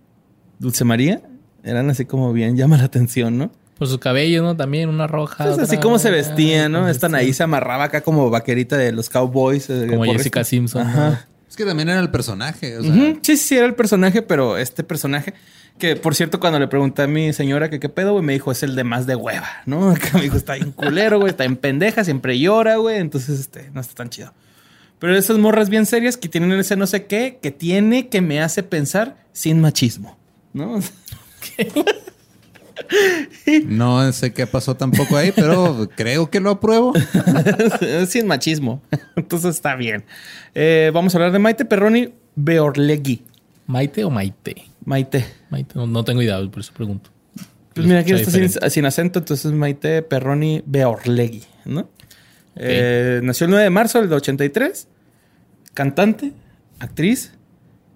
Dulce 0.60 0.84
María 0.84 1.22
eran 1.64 1.90
así 1.90 2.06
como 2.06 2.32
bien 2.34 2.58
llama 2.58 2.78
la 2.78 2.84
atención, 2.84 3.38
¿no? 3.38 3.52
Por 3.78 3.88
sus 3.88 3.98
cabellos, 4.00 4.42
¿no? 4.44 4.56
También 4.56 4.88
una 4.90 5.06
roja. 5.08 5.44
Pues 5.44 5.58
así 5.60 5.76
otra- 5.76 5.80
como 5.82 6.00
se 6.00 6.10
vestían, 6.10 6.72
¿no? 6.72 6.88
Esta 6.88 7.08
Anaí 7.08 7.34
se 7.34 7.44
amarraba 7.44 7.86
acá 7.86 8.02
como 8.02 8.30
vaquerita 8.30 8.78
de 8.78 8.92
los 8.94 9.10
Cowboys. 9.10 9.70
eh, 9.70 9.88
Como. 9.90 10.06
Jessica 10.06 10.44
Simpson. 10.44 10.88
Ajá. 10.88 11.10
¿no? 11.10 11.36
Es 11.50 11.56
que 11.58 11.66
también 11.66 11.90
era 11.90 12.00
el 12.00 12.10
personaje, 12.12 12.78
o 12.78 12.84
sea, 12.84 13.16
Sí, 13.22 13.38
sí, 13.38 13.56
era 13.58 13.66
el 13.66 13.76
personaje, 13.76 14.22
pero 14.22 14.58
este 14.58 14.84
personaje, 14.84 15.34
que 15.78 15.96
por 15.96 16.14
cierto, 16.16 16.40
cuando 16.40 16.60
le 16.60 16.68
pregunté 16.68 17.04
a 17.04 17.08
mi 17.08 17.32
señora 17.34 17.70
que 17.70 17.80
qué 17.80 17.88
pedo, 17.88 18.12
güey, 18.14 18.26
me 18.26 18.34
dijo, 18.34 18.52
es 18.52 18.62
el 18.64 18.76
de 18.76 18.84
más 18.84 19.06
de 19.08 19.16
hueva, 19.16 19.48
¿no? 19.66 19.90
Acá 19.92 20.10
me 20.16 20.22
dijo, 20.24 20.36
está 20.36 20.56
bien 20.56 20.72
culero, 20.72 21.18
güey, 21.20 21.30
está 21.30 21.46
en 21.46 21.56
pendeja, 21.56 22.04
siempre 22.04 22.38
llora, 22.40 22.76
güey, 22.78 22.98
entonces, 22.98 23.40
este, 23.40 23.70
no 23.74 23.80
está 23.80 23.94
tan 23.94 24.10
chido. 24.10 24.34
Pero 25.00 25.16
esas 25.16 25.38
morras 25.38 25.70
bien 25.70 25.86
serias 25.86 26.18
que 26.18 26.28
tienen 26.28 26.52
ese 26.54 26.76
no 26.76 26.88
sé 26.88 27.06
qué, 27.06 27.40
que 27.42 27.52
tiene 27.52 28.10
que 28.10 28.20
me 28.22 28.42
hace 28.42 28.64
pensar 28.64 29.16
sin 29.32 29.62
machismo, 29.62 30.18
¿no? 30.54 30.80
no 33.66 34.12
sé 34.12 34.34
qué 34.34 34.48
pasó 34.48 34.76
tampoco 34.76 35.18
ahí, 35.18 35.32
pero 35.36 35.90
creo 35.96 36.30
que 36.30 36.40
lo 36.40 36.52
apruebo. 36.52 36.94
sin 38.08 38.28
machismo. 38.28 38.82
Entonces 39.16 39.56
está 39.56 39.76
bien. 39.76 40.04
Eh, 40.54 40.92
vamos 40.94 41.14
a 41.14 41.18
hablar 41.18 41.32
de 41.32 41.40
Maite 41.40 41.66
Perroni 41.66 42.14
Beorlegui. 42.36 43.24
¿Maite 43.68 44.04
o 44.04 44.10
Maite? 44.10 44.56
Maite. 44.84 45.26
Maite, 45.50 45.74
no, 45.76 45.88
no 45.88 46.04
tengo 46.04 46.22
idea, 46.22 46.40
por 46.50 46.60
eso 46.60 46.74
pregunto. 46.74 47.10
Pues 47.74 47.88
mira, 47.88 48.00
aquí 48.00 48.14
está 48.14 48.70
sin 48.70 48.86
acento, 48.86 49.20
entonces 49.20 49.52
Maite 49.52 50.02
Perroni 50.02 50.64
Beorlegui, 50.66 51.44
¿no? 51.66 51.90
Eh, 52.56 53.20
nació 53.22 53.46
el 53.46 53.52
9 53.52 53.64
de 53.66 53.70
marzo 53.70 54.02
del 54.02 54.14
83, 54.14 54.88
cantante, 55.74 56.32
actriz, 56.80 57.34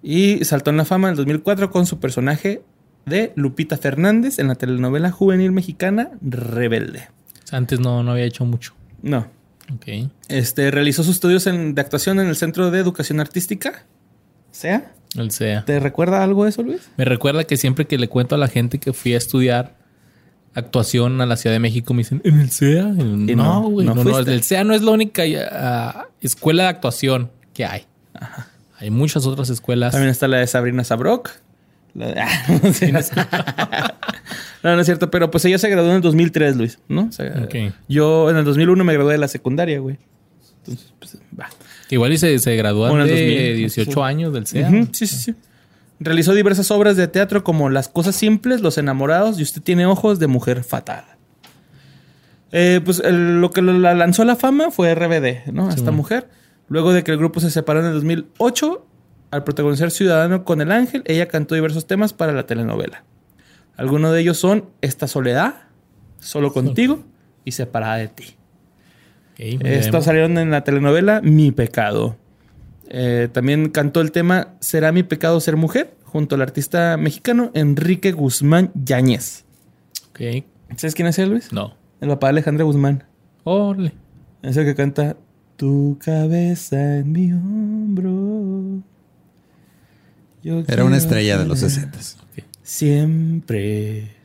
y 0.02 0.44
saltó 0.44 0.70
en 0.70 0.76
la 0.76 0.84
fama 0.84 1.08
en 1.08 1.12
el 1.12 1.16
2004 1.16 1.70
con 1.70 1.86
su 1.86 1.98
personaje 1.98 2.62
de 3.06 3.32
Lupita 3.36 3.76
Fernández 3.76 4.38
en 4.38 4.48
la 4.48 4.54
telenovela 4.54 5.10
juvenil 5.10 5.52
mexicana 5.52 6.10
Rebelde. 6.22 7.08
Antes 7.50 7.80
no, 7.80 8.02
no 8.02 8.12
había 8.12 8.24
hecho 8.24 8.44
mucho. 8.44 8.74
No. 9.02 9.26
Ok. 9.74 10.10
Este, 10.28 10.70
realizó 10.70 11.02
sus 11.02 11.16
estudios 11.16 11.46
en- 11.46 11.74
de 11.74 11.80
actuación 11.80 12.20
en 12.20 12.26
el 12.28 12.36
Centro 12.36 12.70
de 12.70 12.78
Educación 12.78 13.20
Artística. 13.20 13.84
¿Sea? 14.50 14.92
El 15.16 15.30
SEA. 15.32 15.64
¿Te 15.64 15.80
recuerda 15.80 16.22
algo 16.22 16.46
eso, 16.46 16.62
Luis? 16.62 16.88
Me 16.96 17.04
recuerda 17.04 17.44
que 17.44 17.56
siempre 17.56 17.86
que 17.86 17.98
le 17.98 18.08
cuento 18.08 18.36
a 18.36 18.38
la 18.38 18.46
gente 18.48 18.78
que 18.78 18.92
fui 18.92 19.14
a 19.14 19.16
estudiar 19.16 19.74
actuación 20.54 21.20
a 21.20 21.26
la 21.26 21.36
Ciudad 21.36 21.54
de 21.54 21.60
México, 21.60 21.94
me 21.94 21.98
dicen, 22.02 22.20
¿en 22.24 22.40
el 22.40 22.50
SEA? 22.50 22.90
Y 22.98 23.34
no, 23.34 23.44
no, 23.44 23.60
güey. 23.70 23.86
no 23.86 23.94
No, 23.94 24.04
no, 24.04 24.18
el 24.18 24.42
SEA 24.42 24.64
no 24.64 24.74
es 24.74 24.82
la 24.82 24.90
única 24.92 25.22
ah, 25.52 26.06
escuela 26.20 26.64
de 26.64 26.68
actuación 26.70 27.30
que 27.54 27.64
hay. 27.64 27.86
Hay 28.78 28.90
muchas 28.90 29.26
otras 29.26 29.50
escuelas. 29.50 29.92
También 29.92 30.10
está 30.10 30.26
la 30.28 30.38
de 30.38 30.46
Sabrina 30.46 30.84
Sabrok. 30.84 31.30
La 31.94 32.06
de- 32.08 32.20
Ah. 32.20 33.94
No, 34.62 34.74
no 34.74 34.80
es 34.80 34.86
cierto, 34.86 35.10
pero 35.10 35.30
pues 35.30 35.44
ella 35.46 35.58
se 35.58 35.68
graduó 35.70 35.88
en 35.90 35.96
el 35.96 36.02
2003, 36.02 36.56
Luis, 36.56 36.78
¿no? 36.88 37.06
O 37.08 37.12
sea, 37.12 37.42
Ok. 37.44 37.54
Yo 37.88 38.28
en 38.30 38.36
el 38.36 38.44
2001 38.44 38.84
me 38.84 38.92
gradué 38.92 39.12
de 39.12 39.18
la 39.18 39.28
secundaria, 39.28 39.78
güey. 39.80 39.98
Entonces, 40.58 40.92
pues, 40.98 41.18
va. 41.38 41.48
Igual 41.88 42.12
y 42.12 42.18
se, 42.18 42.38
se 42.38 42.54
gradúan 42.56 42.90
Bueno, 42.90 43.04
en 43.06 43.10
de 43.14 43.20
2000, 43.46 43.56
18 43.56 43.90
sí. 43.92 44.00
años 44.02 44.32
del. 44.34 44.42
Ujú, 44.42 44.88
Sí, 44.92 45.06
sí, 45.06 45.16
sí. 45.16 45.34
Realizó 45.98 46.34
diversas 46.34 46.70
obras 46.70 46.96
de 46.96 47.08
teatro 47.08 47.42
como 47.42 47.70
Las 47.70 47.88
cosas 47.88 48.14
simples, 48.16 48.60
Los 48.60 48.76
enamorados 48.78 49.38
y 49.38 49.42
Usted 49.42 49.62
tiene 49.62 49.86
ojos 49.86 50.18
de 50.18 50.26
mujer 50.26 50.62
fatal. 50.62 51.04
Eh, 52.52 52.80
pues 52.84 53.00
el- 53.00 53.40
lo 53.40 53.50
que 53.50 53.62
la 53.62 53.94
lanzó 53.94 54.22
a 54.22 54.24
la 54.26 54.36
fama 54.36 54.70
fue 54.70 54.94
RBD, 54.94 55.50
¿no? 55.52 55.70
A 55.70 55.74
esta 55.74 55.90
mujer. 55.90 56.28
Luego 56.68 56.92
de 56.92 57.02
que 57.04 57.12
el 57.12 57.16
grupo 57.18 57.40
se 57.40 57.50
separó 57.50 57.80
en 57.80 57.86
el 57.86 57.92
2008, 57.94 58.86
al 59.30 59.44
protagonizar 59.44 59.90
Ciudadano 59.90 60.44
con 60.44 60.60
el 60.60 60.72
Ángel, 60.72 61.02
ella 61.06 61.28
cantó 61.28 61.54
diversos 61.54 61.86
temas 61.86 62.12
para 62.12 62.32
la 62.32 62.46
telenovela. 62.46 63.04
Algunos 63.76 64.12
de 64.12 64.20
ellos 64.20 64.36
son 64.38 64.66
Esta 64.80 65.06
soledad, 65.06 65.54
Solo 66.18 66.52
contigo 66.52 67.04
y 67.44 67.52
Separada 67.52 67.96
de 67.96 68.08
ti. 68.08 68.24
Estos 69.38 70.04
salieron 70.04 70.36
en 70.36 70.50
la 70.50 70.64
telenovela 70.64 71.20
Mi 71.22 71.50
Pecado. 71.50 72.16
Eh, 72.90 73.28
también 73.32 73.70
cantó 73.70 74.00
el 74.00 74.10
tema 74.10 74.48
¿Será 74.58 74.90
mi 74.92 75.02
pecado 75.04 75.40
ser 75.40 75.56
mujer? 75.56 75.94
junto 76.04 76.34
al 76.34 76.42
artista 76.42 76.96
mexicano 76.96 77.52
Enrique 77.54 78.10
Guzmán 78.10 78.72
Yáñez. 78.74 79.44
Ok. 80.10 80.44
¿Sabes 80.76 80.94
quién 80.96 81.06
es 81.06 81.18
él, 81.20 81.30
Luis? 81.30 81.52
No. 81.52 81.74
El 82.00 82.08
papá 82.08 82.26
de 82.26 82.30
Alejandra 82.32 82.64
Guzmán. 82.64 83.04
Órale. 83.44 83.92
Es 84.42 84.56
el 84.56 84.64
que 84.64 84.74
canta 84.74 85.16
Tu 85.56 85.96
cabeza 86.04 86.98
en 86.98 87.12
mi 87.12 87.32
hombro. 87.32 88.82
Yo 90.42 90.62
Era 90.66 90.84
una 90.84 90.96
estrella 90.96 91.38
de 91.38 91.46
los 91.46 91.60
tener 91.60 91.72
60 91.72 91.98
Siempre 92.62 94.20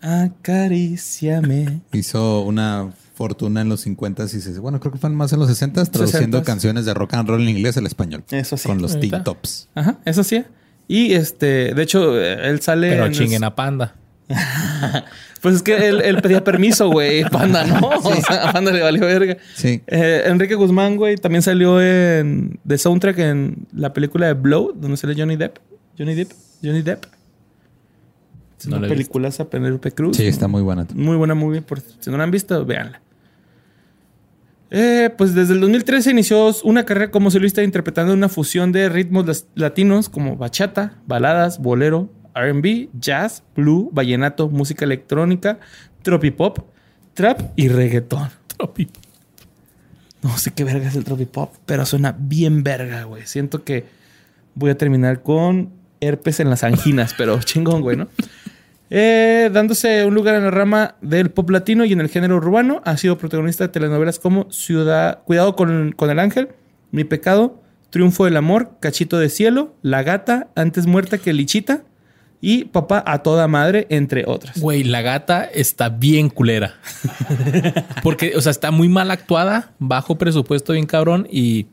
acaríciame. 0.00 1.82
Hizo 1.92 2.42
una 2.42 2.90
fortuna 3.14 3.60
en 3.60 3.68
los 3.68 3.82
50 3.82 4.24
y 4.24 4.28
se 4.28 4.58
bueno, 4.58 4.80
creo 4.80 4.92
que 4.92 4.98
fue 4.98 5.10
más 5.10 5.32
en 5.32 5.40
los 5.40 5.48
60 5.48 5.84
traduciendo 5.86 6.40
60s. 6.40 6.44
canciones 6.44 6.86
de 6.86 6.94
rock 6.94 7.14
and 7.14 7.28
roll 7.28 7.42
en 7.42 7.50
inglés 7.50 7.76
al 7.76 7.86
español. 7.86 8.24
Eso 8.30 8.56
sí. 8.56 8.68
Con 8.68 8.80
los. 8.80 8.98
Teen 8.98 9.22
Tops. 9.22 9.68
Ajá, 9.74 9.98
eso 10.04 10.24
sí. 10.24 10.42
Y 10.88 11.12
este, 11.12 11.74
de 11.74 11.82
hecho, 11.82 12.18
eh, 12.20 12.48
él 12.48 12.60
sale. 12.60 12.90
Pero 12.90 13.06
en 13.06 13.12
chinguen 13.12 13.44
a 13.44 13.54
Panda. 13.54 13.94
Pues 15.40 15.54
es 15.54 15.62
que 15.62 15.88
él, 15.88 16.02
él 16.02 16.20
pedía 16.20 16.44
permiso, 16.44 16.90
güey. 16.90 17.24
Panda, 17.24 17.64
¿no? 17.64 17.78
O 17.88 18.14
sea, 18.20 18.48
a 18.48 18.52
Panda 18.52 18.72
le 18.72 18.82
valió 18.82 19.00
verga. 19.06 19.38
Sí. 19.54 19.80
Eh, 19.86 20.24
Enrique 20.26 20.54
Guzmán, 20.54 20.96
güey, 20.96 21.16
también 21.16 21.42
salió 21.42 21.80
en 21.80 22.58
de 22.62 22.78
soundtrack 22.78 23.18
en 23.18 23.66
la 23.72 23.92
película 23.92 24.26
de 24.26 24.34
Blow, 24.34 24.72
donde 24.74 24.96
sale 24.96 25.14
Johnny 25.16 25.36
Depp. 25.36 25.56
Johnny 25.98 26.14
Depp. 26.14 26.32
Johnny 26.62 26.82
Depp. 26.82 27.06
Es 28.58 28.66
No 28.66 28.76
una 28.76 28.88
película 28.88 29.30
a 29.38 29.44
Penélope 29.44 29.92
Cruz. 29.92 30.18
Sí, 30.18 30.26
está 30.26 30.46
muy 30.46 30.60
buena. 30.60 30.86
Muy 30.94 31.16
buena 31.16 31.34
movie. 31.34 31.62
Por, 31.62 31.80
si 31.80 32.10
no 32.10 32.18
la 32.18 32.24
han 32.24 32.30
visto, 32.30 32.62
véanla. 32.66 33.00
Eh, 34.70 35.10
pues 35.16 35.34
desde 35.34 35.54
el 35.54 35.60
2013 35.60 36.10
inició 36.10 36.54
una 36.62 36.84
carrera 36.84 37.10
como 37.10 37.30
solista 37.30 37.62
interpretando 37.62 38.12
una 38.12 38.28
fusión 38.28 38.70
de 38.70 38.88
ritmos 38.88 39.46
latinos 39.54 40.08
como 40.08 40.36
bachata, 40.36 40.98
baladas, 41.06 41.58
bolero, 41.58 42.12
RB, 42.34 42.88
jazz, 42.98 43.42
blue, 43.56 43.90
vallenato, 43.92 44.48
música 44.48 44.84
electrónica, 44.84 45.58
tropipop, 46.02 46.58
trap 47.14 47.40
y 47.56 47.68
reggaetón. 47.68 48.28
No 50.22 50.36
sé 50.36 50.50
qué 50.50 50.64
verga 50.64 50.86
es 50.86 50.96
el 50.96 51.04
tropipop, 51.04 51.54
pero 51.64 51.86
suena 51.86 52.14
bien 52.18 52.62
verga, 52.62 53.04
güey. 53.04 53.26
Siento 53.26 53.64
que 53.64 53.86
voy 54.54 54.70
a 54.70 54.76
terminar 54.76 55.22
con 55.22 55.70
herpes 56.00 56.40
en 56.40 56.50
las 56.50 56.62
anginas, 56.62 57.14
pero 57.16 57.40
chingón, 57.42 57.80
güey, 57.80 57.96
¿no? 57.96 58.08
Eh, 58.90 59.50
dándose 59.52 60.04
un 60.04 60.14
lugar 60.14 60.34
en 60.34 60.44
la 60.44 60.50
rama 60.50 60.96
del 61.00 61.30
pop 61.30 61.48
latino 61.48 61.84
y 61.84 61.92
en 61.92 62.00
el 62.00 62.08
género 62.08 62.36
urbano, 62.36 62.82
ha 62.84 62.96
sido 62.96 63.16
protagonista 63.16 63.64
de 63.64 63.68
telenovelas 63.68 64.18
como 64.18 64.50
Ciudad, 64.50 65.22
Cuidado 65.24 65.56
con, 65.56 65.92
con 65.92 66.10
el 66.10 66.18
Ángel, 66.18 66.48
Mi 66.90 67.04
Pecado, 67.04 67.62
Triunfo 67.90 68.24
del 68.24 68.36
Amor, 68.36 68.72
Cachito 68.80 69.18
de 69.18 69.28
Cielo, 69.28 69.74
La 69.80 70.02
Gata, 70.02 70.48
Antes 70.54 70.86
Muerta 70.86 71.18
que 71.18 71.32
Lichita 71.32 71.84
y 72.40 72.64
Papá 72.64 73.02
a 73.06 73.22
Toda 73.22 73.46
Madre, 73.48 73.86
entre 73.90 74.24
otras. 74.26 74.58
Güey, 74.60 74.84
la 74.84 75.02
gata 75.02 75.44
está 75.44 75.88
bien 75.90 76.28
culera. 76.30 76.74
Porque, 78.02 78.32
o 78.36 78.40
sea, 78.40 78.50
está 78.50 78.70
muy 78.70 78.88
mal 78.88 79.10
actuada, 79.10 79.72
bajo 79.78 80.16
presupuesto, 80.16 80.72
bien 80.72 80.86
cabrón. 80.86 81.28
Y 81.30 81.66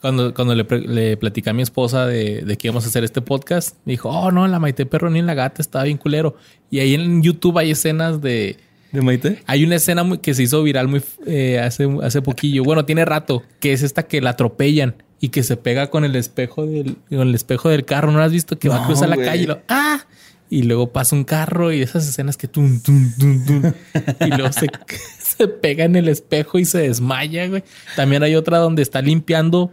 cuando, 0.00 0.32
cuando 0.32 0.54
le, 0.54 0.64
le 0.80 1.16
platicé 1.16 1.50
a 1.50 1.52
mi 1.52 1.62
esposa 1.62 2.06
de, 2.06 2.42
de 2.42 2.56
que 2.56 2.68
íbamos 2.68 2.84
a 2.84 2.88
hacer 2.88 3.04
este 3.04 3.20
podcast, 3.20 3.76
me 3.84 3.92
dijo, 3.92 4.08
oh, 4.08 4.30
no, 4.30 4.48
la 4.48 4.58
Maite 4.58 4.86
Perroni 4.86 5.18
en 5.18 5.26
la 5.26 5.34
gata 5.34 5.60
estaba 5.60 5.84
bien 5.84 5.98
culero. 5.98 6.36
Y 6.70 6.78
ahí 6.80 6.94
en 6.94 7.22
YouTube 7.22 7.58
hay 7.58 7.70
escenas 7.72 8.20
de... 8.20 8.56
¿De 8.92 9.02
Maite? 9.02 9.42
Hay 9.46 9.62
una 9.64 9.76
escena 9.76 10.02
muy- 10.02 10.18
que 10.18 10.34
se 10.34 10.42
hizo 10.42 10.62
viral 10.64 10.88
muy 10.88 11.00
eh, 11.26 11.60
hace, 11.60 11.88
hace 12.02 12.22
poquillo. 12.22 12.64
Bueno, 12.64 12.84
tiene 12.86 13.04
rato, 13.04 13.42
que 13.60 13.72
es 13.72 13.82
esta 13.82 14.04
que 14.04 14.20
la 14.20 14.30
atropellan 14.30 14.96
y 15.20 15.28
que 15.28 15.42
se 15.42 15.56
pega 15.56 15.88
con 15.90 16.04
el 16.04 16.16
espejo 16.16 16.66
del, 16.66 16.96
con 17.08 17.20
el 17.28 17.34
espejo 17.34 17.68
del 17.68 17.84
carro. 17.84 18.10
¿No 18.12 18.20
has 18.22 18.32
visto? 18.32 18.58
Que 18.58 18.68
va 18.68 18.82
a 18.82 18.86
cruzar 18.86 19.08
la 19.08 19.16
calle 19.16 19.42
y 19.42 19.46
lo 19.46 19.60
¡ah! 19.68 20.00
Y 20.48 20.62
luego 20.64 20.90
pasa 20.92 21.14
un 21.14 21.22
carro 21.24 21.72
y 21.72 21.80
esas 21.82 22.08
escenas 22.08 22.36
que 22.36 22.48
tum, 22.48 22.80
tum, 22.80 23.12
tum, 23.18 23.44
tum. 23.46 23.72
Y 24.26 24.30
luego 24.30 24.50
se, 24.52 24.66
se 25.22 25.46
pega 25.46 25.84
en 25.84 25.94
el 25.94 26.08
espejo 26.08 26.58
y 26.58 26.64
se 26.64 26.78
desmaya, 26.78 27.46
güey. 27.46 27.62
También 27.94 28.22
hay 28.24 28.34
otra 28.34 28.58
donde 28.58 28.82
está 28.82 29.00
limpiando 29.02 29.72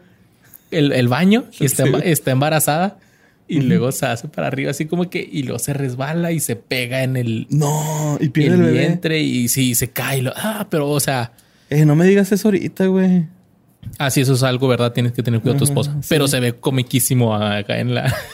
el, 0.69 0.91
el 0.91 1.07
baño 1.07 1.45
y 1.59 1.65
está, 1.65 1.85
está 2.03 2.31
embarazada. 2.31 2.99
Y 3.47 3.61
luego 3.61 3.93
se 3.93 4.05
hace 4.05 4.27
para 4.27 4.47
arriba 4.47 4.71
así 4.71 4.85
como 4.87 5.09
que... 5.09 5.25
Y 5.31 5.43
luego 5.43 5.57
se 5.57 5.73
resbala 5.73 6.33
y 6.33 6.41
se 6.41 6.57
pega 6.57 7.03
en 7.03 7.15
el, 7.15 7.47
No, 7.49 8.17
y 8.19 8.27
pierde 8.29 8.57
el 8.67 8.73
vientre 8.73 9.21
y 9.21 9.47
sí, 9.47 9.73
se 9.73 9.87
cae. 9.89 10.17
y 10.17 10.21
lo- 10.21 10.33
ah, 10.35 10.67
pero 10.69 10.89
o 10.89 10.99
sea, 10.99 11.31
Eh, 11.69 11.85
no 11.85 11.95
me 11.95 12.05
digas 12.05 12.29
eso 12.33 12.49
ahorita, 12.49 12.87
güey. 12.87 13.25
Ah, 13.97 14.09
sí, 14.09 14.21
eso 14.21 14.33
es 14.33 14.43
algo, 14.43 14.67
¿verdad? 14.67 14.93
Tienes 14.93 15.13
que 15.13 15.23
tener 15.23 15.41
cuidado 15.41 15.57
a 15.57 15.59
tu 15.59 15.65
esposa. 15.65 15.93
sí. 16.01 16.07
Pero 16.09 16.27
se 16.27 16.39
ve 16.39 16.53
comiquísimo 16.53 17.35
acá 17.35 17.79
en 17.79 17.95
la. 17.95 18.15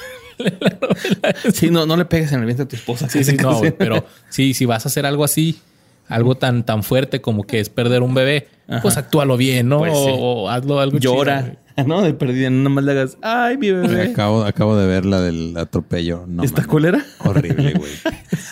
Sí, 1.54 1.70
no, 1.70 1.86
no 1.86 1.96
le 1.96 2.06
pegues 2.06 2.32
en 2.32 2.40
el 2.40 2.46
vientre 2.46 2.64
a 2.66 2.68
tu 2.68 2.76
esposa. 2.76 3.08
sí, 3.08 3.24
sí, 3.24 3.38
no, 3.38 3.62
pero 3.78 4.04
sí, 4.30 4.56
si 4.56 4.66
vas 4.66 4.84
a 4.86 4.90
hacer 4.90 5.06
algo 5.06 5.24
así, 5.24 5.60
algo 6.08 6.36
tan, 6.36 6.64
tan 6.66 6.84
fuerte 6.84 7.22
como 7.22 7.44
que 7.44 7.60
es 7.60 7.70
perder 7.70 8.02
un 8.02 8.14
bebé, 8.14 8.48
pues 8.82 8.98
actúalo 8.98 9.38
bien, 9.38 9.70
¿no? 9.70 9.80
Pues 9.80 9.94
sí. 9.94 10.10
o, 10.12 10.44
o 10.44 10.50
hazlo 10.50 10.80
algo 10.80 11.00
chido. 11.00 11.16
Llora, 11.16 11.56
¿no? 11.88 12.02
De 12.02 12.14
perdida, 12.14 12.50
no 12.50 12.70
más 12.70 12.84
le 12.84 12.92
hagas, 12.92 13.18
ay, 13.22 13.58
mi 13.58 13.72
bebé. 13.72 14.12
Acabo, 14.12 14.44
acabo 14.44 14.76
de 14.78 14.86
ver 14.88 15.06
la 15.06 15.22
del 15.22 15.56
atropello. 15.58 16.26
No, 16.28 16.44
¿Está 16.44 16.58
mames. 16.62 16.68
culera? 16.68 17.06
Horrible, 17.20 17.74
güey. 17.78 17.92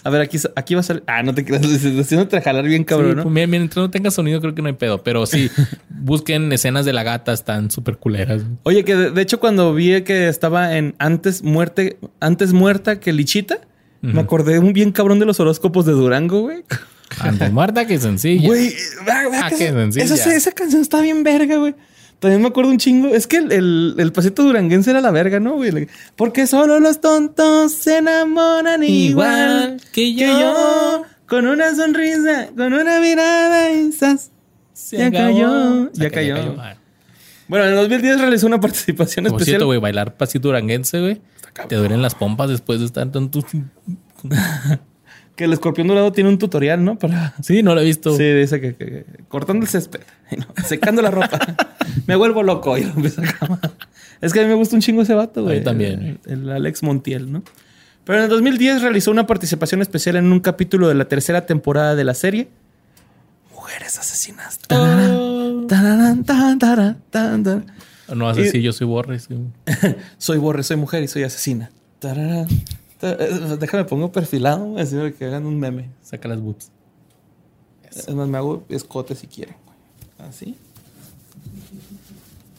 A 0.04 0.10
ver, 0.10 0.22
aquí, 0.22 0.38
aquí 0.56 0.74
va 0.74 0.80
a 0.80 0.84
salir. 0.84 1.04
Ah, 1.08 1.22
no 1.24 1.34
te 1.36 1.46
creas, 1.46 1.64
haciéndote 2.00 2.42
jalar 2.42 2.66
bien 2.66 2.84
cabrón, 2.84 3.12
Sí, 3.12 3.16
¿no? 3.18 3.24
pues, 3.24 3.48
mientras 3.48 3.78
no 3.78 3.90
tenga 3.92 4.10
sonido, 4.12 4.42
creo 4.42 4.56
que 4.56 4.62
no 4.64 4.68
hay 4.70 4.74
pedo. 4.74 5.04
Pero 5.04 5.26
sí, 5.28 5.50
busquen 5.90 6.52
escenas 6.52 6.86
de 6.86 6.94
la 6.94 7.04
gata, 7.04 7.32
están 7.34 7.70
súper 7.72 7.98
culeras. 7.98 8.42
Oye, 8.64 8.84
que 8.84 8.96
de, 8.96 9.12
de 9.12 9.22
hecho, 9.22 9.40
cuando 9.40 9.74
vi 9.74 10.02
que 10.02 10.28
estaba 10.28 10.76
en 10.78 10.96
antes 10.98 11.44
muerte, 11.44 12.00
antes 12.20 12.54
muerta 12.54 13.00
que 13.00 13.14
Lichita, 13.14 13.60
me 14.02 14.20
acordé 14.22 14.58
un 14.58 14.74
bien 14.74 14.92
cabrón 14.92 15.20
de 15.20 15.28
los 15.28 15.40
horóscopos 15.40 15.86
de 15.86 15.92
Durango, 15.92 16.42
güey. 16.42 16.64
Antes 17.20 17.52
muerta 17.52 17.86
que 17.86 18.00
sencilla. 18.00 18.48
Güey, 18.48 18.74
Ah, 19.42 19.50
que 19.50 19.58
sencilla. 19.72 20.06
esa, 20.06 20.34
esa 20.36 20.52
canción 20.52 20.82
está 20.82 21.02
bien 21.02 21.24
verga, 21.24 21.58
güey. 21.58 21.76
También 22.20 22.42
me 22.42 22.50
acuerdo 22.50 22.70
un 22.70 22.78
chingo. 22.78 23.08
Es 23.08 23.26
que 23.26 23.38
el, 23.38 23.52
el, 23.52 23.96
el 23.98 24.12
pasito 24.12 24.44
duranguense 24.44 24.92
era 24.92 25.02
la 25.02 25.10
verga, 25.10 25.40
¿no, 25.40 25.54
güey? 25.56 25.88
Porque 26.16 26.46
solo 26.46 26.80
los 26.80 27.02
tontos 27.02 27.74
se 27.74 27.98
enamoran 27.98 28.84
igual, 28.84 29.80
Igual 29.80 29.82
que 29.92 30.14
yo. 30.14 31.04
Con 31.28 31.48
una 31.48 31.74
sonrisa, 31.76 32.50
con 32.56 32.74
una 32.74 33.00
mirada 33.00 33.72
y 33.72 33.92
¡zas! 33.92 34.30
Ya 34.92 35.10
cayó, 35.12 35.90
Se 35.94 36.02
ya 36.04 36.10
cayó, 36.12 36.36
cayó. 36.36 36.56
Bueno, 37.48 37.66
en 37.66 37.72
el 37.72 37.78
2010 37.78 38.20
realizó 38.22 38.48
una 38.48 38.60
participación 38.60 39.24
Por 39.26 39.34
especial. 39.36 39.46
cierto, 39.54 39.66
güey, 39.68 39.80
bailar 39.80 40.16
pasito 40.16 40.50
duranguense, 40.50 41.00
güey. 41.00 41.22
Te 41.70 41.76
duelen 41.76 42.02
las 42.02 42.16
pompas 42.16 42.50
después 42.50 42.80
de 42.80 42.86
estar 42.86 43.10
tanto. 43.12 43.44
Que 45.36 45.46
el 45.46 45.54
escorpión 45.54 45.88
dorado 45.88 46.12
tiene 46.12 46.30
un 46.30 46.38
tutorial, 46.38 46.84
¿no? 46.84 46.98
Para. 47.00 47.34
Sí, 47.42 47.64
no 47.64 47.74
lo 47.74 47.82
he 47.82 47.86
visto. 47.86 48.16
Sí, 48.16 48.24
dice 48.24 48.60
que, 48.62 48.76
que- 48.76 49.06
cortando 49.28 49.64
el 49.66 49.70
césped, 49.70 50.02
no, 50.38 50.46
secando 50.66 51.02
la 51.02 51.10
ropa. 51.12 51.40
me 52.08 52.16
vuelvo 52.16 52.44
loco 52.44 52.78
y 52.78 52.84
lo 52.84 52.90
empiezo 52.94 53.22
a. 53.22 53.60
Es 54.22 54.34
que 54.34 54.40
a 54.40 54.44
mí 54.44 54.50
me 54.50 54.56
gusta 54.56 54.76
un 54.76 54.82
chingo 54.82 55.02
ese 55.02 55.14
vato, 55.14 55.44
güey. 55.44 55.60
mí 55.60 55.64
también. 55.64 56.20
El, 56.26 56.42
el 56.44 56.50
Alex 56.52 56.84
Montiel, 56.84 57.32
¿no? 57.32 57.44
Pero 58.04 58.18
en 58.20 58.24
el 58.26 58.30
2010 58.30 58.82
realizó 58.82 59.10
una 59.12 59.26
participación 59.28 59.82
especial 59.82 60.16
en 60.18 60.32
un 60.32 60.40
capítulo 60.42 60.88
de 60.88 60.96
la 60.96 61.06
tercera 61.06 61.46
temporada 61.46 61.96
de 61.96 62.04
la 62.04 62.14
serie. 62.14 62.50
Mujeres 63.54 63.98
asesinas. 64.00 64.60
Tararán, 65.68 66.24
tararán. 66.26 67.66
No 68.14 68.30
a 68.30 68.34
Y- 68.34 68.44
decir 68.44 68.62
yo 68.62 68.74
soy 68.74 68.88
Borre. 68.88 69.20
Soy 70.18 70.38
borre, 70.38 70.64
soy 70.64 70.78
mujer 70.78 71.04
y 71.04 71.08
soy 71.08 71.24
asesina. 71.24 71.70
Eh, 73.02 73.58
Déjame 73.60 73.86
pongo 73.86 74.12
perfilado, 74.12 74.78
así 74.78 74.96
para 74.96 75.12
que 75.12 75.26
hagan 75.26 75.46
un 75.46 75.60
meme. 75.60 75.90
Saca 76.02 76.28
las 76.28 76.40
boobs. 76.40 76.72
Es 77.90 78.14
más, 78.14 78.28
me 78.28 78.38
hago 78.38 78.64
escote 78.70 79.16
si 79.16 79.28
quieren. 79.28 79.56
güey. 79.66 80.30
Así. 80.30 80.56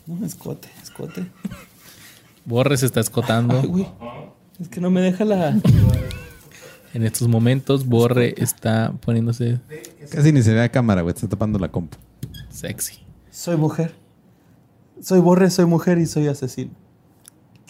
No, 0.07 0.27
escote, 0.27 0.69
escote. 0.83 1.27
Borre 2.45 2.77
se 2.77 2.87
está 2.87 3.01
escotando. 3.01 3.61
Ay, 3.61 3.67
güey. 3.69 3.87
Es 4.61 4.69
que 4.69 4.81
no 4.81 4.91
me 4.91 5.01
deja 5.01 5.25
la. 5.25 5.57
En 6.93 7.05
estos 7.05 7.27
momentos, 7.29 7.87
Borre 7.87 8.35
está 8.37 8.93
poniéndose 9.01 9.61
Casi 10.11 10.31
ni 10.33 10.43
se 10.43 10.53
ve 10.53 10.61
a 10.63 10.69
cámara, 10.71 11.01
güey. 11.03 11.15
Está 11.15 11.29
tapando 11.29 11.59
la 11.59 11.69
compu. 11.71 11.97
sexy. 12.51 12.99
Soy 13.31 13.57
mujer. 13.57 13.95
Soy 15.01 15.21
Borre, 15.21 15.49
soy 15.51 15.65
mujer 15.65 15.99
y 15.99 16.07
soy 16.07 16.27
asesino. 16.27 16.73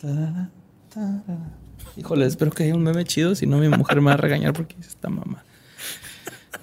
Tarara, 0.00 0.50
tarara. 0.92 1.58
Híjole, 1.96 2.26
espero 2.26 2.50
que 2.50 2.64
haya 2.64 2.74
un 2.74 2.82
meme 2.82 3.04
chido, 3.04 3.34
si 3.34 3.46
no 3.46 3.58
mi 3.58 3.68
mujer 3.68 4.00
me 4.00 4.06
va 4.06 4.14
a 4.14 4.16
regañar 4.16 4.52
porque 4.52 4.74
dice 4.76 4.88
esta 4.90 5.08
mamá. 5.08 5.44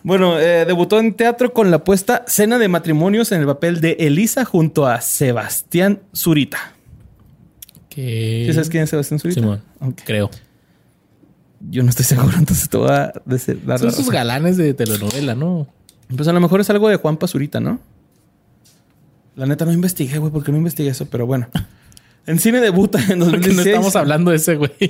Bueno, 0.04 0.40
eh, 0.40 0.66
debutó 0.66 1.00
en 1.00 1.14
teatro 1.14 1.54
con 1.54 1.72
la 1.72 1.84
puesta 1.84 2.24
Cena 2.28 2.58
de 2.58 2.68
Matrimonios 2.68 3.32
en 3.32 3.42
el 3.42 3.46
papel 3.48 3.82
de 3.82 3.98
Elisa 4.00 4.46
junto 4.46 4.88
a 4.88 5.02
Sebastián 5.02 6.00
Zurita. 6.16 6.74
Que... 7.90 8.46
¿Sí 8.48 8.54
sabes 8.54 8.70
quién 8.70 8.84
es 8.84 8.90
Sebastián 8.90 9.20
Zurita? 9.20 9.42
Simón, 9.42 9.62
creo. 10.06 10.30
Yo 11.70 11.84
no 11.84 11.90
estoy 11.90 12.06
seguro, 12.06 12.38
entonces 12.38 12.70
te 12.70 12.78
voy 12.78 12.90
a 12.90 13.12
decir- 13.26 13.62
dar 13.66 13.80
Son 13.80 13.92
sus 13.92 14.10
galanes 14.10 14.56
de 14.58 14.74
telenovela, 14.74 15.36
¿no? 15.36 15.68
Pues 16.16 16.28
a 16.28 16.34
lo 16.34 16.40
mejor 16.40 16.62
es 16.62 16.70
algo 16.70 16.88
de 16.90 16.96
Juan 16.96 17.18
Pazurita, 17.18 17.60
¿no? 17.60 17.80
La 19.36 19.46
neta 19.46 19.66
no 19.66 19.72
investigué, 19.74 20.18
güey, 20.18 20.32
porque 20.32 20.52
no 20.52 20.58
investigué 20.58 20.90
eso, 20.90 21.06
pero 21.08 21.26
bueno. 21.26 21.48
En 22.26 22.40
cine 22.40 22.60
debuta 22.60 23.00
en 23.00 23.20
Porque 23.20 23.38
2016. 23.38 23.56
no 23.56 23.62
estamos 23.64 23.96
hablando 23.96 24.32
de 24.32 24.38
ese 24.38 24.56
güey. 24.56 24.72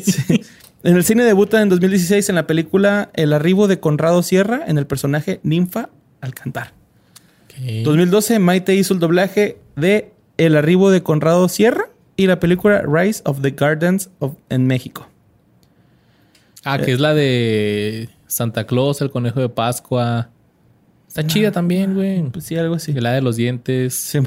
En 0.81 0.95
el 0.95 1.03
cine 1.03 1.23
debuta 1.25 1.61
en 1.61 1.67
2016 1.67 2.29
en 2.29 2.35
la 2.35 2.47
película 2.47 3.09
El 3.13 3.33
arribo 3.33 3.67
de 3.67 3.81
Conrado 3.81 4.23
Sierra 4.23 4.61
en 4.65 4.77
el 4.77 4.87
personaje 4.87 5.41
Ninfa 5.43 5.89
al 6.21 6.33
cantar. 6.33 6.73
Ok. 7.45 7.83
2012 7.83 8.39
Maite 8.39 8.75
hizo 8.75 8.93
el 8.93 9.01
doblaje 9.01 9.57
de 9.75 10.13
El 10.37 10.55
arribo 10.55 10.89
de 10.89 11.03
Conrado 11.03 11.49
Sierra 11.49 11.89
y 12.15 12.27
la 12.27 12.39
película 12.39 12.81
Rise 12.81 13.21
of 13.25 13.41
the 13.41 13.51
Gardens 13.51 14.09
of, 14.19 14.35
en 14.49 14.67
México. 14.67 15.09
Ah, 16.63 16.77
que 16.79 16.93
es 16.93 16.99
la 17.01 17.13
de 17.13 18.09
Santa 18.27 18.65
Claus, 18.65 19.01
el 19.01 19.11
conejo 19.11 19.41
de 19.41 19.49
Pascua. 19.49 20.29
Está 21.07 21.25
chida 21.25 21.51
también, 21.51 21.95
güey. 21.95 22.21
Pues 22.29 22.45
sí, 22.45 22.55
algo 22.55 22.75
así. 22.75 22.93
La 22.93 23.11
de 23.13 23.21
los 23.21 23.35
dientes. 23.35 23.95
Sí. 23.95 24.19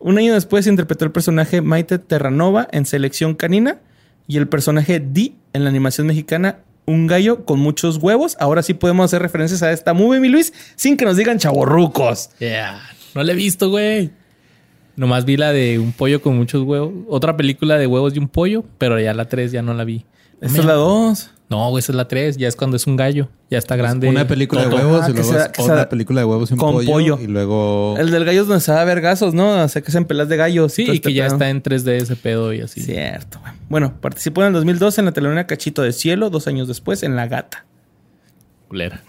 Un 0.00 0.16
año 0.16 0.32
después 0.32 0.66
interpretó 0.66 1.04
el 1.04 1.12
personaje 1.12 1.60
Maite 1.60 1.98
Terranova 1.98 2.66
en 2.72 2.86
Selección 2.86 3.34
Canina 3.34 3.80
y 4.26 4.38
el 4.38 4.48
personaje 4.48 4.98
Di 4.98 5.36
en 5.52 5.62
la 5.64 5.68
animación 5.68 6.06
mexicana 6.06 6.60
Un 6.86 7.06
gallo 7.06 7.44
con 7.44 7.60
muchos 7.60 7.98
huevos. 7.98 8.34
Ahora 8.40 8.62
sí 8.62 8.72
podemos 8.72 9.04
hacer 9.04 9.20
referencias 9.20 9.62
a 9.62 9.70
esta 9.72 9.92
movie, 9.92 10.18
mi 10.18 10.30
Luis, 10.30 10.54
sin 10.74 10.96
que 10.96 11.04
nos 11.04 11.18
digan 11.18 11.38
chavorrucos. 11.38 12.30
Yeah. 12.38 12.80
No 13.14 13.22
la 13.22 13.32
he 13.32 13.34
visto, 13.34 13.68
güey. 13.68 14.10
Nomás 14.96 15.26
vi 15.26 15.36
la 15.36 15.52
de 15.52 15.78
un 15.78 15.92
pollo 15.92 16.22
con 16.22 16.34
muchos 16.36 16.62
huevos. 16.62 16.92
Otra 17.06 17.36
película 17.36 17.76
de 17.76 17.86
huevos 17.86 18.16
y 18.16 18.18
un 18.18 18.28
pollo, 18.28 18.64
pero 18.78 18.98
ya 18.98 19.12
la 19.12 19.26
3 19.26 19.52
ya 19.52 19.60
no 19.60 19.74
la 19.74 19.84
vi. 19.84 20.06
Esta 20.40 20.60
es 20.60 20.64
la 20.64 20.72
2. 20.72 21.30
No, 21.50 21.68
güey, 21.70 21.80
esa 21.80 21.90
es 21.92 21.96
la 21.96 22.06
3. 22.06 22.36
Ya 22.36 22.46
es 22.46 22.54
cuando 22.54 22.76
es 22.76 22.86
un 22.86 22.94
gallo. 22.96 23.28
Ya 23.50 23.58
está 23.58 23.74
grande. 23.74 24.08
Una 24.08 24.26
película 24.28 24.62
de 24.66 24.72
huevos 24.72 25.02
Ah, 25.04 25.10
y 25.10 25.12
que 25.14 25.18
luego 25.20 25.34
sea- 25.36 25.50
otra 25.58 25.64
sea 25.76 25.88
película 25.88 26.20
de 26.20 26.24
huevos 26.24 26.48
y 26.50 26.54
un 26.54 26.58
con 26.60 26.72
pollo, 26.74 26.90
pollo. 26.92 27.18
Y 27.20 27.26
luego... 27.26 27.96
El 27.98 28.10
del 28.12 28.24
gallo 28.24 28.42
es 28.42 28.46
donde 28.46 28.60
se 28.62 28.70
da 28.70 28.84
vergazos, 28.84 29.34
¿no? 29.34 29.64
O 29.64 29.68
sea, 29.68 29.82
que 29.82 29.90
se 29.90 29.98
en 29.98 30.04
pelas 30.04 30.28
de 30.28 30.36
gallos. 30.36 30.72
Sí, 30.72 30.84
y 30.86 30.90
este 30.92 31.08
que 31.08 31.14
ya 31.14 31.24
pedo. 31.24 31.34
está 31.34 31.50
en 31.50 31.60
3D 31.62 31.88
ese 32.00 32.14
pedo 32.14 32.52
y 32.52 32.60
así. 32.60 32.80
Cierto, 32.82 33.40
güey. 33.40 33.52
Bueno, 33.68 33.94
participó 34.00 34.42
en 34.42 34.46
el 34.48 34.52
2012 34.52 35.00
en 35.00 35.04
la 35.06 35.12
telenovela 35.12 35.46
Cachito 35.48 35.82
de 35.82 35.92
Cielo, 35.92 36.30
dos 36.30 36.46
años 36.46 36.68
después 36.68 37.02
en 37.02 37.16
La 37.16 37.26
Gata. 37.26 37.66
Culera. 38.68 39.02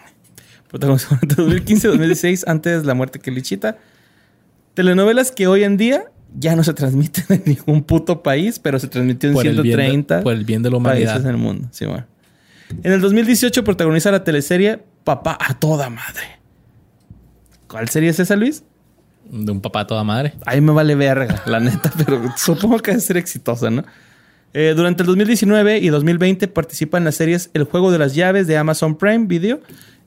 Protagonizó 0.67 1.13
entre 1.21 1.35
2015 1.43 1.87
y 1.87 1.89
2016, 1.91 2.47
antes 2.47 2.85
La 2.85 2.95
Muerte 2.95 3.19
que 3.19 3.29
Lichita. 3.29 3.77
Telenovelas 4.73 5.31
que 5.31 5.47
hoy 5.47 5.63
en 5.63 5.77
día 5.77 6.05
ya 6.35 6.55
no 6.55 6.63
se 6.63 6.73
transmiten 6.73 7.25
en 7.29 7.43
ningún 7.45 7.83
puto 7.83 8.23
país, 8.23 8.57
pero 8.57 8.79
se 8.79 8.87
transmitió 8.87 9.29
en 9.29 9.35
Por 9.35 9.45
el 9.45 9.61
bien 9.61 9.63
de- 9.77 9.83
130 9.83 10.21
por 10.23 10.33
el 10.33 10.45
bien 10.45 10.63
de 10.63 10.71
la 10.71 10.79
países 10.79 11.17
en 11.17 11.27
el 11.27 11.37
mundo. 11.37 11.67
Sí, 11.71 11.85
bueno. 11.85 12.05
En 12.83 12.91
el 12.91 13.01
2018 13.01 13.63
protagoniza 13.63 14.11
la 14.11 14.23
teleserie 14.23 14.83
Papá 15.03 15.37
a 15.39 15.55
toda 15.55 15.89
madre. 15.89 16.39
¿Cuál 17.67 17.89
serie 17.89 18.09
es 18.09 18.19
esa, 18.19 18.35
Luis? 18.35 18.63
De 19.29 19.51
un 19.51 19.61
papá 19.61 19.81
a 19.81 19.87
toda 19.87 20.03
madre. 20.03 20.33
Ahí 20.45 20.61
me 20.61 20.73
vale 20.73 20.93
verga, 20.95 21.41
la 21.45 21.59
neta, 21.59 21.91
pero 22.05 22.21
supongo 22.37 22.79
que 22.79 22.91
debe 22.91 23.01
ser 23.01 23.17
exitosa, 23.17 23.69
¿no? 23.69 23.83
Eh, 24.53 24.73
durante 24.75 25.03
el 25.03 25.07
2019 25.07 25.79
y 25.79 25.87
2020 25.87 26.49
participa 26.49 26.97
en 26.97 27.05
las 27.05 27.15
series 27.15 27.49
El 27.53 27.63
Juego 27.63 27.91
de 27.91 27.97
las 27.97 28.13
Llaves 28.13 28.47
de 28.47 28.57
Amazon 28.57 28.97
Prime 28.97 29.25
Video 29.25 29.61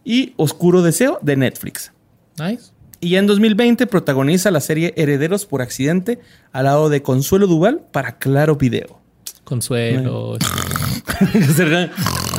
y 0.05 0.35
Oscuro 0.37 0.83
Deseo 0.83 1.19
de 1.23 1.37
Netflix. 1.37 1.93
Nice. 2.39 2.73
Y 3.01 3.11
ya 3.11 3.19
en 3.19 3.27
2020 3.27 3.87
protagoniza 3.87 4.51
la 4.51 4.61
serie 4.61 4.93
Herederos 4.97 5.47
por 5.47 5.63
Accidente 5.63 6.21
al 6.53 6.65
lado 6.65 6.91
de 6.91 7.03
Consuelo 7.03 7.47
Duval 7.47 7.81
para 7.91 8.19
Claro 8.19 8.57
Video. 8.57 9.01
Consuelo. 9.45 10.37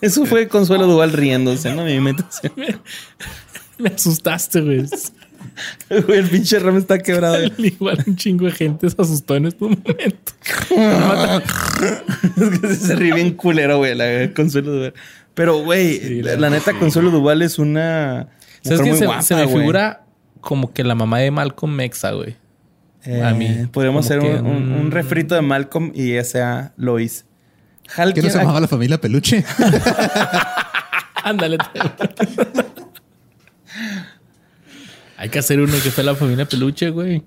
Eso 0.00 0.26
fue 0.26 0.48
Consuelo 0.48 0.86
Duval 0.86 1.12
riéndose, 1.12 1.74
¿no? 1.74 1.84
Mi 1.84 1.94
imitación. 1.94 2.52
Me 3.78 3.90
asustaste, 3.90 4.60
güey. 4.60 4.86
Güey, 5.88 6.18
el 6.18 6.28
pinche 6.28 6.58
Ram 6.58 6.76
está 6.76 6.98
quebrado. 6.98 7.36
Igual 7.58 8.04
un 8.06 8.16
chingo 8.16 8.46
de 8.46 8.52
gente 8.52 8.90
se 8.90 8.96
asustó 9.00 9.36
en 9.36 9.46
este 9.46 9.64
momento. 9.64 10.32
es 12.36 12.60
que 12.60 12.74
se 12.74 12.96
ríe 12.96 13.14
bien 13.14 13.34
culero, 13.34 13.78
güey, 13.78 13.94
la 13.94 14.32
Consuelo 14.34 14.72
Duval. 14.72 14.94
Pero, 15.34 15.62
güey, 15.62 15.98
Sí, 16.00 16.22
la, 16.22 16.50
neta, 16.50 16.74
Consuelo 16.78 17.10
Duval 17.10 17.42
es 17.42 17.58
una. 17.58 18.28
¿Sabes 18.62 18.80
qué? 18.80 18.90
muy 18.90 18.98
Se, 18.98 19.06
guapa, 19.06 19.22
se 19.22 19.34
me 19.36 19.46
figura 19.46 20.04
como 20.40 20.72
que 20.72 20.84
la 20.84 20.94
mamá 20.94 21.18
de 21.18 21.30
Malcolm 21.30 21.72
Mexa, 21.72 22.12
güey. 22.12 22.36
Eh, 23.04 23.22
a 23.22 23.32
mí, 23.32 23.66
Podríamos 23.72 24.06
como 24.08 24.20
hacer 24.20 24.40
un, 24.40 24.46
un- 24.46 24.72
un 24.72 24.90
refrito 24.90 25.34
de 25.34 25.42
Malcolm 25.42 25.92
y 25.94 26.12
ella 26.12 26.24
sea 26.24 26.72
Lois. 26.76 27.24
Hal, 27.96 28.12
¿Qué 28.12 28.20
no 28.22 28.26
se 28.28 28.32
¿quién- 28.32 28.42
llamaba 28.42 28.60
la 28.60 28.68
familia 28.68 29.00
Peluche? 29.00 29.44
Ándale. 31.24 31.58
Hay 35.16 35.28
que 35.30 35.38
hacer 35.38 35.60
uno 35.60 35.72
que 35.82 35.90
fue 35.90 36.04
la 36.04 36.14
familia 36.14 36.46
Peluche, 36.46 36.90
güey. 36.90 37.22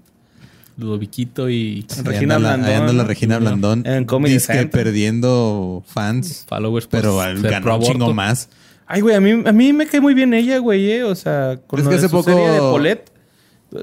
Ludoviquito 0.78 1.50
y 1.50 1.86
Regina 2.04 2.36
Ahí 2.36 2.38
anda 2.38 2.40
la- 2.40 2.56
Blandón. 2.56 2.66
ahí 2.70 2.74
anda 2.76 2.94
la 2.94 3.04
Regina 3.04 3.38
Blandón. 3.40 3.84
En 3.86 4.06
Comedy 4.06 4.38
perdiendo 4.72 5.84
fans, 5.86 6.46
followers. 6.48 6.88
por 6.88 7.02
pero 7.02 7.18
ganó 7.18 7.76
un 7.78 7.82
chingo 7.84 8.14
más. 8.14 8.50
Ay, 8.88 9.02
güey, 9.02 9.16
a 9.16 9.22
mí, 9.22 9.32
a 9.46 9.52
mí 9.52 9.74
me 9.74 9.86
cae 9.88 10.02
muy 10.02 10.14
bien 10.14 10.34
ella, 10.34 10.58
güey, 10.60 10.92
eh. 10.92 11.04
O 11.04 11.16
sea, 11.16 11.60
con 11.68 11.80
Es 11.80 11.86
lo 11.86 11.92
que 11.92 11.96
de 11.98 12.00
hace 12.00 12.10
su 12.10 12.16
poco- 12.18 12.32
serie 12.32 12.50
de 12.50 12.60
Polet. 12.60 13.12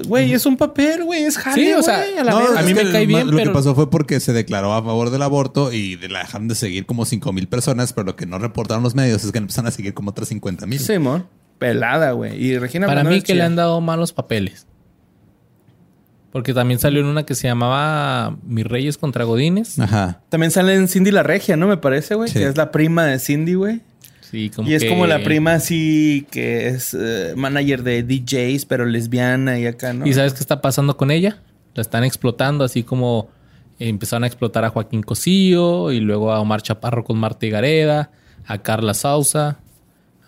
Güey, 0.07 0.33
es 0.33 0.45
un 0.45 0.55
papel, 0.55 1.03
güey, 1.03 1.23
es 1.23 1.35
jale, 1.37 1.63
Sí, 1.65 1.73
o 1.73 1.81
sea, 1.81 1.97
güey, 1.97 2.17
a 2.19 2.23
la 2.23 2.31
No, 2.31 2.37
verga. 2.41 2.59
a 2.59 2.63
mí 2.63 2.71
es 2.71 2.75
me 2.75 2.91
cae 2.91 3.01
lo- 3.01 3.07
bien, 3.07 3.27
Lo 3.31 3.37
pero- 3.37 3.49
que 3.51 3.55
pasó 3.57 3.73
fue 3.73 3.89
porque 3.89 4.19
se 4.19 4.33
declaró 4.33 4.73
a 4.73 4.83
favor 4.83 5.09
del 5.09 5.21
aborto 5.23 5.73
y 5.73 5.95
de 5.95 6.09
la 6.09 6.19
dejaron 6.19 6.47
de 6.47 6.53
seguir 6.55 6.85
como 6.85 7.05
5 7.05 7.33
mil 7.33 7.47
personas, 7.47 7.91
pero 7.93 8.05
lo 8.05 8.15
que 8.15 8.27
no 8.27 8.37
reportaron 8.37 8.83
los 8.83 8.93
medios 8.93 9.23
es 9.23 9.31
que 9.31 9.39
empezaron 9.39 9.67
a 9.67 9.71
seguir 9.71 9.95
como 9.95 10.11
otras 10.11 10.27
50 10.27 10.67
mil. 10.67 10.79
Simón. 10.79 11.25
Pelada, 11.57 12.11
güey. 12.11 12.41
Y 12.41 12.57
Regina 12.59 12.85
Para 12.87 13.03
mí 13.03 13.15
es 13.17 13.23
que 13.23 13.33
le 13.33 13.41
han 13.43 13.55
dado 13.55 13.81
malos 13.81 14.13
papeles. 14.13 14.67
Porque 16.31 16.53
también 16.53 16.79
salió 16.79 17.01
en 17.01 17.07
una 17.07 17.25
que 17.25 17.33
se 17.33 17.47
llamaba 17.47 18.37
Mis 18.43 18.65
Reyes 18.67 18.99
contra 18.99 19.23
Godines. 19.23 19.79
Ajá. 19.79 20.21
También 20.29 20.51
sale 20.51 20.75
en 20.75 20.87
Cindy 20.87 21.09
la 21.09 21.23
Regia, 21.23 21.57
¿no? 21.57 21.67
Me 21.67 21.77
parece, 21.77 22.13
güey. 22.13 22.29
Sí. 22.29 22.37
Que 22.37 22.45
es 22.47 22.55
la 22.55 22.69
prima 22.69 23.05
de 23.05 23.17
Cindy, 23.17 23.55
güey. 23.55 23.81
Sí, 24.29 24.49
como 24.49 24.69
Y 24.69 24.73
es 24.75 24.83
que- 24.83 24.89
como 24.89 25.07
la 25.07 25.23
prima 25.23 25.53
así 25.53 26.27
que 26.31 26.67
es 26.67 26.93
eh, 26.99 27.33
manager 27.35 27.83
de 27.83 28.03
DJs, 28.03 28.65
pero 28.65 28.85
lesbiana 28.85 29.57
y 29.59 29.65
acá, 29.65 29.93
¿no? 29.93 30.05
¿Y 30.05 30.13
sabes 30.13 30.33
qué 30.33 30.39
está 30.39 30.61
pasando 30.61 30.95
con 30.97 31.09
ella? 31.11 31.37
La 31.75 31.81
están 31.81 32.03
explotando, 32.03 32.63
así 32.63 32.83
como 32.83 33.29
empezaron 33.79 34.23
a 34.25 34.27
explotar 34.27 34.65
a 34.65 34.69
Joaquín 34.69 35.01
Cosío 35.03 35.91
y 35.91 35.99
luego 35.99 36.31
a 36.33 36.39
Omar 36.41 36.61
Chaparro 36.61 37.03
con 37.03 37.17
Marta 37.17 37.47
Gareda, 37.47 38.11
a 38.45 38.57
Carla 38.59 38.93
Sausa, 38.93 39.57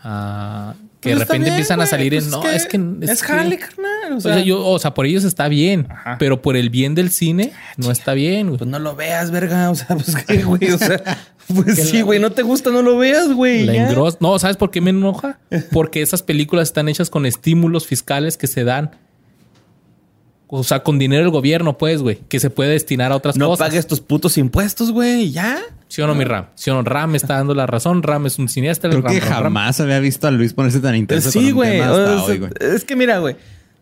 a... 0.03 0.73
que 0.99 1.10
Pues 1.10 1.15
de 1.15 1.26
repente 1.26 1.44
bien, 1.45 1.53
empiezan 1.53 1.82
a 1.82 1.86
salir 1.86 2.14
Pues 2.14 2.26
en... 2.26 2.32
No, 2.32 2.44
es 2.49 2.65
que... 2.65 2.78
Es, 3.11 3.22
que- 3.22 3.28
jale, 3.28 3.57
carnal. 3.60 4.14
O 4.14 4.18
O 4.18 4.19
sea, 4.22 4.36
sea, 4.36 4.44
yo, 4.44 4.65
o 4.65 4.80
sea, 4.80 4.94
por 4.94 5.06
ellos 5.06 5.23
está 5.23 5.48
bien, 5.48 5.88
Ajá. 5.90 6.15
pero 6.19 6.41
por 6.41 6.56
el 6.56 6.69
bien 6.69 6.95
del 6.95 7.11
cine 7.11 7.52
no 7.78 7.91
está 7.91 8.14
bien. 8.14 8.48
güey. 8.48 8.57
pues 8.57 8.69
no 8.69 8.80
lo 8.80 8.95
veas, 8.95 9.32
verga. 9.32 9.69
O 9.69 9.76
sea, 9.76 9.88
pues 9.95 10.15
qué, 10.26 10.44
güey. 10.44 10.72
O 10.72 10.78
sea, 10.78 11.02
pues 11.56 11.76
Que 11.76 11.84
sí, 11.84 11.98
la- 11.99 12.03
güey. 12.03 12.19
No 12.19 12.32
te 12.32 12.41
gusta, 12.44 12.69
no 12.72 12.82
lo 12.82 12.98
veas, 12.98 13.32
güey. 13.34 13.65
La 13.65 13.73
engros- 13.73 14.18
No, 14.19 14.38
¿sabes 14.40 14.57
por 14.57 14.72
qué 14.72 14.82
me 14.82 14.90
enoja? 14.91 15.40
Porque 15.72 16.02
esas 16.02 16.23
películas 16.23 16.69
están 16.69 16.90
hechas 16.90 17.10
con 17.10 17.26
estímulos 17.26 17.86
fiscales 17.88 18.38
que 18.38 18.48
se 18.48 18.64
dan. 18.64 18.91
O 20.53 20.65
sea, 20.65 20.84
con 20.84 20.99
dinero 20.99 21.22
del 21.23 21.32
gobierno, 21.32 21.78
pues, 21.78 22.02
güey, 22.02 22.18
que 22.28 22.41
se 22.41 22.49
puede 22.49 22.72
destinar 22.72 23.14
a 23.14 23.15
otras 23.15 23.38
No 23.38 23.48
cosas. 23.48 23.68
pagues 23.69 23.88
tus 23.88 24.02
putos 24.02 24.38
impuestos, 24.38 24.91
güey. 24.91 25.32
Ya. 25.32 25.60
¿Sí 25.88 26.02
o 26.02 26.07
no, 26.07 26.14
mi 26.15 26.26
Ram? 26.26 26.48
¿Sí 26.56 26.69
o 26.69 26.73
no? 26.73 26.84
Ram 26.84 27.15
está 27.15 27.36
dando 27.36 27.53
la 27.56 27.68
razón. 27.68 28.03
Ram 28.03 28.26
es 28.26 28.38
un 28.38 28.49
cineasta. 28.49 28.90
Creo 28.90 29.02
Ram, 29.02 29.14
que 29.14 29.19
Ram, 29.22 29.30
Ram. 29.30 29.44
jamás 29.44 29.80
había 29.80 29.99
visto 29.99 30.28
a 30.28 30.32
Luis 30.32 30.53
ponerse 30.53 30.82
tan 30.82 30.95
intenso. 30.95 31.32
Sí, 31.32 31.52
güey. 31.52 31.72
tema 31.80 31.86
hasta 31.86 32.02
O 32.02 32.06
sea, 32.18 32.23
hoy, 32.26 32.38
güey. 32.40 32.52
Es 32.60 32.84
que 32.84 32.98
mira, 32.98 33.19
güey. 33.19 33.38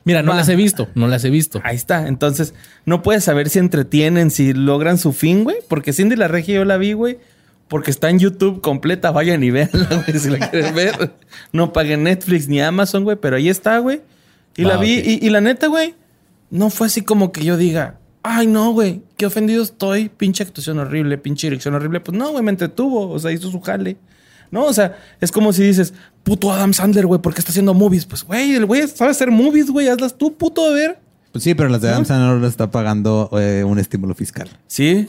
Mira, 0.06 0.22
no 0.22 0.32
Va. 0.32 0.38
las 0.38 0.50
he 0.50 0.56
visto. 0.56 0.88
No 0.94 1.08
las 1.08 1.24
he 1.26 1.32
visto. 1.32 1.60
Ahí 1.64 1.76
está. 1.76 2.08
Entonces, 2.08 2.54
no 2.86 3.02
puedes 3.02 3.24
saber 3.24 3.50
si 3.50 3.58
entretienen, 3.58 4.30
si 4.30 4.54
logran 4.54 5.00
su 5.00 5.12
fin, 5.12 5.44
güey. 5.44 5.58
Porque 5.68 5.92
Cindy 5.92 6.16
la 6.16 6.28
Regia 6.28 6.56
yo 6.56 6.66
la 6.66 6.78
vi, 6.78 6.94
güey. 6.94 7.18
Porque 7.70 7.92
está 7.92 8.10
en 8.10 8.20
YouTube 8.20 8.60
completa. 8.62 9.12
Vayan 9.12 9.42
y 9.44 9.52
véanla, 9.52 10.04
güey, 10.08 10.20
si 10.20 10.30
la 10.30 10.50
quieren 10.50 10.76
ver. 10.76 11.14
No 11.54 11.72
paguen 11.72 12.04
Netflix 12.04 12.48
ni 12.50 12.60
Amazon, 12.60 13.04
güey. 13.06 13.16
Pero 13.16 13.38
ahí 13.38 13.48
está, 13.48 13.78
güey. 13.80 14.02
Y 14.58 14.64
la 14.64 14.74
Ah, 14.74 14.78
vi. 14.78 14.94
Y, 15.00 15.26
y 15.26 15.30
la 15.30 15.40
neta, 15.40 15.68
güey, 15.68 15.96
no 16.50 16.70
fue 16.70 16.88
así 16.88 17.02
como 17.04 17.32
que 17.32 17.46
yo 17.46 17.56
diga, 17.56 17.96
Ay, 18.22 18.48
no, 18.48 18.74
güey, 18.74 19.02
qué 19.16 19.26
ofendido 19.26 19.64
estoy. 19.64 20.10
Pinche 20.10 20.44
actuación 20.44 20.78
horrible, 20.78 21.18
pinche 21.18 21.48
dirección 21.48 21.74
horrible. 21.74 22.02
Pues 22.02 22.18
no, 22.18 22.32
güey, 22.32 22.44
me 22.44 22.52
entretuvo. 22.52 23.10
O 23.10 23.18
sea, 23.20 23.32
hizo 23.32 23.50
su 23.50 23.62
jale. 23.62 23.96
No, 24.52 24.66
o 24.66 24.74
sea, 24.74 24.98
es 25.22 25.32
como 25.32 25.54
si 25.54 25.64
dices, 25.64 25.94
puto 26.24 26.52
Adam 26.52 26.74
Sandler, 26.74 27.06
güey, 27.06 27.22
¿por 27.22 27.34
qué 27.34 27.40
está 27.40 27.52
haciendo 27.52 27.74
movies? 27.76 28.06
Pues, 28.06 28.24
güey, 28.24 28.56
el 28.56 28.66
güey 28.66 28.88
sabe 28.88 29.12
hacer 29.12 29.30
movies, 29.32 29.70
güey, 29.70 29.88
hazlas 29.88 30.18
tú, 30.18 30.36
puto, 30.36 30.66
a 30.66 30.74
ver. 30.74 31.00
Pues 31.32 31.44
sí, 31.44 31.54
pero 31.54 31.70
las 31.70 31.82
de 31.82 31.90
Adam 31.90 32.04
Sandler 32.04 32.42
le 32.42 32.48
está 32.48 32.72
pagando 32.72 33.30
eh, 33.40 33.64
un 33.64 33.78
estímulo 33.78 34.16
fiscal. 34.16 34.50
Sí. 34.66 35.08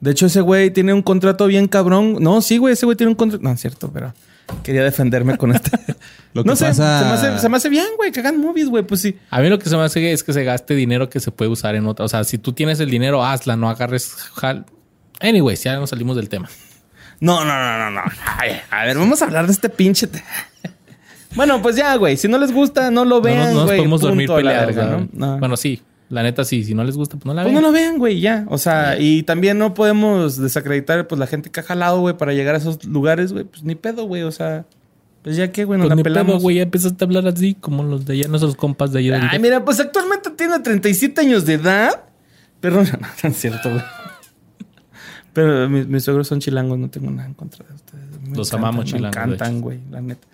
De 0.00 0.12
hecho, 0.12 0.26
ese 0.26 0.40
güey 0.40 0.70
tiene 0.70 0.92
un 0.92 1.02
contrato 1.02 1.46
bien 1.46 1.66
cabrón. 1.66 2.16
No, 2.20 2.40
sí, 2.40 2.58
güey, 2.58 2.74
ese 2.74 2.86
güey 2.86 2.96
tiene 2.96 3.10
un 3.10 3.16
contrato. 3.16 3.42
No, 3.42 3.50
es 3.50 3.60
cierto, 3.60 3.90
pero 3.92 4.14
quería 4.62 4.84
defenderme 4.84 5.36
con 5.36 5.52
este. 5.54 5.70
Lo 6.34 6.44
que 6.44 6.48
no 6.50 6.56
sé, 6.56 6.66
pasa- 6.66 7.00
se, 7.00 7.04
me 7.06 7.12
hace, 7.30 7.40
se 7.40 7.48
me 7.48 7.56
hace 7.56 7.68
bien, 7.68 7.86
güey, 7.96 8.12
que 8.12 8.20
hagan 8.20 8.38
movies, 8.40 8.68
güey. 8.68 8.84
Pues 8.84 9.00
sí. 9.00 9.18
A 9.30 9.40
mí 9.40 9.48
lo 9.48 9.58
que 9.58 9.68
se 9.68 9.76
me 9.76 9.82
hace 9.82 10.12
es 10.12 10.22
que 10.22 10.32
se 10.32 10.44
gaste 10.44 10.74
dinero 10.74 11.08
que 11.10 11.18
se 11.20 11.30
puede 11.32 11.50
usar 11.50 11.74
en 11.74 11.86
otra. 11.86 12.04
O 12.04 12.08
sea, 12.08 12.22
si 12.24 12.38
tú 12.38 12.52
tienes 12.52 12.78
el 12.80 12.90
dinero, 12.90 13.24
hazla, 13.24 13.56
no 13.56 13.68
agarres. 13.68 14.14
jal- 14.36 14.66
Anyway, 15.20 15.56
ya 15.56 15.76
nos 15.78 15.90
salimos 15.90 16.14
del 16.16 16.28
tema. 16.28 16.48
No, 17.20 17.44
no, 17.44 17.52
no, 17.58 17.78
no, 17.78 17.90
no. 17.90 18.02
Ay, 18.38 18.52
a 18.70 18.84
ver, 18.84 18.96
vamos 18.98 19.20
a 19.20 19.24
hablar 19.24 19.46
de 19.46 19.52
este 19.52 19.68
pinche. 19.68 20.08
bueno, 21.34 21.60
pues 21.60 21.74
ya, 21.76 21.96
güey. 21.96 22.16
Si 22.16 22.28
no 22.28 22.38
les 22.38 22.52
gusta, 22.52 22.90
no 22.92 23.04
lo 23.04 23.16
No, 23.16 23.22
vean, 23.22 23.38
nos- 23.38 23.48
no 23.48 23.54
nos 23.54 23.64
güey. 23.66 23.78
podemos 23.78 24.00
dormir 24.00 24.26
Punto 24.28 24.36
peleados. 24.42 24.66
verga, 24.76 24.90
¿no? 24.92 25.08
¿no? 25.12 25.26
No. 25.32 25.38
Bueno, 25.38 25.56
sí. 25.56 25.82
La 26.10 26.22
neta, 26.22 26.44
sí. 26.44 26.64
Si 26.64 26.74
no 26.74 26.84
les 26.84 26.96
gusta, 26.96 27.16
pues 27.16 27.26
no 27.26 27.34
la 27.34 27.42
Pues 27.42 27.52
vean. 27.52 27.62
no 27.62 27.68
lo 27.68 27.72
vean, 27.72 27.98
güey, 27.98 28.20
ya. 28.20 28.46
O 28.48 28.56
sea, 28.58 28.98
y 28.98 29.22
también 29.24 29.58
no 29.58 29.74
podemos 29.74 30.38
desacreditar, 30.38 31.06
pues, 31.06 31.18
la 31.18 31.26
gente 31.26 31.50
que 31.50 31.60
ha 31.60 31.62
jalado, 31.62 32.00
güey, 32.00 32.16
para 32.16 32.32
llegar 32.32 32.54
a 32.54 32.58
esos 32.58 32.84
lugares, 32.86 33.32
güey. 33.32 33.44
Pues 33.44 33.62
ni 33.62 33.74
pedo, 33.74 34.04
güey. 34.04 34.22
O 34.22 34.30
sea, 34.32 34.64
pues 35.22 35.36
ya 35.36 35.52
que, 35.52 35.64
güey, 35.64 35.78
nos 35.78 35.88
Pues 35.88 35.96
la 35.98 36.02
pelamos. 36.02 36.42
güey. 36.42 36.56
Ya 36.56 36.62
empezaste 36.62 37.04
a 37.04 37.06
hablar 37.06 37.26
así 37.28 37.54
como 37.54 37.82
los 37.82 38.06
de 38.06 38.14
allá, 38.14 38.28
nuestros 38.28 38.56
compas 38.56 38.92
de 38.92 39.00
allá. 39.00 39.28
Ay, 39.30 39.38
mira, 39.38 39.64
pues 39.64 39.80
actualmente 39.80 40.30
tiene 40.30 40.58
37 40.60 41.20
años 41.20 41.44
de 41.44 41.54
edad. 41.54 42.04
Pero 42.60 42.76
no, 42.82 42.88
no, 43.22 43.28
es 43.28 43.36
cierto, 43.36 43.68
güey. 43.70 43.82
Pero 45.32 45.68
mis, 45.68 45.86
mis 45.86 46.02
suegros 46.02 46.26
son 46.26 46.40
chilangos, 46.40 46.78
no 46.78 46.88
tengo 46.90 47.10
nada 47.10 47.28
en 47.28 47.34
contra 47.34 47.64
de 47.68 47.74
ustedes. 47.74 48.04
Me 48.22 48.36
Los 48.36 48.48
encantan, 48.48 48.58
amamos, 48.58 48.84
chilangos, 48.86 49.16
Me 49.16 49.22
encantan, 49.34 49.60
güey, 49.60 49.78
la 49.90 50.00
neta. 50.00 50.26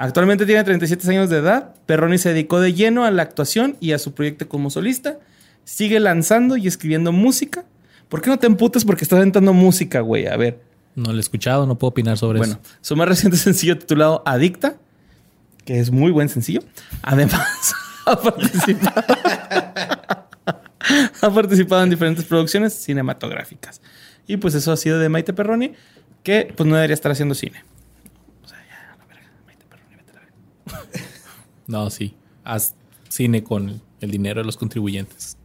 Actualmente 0.00 0.46
tiene 0.46 0.64
37 0.64 1.08
años 1.10 1.28
de 1.28 1.38
edad. 1.38 1.74
Perroni 1.86 2.18
se 2.18 2.30
dedicó 2.30 2.60
de 2.60 2.72
lleno 2.72 3.04
a 3.04 3.10
la 3.10 3.22
actuación 3.22 3.76
y 3.80 3.92
a 3.92 3.98
su 3.98 4.14
proyecto 4.14 4.48
como 4.48 4.70
solista. 4.70 5.18
Sigue 5.64 6.00
lanzando 6.00 6.56
y 6.56 6.66
escribiendo 6.66 7.12
música. 7.12 7.64
¿Por 8.08 8.22
qué 8.22 8.30
no 8.30 8.38
te 8.38 8.46
emputas? 8.46 8.84
Porque 8.84 9.04
estás 9.04 9.18
aventando 9.18 9.52
música, 9.52 10.00
güey. 10.00 10.26
A 10.26 10.36
ver. 10.36 10.60
No 10.94 11.12
lo 11.12 11.18
he 11.18 11.20
escuchado, 11.20 11.66
no 11.66 11.78
puedo 11.78 11.90
opinar 11.90 12.18
sobre 12.18 12.38
Bueno, 12.38 12.58
eso. 12.62 12.74
su 12.80 12.96
más 12.96 13.08
reciente 13.08 13.36
sencillo 13.48 13.78
titulado 13.78 14.22
Adicta, 14.26 14.76
que 15.64 15.78
es 15.78 15.90
muy 15.90 16.10
buen 16.10 16.28
sencillo. 16.28 16.62
Además, 17.02 17.74
ha 18.06 18.20
participado, 18.20 19.04
ha 21.22 21.34
participado 21.34 21.82
en 21.84 21.90
diferentes 21.90 22.24
producciones 22.24 22.72
cinematográficas. 22.72 23.80
Y 24.26 24.36
pues 24.38 24.54
eso 24.54 24.72
ha 24.72 24.76
sido 24.76 24.98
de 24.98 25.08
Maite 25.08 25.32
Perroni, 25.32 25.72
que 26.22 26.52
pues 26.56 26.68
no 26.68 26.74
debería 26.76 26.94
estar 26.94 27.12
haciendo 27.12 27.34
cine. 27.34 27.62
O 28.44 28.48
sea, 28.48 28.58
ya, 28.68 28.96
la 28.98 29.06
verga, 29.06 29.28
Maite 29.46 29.64
Perroni, 29.66 29.94
vete 29.96 30.10
a 30.10 30.14
la 30.14 30.20
verga. 30.22 30.34
No, 31.66 31.90
sí. 31.90 32.14
Haz 32.44 32.74
cine 33.08 33.42
con 33.44 33.80
el 34.00 34.10
dinero 34.10 34.40
de 34.40 34.46
los 34.46 34.56
contribuyentes. 34.56 35.36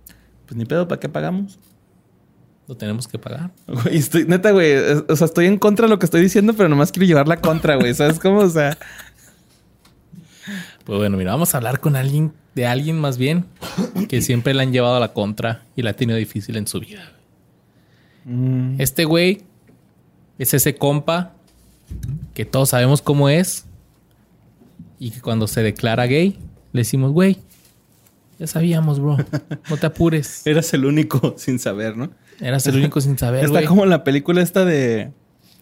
Pues 0.45 0.55
ni 0.57 0.65
pedo, 0.65 0.87
¿para 0.87 0.99
qué 0.99 1.09
pagamos? 1.09 1.59
Lo 2.67 2.75
tenemos 2.75 3.07
que 3.07 3.19
pagar. 3.19 3.51
Güey, 3.67 3.97
estoy, 3.97 4.25
neta, 4.25 4.51
güey, 4.51 4.75
o 5.07 5.15
sea, 5.15 5.25
estoy 5.25 5.45
en 5.45 5.57
contra 5.59 5.85
de 5.85 5.89
lo 5.89 5.99
que 5.99 6.05
estoy 6.05 6.21
diciendo, 6.21 6.53
pero 6.53 6.67
nomás 6.69 6.91
quiero 6.91 7.05
llevar 7.05 7.27
la 7.27 7.39
contra, 7.41 7.75
güey. 7.75 7.93
¿Sabes 7.93 8.19
cómo? 8.19 8.39
O 8.39 8.49
sea, 8.49 8.77
Pues 10.83 10.99
bueno, 10.99 11.17
mira, 11.17 11.31
vamos 11.31 11.53
a 11.53 11.57
hablar 11.57 11.79
con 11.79 11.95
alguien, 11.95 12.31
de 12.53 12.67
alguien 12.67 12.99
más 12.99 13.17
bien, 13.17 13.45
que 14.07 14.21
siempre 14.21 14.53
le 14.53 14.61
han 14.63 14.71
llevado 14.71 14.95
a 14.95 14.99
la 14.99 15.13
contra 15.13 15.63
y 15.75 15.81
la 15.81 15.91
ha 15.91 15.93
tenido 15.95 16.17
difícil 16.17 16.57
en 16.57 16.67
su 16.67 16.79
vida. 16.79 17.11
mm, 18.25 18.79
Este 18.79 19.05
güey 19.05 19.43
es 20.37 20.53
ese 20.53 20.75
compa 20.75 21.33
que 22.33 22.45
todos 22.45 22.69
sabemos 22.69 23.01
cómo 23.01 23.29
es 23.29 23.65
y 24.99 25.11
que 25.11 25.21
cuando 25.21 25.47
se 25.47 25.61
declara 25.63 26.05
gay 26.07 26.37
le 26.73 26.81
decimos, 26.81 27.11
güey, 27.11 27.37
ya 28.39 28.47
sabíamos, 28.47 28.99
bro, 28.99 29.17
no 29.69 29.77
te 29.77 29.85
apures. 29.85 30.45
eras 30.47 30.73
el 30.73 30.85
único 30.85 31.35
sin 31.37 31.59
saber, 31.59 31.95
¿no? 31.97 32.09
Eras 32.41 32.67
el 32.67 32.75
único 32.75 32.99
sin 32.99 33.17
saber, 33.17 33.45
Está 33.45 33.59
güey. 33.59 33.65
como 33.65 33.85
la 33.85 34.03
película 34.03 34.41
esta 34.41 34.65
de 34.65 35.11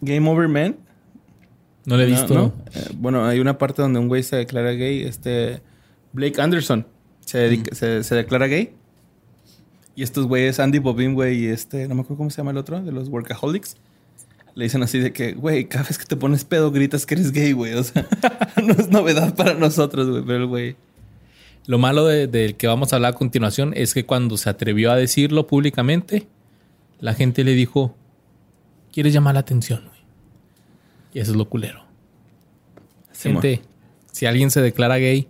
Game 0.00 0.28
Over 0.28 0.48
Man. 0.48 0.76
No 1.86 1.96
lo 1.96 2.02
he 2.02 2.08
¿no? 2.08 2.16
visto. 2.16 2.34
¿no? 2.34 2.52
Eh, 2.74 2.88
bueno, 2.96 3.24
hay 3.26 3.38
una 3.40 3.58
parte 3.58 3.80
donde 3.82 4.00
un 4.00 4.08
güey 4.08 4.22
se 4.24 4.36
declara 4.36 4.72
gay. 4.72 5.02
Este 5.02 5.60
Blake 6.12 6.40
Anderson 6.40 6.86
se, 7.20 7.38
dedica- 7.38 7.74
se, 7.76 8.02
se 8.02 8.14
declara 8.16 8.46
gay. 8.48 8.72
Y 9.94 10.02
estos 10.02 10.26
güeyes, 10.26 10.58
Andy 10.58 10.80
Bobin, 10.80 11.14
güey, 11.14 11.44
y 11.44 11.46
este, 11.46 11.86
no 11.86 11.94
me 11.94 12.00
acuerdo 12.00 12.16
cómo 12.16 12.30
se 12.30 12.38
llama 12.38 12.50
el 12.50 12.56
otro, 12.56 12.82
de 12.82 12.90
los 12.90 13.08
Workaholics. 13.08 13.76
Le 14.54 14.64
dicen 14.64 14.82
así 14.84 14.98
de 15.00 15.12
que, 15.12 15.32
güey, 15.32 15.64
cada 15.66 15.84
vez 15.84 15.98
que 15.98 16.04
te 16.04 16.16
pones 16.16 16.44
pedo 16.44 16.70
gritas 16.70 17.06
que 17.06 17.14
eres 17.14 17.32
gay, 17.32 17.52
güey. 17.52 17.72
O 17.78 17.82
sea, 17.82 18.06
no 18.64 18.72
es 18.74 18.88
novedad 18.88 19.34
para 19.34 19.54
nosotros, 19.54 20.08
güey. 20.10 20.22
Pero 20.24 20.38
el 20.38 20.46
güey. 20.46 20.76
Lo 21.66 21.78
malo 21.78 22.04
de- 22.06 22.26
del 22.28 22.56
que 22.56 22.66
vamos 22.66 22.92
a 22.92 22.96
hablar 22.96 23.14
a 23.14 23.16
continuación 23.16 23.72
es 23.74 23.94
que 23.94 24.04
cuando 24.06 24.36
se 24.36 24.50
atrevió 24.50 24.92
a 24.92 24.96
decirlo 24.96 25.46
públicamente, 25.46 26.28
la 27.00 27.14
gente 27.14 27.42
le 27.42 27.52
dijo, 27.54 27.96
¿quieres 28.92 29.12
llamar 29.12 29.34
la 29.34 29.40
atención? 29.40 29.80
güey?" 29.88 30.00
Y 31.14 31.20
eso 31.20 31.30
es 31.32 31.36
lo 31.36 31.48
culero. 31.48 31.82
Gente, 33.18 33.62
si 34.12 34.26
alguien 34.26 34.50
se 34.50 34.60
declara 34.60 34.98
gay, 34.98 35.26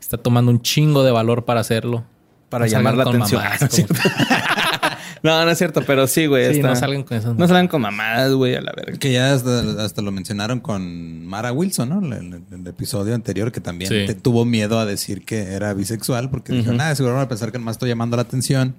está 0.00 0.16
tomando 0.16 0.50
un 0.50 0.62
chingo 0.62 1.02
de 1.04 1.10
valor 1.10 1.44
para 1.44 1.60
hacerlo. 1.60 2.04
Para 2.48 2.64
No 2.66 2.70
llamar 2.70 2.96
la 2.96 3.04
atención. 3.04 3.42
¿sí? 3.70 3.84
No, 5.22 5.44
no 5.44 5.50
es 5.50 5.58
cierto, 5.58 5.82
pero 5.86 6.06
sí, 6.08 6.26
güey. 6.26 6.46
Sí, 6.46 6.56
está- 6.56 6.68
no 6.70 6.76
salgan 6.76 7.02
con 7.04 7.16
esas 7.16 7.36
No 7.36 7.46
salgan 7.46 7.68
con 7.68 7.80
mamadas, 7.82 8.32
güey, 8.32 8.56
a 8.56 8.60
la 8.60 8.72
verga. 8.72 8.98
Que 8.98 9.12
ya 9.12 9.32
hasta, 9.32 9.84
hasta 9.84 10.02
lo 10.02 10.10
mencionaron 10.10 10.58
con 10.60 11.24
Mara 11.26 11.52
Wilson, 11.52 11.88
¿no? 11.90 11.98
En 12.16 12.32
el, 12.32 12.42
el 12.60 12.66
episodio 12.66 13.14
anterior, 13.14 13.52
que 13.52 13.60
también 13.60 13.88
Sí. 13.88 14.06
te- 14.06 14.14
tuvo 14.14 14.44
miedo 14.44 14.78
a 14.80 14.86
decir 14.86 15.24
que 15.24 15.42
era 15.52 15.72
bisexual, 15.74 16.28
porque 16.30 16.52
dijo, 16.52 16.72
nada, 16.72 16.94
seguro 16.96 17.14
van 17.14 17.24
a 17.24 17.28
pensar 17.28 17.52
que 17.52 17.58
más 17.58 17.76
estoy 17.76 17.88
llamando 17.90 18.16
la 18.16 18.22
atención. 18.22 18.74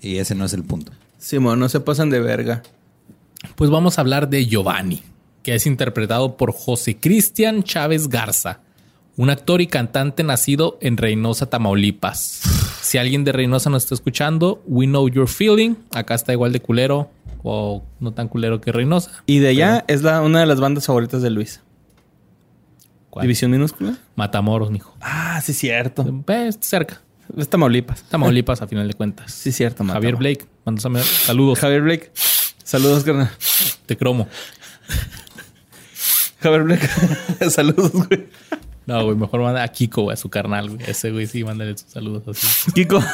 Y 0.00 0.16
ese 0.16 0.34
no 0.34 0.44
es 0.44 0.52
el 0.52 0.64
punto. 0.64 0.92
Simón, 1.18 1.58
no 1.60 1.68
se 1.68 1.80
pasan 1.80 2.10
de 2.10 2.20
verga. 2.20 2.62
Pues 3.54 3.70
vamos 3.70 3.98
a 3.98 4.00
hablar 4.00 4.28
de 4.28 4.46
Giovanni, 4.46 5.02
que 5.44 5.54
es 5.54 5.66
interpretado 5.66 6.36
por 6.36 6.52
José 6.52 6.96
Cristian 6.98 7.62
Chávez 7.62 8.08
Garza, 8.08 8.60
un 9.16 9.30
actor 9.30 9.60
y 9.60 9.66
cantante 9.68 10.22
nacido 10.24 10.76
en 10.80 10.96
Reynosa, 10.96 11.46
Tamaulipas. 11.46 12.40
Si 12.88 12.96
alguien 12.96 13.22
de 13.22 13.32
Reynosa 13.32 13.68
nos 13.68 13.82
está 13.82 13.94
escuchando, 13.94 14.62
we 14.66 14.86
know 14.86 15.10
your 15.10 15.28
feeling. 15.28 15.74
Acá 15.92 16.14
está 16.14 16.32
igual 16.32 16.52
de 16.52 16.60
culero 16.60 17.10
o 17.42 17.84
no 18.00 18.14
tan 18.14 18.28
culero 18.28 18.62
que 18.62 18.72
Reynosa. 18.72 19.10
Y 19.26 19.40
de 19.40 19.48
allá 19.48 19.84
es 19.88 20.02
la, 20.02 20.22
una 20.22 20.40
de 20.40 20.46
las 20.46 20.58
bandas 20.58 20.86
favoritas 20.86 21.20
de 21.20 21.28
Luis. 21.28 21.60
¿Cuál? 23.10 23.24
División 23.24 23.50
minúscula. 23.50 23.98
Matamoros, 24.16 24.70
mijo. 24.70 24.96
Ah, 25.02 25.38
sí, 25.44 25.52
cierto. 25.52 26.02
Eh, 26.28 26.50
cerca. 26.60 27.02
Es 27.36 27.50
Tamaulipas. 27.50 28.04
Tamaulipas, 28.04 28.62
a 28.62 28.66
final 28.66 28.88
de 28.88 28.94
cuentas. 28.94 29.32
Sí, 29.34 29.52
cierto, 29.52 29.84
Javier 29.84 30.14
Matamoros. 30.14 30.18
Blake, 30.20 30.46
mándame 30.64 31.02
saludos. 31.02 31.58
Javier 31.58 31.82
Blake. 31.82 32.10
Saludos, 32.64 33.04
carnal. 33.04 33.30
Te 33.84 33.98
cromo. 33.98 34.28
Javier 36.40 36.62
Blake. 36.62 36.88
Saludos, 37.50 37.92
güey. 37.92 38.28
No, 38.88 39.04
güey, 39.04 39.18
mejor 39.18 39.42
manda 39.42 39.62
a 39.62 39.68
Kiko, 39.68 40.04
güey, 40.04 40.14
a 40.14 40.16
su 40.16 40.30
carnal, 40.30 40.70
güey. 40.70 40.80
Ese 40.88 41.10
güey 41.10 41.26
sí, 41.26 41.44
mándale 41.44 41.76
sus 41.76 41.90
saludos 41.90 42.22
así. 42.26 42.72
Kiko. 42.72 43.04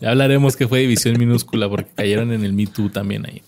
Ya 0.00 0.08
hablaremos 0.08 0.56
que 0.56 0.66
fue 0.66 0.80
división 0.80 1.18
minúscula 1.18 1.68
porque 1.68 1.90
cayeron 1.94 2.32
en 2.32 2.42
el 2.42 2.54
Me 2.54 2.66
Too 2.66 2.88
también 2.88 3.26
ahí. 3.26 3.42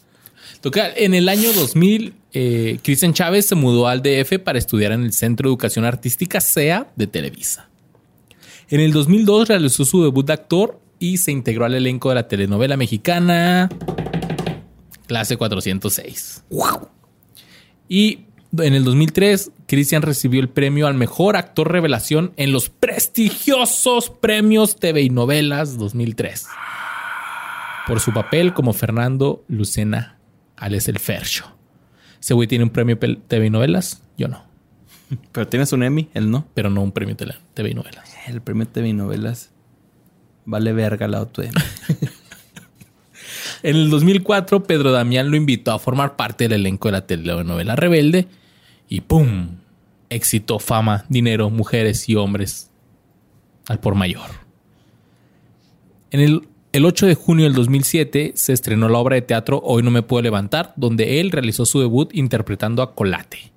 Total, 0.60 0.92
en 0.96 1.14
el 1.14 1.30
año 1.30 1.50
2000, 1.54 2.12
eh, 2.34 2.78
Cristian 2.82 3.14
Chávez 3.14 3.46
se 3.46 3.54
mudó 3.54 3.88
al 3.88 4.02
DF 4.02 4.38
para 4.38 4.59
estudiar 4.59 4.92
en 4.92 5.02
el 5.02 5.14
Centro 5.14 5.48
de 5.48 5.52
Educación 5.52 5.86
Artística 5.86 6.38
SEA 6.38 6.88
de 6.94 7.06
Televisa. 7.06 7.70
En 8.68 8.80
el 8.80 8.92
2002 8.92 9.48
realizó 9.48 9.86
su 9.86 10.04
debut 10.04 10.26
de 10.26 10.34
actor 10.34 10.78
y 10.98 11.16
se 11.16 11.32
integró 11.32 11.64
al 11.64 11.74
elenco 11.74 12.10
de 12.10 12.16
la 12.16 12.28
telenovela 12.28 12.76
mexicana 12.76 13.70
Clase 15.06 15.38
406. 15.38 16.44
Y 17.88 18.26
en 18.58 18.74
el 18.74 18.84
2003, 18.84 19.50
Cristian 19.66 20.02
recibió 20.02 20.40
el 20.40 20.48
premio 20.48 20.86
al 20.86 20.94
mejor 20.94 21.36
actor 21.36 21.70
revelación 21.70 22.32
en 22.36 22.52
los 22.52 22.68
prestigiosos 22.68 24.10
premios 24.10 24.76
TV 24.76 25.02
y 25.02 25.10
novelas 25.10 25.78
2003 25.78 26.46
por 27.86 28.00
su 28.00 28.12
papel 28.12 28.54
como 28.54 28.72
Fernando 28.72 29.44
Lucena 29.48 30.18
Alex 30.56 30.88
el 30.88 30.98
Fercho. 30.98 31.46
Ese 32.20 32.34
güey 32.34 32.46
tiene 32.46 32.64
un 32.64 32.70
premio 32.70 32.98
TV 32.98 33.46
y 33.46 33.50
novelas, 33.50 34.02
yo 34.16 34.28
no, 34.28 34.44
Pero 35.32 35.48
tienes 35.48 35.72
un 35.72 35.82
Emmy, 35.82 36.08
él 36.14 36.30
no. 36.30 36.46
pero 36.54 36.70
no 36.70 36.82
un 36.82 36.92
premio 36.92 37.16
TV 37.16 37.70
y 37.70 37.74
novelas. 37.74 38.14
El 38.26 38.40
premio 38.40 38.66
TV 38.66 38.92
novelas. 38.92 39.50
Vale 40.44 40.72
verga 40.72 41.08
la 41.08 41.18
auto 41.18 41.42
Emmy. 41.42 41.52
En 43.64 43.76
el 43.76 43.90
2004, 43.90 44.64
Pedro 44.64 44.90
Damián 44.90 45.30
lo 45.30 45.36
invitó 45.36 45.70
a 45.70 45.78
formar 45.78 46.16
parte 46.16 46.44
del 46.44 46.60
elenco 46.60 46.88
de 46.88 46.92
la 46.92 47.06
telenovela 47.06 47.76
Rebelde 47.76 48.26
y 48.93 49.01
¡pum! 49.01 49.48
Éxito, 50.10 50.59
fama, 50.59 51.06
dinero, 51.09 51.48
mujeres 51.48 52.06
y 52.09 52.16
hombres 52.16 52.70
al 53.66 53.81
por 53.81 53.94
mayor. 53.94 54.28
En 56.10 56.20
el, 56.20 56.43
el 56.73 56.85
8 56.85 57.06
de 57.06 57.14
junio 57.14 57.44
del 57.47 57.55
2007 57.55 58.32
se 58.35 58.52
estrenó 58.52 58.89
la 58.90 58.98
obra 58.98 59.14
de 59.16 59.23
teatro 59.23 59.60
Hoy 59.64 59.82
no 59.82 59.90
me 59.90 60.02
puedo 60.02 60.23
levantar, 60.23 60.74
donde 60.77 61.20
él 61.20 61.31
realizó 61.31 61.64
su 61.64 61.81
debut 61.81 62.10
interpretando 62.14 62.82
a 62.82 62.94
Colate. 62.94 63.51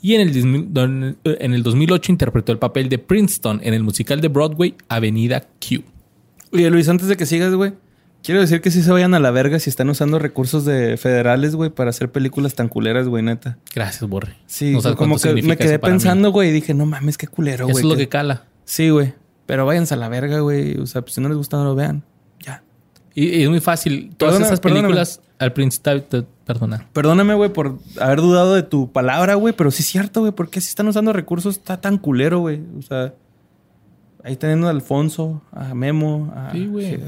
Y 0.00 0.14
en 0.14 0.20
el, 0.20 0.32
2000 0.32 0.72
don- 0.72 1.18
en 1.24 1.54
el 1.54 1.62
2008 1.64 2.12
interpretó 2.12 2.52
el 2.52 2.58
papel 2.58 2.88
de 2.88 2.98
Princeton 2.98 3.60
en 3.64 3.74
el 3.74 3.82
musical 3.82 4.20
de 4.20 4.28
Broadway 4.28 4.74
Avenida 4.88 5.40
Q. 5.58 5.82
Oye, 6.52 6.70
Luis, 6.70 6.88
antes 6.88 7.08
de 7.08 7.16
que 7.16 7.26
sigas, 7.26 7.52
güey. 7.54 7.72
Quiero 8.22 8.40
decir 8.40 8.60
que 8.60 8.70
sí 8.72 8.82
se 8.82 8.90
vayan 8.90 9.14
a 9.14 9.20
la 9.20 9.30
verga 9.30 9.58
si 9.60 9.70
están 9.70 9.88
usando 9.88 10.18
recursos 10.18 10.64
de 10.64 10.96
federales, 10.96 11.54
güey, 11.54 11.70
para 11.70 11.90
hacer 11.90 12.10
películas 12.10 12.54
tan 12.54 12.68
culeras, 12.68 13.06
güey, 13.06 13.22
neta. 13.22 13.58
Gracias, 13.74 14.08
Borre. 14.10 14.36
Sí, 14.46 14.72
No 14.72 14.80
sabes 14.80 14.96
como 14.96 15.16
que 15.18 15.32
me 15.42 15.56
quedé 15.56 15.74
eso 15.74 15.80
pensando, 15.80 16.32
güey, 16.32 16.48
y 16.48 16.52
dije, 16.52 16.74
no 16.74 16.86
mames, 16.86 17.16
qué 17.18 17.28
culero, 17.28 17.66
Eso 17.66 17.72
güey. 17.72 17.82
es 17.84 17.88
lo 17.88 17.94
que- 17.94 18.02
que 18.02 18.08
cala. 18.08 18.44
Sí, 18.64 18.90
güey. 18.90 19.14
Pero 19.46 19.64
váyanse 19.64 19.94
a 19.94 19.96
la 19.96 20.08
verga, 20.08 20.40
güey. 20.40 20.76
O 20.78 20.86
sea, 20.86 21.02
pues, 21.02 21.14
si 21.14 21.20
no 21.20 21.28
les 21.28 21.38
gusta, 21.38 21.56
no 21.56 21.62
lo 21.64 21.76
vean. 21.76 22.02
Ya. 22.40 22.64
Y, 23.14 23.26
y 23.28 23.42
es 23.44 23.48
muy 23.48 23.60
fácil. 23.60 24.12
Todas 24.16 24.32
Perdona, 24.34 24.46
esas 24.46 24.58
perdóname. 24.60 24.88
películas 24.88 25.20
al 25.38 25.52
principio... 25.52 26.04
Perdona. 26.44 26.88
Perdóname, 26.92 27.34
güey, 27.34 27.52
por 27.52 27.78
haber 28.00 28.20
dudado 28.20 28.54
de 28.56 28.64
tu 28.64 28.90
palabra, 28.90 29.34
güey, 29.36 29.54
pero 29.54 29.70
sí 29.70 29.82
es 29.82 29.88
cierto, 29.88 30.20
güey. 30.20 30.32
¿Por 30.32 30.50
qué 30.50 30.60
si 30.60 30.68
están 30.68 30.88
usando 30.88 31.12
recursos 31.12 31.56
está 31.58 31.80
tan 31.80 31.96
culero, 31.98 32.40
güey? 32.40 32.60
O 32.76 32.82
sea, 32.82 33.14
ahí 34.24 34.34
teniendo 34.36 34.66
a 34.66 34.70
Alfonso, 34.70 35.42
a 35.52 35.74
Memo, 35.74 36.32
a 36.34 36.50
Sí, 36.50 36.66
güey. 36.66 36.98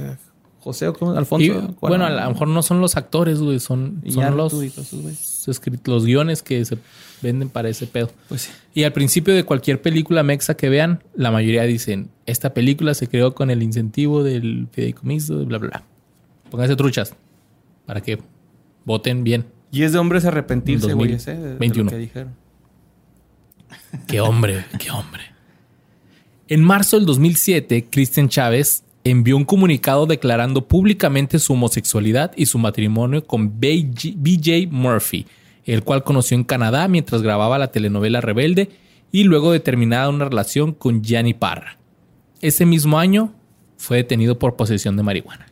José, 0.68 0.88
¿o 0.88 0.92
¿cómo? 0.92 1.12
Alfonso. 1.12 1.74
Bueno, 1.80 2.04
a 2.04 2.10
lo 2.10 2.30
mejor 2.30 2.48
no 2.48 2.62
son 2.62 2.80
los 2.82 2.96
actores, 2.98 3.38
güey. 3.40 3.58
Son, 3.58 4.02
Y 4.04 4.12
son 4.12 4.36
los, 4.36 4.52
esos, 4.52 5.60
los 5.86 6.04
guiones 6.04 6.42
que 6.42 6.62
se 6.66 6.76
venden 7.22 7.48
para 7.48 7.70
ese 7.70 7.86
pedo. 7.86 8.10
Pues 8.28 8.42
sí. 8.42 8.50
Y 8.74 8.84
al 8.84 8.92
principio 8.92 9.34
de 9.34 9.44
cualquier 9.44 9.80
película 9.80 10.22
mexa 10.22 10.54
que 10.58 10.68
vean, 10.68 11.02
la 11.14 11.30
mayoría 11.30 11.62
dicen, 11.62 12.10
esta 12.26 12.52
película 12.52 12.92
se 12.92 13.08
creó 13.08 13.34
con 13.34 13.50
el 13.50 13.62
incentivo 13.62 14.22
del 14.22 14.68
fideicomiso, 14.72 15.44
bla, 15.46 15.56
bla, 15.56 15.68
bla. 15.70 15.82
Pónganse 16.50 16.76
truchas 16.76 17.14
para 17.86 18.02
que 18.02 18.18
voten 18.84 19.24
bien. 19.24 19.46
Y 19.72 19.84
es 19.84 19.92
de 19.92 19.98
hombres 19.98 20.24
arrepentirse, 20.26 20.92
güey, 20.92 21.12
ese. 21.14 21.30
de- 21.32 21.36
de 21.38 21.42
lo 21.44 21.48
2021. 21.52 21.90
que 21.90 21.96
dijeron. 21.96 22.34
Qué 24.06 24.20
hombre, 24.20 24.64
qué 24.78 24.90
hombre. 24.90 25.22
En 26.48 26.62
marzo 26.62 26.96
del 26.96 27.04
2007, 27.06 27.86
Cristian 27.90 28.28
Chávez 28.28 28.84
envió 29.10 29.36
un 29.36 29.44
comunicado 29.44 30.06
declarando 30.06 30.66
públicamente 30.66 31.38
su 31.38 31.52
homosexualidad 31.52 32.32
y 32.36 32.46
su 32.46 32.58
matrimonio 32.58 33.24
con 33.24 33.60
BJ 33.60 34.68
Murphy, 34.70 35.26
el 35.64 35.82
cual 35.84 36.04
conoció 36.04 36.36
en 36.36 36.44
Canadá 36.44 36.88
mientras 36.88 37.22
grababa 37.22 37.58
la 37.58 37.70
telenovela 37.70 38.20
Rebelde 38.20 38.70
y 39.12 39.24
luego 39.24 39.52
de 39.52 39.60
terminada 39.60 40.08
una 40.08 40.26
relación 40.26 40.72
con 40.72 41.02
Gianni 41.02 41.34
Parra. 41.34 41.78
Ese 42.40 42.66
mismo 42.66 42.98
año 42.98 43.34
fue 43.76 43.98
detenido 43.98 44.38
por 44.38 44.56
posesión 44.56 44.96
de 44.96 45.02
marihuana. 45.02 45.46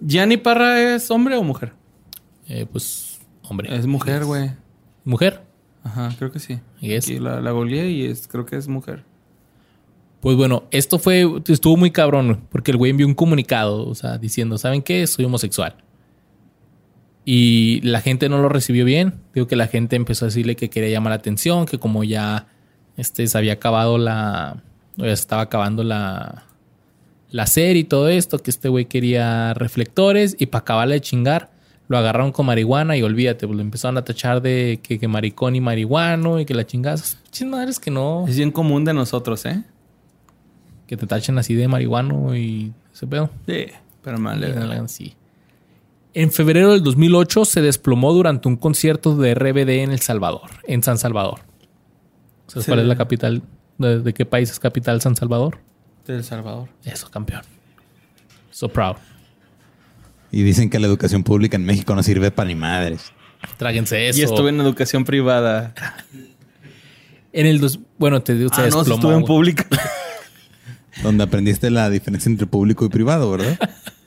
¿Gianni 0.00 0.36
Parra 0.36 0.94
es 0.94 1.10
hombre 1.10 1.36
o 1.36 1.42
mujer? 1.42 1.72
Eh, 2.48 2.66
pues, 2.70 3.20
hombre. 3.42 3.74
Es 3.74 3.86
mujer, 3.86 4.24
güey. 4.24 4.50
¿Mujer? 5.04 5.42
Ajá, 5.82 6.14
creo 6.18 6.30
que 6.30 6.38
sí. 6.38 6.60
¿Y 6.80 6.92
es? 6.92 7.08
La, 7.20 7.40
la 7.40 7.52
y 7.66 8.04
es, 8.04 8.28
creo 8.28 8.44
que 8.46 8.56
es 8.56 8.68
mujer. 8.68 9.04
Pues 10.20 10.36
bueno, 10.36 10.64
esto 10.70 10.98
fue, 10.98 11.26
estuvo 11.48 11.76
muy 11.76 11.90
cabrón, 11.90 12.42
porque 12.50 12.70
el 12.72 12.76
güey 12.76 12.90
envió 12.90 13.06
un 13.06 13.14
comunicado, 13.14 13.86
o 13.86 13.94
sea, 13.94 14.18
diciendo, 14.18 14.58
¿saben 14.58 14.82
qué? 14.82 15.06
Soy 15.06 15.24
homosexual. 15.24 15.76
Y 17.24 17.80
la 17.82 18.00
gente 18.00 18.28
no 18.28 18.38
lo 18.38 18.48
recibió 18.48 18.84
bien. 18.84 19.14
Digo 19.34 19.46
que 19.46 19.56
la 19.56 19.66
gente 19.66 19.96
empezó 19.96 20.24
a 20.24 20.28
decirle 20.28 20.56
que 20.56 20.70
quería 20.70 20.90
llamar 20.90 21.12
la 21.12 21.16
atención, 21.16 21.66
que 21.66 21.78
como 21.78 22.04
ya 22.04 22.46
este, 22.96 23.26
se 23.26 23.38
había 23.38 23.54
acabado 23.54 23.98
la. 23.98 24.62
o 24.98 25.02
ya 25.04 25.16
se 25.16 25.22
estaba 25.22 25.42
acabando 25.42 25.84
la. 25.84 26.44
La 27.30 27.46
serie 27.46 27.82
y 27.82 27.84
todo 27.84 28.08
esto, 28.08 28.40
que 28.40 28.50
este 28.50 28.68
güey 28.68 28.86
quería 28.86 29.54
reflectores 29.54 30.34
y 30.40 30.46
para 30.46 30.62
acabarle 30.62 30.94
de 30.94 31.00
chingar, 31.00 31.52
lo 31.86 31.96
agarraron 31.96 32.32
con 32.32 32.46
marihuana 32.46 32.96
y 32.96 33.02
olvídate, 33.02 33.46
pues 33.46 33.56
lo 33.56 33.62
empezaron 33.62 33.96
a 33.98 34.04
tachar 34.04 34.42
de 34.42 34.80
que, 34.82 34.98
que 34.98 35.06
maricón 35.06 35.54
y 35.54 35.60
marihuano 35.60 36.40
y 36.40 36.44
que 36.44 36.54
la 36.54 36.66
chingas. 36.66 37.18
Pinches 37.22 37.46
madres 37.46 37.78
que 37.78 37.92
no 37.92 38.26
Es 38.26 38.36
bien 38.36 38.50
común 38.50 38.84
de 38.84 38.94
nosotros, 38.94 39.46
¿eh? 39.46 39.62
Que 40.90 40.96
te 40.96 41.06
tachen 41.06 41.38
así 41.38 41.54
de 41.54 41.68
marihuano 41.68 42.34
y 42.34 42.72
ese 42.92 43.06
pedo. 43.06 43.30
Sí. 43.46 43.66
Pero 44.02 44.18
mal. 44.18 44.42
Hagan 44.42 44.72
así. 44.86 45.14
En 46.14 46.32
febrero 46.32 46.72
del 46.72 46.82
2008 46.82 47.44
se 47.44 47.60
desplomó 47.60 48.12
durante 48.12 48.48
un 48.48 48.56
concierto 48.56 49.14
de 49.16 49.32
RBD 49.36 49.84
en 49.84 49.92
El 49.92 50.00
Salvador, 50.00 50.50
en 50.66 50.82
San 50.82 50.98
Salvador. 50.98 51.38
¿Sabes 52.48 52.64
Sí. 52.64 52.70
cuál 52.72 52.80
es 52.80 52.86
la 52.86 52.96
capital? 52.96 53.40
¿De, 53.78 54.00
de 54.00 54.12
qué 54.12 54.26
país 54.26 54.50
es 54.50 54.58
capital 54.58 55.00
San 55.00 55.14
Salvador? 55.14 55.58
De 56.08 56.16
El 56.16 56.24
Salvador. 56.24 56.68
Eso, 56.84 57.08
campeón. 57.08 57.42
So 58.50 58.68
proud. 58.68 58.96
Y 60.32 60.42
dicen 60.42 60.70
que 60.70 60.80
la 60.80 60.88
educación 60.88 61.22
pública 61.22 61.56
en 61.56 61.64
México 61.66 61.94
no 61.94 62.02
sirve 62.02 62.32
para 62.32 62.48
ni 62.48 62.56
madres. 62.56 63.12
Tráguense 63.58 64.08
eso. 64.08 64.18
Y 64.18 64.22
estuve 64.24 64.48
en 64.48 64.60
educación 64.60 65.04
privada. 65.04 65.72
En 67.32 67.46
el 67.46 67.60
dos, 67.60 67.78
bueno, 67.96 68.20
te 68.24 68.34
digo, 68.34 68.50
se 68.52 68.62
ah, 68.62 68.64
no, 68.64 68.70
sí 68.72 68.76
desplomó. 68.78 68.94
estuve 68.96 69.14
en 69.14 69.24
pública. 69.24 69.66
Donde 71.02 71.24
aprendiste 71.24 71.70
la 71.70 71.88
diferencia 71.90 72.28
entre 72.30 72.46
público 72.46 72.84
y 72.84 72.88
privado, 72.88 73.30
¿verdad? 73.30 73.58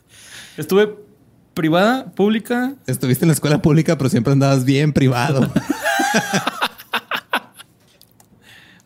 estuve 0.58 0.96
privada, 1.54 2.12
pública. 2.12 2.76
Estuviste 2.88 3.26
en 3.26 3.30
la 3.30 3.34
escuela 3.34 3.62
pública, 3.62 3.98
pero 3.98 4.10
siempre 4.10 4.34
andabas 4.34 4.66
bien 4.66 4.94
privado. 4.94 5.52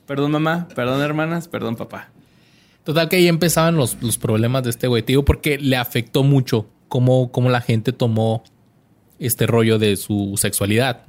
Perdón, 0.06 0.32
mamá. 0.32 0.68
Perdón, 0.74 1.02
hermanas. 1.02 1.48
Perdón, 1.48 1.76
papá. 1.76 2.10
Total 2.84 3.10
que 3.10 3.18
ahí 3.18 3.28
empezaban 3.28 3.76
los, 3.76 4.02
los 4.02 4.18
problemas 4.18 4.64
de 4.64 4.70
este 4.70 4.88
güey, 4.88 5.04
digo, 5.06 5.26
porque 5.26 5.58
le 5.58 5.76
afectó 5.76 6.24
mucho 6.24 6.70
cómo, 6.88 7.32
cómo 7.34 7.50
la 7.50 7.60
gente 7.60 7.92
tomó 7.92 8.44
este 9.20 9.46
rollo 9.48 9.78
de 9.80 9.98
su 9.98 10.36
sexualidad. 10.38 11.04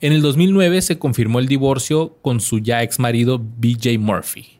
En 0.00 0.12
el 0.12 0.22
2009 0.22 0.80
se 0.80 0.98
confirmó 0.98 1.38
el 1.38 1.48
divorcio 1.48 2.16
con 2.22 2.40
su 2.40 2.60
ya 2.60 2.82
ex 2.82 2.98
marido 2.98 3.38
BJ 3.38 3.98
Murphy. 3.98 4.58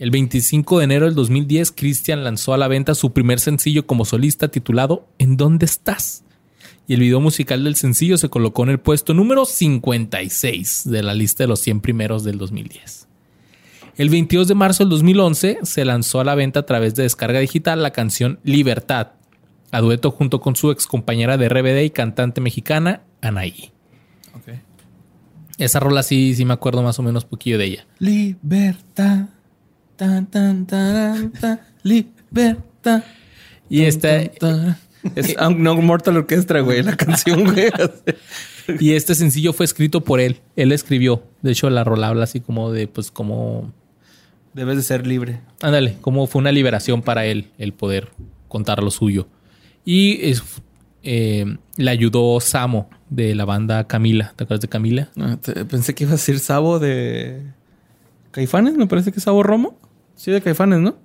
El 0.00 0.10
25 0.10 0.78
de 0.78 0.84
enero 0.84 1.04
del 1.04 1.14
2010, 1.14 1.72
Christian 1.72 2.24
lanzó 2.24 2.54
a 2.54 2.56
la 2.56 2.68
venta 2.68 2.94
su 2.94 3.12
primer 3.12 3.38
sencillo 3.38 3.86
como 3.86 4.06
solista 4.06 4.48
titulado 4.48 5.06
¿En 5.18 5.36
dónde 5.36 5.66
estás? 5.66 6.24
Y 6.86 6.94
el 6.94 7.00
video 7.00 7.20
musical 7.20 7.62
del 7.62 7.76
sencillo 7.76 8.16
se 8.16 8.30
colocó 8.30 8.62
en 8.62 8.70
el 8.70 8.80
puesto 8.80 9.12
número 9.12 9.44
56 9.44 10.84
de 10.90 11.02
la 11.02 11.12
lista 11.12 11.44
de 11.44 11.48
los 11.48 11.60
100 11.60 11.82
primeros 11.82 12.24
del 12.24 12.38
2010. 12.38 13.08
El 13.98 14.08
22 14.08 14.48
de 14.48 14.54
marzo 14.54 14.84
del 14.84 14.88
2011 14.88 15.58
se 15.64 15.84
lanzó 15.84 16.20
a 16.20 16.24
la 16.24 16.34
venta 16.34 16.60
a 16.60 16.66
través 16.66 16.94
de 16.94 17.02
descarga 17.02 17.38
digital 17.38 17.82
la 17.82 17.90
canción 17.90 18.40
Libertad, 18.42 19.08
a 19.70 19.82
dueto 19.82 20.10
junto 20.12 20.40
con 20.40 20.56
su 20.56 20.70
ex 20.70 20.86
compañera 20.86 21.36
de 21.36 21.50
RBD 21.50 21.84
y 21.84 21.90
cantante 21.90 22.40
mexicana, 22.40 23.02
Anaí. 23.20 23.70
Ok. 24.34 24.54
Esa 25.58 25.78
rola 25.78 26.02
sí, 26.02 26.34
sí 26.34 26.46
me 26.46 26.54
acuerdo 26.54 26.82
más 26.82 26.98
o 26.98 27.02
menos 27.02 27.26
poquillo 27.26 27.58
de 27.58 27.66
ella. 27.66 27.86
Libertad. 27.98 29.26
Tan, 30.00 30.24
tan, 30.30 30.64
taran, 30.66 31.30
tan, 31.30 31.60
libertad. 31.82 33.04
Y 33.68 33.82
este, 33.82 34.32
Tan, 34.40 34.78
Es 35.14 35.36
No 35.58 35.74
Mortal 35.76 36.16
Orchestra, 36.16 36.60
güey, 36.60 36.82
la 36.82 36.96
canción, 36.96 37.44
güey. 37.44 37.66
y 38.80 38.92
este 38.94 39.14
sencillo 39.14 39.52
fue 39.52 39.66
escrito 39.66 40.00
por 40.02 40.20
él. 40.20 40.40
Él 40.56 40.72
escribió. 40.72 41.22
De 41.42 41.50
hecho, 41.52 41.68
la 41.68 41.84
rola 41.84 42.08
habla 42.08 42.24
así 42.24 42.40
como 42.40 42.72
de, 42.72 42.88
pues, 42.88 43.10
como 43.10 43.74
Debes 44.54 44.78
de 44.78 44.82
ser 44.84 45.06
libre. 45.06 45.42
Ándale, 45.60 45.98
como 46.00 46.26
fue 46.26 46.40
una 46.40 46.50
liberación 46.50 47.02
para 47.02 47.26
él 47.26 47.50
el 47.58 47.74
poder 47.74 48.08
contar 48.48 48.82
lo 48.82 48.90
suyo. 48.90 49.28
Y 49.84 50.30
es- 50.30 50.42
eh, 51.02 51.58
le 51.76 51.90
ayudó 51.90 52.40
Samo 52.40 52.88
de 53.10 53.34
la 53.34 53.44
banda 53.44 53.86
Camila. 53.86 54.32
¿Te 54.34 54.44
acuerdas 54.44 54.62
de 54.62 54.68
Camila? 54.68 55.10
Ah, 55.18 55.36
te- 55.38 55.66
Pensé 55.66 55.94
que 55.94 56.04
iba 56.04 56.12
a 56.12 56.16
decir 56.16 56.38
Sabo 56.38 56.78
de 56.78 57.42
Caifanes, 58.30 58.76
me 58.78 58.86
parece 58.86 59.12
que 59.12 59.18
es 59.18 59.24
Sabo 59.24 59.42
Romo. 59.42 59.78
Sí, 60.20 60.30
de 60.30 60.42
Caifanes, 60.42 60.80
¿no? 60.80 60.98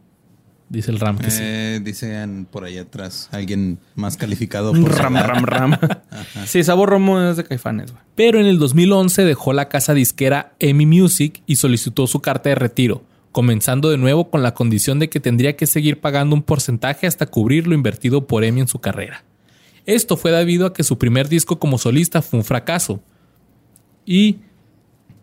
Dice 0.67 0.91
el 0.91 0.99
Ram 0.99 1.17
que 1.17 1.31
sí. 1.31 1.39
Eh, 1.41 1.79
dicen 1.81 2.45
por 2.51 2.65
ahí 2.65 2.77
atrás 2.77 3.29
alguien 3.31 3.79
más 3.95 4.17
calificado. 4.17 4.73
Por 4.73 4.93
ram, 4.93 5.15
ram, 5.15 5.45
ram. 5.45 5.79
Sí, 6.45 6.65
Sabo 6.65 6.85
Romo 6.85 7.21
es 7.21 7.37
de 7.37 7.45
Caifanes, 7.45 7.93
güey. 7.93 8.03
Pero 8.15 8.41
en 8.41 8.45
el 8.45 8.59
2011 8.59 9.23
dejó 9.23 9.53
la 9.53 9.69
casa 9.69 9.93
disquera 9.93 10.53
EMI 10.59 10.85
Music 10.85 11.41
y 11.45 11.55
solicitó 11.55 12.07
su 12.07 12.19
carta 12.19 12.49
de 12.49 12.55
retiro, 12.55 13.05
comenzando 13.31 13.89
de 13.89 13.97
nuevo 13.97 14.29
con 14.29 14.43
la 14.43 14.53
condición 14.53 14.99
de 14.99 15.07
que 15.07 15.21
tendría 15.21 15.55
que 15.55 15.65
seguir 15.65 16.01
pagando 16.01 16.35
un 16.35 16.43
porcentaje 16.43 17.07
hasta 17.07 17.25
cubrir 17.25 17.67
lo 17.67 17.73
invertido 17.73 18.27
por 18.27 18.43
EMI 18.43 18.61
en 18.61 18.67
su 18.67 18.79
carrera. 18.79 19.23
Esto 19.85 20.17
fue 20.17 20.31
debido 20.31 20.65
a 20.65 20.73
que 20.73 20.83
su 20.83 20.97
primer 20.97 21.29
disco 21.29 21.57
como 21.57 21.77
solista 21.77 22.21
fue 22.21 22.39
un 22.39 22.43
fracaso. 22.43 23.01
Y 24.05 24.39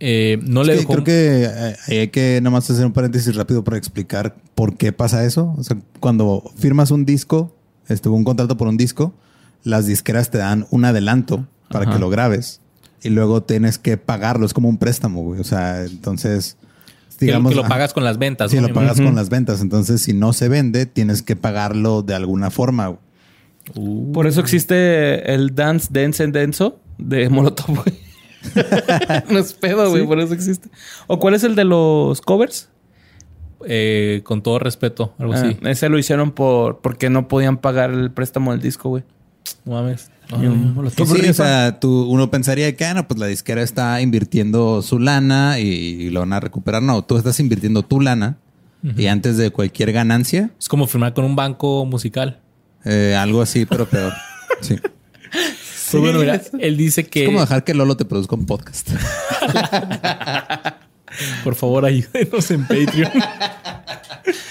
eh, 0.05 0.41
no 0.43 0.65
le 0.65 0.73
Sí, 0.73 0.79
dejó... 0.81 0.93
creo 0.95 1.05
que 1.05 1.45
eh, 1.89 2.01
hay 2.01 2.09
que 2.09 2.41
nada 2.43 2.51
más 2.51 2.69
hacer 2.69 2.85
un 2.85 2.93
paréntesis 2.93 3.37
rápido 3.37 3.63
para 3.63 3.77
explicar 3.77 4.35
por 4.57 4.77
qué 4.77 4.93
pasa 4.93 5.25
eso. 5.25 5.55
O 5.57 5.63
sea, 5.63 5.77
cuando 6.01 6.43
firmas 6.57 6.91
un 6.91 7.05
disco, 7.05 7.55
este, 7.89 8.09
un 8.09 8.25
contrato 8.25 8.57
por 8.57 8.67
un 8.67 8.77
disco, 8.77 9.15
las 9.63 9.87
disqueras 9.87 10.31
te 10.31 10.39
dan 10.39 10.67
un 10.71 10.85
adelanto 10.85 11.47
para 11.71 11.85
Ajá. 11.85 11.95
que 11.95 11.99
lo 12.01 12.11
grabes 12.11 12.61
y 13.01 13.11
luego 13.11 13.45
tienes 13.45 13.79
que 13.79 13.97
pagarlo. 13.97 14.45
Es 14.45 14.55
como 14.55 14.69
un 14.69 14.77
préstamo, 14.79 15.23
güey. 15.23 15.41
O 15.41 15.45
sea, 15.45 15.85
entonces 15.85 16.57
Que 17.19 17.27
lo- 17.27 17.33
digamos, 17.35 17.51
que 17.53 17.57
lo 17.57 17.65
ah, 17.65 17.69
pagas 17.69 17.93
con 17.93 18.03
las 18.03 18.19
ventas. 18.19 18.51
Sí, 18.51 18.57
¿no? 18.61 18.67
lo 18.69 18.75
pagas 18.75 19.01
con 19.01 19.15
las 19.15 19.29
ventas. 19.29 19.61
Entonces, 19.61 20.03
si 20.03 20.13
no 20.15 20.33
se 20.33 20.49
vende, 20.49 20.87
tienes 20.87 21.23
que 21.23 21.37
pagarlo 21.37 22.03
de 22.03 22.15
alguna 22.15 22.51
forma. 22.51 22.89
güey. 22.89 22.99
Uh, 23.77 24.11
Por 24.11 24.27
eso 24.27 24.41
existe 24.41 25.33
el 25.33 25.55
Dance 25.55 25.87
Dance 25.93 26.25
and 26.25 26.35
Denso 26.35 26.81
de 26.99 27.29
Molotov, 27.29 27.77
güey. 27.85 27.97
no 29.31 29.39
es 29.39 29.53
pedo, 29.55 29.91
güey. 29.91 30.07
Por 30.07 30.21
eso 30.21 30.35
existe. 30.35 30.69
¿O 31.07 31.19
cuál 31.19 31.35
es 31.35 31.45
el 31.45 31.55
de 31.55 31.65
los 31.65 32.21
covers? 32.21 32.69
eh, 33.65 34.23
con 34.25 34.43
todo 34.43 34.59
respeto, 34.59 35.15
algo 35.19 35.35
así. 35.35 35.57
Ah, 35.63 35.71
ese 35.71 35.89
lo 35.89 35.97
hicieron 35.97 36.33
por 36.33 36.81
porque 36.81 37.11
no 37.11 37.29
podían 37.29 37.59
pagar 37.59 37.91
el 37.93 38.11
préstamo 38.11 38.51
del 38.51 38.61
disco, 38.61 38.89
güey. 38.89 39.05
No 39.65 39.75
mames. 39.75 40.11
Sí, 40.97 41.29
o 41.29 41.33
sea, 41.35 41.79
tú, 41.79 42.07
uno 42.09 42.29
pensaría 42.31 42.75
que, 42.75 42.85
ah, 42.87 42.95
no, 42.95 43.07
pues 43.07 43.21
la 43.21 43.27
disquera 43.27 43.63
está 43.63 44.01
invirtiendo 44.01 44.83
su 44.83 44.99
lana 44.99 45.61
y, 45.61 45.67
y 45.69 46.11
lo 46.11 46.21
van 46.21 46.33
a 46.33 46.41
recuperar. 46.41 46.83
No, 46.83 47.05
tú 47.05 47.17
estás 47.17 47.39
invirtiendo 47.39 47.83
tu 47.83 48.01
lana 48.01 48.39
y 48.97 49.07
antes 49.07 49.37
de 49.37 49.51
cualquier 49.51 49.93
ganancia, 49.93 50.51
Es 50.59 50.69
como 50.69 50.89
firmar 50.89 51.15
con 51.15 51.25
un 51.25 51.37
banco 51.37 51.85
musical. 51.87 52.41
eh, 52.85 53.15
algo 53.17 53.43
así, 53.43 53.65
pero 53.65 53.87
peor. 53.87 54.13
Sí. 54.61 54.77
Pues 55.93 56.03
bueno, 56.03 56.21
mira, 56.21 56.41
él 56.59 56.77
dice 56.77 57.05
que 57.07 57.23
Es 57.23 57.27
como 57.27 57.41
dejar 57.41 57.65
que 57.65 57.75
Lolo 57.75 57.97
te 57.97 58.05
produzca 58.05 58.35
un 58.35 58.47
podcast. 58.47 58.91
por 61.45 61.55
favor 61.55 61.85
ayúdenos 61.85 62.51
en 62.51 62.63
Patreon. 62.67 63.13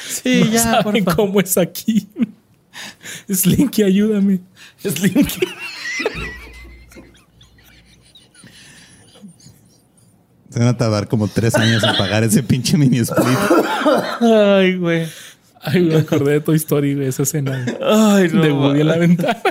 Sí, 0.07 0.49
no 0.51 0.59
saben 0.59 1.03
cómo 1.05 1.39
es 1.39 1.57
aquí. 1.57 2.07
Slinky, 3.30 3.81
ayúdame. 3.84 4.41
Slinky. 4.84 5.39
Se 10.49 10.59
van 10.59 10.68
a 10.68 10.77
tardar 10.77 11.07
como 11.07 11.27
tres 11.27 11.55
años 11.55 11.81
en 11.84 11.95
pagar 11.95 12.23
ese 12.23 12.43
pinche 12.43 12.77
mini 12.77 12.99
split. 12.99 13.38
Ay, 14.19 14.76
güey. 14.76 15.07
Ay, 15.61 15.81
me 15.81 15.95
acordé 15.95 16.34
de 16.34 16.41
Toy 16.41 16.57
Story, 16.57 16.95
de 16.95 17.07
esa 17.07 17.23
escena 17.23 17.65
Ay, 17.81 18.30
no. 18.34 18.41
de 18.41 18.51
Woody 18.51 18.81
en 18.81 18.88
la 18.88 18.97
ventana. 18.97 19.41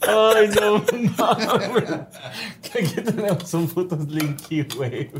Ay, 0.00 0.48
no, 0.60 0.78
no, 0.78 2.08
Que 2.62 2.84
aquí 2.84 3.00
tenemos 3.02 3.52
un 3.54 3.68
puto 3.68 3.96
Slinky, 4.00 4.62
güey. 4.76 5.10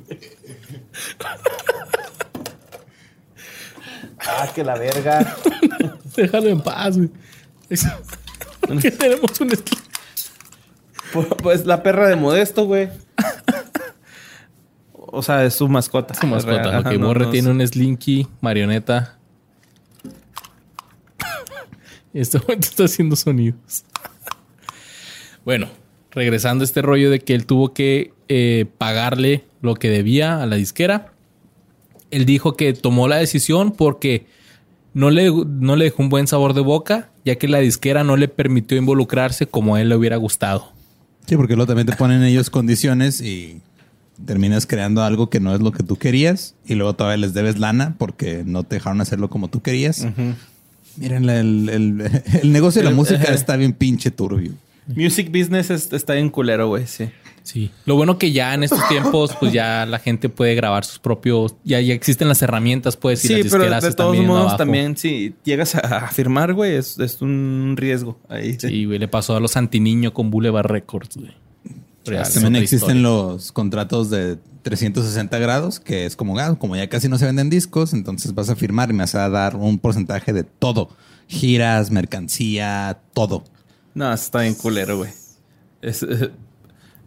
Ah, 4.26 4.48
que 4.54 4.64
la 4.64 4.76
verga. 4.78 5.36
Déjalo 6.16 6.48
en 6.48 6.60
paz, 6.60 6.96
güey. 6.96 7.10
Que 8.80 8.90
tenemos 8.90 9.40
un 9.40 9.50
esqui- 9.50 9.78
Pues, 11.12 11.26
Pues 11.42 11.66
la 11.66 11.82
perra 11.82 12.08
de 12.08 12.16
Modesto, 12.16 12.64
güey. 12.66 12.88
O 14.96 15.22
sea, 15.22 15.44
es 15.44 15.54
su 15.54 15.68
mascota. 15.68 16.14
su 16.14 16.26
mascota. 16.26 16.80
Ok, 16.80 16.92
no, 16.98 17.06
Borre 17.06 17.26
no, 17.26 17.30
tiene 17.30 17.50
un 17.50 17.64
Slinky, 17.66 18.26
marioneta. 18.40 19.18
Este 22.14 22.38
momento 22.38 22.68
está 22.68 22.84
haciendo 22.84 23.16
sonidos. 23.16 23.84
Bueno, 25.44 25.68
regresando 26.10 26.62
a 26.62 26.66
este 26.66 26.82
rollo 26.82 27.10
de 27.10 27.20
que 27.20 27.34
él 27.34 27.46
tuvo 27.46 27.72
que 27.72 28.12
eh, 28.28 28.66
pagarle 28.78 29.44
lo 29.60 29.74
que 29.74 29.90
debía 29.90 30.42
a 30.42 30.46
la 30.46 30.56
disquera. 30.56 31.12
Él 32.10 32.26
dijo 32.26 32.54
que 32.56 32.72
tomó 32.72 33.08
la 33.08 33.16
decisión 33.16 33.72
porque 33.72 34.26
no 34.92 35.10
le, 35.10 35.30
no 35.30 35.74
le 35.76 35.86
dejó 35.86 36.02
un 36.02 36.08
buen 36.08 36.26
sabor 36.28 36.54
de 36.54 36.60
boca, 36.60 37.10
ya 37.24 37.34
que 37.36 37.48
la 37.48 37.58
disquera 37.58 38.04
no 38.04 38.16
le 38.16 38.28
permitió 38.28 38.76
involucrarse 38.78 39.46
como 39.46 39.74
a 39.74 39.80
él 39.82 39.88
le 39.88 39.96
hubiera 39.96 40.16
gustado. 40.16 40.72
Sí, 41.26 41.36
porque 41.36 41.56
luego 41.56 41.66
también 41.66 41.86
te 41.86 41.96
ponen 41.96 42.22
ellos 42.22 42.50
condiciones 42.50 43.20
y 43.20 43.60
terminas 44.26 44.66
creando 44.66 45.02
algo 45.02 45.28
que 45.30 45.40
no 45.40 45.54
es 45.54 45.60
lo 45.60 45.72
que 45.72 45.82
tú 45.82 45.96
querías 45.96 46.54
y 46.66 46.74
luego 46.74 46.94
todavía 46.94 47.16
les 47.16 47.34
debes 47.34 47.58
lana 47.58 47.96
porque 47.98 48.44
no 48.46 48.62
te 48.62 48.76
dejaron 48.76 49.00
hacerlo 49.00 49.28
como 49.28 49.48
tú 49.48 49.60
querías. 49.62 50.06
Miren, 50.96 51.28
el, 51.28 51.68
el- 51.68 52.22
el 52.42 52.52
negocio 52.52 52.80
de 52.82 52.88
la 52.88 52.94
música 52.94 53.32
está 53.34 53.56
bien 53.56 53.72
pinche 53.72 54.12
turbio. 54.12 54.52
Music 54.86 55.28
business 55.30 55.70
es- 55.70 55.92
está 55.92 56.14
bien 56.14 56.28
culero, 56.30 56.68
güey, 56.68 56.86
sí. 56.86 57.08
Sí. 57.42 57.70
Lo 57.84 57.96
bueno 57.96 58.16
que 58.18 58.32
ya 58.32 58.54
en 58.54 58.62
estos 58.62 58.80
tiempos, 58.88 59.36
pues 59.38 59.52
ya 59.52 59.84
la 59.84 59.98
gente 59.98 60.30
puede 60.30 60.54
grabar 60.54 60.84
sus 60.86 60.98
propios, 60.98 61.54
ya, 61.62 61.78
ya 61.80 61.92
existen 61.92 62.26
las 62.28 62.40
herramientas, 62.40 62.96
pues, 62.96 63.22
y 63.24 63.28
Sí, 63.28 63.34
las 63.34 63.42
pero 63.52 63.64
disqueras 63.64 63.84
de 63.84 63.92
todos 63.92 64.16
modos 64.18 64.40
abajo. 64.42 64.56
también, 64.56 64.96
si 64.96 65.34
llegas 65.44 65.74
a, 65.74 66.08
firmar, 66.08 66.54
güey, 66.54 66.74
es, 66.76 66.98
es 66.98 67.20
un 67.20 67.74
riesgo 67.76 68.18
ahí. 68.30 68.56
Sí, 68.58 68.86
güey, 68.86 68.98
le 68.98 69.08
pasó 69.08 69.36
a 69.36 69.40
los 69.40 69.56
Antiniño 69.58 70.14
con 70.14 70.30
Boulevard 70.30 70.66
Records, 70.66 71.16
güey. 71.16 71.32
También 72.04 72.56
existen 72.56 72.98
historia. 72.98 73.02
los 73.02 73.50
contratos 73.52 74.10
de 74.10 74.36
360 74.62 75.38
grados, 75.38 75.80
que 75.80 76.04
es 76.04 76.16
como, 76.16 76.38
ah, 76.38 76.54
como 76.58 76.76
ya 76.76 76.88
casi 76.88 77.08
no 77.08 77.16
se 77.18 77.24
venden 77.26 77.48
discos, 77.50 77.92
entonces 77.94 78.34
vas 78.34 78.50
a 78.50 78.56
firmar 78.56 78.90
y 78.90 78.92
me 78.92 79.00
vas 79.04 79.14
a 79.14 79.28
dar 79.30 79.56
un 79.56 79.78
porcentaje 79.78 80.32
de 80.34 80.44
todo. 80.44 80.90
Giras, 81.28 81.90
mercancía, 81.90 82.98
todo. 83.14 83.44
No, 83.94 84.12
está 84.12 84.40
bien 84.42 84.54
culero, 84.54 84.96
güey. 84.98 85.10
Es, 85.82 86.02
eh, 86.02 86.30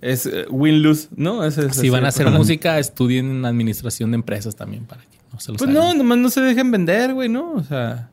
es 0.01 0.25
eh, 0.25 0.45
win-lose, 0.49 1.09
¿no? 1.15 1.43
Es- 1.43 1.57
es 1.57 1.75
Si 1.75 1.89
van 1.89 2.05
a 2.05 2.09
hacer 2.09 2.29
música, 2.29 2.79
estudien 2.79 3.45
administración 3.45 4.11
de 4.11 4.15
empresas 4.15 4.55
también 4.55 4.85
para 4.85 5.01
que 5.01 5.17
no 5.33 5.39
se 5.39 5.51
los 5.51 5.59
Pues 5.59 5.69
no, 5.69 5.93
nomás 5.93 6.17
no 6.19 6.29
se 6.29 6.41
dejen 6.41 6.71
vender, 6.71 7.13
güey, 7.13 7.27
¿no? 7.29 7.53
O 7.53 7.63
sea, 7.63 8.09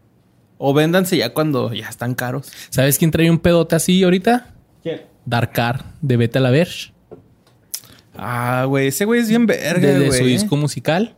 o 0.58 0.72
véndanse 0.74 1.16
ya 1.16 1.32
cuando 1.34 1.72
ya 1.72 1.88
están 1.88 2.14
caros. 2.14 2.50
¿Sabes 2.70 2.98
quién 2.98 3.10
trae 3.10 3.30
un 3.30 3.38
pedote 3.38 3.76
así 3.76 4.02
ahorita? 4.02 4.54
¿Quién? 4.82 5.02
Darkar 5.26 5.84
de 6.02 6.16
Beta 6.16 6.40
la 6.40 6.50
Verge. 6.50 6.92
Ah, 8.16 8.64
güey, 8.68 8.88
ese 8.88 9.04
güey 9.04 9.20
es 9.20 9.28
bien 9.28 9.46
verga, 9.46 9.88
Desde 9.88 10.06
güey. 10.06 10.18
su 10.20 10.24
disco 10.26 10.56
musical. 10.56 11.14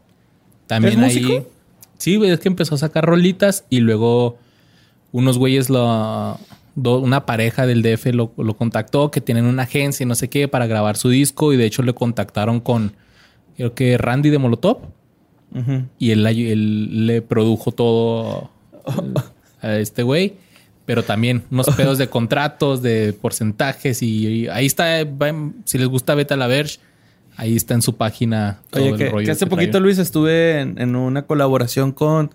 También 0.67 1.03
¿Es 1.05 1.17
ahí. 1.17 1.23
músico? 1.23 1.51
Sí, 1.99 2.17
güey, 2.17 2.31
es 2.31 2.41
que 2.41 2.49
empezó 2.49 2.75
a 2.75 2.79
sacar 2.79 3.05
rolitas 3.05 3.65
y 3.71 3.81
luego 3.81 4.39
unos 5.13 5.39
güeyes 5.39 5.69
lo. 5.71 6.39
Do- 6.77 7.01
una 7.01 7.27
pareja 7.27 7.67
del 7.67 7.83
DF 7.83 8.07
lo, 8.15 8.33
lo 8.39 8.57
contactó 8.57 9.11
que 9.11 9.21
tienen 9.21 9.47
una 9.47 9.65
agencia 9.65 10.05
y 10.05 10.07
no 10.07 10.15
sé 10.15 10.29
qué 10.31 10.47
para 10.47 10.67
grabar 10.69 10.97
su 10.97 11.09
disco 11.09 11.53
y 11.53 11.57
de 11.57 11.65
hecho 11.67 11.83
le 11.83 11.93
contactaron 11.95 12.61
con 12.61 12.93
creo 13.57 13.75
que 13.75 13.99
Randy 13.99 14.31
de 14.31 14.39
Molotov 14.39 14.79
y 15.99 16.11
él, 16.11 16.27
él 16.27 17.07
le 17.07 17.23
produjo 17.23 17.73
todo 17.73 18.51
a 19.63 19.77
este 19.77 20.03
güey. 20.03 20.35
Pero 20.85 21.03
también 21.03 21.43
unos 21.51 21.67
pedos 21.77 21.99
de 21.99 22.09
contratos, 22.09 22.81
de 22.81 23.13
porcentajes 23.13 24.03
y, 24.03 24.27
y 24.29 24.49
ahí 24.49 24.67
está, 24.67 24.99
si 25.65 25.79
les 25.79 25.89
gusta 25.89 26.15
Beta 26.15 26.37
la 26.37 26.47
Verge, 26.47 26.79
ahí 27.37 27.57
está 27.57 27.75
en 27.75 27.83
su 27.83 27.97
página 27.97 28.61
todo 28.71 28.83
Oye, 28.83 28.93
el 28.93 28.97
que, 28.99 29.09
rollo 29.11 29.25
que 29.25 29.33
hace 29.33 29.47
que 29.47 29.51
poquito. 29.51 29.81
Luis, 29.81 29.99
estuve 29.99 30.61
en, 30.61 30.81
en 30.81 30.95
una 30.95 31.23
colaboración 31.23 31.91
con 31.91 32.31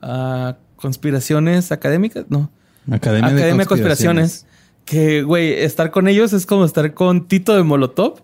ah, 0.00 0.56
Conspiraciones 0.76 1.72
Académicas, 1.72 2.26
no. 2.28 2.50
Academia, 2.90 3.28
Academia 3.28 3.64
de 3.64 3.66
Conspiraciones. 3.66 4.46
Que, 4.84 5.22
güey, 5.22 5.52
estar 5.52 5.90
con 5.90 6.08
ellos 6.08 6.32
es 6.32 6.46
como 6.46 6.64
estar 6.64 6.94
con 6.94 7.28
Tito 7.28 7.54
de 7.54 7.62
Molotov, 7.62 8.22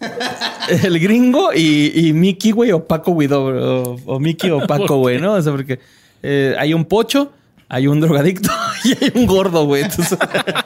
el 0.84 0.98
gringo 1.00 1.50
y, 1.54 1.92
y 1.94 2.12
Mickey, 2.12 2.50
güey, 2.52 2.72
o 2.72 2.86
Paco 2.86 3.16
Guido, 3.16 3.44
o, 3.44 3.96
o 4.04 4.20
Mickey 4.20 4.50
o 4.50 4.60
Paco, 4.66 4.98
güey, 4.98 5.18
¿no? 5.20 5.32
O 5.32 5.40
sea, 5.42 5.52
porque 5.52 5.80
eh, 6.22 6.54
hay 6.58 6.74
un 6.74 6.84
pocho, 6.84 7.32
hay 7.68 7.86
un 7.86 8.00
drogadicto 8.00 8.50
y 8.84 9.02
hay 9.02 9.12
un 9.14 9.26
gordo, 9.26 9.64
güey. 9.64 9.84
Entonces, 9.84 10.18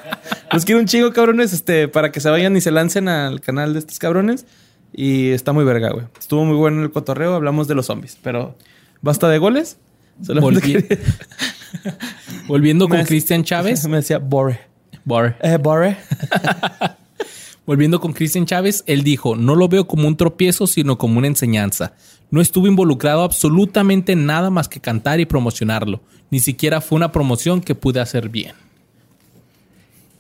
los 0.53 0.65
quiero 0.65 0.81
un 0.81 0.87
chingo, 0.87 1.13
cabrones, 1.13 1.53
este, 1.53 1.87
para 1.87 2.11
que 2.11 2.19
se 2.21 2.31
vayan 2.31 2.57
y 2.57 2.61
se 2.61 2.73
lancen 2.73 3.09
al 3.09 3.41
canal 3.41 3.75
de 3.75 3.79
estos 3.79 3.99
cabrones. 3.99 4.45
Y 4.93 5.29
está 5.29 5.53
muy 5.53 5.65
verga, 5.65 5.91
güey. 5.91 6.07
Estuvo 6.19 6.45
muy 6.45 6.57
bueno 6.57 6.83
el 6.83 6.91
cotorreo, 6.91 7.35
hablamos 7.35 7.69
de 7.69 7.75
los 7.77 7.87
zombies, 7.87 8.19
pero 8.23 8.57
basta 9.03 9.29
de 9.29 9.39
goles. 9.39 9.77
Solamente 10.25 10.61
quería- 10.63 10.99
Volviendo 12.47 12.89
con 12.89 12.99
Cristian 13.07 13.45
Chávez. 13.45 13.87
Me 13.89 13.97
decía. 13.99 14.19
Eh. 14.19 15.97
Volviendo 17.67 18.01
con 18.01 18.13
Cristian 18.15 18.47
Chávez, 18.47 18.83
él 18.87 19.03
dijo, 19.03 19.37
no 19.37 19.55
lo 19.55 19.69
veo 19.69 19.87
como 19.87 20.09
un 20.09 20.17
tropiezo, 20.17 20.67
sino 20.67 20.97
como 20.97 21.19
una 21.19 21.27
enseñanza. 21.27 21.93
No 22.31 22.41
estuve 22.41 22.69
involucrado 22.69 23.23
absolutamente 23.23 24.13
en 24.13 24.25
nada 24.27 24.49
más 24.51 24.69
que 24.69 24.81
cantar 24.81 25.21
y 25.21 25.27
promocionarlo. 25.27 26.01
Ni 26.31 26.41
siquiera 26.41 26.81
fue 26.81 26.97
una 26.97 27.13
promoción 27.13 27.61
que 27.61 27.75
pude 27.75 28.01
hacer 28.01 28.29
bien. 28.31 28.55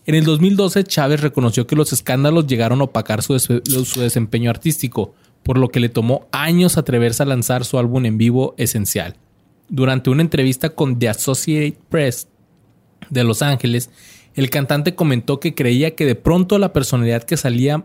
En 0.06 0.14
el 0.14 0.24
2012, 0.24 0.84
Chávez 0.84 1.20
reconoció 1.20 1.66
que 1.66 1.76
los 1.76 1.92
escándalos 1.92 2.46
llegaron 2.46 2.80
a 2.80 2.84
opacar 2.84 3.22
su, 3.22 3.34
des- 3.34 3.48
su 3.86 4.00
desempeño 4.00 4.48
artístico, 4.50 5.14
por 5.42 5.58
lo 5.58 5.68
que 5.68 5.80
le 5.80 5.88
tomó 5.90 6.26
años 6.32 6.76
atreverse 6.78 7.22
a 7.22 7.26
lanzar 7.26 7.64
su 7.64 7.78
álbum 7.78 8.04
en 8.06 8.16
vivo 8.18 8.54
esencial. 8.58 9.16
Durante 9.69 10.11
una 10.11 10.23
entrevista 10.23 10.70
con 10.70 10.99
The 10.99 11.11
Associated 11.11 11.78
Press 11.89 12.28
de 13.11 13.24
Los 13.24 13.43
Ángeles, 13.43 13.90
el 14.35 14.51
cantante 14.51 14.95
comentó 14.95 15.40
que 15.40 15.55
creía 15.55 15.95
que 15.95 16.07
de 16.07 16.15
pronto 16.15 16.59
la 16.59 16.73
personalidad 16.73 17.24
que 17.24 17.36
salía 17.36 17.85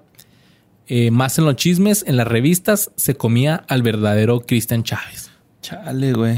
eh, 0.87 1.11
más 1.11 1.37
en 1.37 1.45
los 1.45 1.55
chismes, 1.55 2.03
en 2.07 2.17
las 2.17 2.27
revistas, 2.27 2.91
se 2.95 3.15
comía 3.15 3.63
al 3.67 3.81
verdadero 3.83 4.41
Cristian 4.41 4.83
Chávez. 4.83 5.31
Chale, 5.61 6.13
güey. 6.13 6.37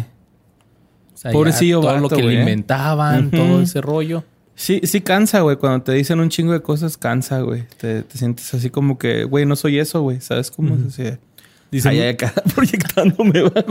O 1.14 1.18
sea, 1.18 1.32
Pobrecillo 1.32 1.82
todo 1.82 1.98
lo 1.98 2.10
que 2.10 2.22
güey, 2.22 2.28
le 2.28 2.34
¿eh? 2.36 2.40
inventaban, 2.42 3.32
todo 3.32 3.62
ese 3.62 3.82
rollo. 3.82 4.24
Sí, 4.56 4.80
sí 4.84 5.02
cansa, 5.02 5.42
güey. 5.42 5.58
Cuando 5.58 5.84
te 5.84 5.92
dicen 5.94 6.20
un 6.20 6.30
chingo 6.30 6.54
de 6.54 6.62
cosas, 6.62 6.98
cansa, 6.98 7.42
güey. 7.42 7.64
Te, 7.78 8.04
te 8.04 8.18
sientes 8.18 8.54
así 8.54 8.70
como 8.70 8.98
que, 8.98 9.26
güey, 9.26 9.46
no 9.46 9.56
soy 9.56 9.80
eso, 9.80 10.02
güey. 10.02 10.22
¿Sabes 10.22 10.50
cómo? 10.50 10.76
es 10.76 10.94
así? 10.94 11.18
Dice, 11.72 11.90
Ay, 11.90 12.00
ay, 12.00 12.10
acá 12.10 12.34
proyectándome, 12.56 13.42
güey. 13.42 13.66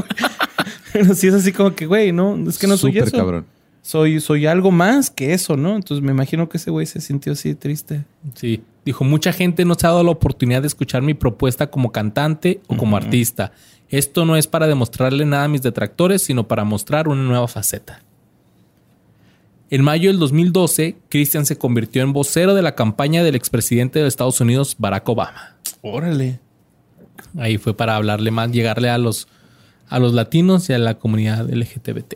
Pero 0.94 1.12
sí 1.12 1.26
es 1.26 1.34
así 1.34 1.50
como 1.50 1.74
que, 1.74 1.86
güey, 1.86 2.12
no, 2.12 2.36
es 2.48 2.56
que 2.56 2.68
no 2.68 2.76
soy 2.76 2.92
Súper 2.92 3.08
eso. 3.08 3.16
cabrón. 3.16 3.46
Soy, 3.82 4.20
soy 4.20 4.46
algo 4.46 4.70
más 4.70 5.10
que 5.10 5.34
eso, 5.34 5.56
¿no? 5.56 5.74
Entonces 5.74 6.04
me 6.04 6.12
imagino 6.12 6.48
que 6.48 6.56
ese 6.56 6.70
güey 6.70 6.86
se 6.86 7.00
sintió 7.00 7.32
así 7.32 7.56
triste. 7.56 8.04
Sí, 8.34 8.62
dijo, 8.84 9.02
mucha 9.02 9.32
gente 9.32 9.64
no 9.64 9.74
se 9.74 9.88
ha 9.88 9.90
dado 9.90 10.04
la 10.04 10.12
oportunidad 10.12 10.60
de 10.60 10.68
escuchar 10.68 11.02
mi 11.02 11.14
propuesta 11.14 11.66
como 11.68 11.90
cantante 11.90 12.60
o 12.68 12.76
como 12.76 12.96
artista. 12.96 13.50
Esto 13.88 14.24
no 14.24 14.36
es 14.36 14.46
para 14.46 14.68
demostrarle 14.68 15.24
nada 15.26 15.44
a 15.44 15.48
mis 15.48 15.62
detractores, 15.62 16.22
sino 16.22 16.46
para 16.46 16.62
mostrar 16.62 17.08
una 17.08 17.24
nueva 17.24 17.48
faceta. 17.48 18.00
En 19.70 19.82
mayo 19.82 20.10
del 20.10 20.20
2012, 20.20 20.96
Christian 21.08 21.44
se 21.44 21.58
convirtió 21.58 22.04
en 22.04 22.12
vocero 22.12 22.54
de 22.54 22.62
la 22.62 22.76
campaña 22.76 23.24
del 23.24 23.34
expresidente 23.34 23.98
de 23.98 24.06
Estados 24.06 24.40
Unidos, 24.40 24.76
Barack 24.78 25.08
Obama. 25.08 25.56
Órale. 25.82 26.38
Ahí 27.36 27.58
fue 27.58 27.76
para 27.76 27.96
hablarle 27.96 28.30
más, 28.30 28.52
llegarle 28.52 28.90
a 28.90 28.98
los, 28.98 29.26
a 29.88 29.98
los 29.98 30.12
latinos 30.14 30.68
y 30.70 30.72
a 30.72 30.78
la 30.78 30.94
comunidad 30.94 31.48
LGTBT. 31.50 32.14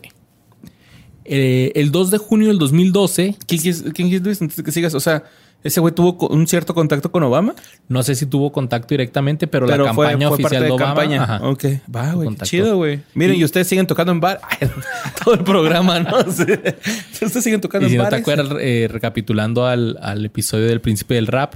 Eh, 1.25 1.71
el 1.75 1.91
2 1.91 2.11
de 2.11 2.17
junio 2.17 2.47
del 2.47 2.57
2012, 2.57 3.35
¿Quién 3.45 3.61
quis- 3.61 3.93
quién 3.93 4.23
Luis? 4.23 4.41
Antes 4.41 4.57
de 4.57 4.63
que 4.63 4.71
sigas, 4.71 4.95
o 4.95 4.99
sea, 4.99 5.23
ese 5.63 5.79
güey 5.81 5.93
tuvo 5.93 6.27
un 6.29 6.47
cierto 6.47 6.73
contacto 6.73 7.11
con 7.11 7.21
Obama. 7.21 7.53
no 7.87 8.01
sé 8.01 8.15
si 8.15 8.25
tuvo 8.25 8.51
contacto 8.51 8.87
directamente, 8.89 9.45
pero, 9.45 9.67
la 9.67 9.77
campaña 9.77 10.29
oficial 10.29 10.63
de 10.63 10.71
Obama. 10.71 11.03
ajá. 11.03 11.47
Ok, 11.49 11.65
va, 11.93 12.13
güey. 12.13 12.35
Chido, 12.43 12.77
güey. 12.77 13.01
Miren, 13.13 13.35
y, 13.35 13.43
ustedes 13.43 13.67
siguen 13.67 13.85
tocando 13.85 14.11
en 14.13 14.21
bar. 14.21 14.39
Todo 15.23 15.35
el 15.35 15.43
programa, 15.43 15.99
¿no? 15.99 16.17
Ustedes 16.27 17.43
siguen 17.43 17.61
tocando 17.61 17.87
Y 17.87 17.91
si 17.91 17.95
en 17.97 18.03
no 18.03 18.09
te 18.09 18.15
acuerdas, 18.15 18.47
eh, 18.59 18.87
recapitulando 18.89 19.65
al, 19.65 19.97
al 20.01 20.25
episodio 20.25 20.65
del 20.65 20.81
príncipe 20.81 21.15
del 21.15 21.27
rap, 21.27 21.55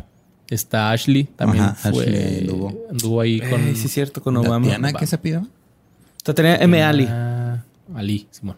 está 0.49 0.91
Ashley, 0.91 1.23
también 1.23 1.63
Ajá, 1.63 1.91
fue, 1.91 2.03
Ashley 2.03 2.39
anduvo. 2.41 2.85
anduvo 2.91 3.21
ahí 3.21 3.39
con 3.39 3.61
Eh, 3.61 3.73
sí, 3.75 3.85
es 3.85 3.91
cierto, 3.91 4.21
con 4.21 4.35
Obama. 4.37 4.65
¿Tatiana 4.67 4.93
qué 4.93 5.07
se 5.07 5.17
pidió? 5.17 5.47
Sea, 6.23 6.33
tenía 6.33 6.55
M. 6.55 6.81
Ali. 6.81 7.07
Ali, 7.95 8.27
Simón. 8.31 8.57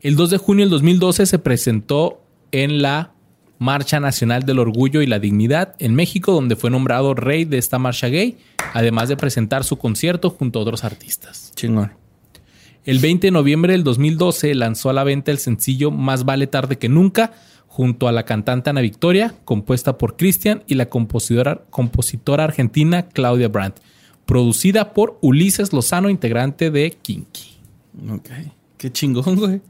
El 0.00 0.16
2 0.16 0.30
de 0.30 0.36
junio 0.36 0.64
del 0.64 0.70
2012 0.70 1.26
se 1.26 1.38
presentó 1.38 2.22
en 2.52 2.82
la 2.82 3.12
Marcha 3.58 4.00
Nacional 4.00 4.42
del 4.42 4.58
Orgullo 4.58 5.02
y 5.02 5.06
la 5.06 5.18
Dignidad 5.18 5.74
en 5.78 5.94
México, 5.94 6.32
donde 6.32 6.56
fue 6.56 6.70
nombrado 6.70 7.14
rey 7.14 7.44
de 7.44 7.58
esta 7.58 7.78
marcha 7.78 8.08
gay, 8.08 8.36
además 8.72 9.08
de 9.08 9.16
presentar 9.16 9.64
su 9.64 9.78
concierto 9.78 10.30
junto 10.30 10.58
a 10.58 10.62
otros 10.62 10.84
artistas. 10.84 11.52
Chingón. 11.56 11.92
El 12.84 12.98
20 12.98 13.28
de 13.28 13.30
noviembre 13.30 13.72
del 13.72 13.82
2012 13.82 14.54
lanzó 14.54 14.90
a 14.90 14.92
la 14.92 15.04
venta 15.04 15.30
el 15.30 15.38
sencillo 15.38 15.90
Más 15.90 16.26
vale 16.26 16.46
tarde 16.46 16.76
que 16.76 16.90
nunca, 16.90 17.32
junto 17.66 18.08
a 18.08 18.12
la 18.12 18.24
cantante 18.24 18.68
Ana 18.68 18.82
Victoria, 18.82 19.34
compuesta 19.46 19.96
por 19.96 20.16
Cristian 20.16 20.62
y 20.66 20.74
la 20.74 20.90
compositora, 20.90 21.62
compositora 21.70 22.44
argentina 22.44 23.08
Claudia 23.08 23.48
Brandt, 23.48 23.78
producida 24.26 24.92
por 24.92 25.18
Ulises 25.20 25.72
Lozano, 25.72 26.10
integrante 26.10 26.70
de 26.70 26.90
Kinky. 26.90 27.56
Ok. 28.10 28.30
Qué 28.76 28.92
chingón, 28.92 29.36
güey. 29.36 29.60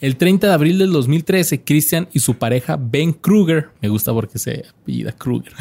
El 0.00 0.16
30 0.16 0.48
de 0.48 0.52
abril 0.52 0.78
del 0.78 0.90
2013, 0.90 1.62
Christian 1.62 2.08
y 2.12 2.18
su 2.18 2.34
pareja 2.34 2.76
Ben 2.76 3.12
Kruger, 3.12 3.68
me 3.80 3.88
gusta 3.88 4.12
porque 4.12 4.36
se 4.36 4.64
apellida 4.80 5.12
Kruger, 5.12 5.52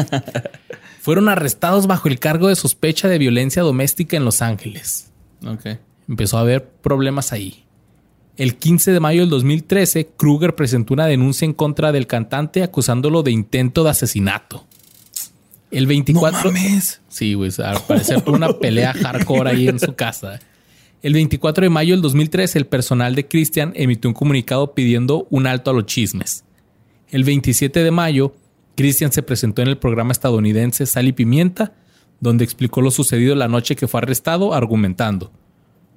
fueron 1.02 1.28
arrestados 1.28 1.86
bajo 1.86 2.08
el 2.08 2.18
cargo 2.18 2.48
de 2.48 2.56
sospecha 2.56 3.06
de 3.06 3.18
violencia 3.18 3.62
doméstica 3.62 4.16
en 4.16 4.24
Los 4.24 4.40
Ángeles. 4.40 5.12
Ok. 5.46 5.78
Empezó 6.08 6.38
a 6.38 6.40
haber 6.40 6.70
problemas 6.70 7.34
ahí. 7.34 7.64
El 8.38 8.56
15 8.56 8.92
de 8.92 9.00
mayo 9.00 9.20
del 9.20 9.28
2013, 9.28 10.06
Kruger 10.16 10.54
presentó 10.54 10.94
una 10.94 11.04
denuncia 11.04 11.44
en 11.44 11.52
contra 11.52 11.92
del 11.92 12.06
cantante 12.06 12.62
acusándolo 12.62 13.22
de 13.22 13.32
intento 13.32 13.84
de 13.84 13.90
asesinato. 13.90 14.66
El 15.70 15.86
24... 15.86 16.50
Sí, 17.08 17.34
güey. 17.34 17.50
Al 17.64 17.80
parecer 17.88 18.20
fue 18.22 18.34
una 18.34 18.52
pelea 18.52 18.92
hardcore 18.92 19.50
ahí 19.50 19.68
en 19.68 19.78
su 19.78 19.94
casa. 19.94 20.40
El 21.02 21.14
24 21.14 21.64
de 21.64 21.70
mayo 21.70 21.94
del 21.94 22.02
2013, 22.02 22.58
el 22.58 22.66
personal 22.66 23.14
de 23.14 23.26
Christian 23.26 23.72
emitió 23.74 24.10
un 24.10 24.14
comunicado 24.14 24.74
pidiendo 24.74 25.26
un 25.30 25.46
alto 25.46 25.70
a 25.70 25.74
los 25.74 25.86
chismes. 25.86 26.44
El 27.10 27.24
27 27.24 27.82
de 27.82 27.90
mayo, 27.90 28.34
Christian 28.76 29.10
se 29.12 29.22
presentó 29.22 29.62
en 29.62 29.68
el 29.68 29.78
programa 29.78 30.12
estadounidense 30.12 30.86
Sal 30.86 31.08
y 31.08 31.12
Pimienta, 31.12 31.72
donde 32.20 32.44
explicó 32.44 32.82
lo 32.82 32.90
sucedido 32.90 33.34
la 33.34 33.48
noche 33.48 33.76
que 33.76 33.88
fue 33.88 33.98
arrestado, 34.00 34.52
argumentando. 34.52 35.32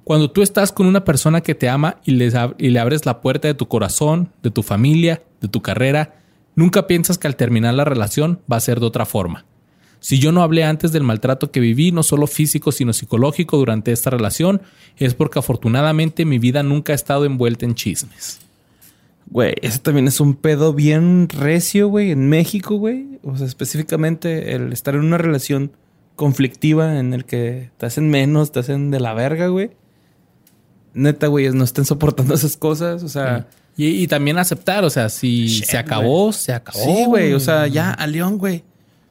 Cuando 0.04 0.30
tú 0.30 0.42
estás 0.42 0.72
con 0.72 0.86
una 0.86 1.04
persona 1.04 1.40
que 1.42 1.54
te 1.54 1.68
ama 1.68 1.96
y, 2.04 2.12
les 2.12 2.34
ab- 2.34 2.54
y 2.58 2.70
le 2.70 2.78
abres 2.80 3.04
la 3.06 3.20
puerta 3.20 3.48
de 3.48 3.54
tu 3.54 3.68
corazón, 3.68 4.30
de 4.42 4.50
tu 4.50 4.62
familia, 4.62 5.22
de 5.40 5.48
tu 5.48 5.60
carrera, 5.62 6.16
nunca 6.56 6.86
piensas 6.86 7.18
que 7.18 7.26
al 7.26 7.36
terminar 7.36 7.74
la 7.74 7.84
relación 7.84 8.40
va 8.50 8.56
a 8.56 8.60
ser 8.60 8.80
de 8.80 8.86
otra 8.86 9.04
forma. 9.06 9.44
Si 10.04 10.18
yo 10.18 10.32
no 10.32 10.42
hablé 10.42 10.64
antes 10.64 10.92
del 10.92 11.02
maltrato 11.02 11.50
que 11.50 11.60
viví, 11.60 11.90
no 11.90 12.02
solo 12.02 12.26
físico, 12.26 12.72
sino 12.72 12.92
psicológico 12.92 13.56
durante 13.56 13.90
esta 13.90 14.10
relación, 14.10 14.60
es 14.98 15.14
porque 15.14 15.38
afortunadamente 15.38 16.26
mi 16.26 16.38
vida 16.38 16.62
nunca 16.62 16.92
ha 16.92 16.94
estado 16.94 17.24
envuelta 17.24 17.64
en 17.64 17.74
chismes. 17.74 18.40
Güey, 19.30 19.54
ese 19.62 19.78
también 19.78 20.06
es 20.06 20.20
un 20.20 20.34
pedo 20.34 20.74
bien 20.74 21.30
recio, 21.30 21.88
güey, 21.88 22.10
en 22.10 22.28
México, 22.28 22.76
güey. 22.76 23.18
O 23.22 23.38
sea, 23.38 23.46
específicamente 23.46 24.54
el 24.54 24.74
estar 24.74 24.94
en 24.94 25.00
una 25.06 25.16
relación 25.16 25.72
conflictiva 26.16 26.98
en 26.98 27.14
el 27.14 27.24
que 27.24 27.70
te 27.78 27.86
hacen 27.86 28.10
menos, 28.10 28.52
te 28.52 28.60
hacen 28.60 28.90
de 28.90 29.00
la 29.00 29.14
verga, 29.14 29.46
güey. 29.46 29.70
Neta, 30.92 31.28
güey, 31.28 31.48
no 31.48 31.64
estén 31.64 31.86
soportando 31.86 32.34
esas 32.34 32.58
cosas. 32.58 33.02
O 33.04 33.08
sea, 33.08 33.46
Y, 33.74 33.86
y 33.86 34.06
también 34.06 34.36
aceptar, 34.36 34.84
o 34.84 34.90
sea, 34.90 35.08
si 35.08 35.46
Shit, 35.46 35.64
se 35.64 35.78
acabó, 35.78 36.30
se 36.34 36.52
acabó. 36.52 36.84
sí, 36.84 37.06
güey. 37.06 37.32
O 37.32 37.40
sea, 37.40 37.68
ya 37.68 37.90
a 37.90 38.06
León, 38.06 38.36
güey. 38.36 38.64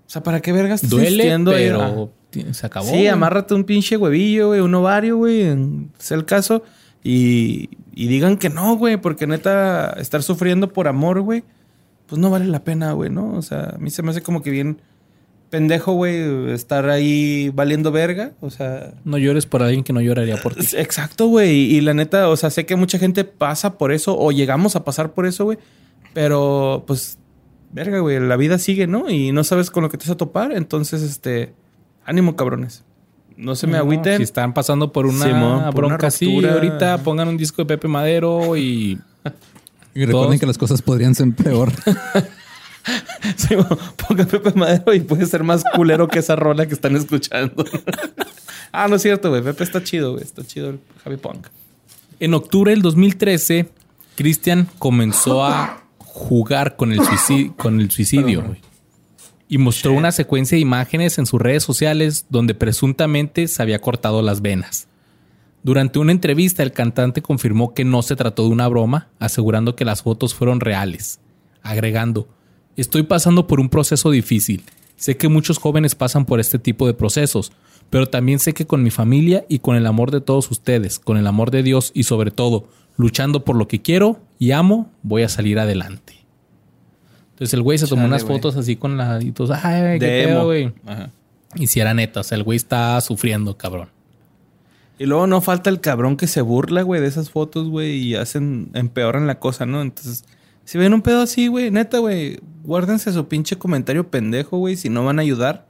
O 0.05 0.09
sea, 0.09 0.21
¿para 0.23 0.41
qué 0.41 0.51
vergas 0.51 0.83
estás 0.83 0.89
duele, 0.91 1.31
ahí? 1.31 1.43
pero 1.43 2.11
ti- 2.29 2.45
se 2.51 2.65
acabó. 2.65 2.85
Sí, 2.87 2.91
güey. 2.93 3.07
amárrate 3.07 3.53
un 3.53 3.63
pinche 3.63 3.97
huevillo, 3.97 4.47
güey, 4.49 4.59
un 4.61 4.73
ovario, 4.75 5.17
güey, 5.17 5.41
en- 5.43 5.91
el 6.11 6.25
caso. 6.25 6.63
Y, 7.03 7.69
y 7.93 8.07
digan 8.07 8.37
que 8.37 8.49
no, 8.49 8.77
güey, 8.77 8.97
porque 8.97 9.27
neta, 9.27 9.95
estar 9.99 10.23
sufriendo 10.23 10.71
por 10.71 10.87
amor, 10.87 11.21
güey, 11.21 11.43
pues 12.07 12.19
no 12.19 12.29
vale 12.29 12.45
la 12.45 12.63
pena, 12.63 12.91
güey, 12.93 13.09
¿no? 13.09 13.33
O 13.33 13.41
sea, 13.41 13.73
a 13.75 13.77
mí 13.77 13.89
se 13.89 14.03
me 14.03 14.11
hace 14.11 14.21
como 14.21 14.41
que 14.41 14.51
bien 14.51 14.79
pendejo, 15.49 15.93
güey, 15.93 16.51
estar 16.51 16.89
ahí 16.89 17.49
valiendo 17.53 17.91
verga. 17.91 18.31
O 18.41 18.49
sea, 18.49 18.93
No 19.03 19.17
llores 19.17 19.45
por 19.45 19.61
alguien 19.63 19.83
que 19.83 19.93
no 19.93 20.01
lloraría 20.01 20.37
por 20.37 20.55
ti. 20.55 20.65
exacto, 20.77 21.27
güey. 21.27 21.51
Y 21.75 21.81
la 21.81 21.93
neta, 21.93 22.29
o 22.29 22.35
sea, 22.37 22.49
sé 22.49 22.65
que 22.65 22.75
mucha 22.75 22.97
gente 22.97 23.23
pasa 23.23 23.77
por 23.77 23.91
eso 23.91 24.17
o 24.17 24.31
llegamos 24.31 24.75
a 24.75 24.83
pasar 24.83 25.11
por 25.13 25.25
eso, 25.25 25.43
güey. 25.45 25.57
Pero, 26.13 26.83
pues, 26.87 27.17
verga, 27.73 27.99
güey, 27.99 28.19
la 28.19 28.37
vida 28.37 28.57
sigue, 28.57 28.87
¿no? 28.87 29.09
Y 29.09 29.31
no 29.31 29.43
sabes 29.43 29.69
con 29.69 29.83
lo 29.83 29.89
que 29.89 29.97
te 29.97 30.05
vas 30.05 30.11
a 30.11 30.17
topar. 30.17 30.51
Entonces, 30.53 31.01
este, 31.01 31.53
ánimo, 32.05 32.35
cabrones. 32.35 32.83
No 33.35 33.55
se 33.55 33.65
me 33.67 33.73
No, 33.73 33.79
agüiten. 33.79 34.17
Si 34.17 34.23
están 34.23 34.53
pasando 34.53 34.91
por 34.91 35.07
una 35.07 35.25
por 35.25 35.33
una 35.35 35.71
bronca 35.71 36.07
así, 36.07 36.45
ahorita 36.45 36.99
pongan 36.99 37.27
un 37.27 37.37
disco 37.37 37.63
de 37.63 37.65
Pepe 37.65 37.87
Madero 37.87 38.55
y 38.55 38.99
Y 39.95 40.05
recuerden 40.05 40.29
Todos- 40.29 40.39
que 40.39 40.45
las 40.45 40.57
cosas 40.57 40.81
podrían 40.81 41.15
ser 41.15 41.31
peor. 41.33 41.71
Sí, 43.37 43.55
pongan 44.05 44.27
Pepe 44.27 44.51
Madero 44.55 44.93
y 44.93 44.99
puede 44.99 45.25
ser 45.25 45.41
más 45.43 45.63
culero 45.73 46.09
que 46.09 46.19
esa 46.19 46.35
rola 46.35 46.67
que 46.67 46.73
están 46.73 46.97
escuchando. 46.97 47.63
ah, 48.73 48.89
no 48.89 48.97
es 48.97 49.01
cierto, 49.01 49.29
güey. 49.29 49.41
Pepe 49.41 49.63
está 49.63 49.81
chido, 49.81 50.11
güey. 50.11 50.23
Está 50.23 50.43
chido 50.43 50.69
el 50.71 50.79
Javi 51.01 51.15
Punk. 51.15 51.47
En 52.19 52.33
octubre 52.33 52.71
del 52.71 52.81
2013, 52.81 53.69
Christian 54.17 54.67
comenzó 54.79 55.45
a 55.45 55.82
jugar 56.13 56.75
con 56.75 56.91
el 56.91 57.03
suicidio, 57.03 57.53
con 57.57 57.81
el 57.81 57.89
suicidio 57.89 58.43
güey. 58.43 58.61
y 59.47 59.57
mostró 59.57 59.93
una 59.93 60.11
secuencia 60.11 60.55
de 60.55 60.61
imágenes 60.61 61.17
en 61.17 61.25
sus 61.25 61.41
redes 61.41 61.63
sociales 61.63 62.27
donde 62.29 62.53
presuntamente 62.53 63.47
se 63.47 63.61
había 63.63 63.81
cortado 63.81 64.21
las 64.21 64.41
venas. 64.41 64.87
Durante 65.63 65.97
una 65.97 66.11
entrevista, 66.11 66.61
el 66.61 66.71
cantante 66.71 67.23
confirmó 67.23 67.73
que 67.73 67.83
no 67.83 68.03
se 68.03 68.15
trató 68.15 68.43
de 68.43 68.49
una 68.49 68.67
broma, 68.67 69.07
asegurando 69.17 69.75
que 69.75 69.85
las 69.85 70.03
fotos 70.03 70.35
fueron 70.35 70.59
reales, 70.59 71.19
agregando, 71.63 72.27
estoy 72.75 73.03
pasando 73.03 73.47
por 73.47 73.59
un 73.59 73.69
proceso 73.69 74.11
difícil. 74.11 74.63
Sé 74.97 75.17
que 75.17 75.29
muchos 75.29 75.57
jóvenes 75.57 75.95
pasan 75.95 76.25
por 76.25 76.39
este 76.39 76.59
tipo 76.59 76.85
de 76.85 76.93
procesos, 76.93 77.53
pero 77.89 78.07
también 78.07 78.39
sé 78.39 78.53
que 78.53 78.67
con 78.67 78.83
mi 78.83 78.91
familia 78.91 79.45
y 79.49 79.59
con 79.59 79.75
el 79.75 79.87
amor 79.87 80.11
de 80.11 80.21
todos 80.21 80.51
ustedes, 80.51 80.99
con 80.99 81.17
el 81.17 81.25
amor 81.25 81.49
de 81.49 81.63
Dios 81.63 81.91
y 81.95 82.03
sobre 82.03 82.29
todo, 82.29 82.67
luchando 82.97 83.43
por 83.43 83.55
lo 83.55 83.67
que 83.67 83.81
quiero 83.81 84.19
y 84.43 84.51
amo, 84.51 84.91
voy 85.03 85.23
a 85.23 85.29
salir 85.29 85.57
adelante. 85.57 86.15
Entonces 87.31 87.53
el 87.53 87.61
güey 87.61 87.77
se 87.77 87.87
tomó 87.87 88.01
Chale, 88.01 88.09
unas 88.09 88.25
fotos 88.25 88.57
así 88.57 88.75
con 88.75 88.97
la... 88.97 89.23
Y 89.23 89.31
todos, 89.31 89.51
ay, 89.51 89.99
qué 89.99 90.37
güey. 90.43 90.73
Ajá. 90.85 91.11
Y 91.55 91.67
si 91.67 91.79
era 91.79 91.93
neta, 91.93 92.19
o 92.19 92.23
sea, 92.23 92.37
el 92.37 92.43
güey 92.43 92.57
está 92.57 92.99
sufriendo, 92.99 93.57
cabrón. 93.57 93.87
Y 94.99 95.05
luego 95.05 95.27
no 95.27 95.39
falta 95.39 95.69
el 95.69 95.79
cabrón 95.79 96.17
que 96.17 96.27
se 96.27 96.41
burla, 96.41 96.81
güey, 96.81 96.99
de 96.99 97.07
esas 97.07 97.29
fotos, 97.29 97.69
güey, 97.69 97.95
y 97.95 98.15
hacen, 98.15 98.69
empeoran 98.73 99.27
la 99.27 99.39
cosa, 99.39 99.65
¿no? 99.65 99.81
Entonces, 99.81 100.25
si 100.65 100.77
ven 100.77 100.93
un 100.93 101.01
pedo 101.01 101.21
así, 101.21 101.47
güey, 101.47 101.71
neta, 101.71 101.99
güey, 101.99 102.41
guárdense 102.65 103.13
su 103.13 103.29
pinche 103.29 103.57
comentario 103.57 104.09
pendejo, 104.09 104.57
güey, 104.57 104.75
si 104.75 104.89
no 104.89 105.05
van 105.05 105.19
a 105.19 105.21
ayudar. 105.21 105.67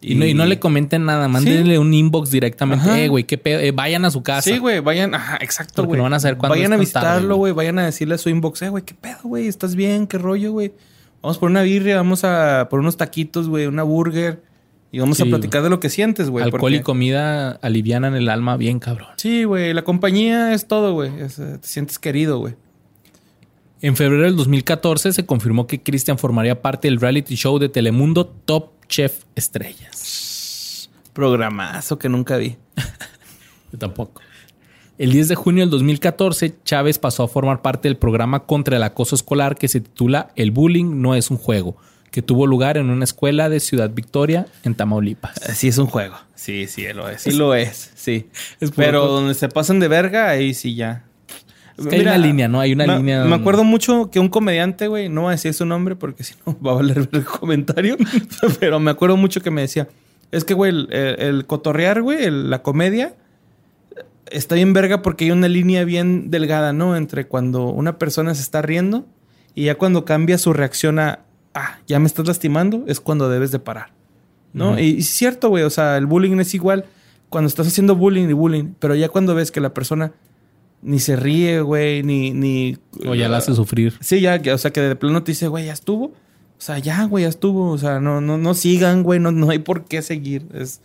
Y, 0.00 0.14
no, 0.14 0.24
y 0.24 0.32
no 0.32 0.46
le 0.46 0.60
comenten 0.60 1.04
nada, 1.04 1.26
mándenle 1.26 1.78
un 1.78 1.92
inbox 1.92 2.30
directamente. 2.30 3.04
Eh, 3.04 3.08
güey, 3.08 3.24
qué 3.24 3.36
pedo. 3.36 3.58
Eh, 3.58 3.72
vayan 3.72 4.04
a 4.04 4.10
su 4.10 4.22
casa. 4.22 4.42
Sí, 4.48 4.58
güey, 4.58 4.78
vayan, 4.78 5.14
ajá, 5.14 5.38
exacto, 5.40 5.84
güey. 5.84 5.96
no 5.98 6.04
van 6.04 6.14
a 6.14 6.20
saber 6.20 6.38
cuándo 6.38 6.54
Vayan 6.54 6.72
a 6.72 6.76
visitarlo, 6.76 7.36
güey. 7.36 7.52
vayan 7.52 7.80
a 7.80 7.84
decirle 7.84 8.14
a 8.14 8.18
su 8.18 8.28
inbox, 8.28 8.62
eh, 8.62 8.68
güey, 8.68 8.84
qué 8.84 8.94
pedo, 8.94 9.18
güey, 9.24 9.48
estás 9.48 9.74
bien, 9.74 10.06
qué 10.06 10.18
rollo, 10.18 10.52
güey. 10.52 10.72
Vamos 11.20 11.38
por 11.38 11.50
una 11.50 11.62
birria, 11.62 11.96
vamos 11.96 12.22
a 12.22 12.68
por 12.70 12.78
unos 12.78 12.96
taquitos, 12.96 13.48
güey, 13.48 13.66
una 13.66 13.82
burger 13.82 14.40
y 14.90 15.00
vamos 15.00 15.20
a 15.20 15.24
platicar 15.26 15.62
de 15.62 15.70
lo 15.70 15.80
que 15.80 15.90
sientes, 15.90 16.30
güey. 16.30 16.44
Alcohol 16.44 16.74
y 16.74 16.80
comida 16.80 17.52
alivianan 17.62 18.14
el 18.14 18.28
alma 18.28 18.56
bien 18.56 18.78
cabrón. 18.78 19.08
Sí, 19.16 19.44
güey, 19.44 19.74
la 19.74 19.82
compañía 19.82 20.54
es 20.54 20.66
todo, 20.66 20.94
güey. 20.94 21.10
Eh, 21.18 21.28
Te 21.60 21.66
sientes 21.68 21.98
querido, 21.98 22.38
güey. 22.38 22.54
En 23.80 23.94
febrero 23.94 24.24
del 24.24 24.34
2014 24.34 25.12
se 25.12 25.24
confirmó 25.24 25.68
que 25.68 25.80
Cristian 25.80 26.18
formaría 26.18 26.60
parte 26.62 26.88
del 26.88 27.00
reality 27.00 27.36
show 27.36 27.60
de 27.60 27.68
Telemundo 27.68 28.26
Top 28.26 28.72
Chef 28.88 29.22
Estrellas. 29.36 30.90
Programazo 31.12 31.96
que 31.96 32.08
nunca 32.08 32.36
vi. 32.38 32.56
Yo 33.72 33.78
tampoco. 33.78 34.20
El 34.98 35.12
10 35.12 35.28
de 35.28 35.34
junio 35.36 35.62
del 35.62 35.70
2014, 35.70 36.56
Chávez 36.64 36.98
pasó 36.98 37.22
a 37.22 37.28
formar 37.28 37.62
parte 37.62 37.86
del 37.86 37.96
programa 37.96 38.46
contra 38.46 38.76
el 38.76 38.82
acoso 38.82 39.14
escolar 39.14 39.56
que 39.56 39.68
se 39.68 39.80
titula 39.80 40.32
El 40.34 40.50
bullying 40.50 41.00
no 41.00 41.14
es 41.14 41.30
un 41.30 41.36
juego, 41.36 41.76
que 42.10 42.20
tuvo 42.20 42.48
lugar 42.48 42.78
en 42.78 42.90
una 42.90 43.04
escuela 43.04 43.48
de 43.48 43.60
Ciudad 43.60 43.90
Victoria, 43.90 44.46
en 44.64 44.74
Tamaulipas. 44.74 45.36
Eh, 45.48 45.54
Sí, 45.54 45.68
es 45.68 45.78
un 45.78 45.86
juego. 45.86 46.16
Sí, 46.34 46.66
sí, 46.66 46.84
lo 46.92 47.08
es. 47.08 47.22
Sí, 47.22 47.30
lo 47.30 47.54
es. 47.54 47.92
Sí. 47.94 48.28
Es 48.60 48.72
Pero 48.72 49.06
donde 49.06 49.34
se 49.34 49.48
pasan 49.48 49.78
de 49.78 49.86
verga, 49.86 50.30
ahí 50.30 50.52
sí 50.52 50.74
ya. 50.74 51.04
Es 51.78 51.86
que 51.86 51.94
hay 51.96 52.02
una 52.02 52.18
línea, 52.18 52.48
¿no? 52.48 52.60
Hay 52.60 52.72
una 52.72 52.86
me, 52.86 52.96
línea 52.96 53.24
Me 53.24 53.34
acuerdo 53.36 53.62
mucho 53.64 54.10
que 54.10 54.18
un 54.20 54.28
comediante, 54.28 54.88
güey, 54.88 55.08
no 55.08 55.22
voy 55.22 55.28
a 55.28 55.30
decir 55.32 55.54
su 55.54 55.64
nombre 55.64 55.94
porque 55.96 56.24
si 56.24 56.34
no 56.46 56.56
va 56.66 56.72
a 56.72 56.74
valer 56.74 57.08
el 57.12 57.24
comentario, 57.24 57.96
pero 58.60 58.80
me 58.80 58.90
acuerdo 58.90 59.16
mucho 59.16 59.40
que 59.40 59.50
me 59.50 59.60
decía, 59.62 59.88
es 60.32 60.44
que, 60.44 60.54
güey, 60.54 60.70
el, 60.72 60.88
el- 60.92 61.20
el 61.20 61.46
cotorrear, 61.46 62.02
güey, 62.02 62.24
el- 62.24 62.50
la 62.50 62.62
comedia, 62.62 63.14
está 64.30 64.54
bien 64.56 64.72
verga 64.72 65.02
porque 65.02 65.24
hay 65.26 65.30
una 65.30 65.48
línea 65.48 65.84
bien 65.84 66.30
delgada, 66.30 66.72
¿no? 66.72 66.96
Entre 66.96 67.26
cuando 67.26 67.66
una 67.68 67.98
persona 67.98 68.34
se 68.34 68.42
está 68.42 68.60
riendo 68.62 69.06
y 69.54 69.64
ya 69.64 69.76
cuando 69.76 70.04
cambia 70.04 70.38
su 70.38 70.52
reacción 70.52 70.98
a, 70.98 71.20
ah, 71.54 71.78
ya 71.86 71.98
me 71.98 72.06
estás 72.06 72.26
lastimando, 72.26 72.84
es 72.86 73.00
cuando 73.00 73.28
debes 73.28 73.50
de 73.50 73.58
parar, 73.58 73.90
¿no? 74.52 74.78
Y 74.78 74.98
es 74.98 75.08
cierto, 75.08 75.48
güey, 75.48 75.64
o 75.64 75.70
sea, 75.70 75.96
el 75.96 76.06
bullying 76.06 76.38
es 76.40 76.54
igual 76.54 76.84
cuando 77.28 77.48
estás 77.48 77.66
haciendo 77.66 77.94
bullying 77.96 78.28
y 78.28 78.32
bullying, 78.32 78.74
pero 78.78 78.94
ya 78.94 79.08
cuando 79.08 79.34
ves 79.34 79.50
que 79.50 79.60
la 79.60 79.72
persona 79.74 80.12
ni 80.82 80.98
se 81.00 81.16
ríe, 81.16 81.60
güey, 81.60 82.02
ni, 82.02 82.30
ni... 82.30 82.76
O 83.06 83.14
ya 83.14 83.28
la 83.28 83.38
hace 83.38 83.54
sufrir. 83.54 83.94
Sí, 84.00 84.20
ya, 84.20 84.40
o 84.52 84.58
sea, 84.58 84.72
que 84.72 84.80
de 84.80 84.96
plano 84.96 85.22
te 85.22 85.32
dice, 85.32 85.48
güey, 85.48 85.66
ya 85.66 85.72
estuvo. 85.72 86.06
O 86.06 86.60
sea, 86.60 86.78
ya, 86.78 87.04
güey, 87.04 87.24
ya 87.24 87.28
estuvo. 87.28 87.70
O 87.70 87.78
sea, 87.78 88.00
no, 88.00 88.20
no, 88.20 88.38
no 88.38 88.54
sigan, 88.54 89.02
güey, 89.02 89.20
no, 89.20 89.32
no 89.32 89.50
hay 89.50 89.58
por 89.58 89.84
qué 89.84 90.02
seguir. 90.02 90.46
Es, 90.54 90.80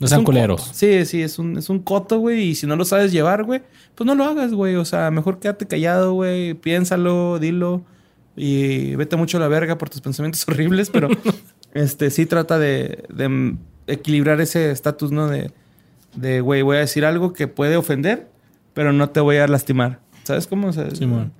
No 0.00 0.06
sean 0.06 0.24
culeros. 0.24 0.62
coto. 0.62 0.74
Sí, 0.74 1.04
sí, 1.06 1.22
es 1.22 1.38
un, 1.38 1.58
es 1.58 1.68
un 1.68 1.80
coto, 1.80 2.18
güey. 2.18 2.42
Y 2.48 2.54
si 2.54 2.66
no 2.66 2.76
lo 2.76 2.84
sabes 2.84 3.12
llevar, 3.12 3.44
güey, 3.44 3.62
pues 3.94 4.06
no 4.06 4.14
lo 4.14 4.24
hagas, 4.24 4.52
güey. 4.52 4.76
O 4.76 4.84
sea, 4.84 5.10
mejor 5.10 5.38
quédate 5.38 5.66
callado, 5.66 6.12
güey. 6.14 6.54
Piénsalo, 6.54 7.38
dilo. 7.38 7.82
Y 8.36 8.94
vete 8.96 9.16
mucho 9.16 9.36
a 9.36 9.40
la 9.40 9.48
verga 9.48 9.76
por 9.76 9.90
tus 9.90 10.00
pensamientos 10.02 10.46
horribles, 10.48 10.88
pero 10.90 11.08
este 11.74 12.10
sí 12.10 12.26
trata 12.26 12.58
de, 12.58 13.04
de 13.08 13.56
equilibrar 13.86 14.40
ese 14.40 14.70
estatus, 14.70 15.12
¿no? 15.12 15.28
De, 15.28 15.50
de, 16.16 16.40
güey, 16.40 16.62
voy 16.62 16.76
a 16.78 16.80
decir 16.80 17.04
algo 17.04 17.32
que 17.34 17.48
puede 17.48 17.76
ofender, 17.76 18.28
pero 18.74 18.92
no 18.92 19.10
te 19.10 19.20
voy 19.20 19.36
a 19.36 19.46
lastimar. 19.46 20.00
¿Sabes 20.24 20.46
cómo? 20.46 20.68
O 20.68 20.72
sea, 20.72 20.90
Simón. 20.90 21.32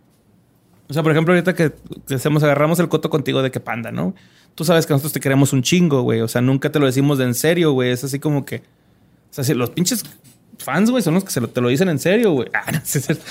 o 0.89 0.93
sea, 0.93 1.03
por 1.03 1.13
ejemplo, 1.13 1.35
ahorita 1.35 1.55
que, 1.55 1.73
que 2.07 2.15
hacemos, 2.15 2.43
agarramos 2.43 2.79
el 2.81 2.89
coto 2.89 3.11
contigo 3.11 3.43
de 3.43 3.51
que 3.51 3.61
panda, 3.61 3.93
¿no? 3.93 4.15
Tú 4.55 4.65
sabes 4.65 4.87
que 4.87 4.93
nosotros 4.93 5.13
te 5.13 5.21
queremos 5.21 5.53
un 5.53 5.63
chingo, 5.63 6.03
güey. 6.03 6.21
O 6.21 6.29
sea, 6.29 6.43
nunca 6.43 6.71
te 6.71 6.79
lo 6.79 6.87
decimos 6.87 7.19
de 7.19 7.25
en 7.25 7.35
serio, 7.35 7.73
güey. 7.73 7.91
Es 7.91 8.05
así 8.05 8.19
como 8.19 8.45
que. 8.45 8.57
O 8.57 9.35
sea, 9.35 9.45
si 9.45 9.55
los 9.55 9.71
pinches 9.71 10.05
fans, 10.59 10.91
güey, 10.91 11.03
son 11.03 11.15
los 11.15 11.25
que 11.25 11.31
se 11.31 11.41
lo, 11.41 11.49
te 11.49 11.61
lo 11.61 11.69
dicen 11.69 11.89
en 11.89 11.99
serio, 11.99 12.33
güey. 12.33 12.49
Ah, 12.55 12.71
no, 12.71 12.81
sí 12.85 12.99
es 12.99 13.07
cierto. 13.07 13.25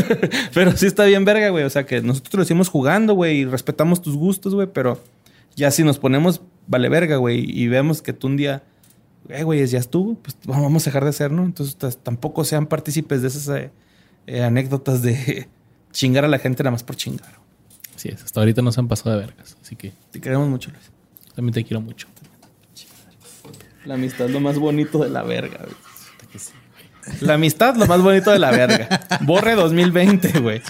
pero 0.54 0.76
sí 0.76 0.86
está 0.86 1.04
bien 1.04 1.24
verga, 1.24 1.48
güey. 1.50 1.64
O 1.64 1.70
sea, 1.70 1.84
que 1.84 2.00
nosotros 2.00 2.30
te 2.30 2.36
lo 2.36 2.42
decimos 2.42 2.68
jugando, 2.68 3.14
güey, 3.14 3.38
y 3.38 3.44
respetamos 3.44 4.02
tus 4.02 4.16
gustos, 4.16 4.54
güey. 4.54 4.68
Pero 4.72 5.02
ya 5.56 5.70
si 5.70 5.82
nos 5.82 5.98
ponemos, 5.98 6.42
vale 6.68 6.88
verga, 6.88 7.16
güey, 7.16 7.44
y 7.44 7.66
vemos 7.66 8.02
que 8.02 8.12
tú 8.12 8.28
un 8.28 8.36
día, 8.36 8.62
eh, 9.28 9.42
güey, 9.42 9.66
ya 9.66 9.78
estuvo, 9.78 10.14
pues 10.14 10.36
vamos 10.44 10.86
a 10.86 10.90
dejar 10.90 11.04
de 11.04 11.10
hacer, 11.10 11.30
¿no? 11.30 11.44
Entonces 11.44 11.76
tampoco 12.02 12.44
sean 12.44 12.66
partícipes 12.66 13.22
de 13.22 13.28
esas 13.28 13.48
eh, 13.48 13.70
eh, 14.26 14.42
anécdotas 14.42 15.02
de 15.02 15.48
chingar 15.92 16.24
a 16.24 16.28
la 16.28 16.38
gente 16.38 16.62
nada 16.62 16.72
más 16.72 16.82
por 16.82 16.96
chingar. 16.96 17.38
Sí, 17.96 18.08
es. 18.10 18.22
Hasta 18.22 18.40
ahorita 18.40 18.62
nos 18.62 18.78
han 18.78 18.88
pasado 18.88 19.16
de 19.18 19.26
vergas. 19.26 19.56
Así 19.60 19.76
que 19.76 19.92
Te 20.12 20.20
queremos 20.20 20.48
mucho, 20.48 20.70
Luis. 20.70 20.90
también 21.34 21.52
te 21.52 21.64
quiero 21.64 21.80
mucho. 21.80 22.06
La 23.84 23.94
amistad 23.94 24.26
es 24.26 24.32
lo 24.32 24.40
más 24.40 24.58
bonito 24.58 25.02
de 25.02 25.08
la 25.10 25.22
verga, 25.22 25.58
güey. 25.58 25.74
La 27.22 27.34
amistad 27.34 27.74
lo 27.76 27.86
más 27.86 28.02
bonito 28.02 28.30
de 28.30 28.38
la 28.38 28.50
verga. 28.50 29.00
Borre 29.22 29.54
2020, 29.54 30.40
güey. 30.40 30.60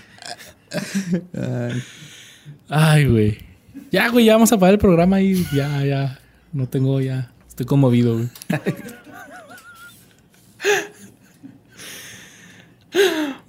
Ay, 2.68 3.06
güey. 3.06 3.38
Ya, 3.90 4.08
güey, 4.10 4.26
ya 4.26 4.34
vamos 4.34 4.52
a 4.52 4.58
parar 4.58 4.74
el 4.74 4.78
programa 4.78 5.20
y 5.20 5.44
ya, 5.52 5.84
ya. 5.84 6.18
No 6.52 6.68
tengo 6.68 7.00
ya. 7.00 7.32
Estoy 7.58 7.66
conmovido, 7.66 8.14
güey. 8.14 8.28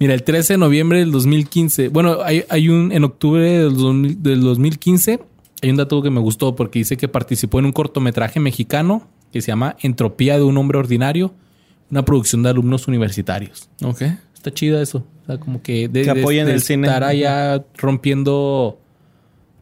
Mira, 0.00 0.14
el 0.14 0.24
13 0.24 0.54
de 0.54 0.58
noviembre 0.58 0.98
del 0.98 1.12
2015. 1.12 1.90
Bueno, 1.90 2.18
hay, 2.24 2.42
hay 2.48 2.68
un. 2.68 2.90
En 2.90 3.04
octubre 3.04 3.40
del, 3.48 3.76
2000 3.76 4.20
del 4.20 4.40
2015. 4.40 5.20
Hay 5.62 5.70
un 5.70 5.76
dato 5.76 6.02
que 6.02 6.10
me 6.10 6.18
gustó 6.18 6.56
porque 6.56 6.80
dice 6.80 6.96
que 6.96 7.06
participó 7.06 7.60
en 7.60 7.66
un 7.66 7.72
cortometraje 7.72 8.40
mexicano 8.40 9.06
que 9.32 9.42
se 9.42 9.52
llama 9.52 9.76
Entropía 9.80 10.38
de 10.38 10.42
un 10.42 10.56
hombre 10.56 10.76
ordinario. 10.78 11.32
Una 11.88 12.04
producción 12.04 12.42
de 12.42 12.48
alumnos 12.50 12.88
universitarios. 12.88 13.68
Ok. 13.84 14.02
Está 14.34 14.50
chida 14.52 14.82
eso. 14.82 15.04
O 15.22 15.26
sea, 15.26 15.38
como 15.38 15.62
que 15.62 15.86
de, 15.86 16.02
Que 16.02 16.14
de- 16.14 16.20
apoyen 16.20 16.46
de 16.46 16.54
el 16.54 16.62
cine. 16.62 16.88
Estar 16.88 17.04
allá 17.04 17.64
rompiendo 17.76 18.76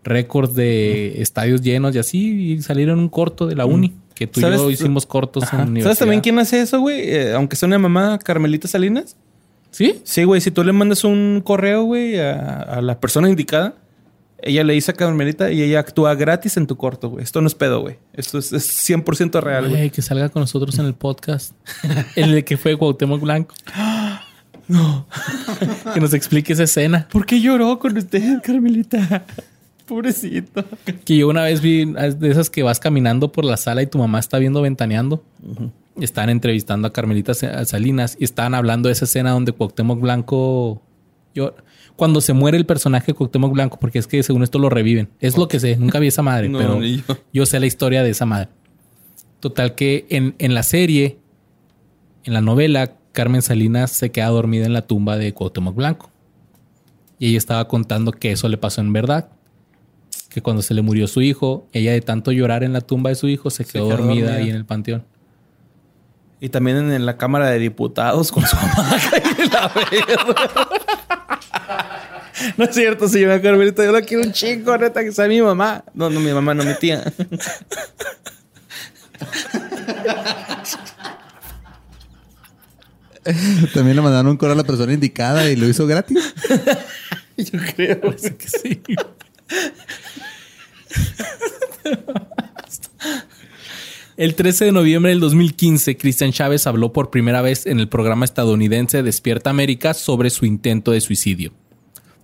récords 0.04 0.54
de 0.54 1.20
estadios 1.20 1.60
llenos 1.60 1.94
y 1.94 1.98
así. 1.98 2.52
Y 2.52 2.62
salir 2.62 2.88
en 2.88 2.98
un 2.98 3.10
corto 3.10 3.46
de 3.46 3.56
la 3.56 3.66
uni. 3.66 3.92
Que 4.18 4.26
tú 4.26 4.40
y 4.40 4.42
yo 4.42 4.70
hicimos 4.70 5.06
cortos 5.06 5.44
Ajá. 5.44 5.62
en 5.62 5.74
la 5.74 5.82
¿Sabes 5.82 5.98
también 5.98 6.20
quién 6.20 6.38
hace 6.40 6.60
eso, 6.60 6.80
güey? 6.80 7.08
Eh, 7.08 7.34
aunque 7.34 7.54
sea 7.54 7.68
una 7.68 7.78
mamá, 7.78 8.18
Carmelita 8.18 8.66
Salinas. 8.66 9.16
¿Sí? 9.70 10.00
Sí, 10.02 10.24
güey. 10.24 10.40
Si 10.40 10.50
tú 10.50 10.64
le 10.64 10.72
mandas 10.72 11.04
un 11.04 11.40
correo, 11.44 11.84
güey, 11.84 12.18
a, 12.18 12.62
a 12.62 12.82
la 12.82 12.98
persona 12.98 13.28
indicada, 13.28 13.74
ella 14.42 14.64
le 14.64 14.72
dice 14.72 14.92
a 14.92 14.94
Carmelita 14.94 15.52
y 15.52 15.62
ella 15.62 15.80
actúa 15.80 16.14
gratis 16.14 16.56
en 16.56 16.66
tu 16.66 16.76
corto, 16.76 17.10
güey. 17.10 17.22
Esto 17.22 17.40
no 17.40 17.46
es 17.46 17.54
pedo, 17.54 17.80
güey. 17.80 17.98
Esto 18.12 18.38
es, 18.38 18.52
es 18.52 18.90
100% 18.90 19.40
real, 19.40 19.64
güey. 19.64 19.76
Güey, 19.76 19.90
que 19.90 20.02
salga 20.02 20.28
con 20.28 20.40
nosotros 20.40 20.78
en 20.78 20.86
el 20.86 20.94
podcast. 20.94 21.52
en 22.16 22.30
el 22.30 22.44
que 22.44 22.56
fue 22.56 22.76
Cuauhtémoc 22.76 23.20
Blanco. 23.20 23.54
No. 24.70 25.06
que 25.94 25.98
nos 25.98 26.12
explique 26.12 26.52
esa 26.52 26.64
escena. 26.64 27.08
¿Por 27.10 27.24
qué 27.24 27.40
lloró 27.40 27.78
con 27.78 27.96
usted, 27.96 28.42
Carmelita? 28.42 29.24
Pobrecito. 29.88 30.64
Que 31.04 31.16
yo 31.16 31.28
una 31.28 31.42
vez 31.44 31.60
vi 31.62 31.84
de 31.86 32.30
esas 32.30 32.50
que 32.50 32.62
vas 32.62 32.78
caminando 32.78 33.32
por 33.32 33.44
la 33.44 33.56
sala 33.56 33.82
y 33.82 33.86
tu 33.86 33.98
mamá 33.98 34.18
está 34.18 34.38
viendo 34.38 34.60
ventaneando. 34.62 35.24
Y 35.98 36.04
Estaban 36.04 36.30
entrevistando 36.30 36.86
a 36.86 36.92
Carmelita 36.92 37.34
Sa- 37.34 37.64
Salinas 37.64 38.16
y 38.20 38.24
estaban 38.24 38.54
hablando 38.54 38.88
de 38.88 38.92
esa 38.92 39.06
escena 39.06 39.30
donde 39.32 39.52
Cuauhtémoc 39.52 40.00
Blanco... 40.00 40.82
Yo, 41.34 41.54
cuando 41.96 42.20
se 42.20 42.32
muere 42.32 42.56
el 42.58 42.66
personaje 42.66 43.08
de 43.08 43.14
Cuauhtémoc 43.14 43.52
Blanco, 43.52 43.78
porque 43.80 43.98
es 43.98 44.06
que 44.06 44.22
según 44.22 44.42
esto 44.44 44.58
lo 44.58 44.68
reviven. 44.68 45.08
Es 45.20 45.36
lo 45.36 45.48
que 45.48 45.58
sé. 45.58 45.76
Nunca 45.76 45.98
vi 45.98 46.06
esa 46.08 46.22
madre, 46.22 46.48
No, 46.50 46.58
pero 46.58 46.82
yo. 46.84 47.02
yo 47.32 47.46
sé 47.46 47.58
la 47.58 47.66
historia 47.66 48.02
de 48.04 48.10
esa 48.10 48.26
madre. 48.26 48.48
Total 49.40 49.74
que 49.74 50.06
en, 50.10 50.34
en 50.38 50.54
la 50.54 50.62
serie, 50.62 51.18
en 52.24 52.34
la 52.34 52.40
novela, 52.40 52.94
Carmen 53.12 53.42
Salinas 53.42 53.90
se 53.90 54.10
queda 54.10 54.26
dormida 54.28 54.66
en 54.66 54.72
la 54.72 54.82
tumba 54.82 55.16
de 55.16 55.32
Cuauhtémoc 55.34 55.74
Blanco. 55.74 56.10
Y 57.18 57.30
ella 57.30 57.38
estaba 57.38 57.66
contando 57.66 58.12
que 58.12 58.30
eso 58.30 58.48
le 58.48 58.58
pasó 58.58 58.80
en 58.80 58.92
verdad. 58.92 59.28
Que 60.28 60.42
cuando 60.42 60.62
se 60.62 60.74
le 60.74 60.82
murió 60.82 61.06
su 61.06 61.22
hijo, 61.22 61.66
ella 61.72 61.92
de 61.92 62.00
tanto 62.00 62.32
llorar 62.32 62.62
en 62.62 62.72
la 62.72 62.80
tumba 62.80 63.10
de 63.10 63.16
su 63.16 63.28
hijo 63.28 63.50
se 63.50 63.64
quedó, 63.64 63.88
quedó 63.88 63.96
dormida, 63.98 64.26
dormida. 64.26 64.34
ahí 64.36 64.50
en 64.50 64.56
el 64.56 64.64
panteón. 64.64 65.04
Y 66.40 66.50
también 66.50 66.92
en, 66.92 67.06
la 67.06 67.16
Cámara 67.16 67.48
de 67.50 67.58
Diputados 67.58 68.30
con 68.30 68.46
su 68.46 68.54
mamá 68.54 68.96
y 69.38 69.48
la 69.48 69.68
verga. 69.68 70.68
No 72.56 72.64
es 72.64 72.74
cierto, 72.74 73.08
señora 73.08 73.42
Carmelita. 73.42 73.84
Yo 73.84 73.90
la 73.90 74.02
quiero 74.02 74.22
un 74.22 74.32
chingo, 74.32 74.76
neta, 74.78 75.02
que 75.02 75.10
sea 75.10 75.26
mi 75.26 75.42
mamá. 75.42 75.84
No, 75.94 76.08
no, 76.08 76.20
mi 76.20 76.32
mamá, 76.32 76.54
no 76.54 76.62
mi 76.64 76.74
tía. 76.74 77.02
También 83.74 83.96
le 83.96 84.02
mandaron 84.02 84.28
un 84.28 84.36
correo 84.36 84.54
a 84.54 84.56
la 84.56 84.64
persona 84.64 84.92
indicada 84.92 85.50
y 85.50 85.56
lo 85.56 85.68
hizo 85.68 85.86
gratis. 85.86 86.34
Yo 87.36 87.58
creo. 87.74 88.00
Parece 88.00 88.36
que 88.36 88.48
sí. 88.48 88.82
El 94.16 94.34
13 94.34 94.64
de 94.64 94.72
noviembre 94.72 95.10
del 95.12 95.20
2015, 95.20 95.96
Cristian 95.96 96.32
Chávez 96.32 96.66
habló 96.66 96.92
por 96.92 97.10
primera 97.10 97.40
vez 97.40 97.66
en 97.66 97.78
el 97.78 97.88
programa 97.88 98.24
estadounidense 98.24 99.04
Despierta 99.04 99.50
América 99.50 99.94
sobre 99.94 100.30
su 100.30 100.44
intento 100.44 100.90
de 100.90 101.00
suicidio. 101.00 101.52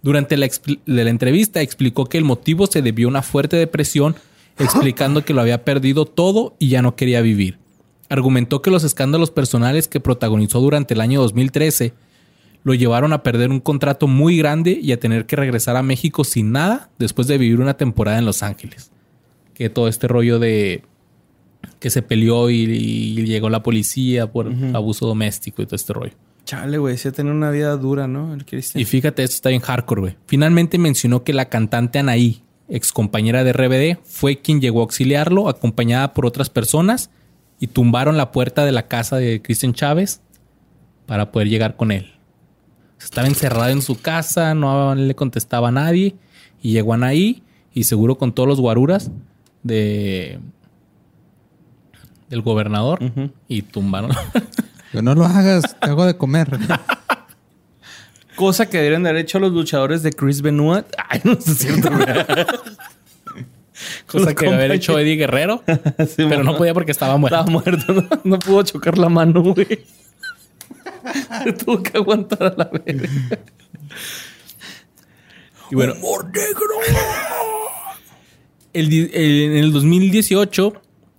Durante 0.03 0.37
la, 0.37 0.49
la 0.87 1.09
entrevista 1.09 1.63
explicó 1.63 2.07
que 2.07 2.19
el 2.19 2.25
motivo 2.25 2.67
se 2.67 2.83
debió 2.83 3.07
a 3.07 3.11
una 3.11 3.23
fuerte 3.23 3.57
depresión 3.57 4.17
explicando 4.59 5.25
que 5.25 5.35
lo 5.35 5.41
había 5.41 5.65
perdido 5.65 6.05
todo 6.05 6.57
y 6.59 6.69
ya 6.69 6.83
no 6.83 6.97
quería 6.97 7.21
vivir. 7.21 7.59
Argumentó 8.09 8.61
que 8.61 8.71
los 8.71 8.85
escándalos 8.85 9.31
personales 9.31 9.89
que 9.89 10.01
protagonizó 10.01 10.61
durante 10.61 10.95
el 10.95 11.01
año 11.01 11.21
2013 11.23 11.95
lo 12.65 12.75
llevaron 12.75 13.13
a 13.13 13.23
perder 13.23 13.51
un 13.51 13.61
contrato 13.61 14.09
muy 14.09 14.39
grande 14.39 14.79
y 14.83 14.93
a 14.93 14.99
tener 14.99 15.27
que 15.27 15.37
regresar 15.37 15.77
a 15.77 15.83
México 15.83 16.25
sin 16.25 16.51
nada 16.51 16.91
después 16.99 17.29
de 17.29 17.39
vivir 17.39 17.61
una 17.61 17.77
temporada 17.77 18.19
en 18.19 18.25
Los 18.25 18.43
Ángeles. 18.43 18.91
Que 19.53 19.71
todo 19.71 19.87
este 19.87 20.09
rollo 20.09 20.39
de 20.39 20.83
que 21.79 21.91
se 21.91 22.03
peleó 22.03 22.51
y, 22.51 22.57
y 22.57 23.25
llegó 23.25 23.51
la 23.51 23.63
policía 23.63 24.31
por 24.31 24.51
abuso 24.75 25.07
doméstico 25.07 25.63
y 25.63 25.67
todo 25.67 25.77
este 25.77 25.93
rollo. 25.93 26.15
Chale, 26.45 26.77
güey, 26.79 26.99
sí 26.99 27.11
tenido 27.11 27.35
una 27.35 27.51
vida 27.51 27.77
dura, 27.77 28.07
¿no? 28.07 28.35
El 28.35 28.45
Cristian. 28.45 28.81
Y 28.81 28.85
fíjate, 28.85 29.23
esto 29.23 29.37
está 29.37 29.51
en 29.51 29.61
hardcore, 29.61 30.01
güey. 30.01 30.17
Finalmente 30.27 30.79
mencionó 30.79 31.25
que 31.25 31.33
la 31.33 31.49
cantante 31.49 31.99
Anaí, 31.99 32.43
ex 32.69 32.93
compañera 32.93 33.45
de 33.45 33.53
RBD, 33.53 33.99
fue 34.05 34.39
quien 34.41 34.61
llegó 34.61 34.81
a 34.81 34.83
auxiliarlo, 34.83 35.49
acompañada 35.49 36.13
por 36.13 36.27
otras 36.27 36.51
personas, 36.51 37.11
y 37.61 37.69
tumbaron 37.69 38.17
la 38.17 38.31
puerta 38.31 38.65
de 38.67 38.73
la 38.73 38.89
casa 38.89 39.17
de 39.17 39.41
Cristian 39.41 39.73
Chávez 39.73 40.21
para 41.07 41.33
poder 41.33 41.49
llegar 41.49 41.77
con 41.77 41.93
él. 41.93 42.14
Estaba 43.05 43.29
encerrado 43.29 43.71
en 43.71 43.83
su 43.83 44.01
casa, 44.01 44.55
no 44.55 44.95
le 44.95 45.15
contestaba 45.15 45.69
a 45.69 45.73
nadie, 45.73 46.17
y 46.63 46.73
llegó 46.73 46.95
Anaí, 46.95 47.43
y 47.73 47.85
seguro 47.85 48.17
con 48.17 48.33
todos 48.33 48.49
los 48.49 48.61
guaruras 48.61 49.11
de 49.63 50.41
del 52.29 52.43
gobernador, 52.43 52.99
y 53.49 53.63
tumbaron. 53.63 54.11
Que 54.91 55.03
no 55.03 55.17
lo 55.17 55.25
hagas, 55.25 55.77
te 55.81 55.91
hago 55.91 56.07
de 56.07 56.17
comer. 56.17 56.49
Cosa 58.37 58.71
que 58.71 58.77
deberían 58.77 59.03
de 59.03 59.09
haber 59.11 59.23
hecho 59.23 59.41
los 59.41 59.51
luchadores 59.51 60.05
de 60.05 60.13
Chris 60.13 60.41
Benoit. 60.41 60.87
Ay, 61.09 61.21
no 61.25 61.35
sé 61.35 61.53
si 61.55 61.67
es 61.67 61.75
cierto. 61.75 61.91
Cosa 64.07 64.37
que 64.37 64.47
haber 64.47 64.71
hecho 64.71 64.97
Eddie 64.97 65.17
Guerrero, 65.17 65.65
Sí, 65.67 66.27
pero 66.29 66.45
no 66.45 66.57
podía 66.57 66.73
porque 66.75 66.93
estaba 66.93 67.17
muerto. 67.17 67.41
Estaba 67.41 67.51
muerto, 67.51 67.93
¿no? 67.93 68.09
No 68.23 68.39
pudo 68.39 68.63
chocar 68.63 68.97
la 68.97 69.09
mano, 69.09 69.43
güey. 69.43 69.85
Se 71.45 71.53
tuvo 71.65 71.83
que 71.83 71.97
aguantar 71.97 72.43
a 72.43 72.55
la 72.57 72.71
verga. 72.85 73.09
Y 75.71 75.75
bueno, 75.77 75.95
el 78.75 78.89
di- 78.91 79.11
el- 79.15 79.43
en 79.43 79.57
el 79.57 79.73
2018, 79.73 80.73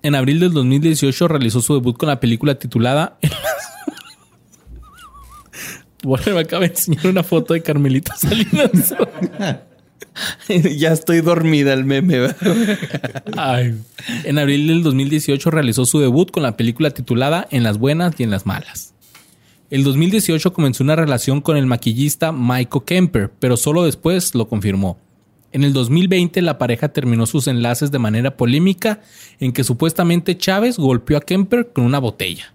en 0.04 0.16
abril 0.16 0.40
del 0.40 0.52
2018, 0.54 1.28
realizó 1.28 1.62
su 1.62 1.74
debut 1.74 1.98
con 1.98 2.08
la 2.10 2.20
película 2.20 2.56
titulada. 2.56 3.18
Bueno, 6.04 6.36
me 6.36 6.42
acaba 6.42 6.60
de 6.62 6.68
enseñar 6.68 7.08
una 7.08 7.24
foto 7.24 7.56
de 7.56 7.64
Carmelita 7.64 8.16
Salinas. 8.16 8.94
ya 10.78 10.92
estoy 10.92 11.22
dormida 11.22 11.74
el 11.74 11.84
meme. 11.84 12.28
Ay. 13.36 13.76
En 14.24 14.38
abril 14.38 14.68
del 14.68 14.84
2018 14.84 15.50
realizó 15.50 15.84
su 15.88 16.00
debut 16.00 16.30
con 16.30 16.44
la 16.44 16.56
película 16.58 16.92
titulada 16.92 17.48
En 17.50 17.64
las 17.64 17.80
buenas 17.80 18.14
y 18.20 18.24
en 18.24 18.30
las 18.30 18.46
malas. 18.46 18.94
El 19.70 19.84
2018 19.84 20.54
comenzó 20.54 20.84
una 20.84 20.96
relación 20.96 21.42
con 21.42 21.58
el 21.58 21.66
maquillista 21.66 22.32
Michael 22.32 22.84
Kemper, 22.86 23.32
pero 23.40 23.58
solo 23.58 23.84
después 23.84 24.36
lo 24.36 24.48
confirmó. 24.48 25.00
En 25.52 25.64
el 25.64 25.74
2020 25.74 26.42
la 26.42 26.58
pareja 26.58 26.90
terminó 26.90 27.26
sus 27.26 27.48
enlaces 27.48 27.90
de 27.90 27.98
manera 27.98 28.38
polémica 28.38 29.02
en 29.40 29.54
que 29.54 29.64
supuestamente 29.64 30.38
Chávez 30.38 30.78
golpeó 30.78 31.18
a 31.18 31.22
Kemper 31.22 31.72
con 31.74 31.86
una 31.86 32.00
botella. 32.00 32.54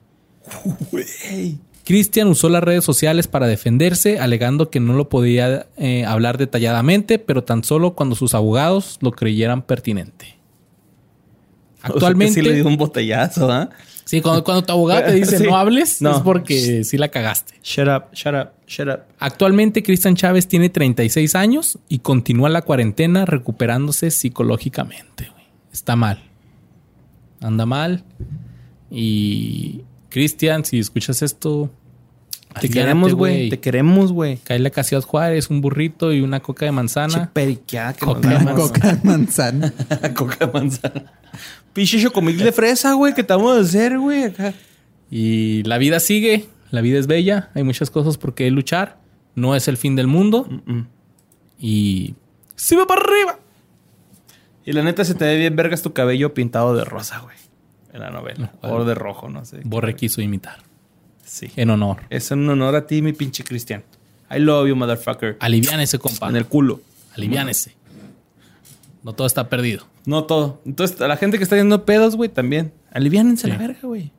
Christian 1.84 2.28
usó 2.28 2.48
las 2.48 2.62
redes 2.62 2.84
sociales 2.84 3.26
para 3.26 3.46
defenderse, 3.46 4.18
alegando 4.20 4.70
que 4.70 4.78
no 4.78 4.92
lo 4.92 5.08
podía 5.08 5.66
eh, 5.76 6.04
hablar 6.04 6.38
detalladamente, 6.38 7.18
pero 7.18 7.42
tan 7.42 7.64
solo 7.64 7.94
cuando 7.94 8.14
sus 8.14 8.34
abogados 8.34 8.98
lo 9.00 9.12
creyeran 9.12 9.62
pertinente. 9.62 10.36
Actualmente, 11.82 12.34
sí 12.34 12.42
le 12.42 12.54
dio 12.54 12.66
un 12.66 12.76
botellazo, 12.76 13.50
¿ah? 13.50 13.70
Sí, 14.10 14.20
cuando, 14.20 14.44
cuando 14.44 14.62
tu 14.64 14.72
abogado 14.72 15.04
te 15.04 15.12
dice 15.14 15.38
Sí. 15.38 15.44
no 15.44 15.56
hables, 15.56 16.02
No. 16.02 16.16
es 16.16 16.22
porque 16.22 16.84
sí 16.84 16.98
la 16.98 17.08
cagaste. 17.08 17.54
Shut 17.62 17.88
up, 17.88 18.12
shut 18.12 18.34
up, 18.34 18.48
shut 18.66 18.88
up. 18.88 19.00
Actualmente, 19.18 19.82
Cristian 19.82 20.16
Chávez 20.16 20.48
tiene 20.48 20.68
36 20.70 21.34
años 21.34 21.78
y 21.88 22.00
continúa 22.00 22.48
la 22.48 22.62
cuarentena 22.62 23.24
recuperándose 23.24 24.10
psicológicamente. 24.10 25.28
güey. 25.32 25.44
Está 25.72 25.96
mal. 25.96 26.22
Anda 27.40 27.64
mal. 27.66 28.04
Y 28.90 29.82
Cristian, 30.08 30.64
si 30.64 30.78
escuchas 30.80 31.22
esto, 31.22 31.70
Te 32.60 32.68
queremos, 32.68 33.14
güey. 33.14 33.48
Te 33.48 33.60
queremos, 33.60 34.12
güey. 34.12 34.38
Cae 34.38 34.60
a 34.74 34.82
Ciudad 34.82 35.04
Juárez, 35.04 35.50
un 35.50 35.60
burrito 35.60 36.12
y 36.12 36.20
una 36.20 36.40
coca 36.40 36.64
de 36.66 36.70
Che 36.70 36.74
manzana. 36.74 37.30
periqueada 37.32 37.92
que 37.92 38.00
Coca 38.04 38.54
coca 38.56 38.92
de 38.92 39.08
manzana. 39.08 39.72
Coca 40.16 40.46
de 40.46 40.52
manzana. 40.52 41.12
Pinche 41.72 42.00
chocomil 42.00 42.38
de 42.38 42.52
fresa, 42.52 42.94
güey, 42.94 43.14
que 43.14 43.22
te 43.22 43.32
vamos 43.32 43.56
a 43.56 43.60
hacer, 43.60 43.98
güey, 43.98 44.24
acá. 44.24 44.54
Y 45.10 45.62
la 45.64 45.78
vida 45.78 46.00
sigue, 46.00 46.48
la 46.70 46.80
vida 46.80 46.98
es 46.98 47.06
bella, 47.06 47.50
hay 47.54 47.62
muchas 47.62 47.90
cosas 47.90 48.18
por 48.18 48.34
qué 48.34 48.50
luchar. 48.50 48.98
No 49.34 49.54
es 49.54 49.68
el 49.68 49.76
fin 49.76 49.96
del 49.96 50.06
mundo. 50.06 50.48
Y 51.58 52.14
¡sí 52.56 52.76
va 52.76 52.86
para 52.86 53.02
arriba! 53.02 53.38
Y 54.64 54.72
la 54.72 54.82
neta 54.82 55.04
se 55.04 55.14
te 55.14 55.24
ve 55.24 55.36
bien 55.36 55.56
vergas 55.56 55.82
tu 55.82 55.92
cabello 55.92 56.34
pintado 56.34 56.74
de 56.74 56.84
rosa, 56.84 57.20
güey. 57.20 57.36
En 57.92 58.00
la 58.00 58.10
novela. 58.10 58.52
O 58.60 58.84
de 58.84 58.94
rojo, 58.94 59.28
no 59.28 59.44
sé. 59.44 59.60
Borre 59.64 59.96
quiso 59.96 60.20
imitar. 60.20 60.58
Sí. 61.24 61.50
En 61.56 61.70
honor. 61.70 62.02
Es 62.10 62.30
un 62.30 62.48
honor 62.48 62.76
a 62.76 62.86
ti, 62.86 63.02
mi 63.02 63.12
pinche 63.12 63.44
Cristian. 63.44 63.82
I 64.30 64.38
love 64.38 64.68
you, 64.68 64.76
motherfucker. 64.76 65.36
Aliviánese, 65.40 65.98
compa. 65.98 66.28
En 66.28 66.36
el 66.36 66.46
culo. 66.46 66.80
Aliviánese. 67.14 67.74
No 69.02 69.14
todo 69.14 69.26
está 69.26 69.48
perdido. 69.48 69.86
No 70.06 70.24
todo. 70.24 70.60
Entonces, 70.66 71.00
a 71.00 71.08
la 71.08 71.16
gente 71.16 71.38
que 71.38 71.44
está 71.44 71.56
yendo 71.56 71.84
pedos, 71.84 72.16
güey, 72.16 72.28
también. 72.28 72.72
Aliviánense 72.92 73.44
Sí. 73.46 73.50
la 73.52 73.58
verga, 73.58 73.78
güey. 73.82 74.12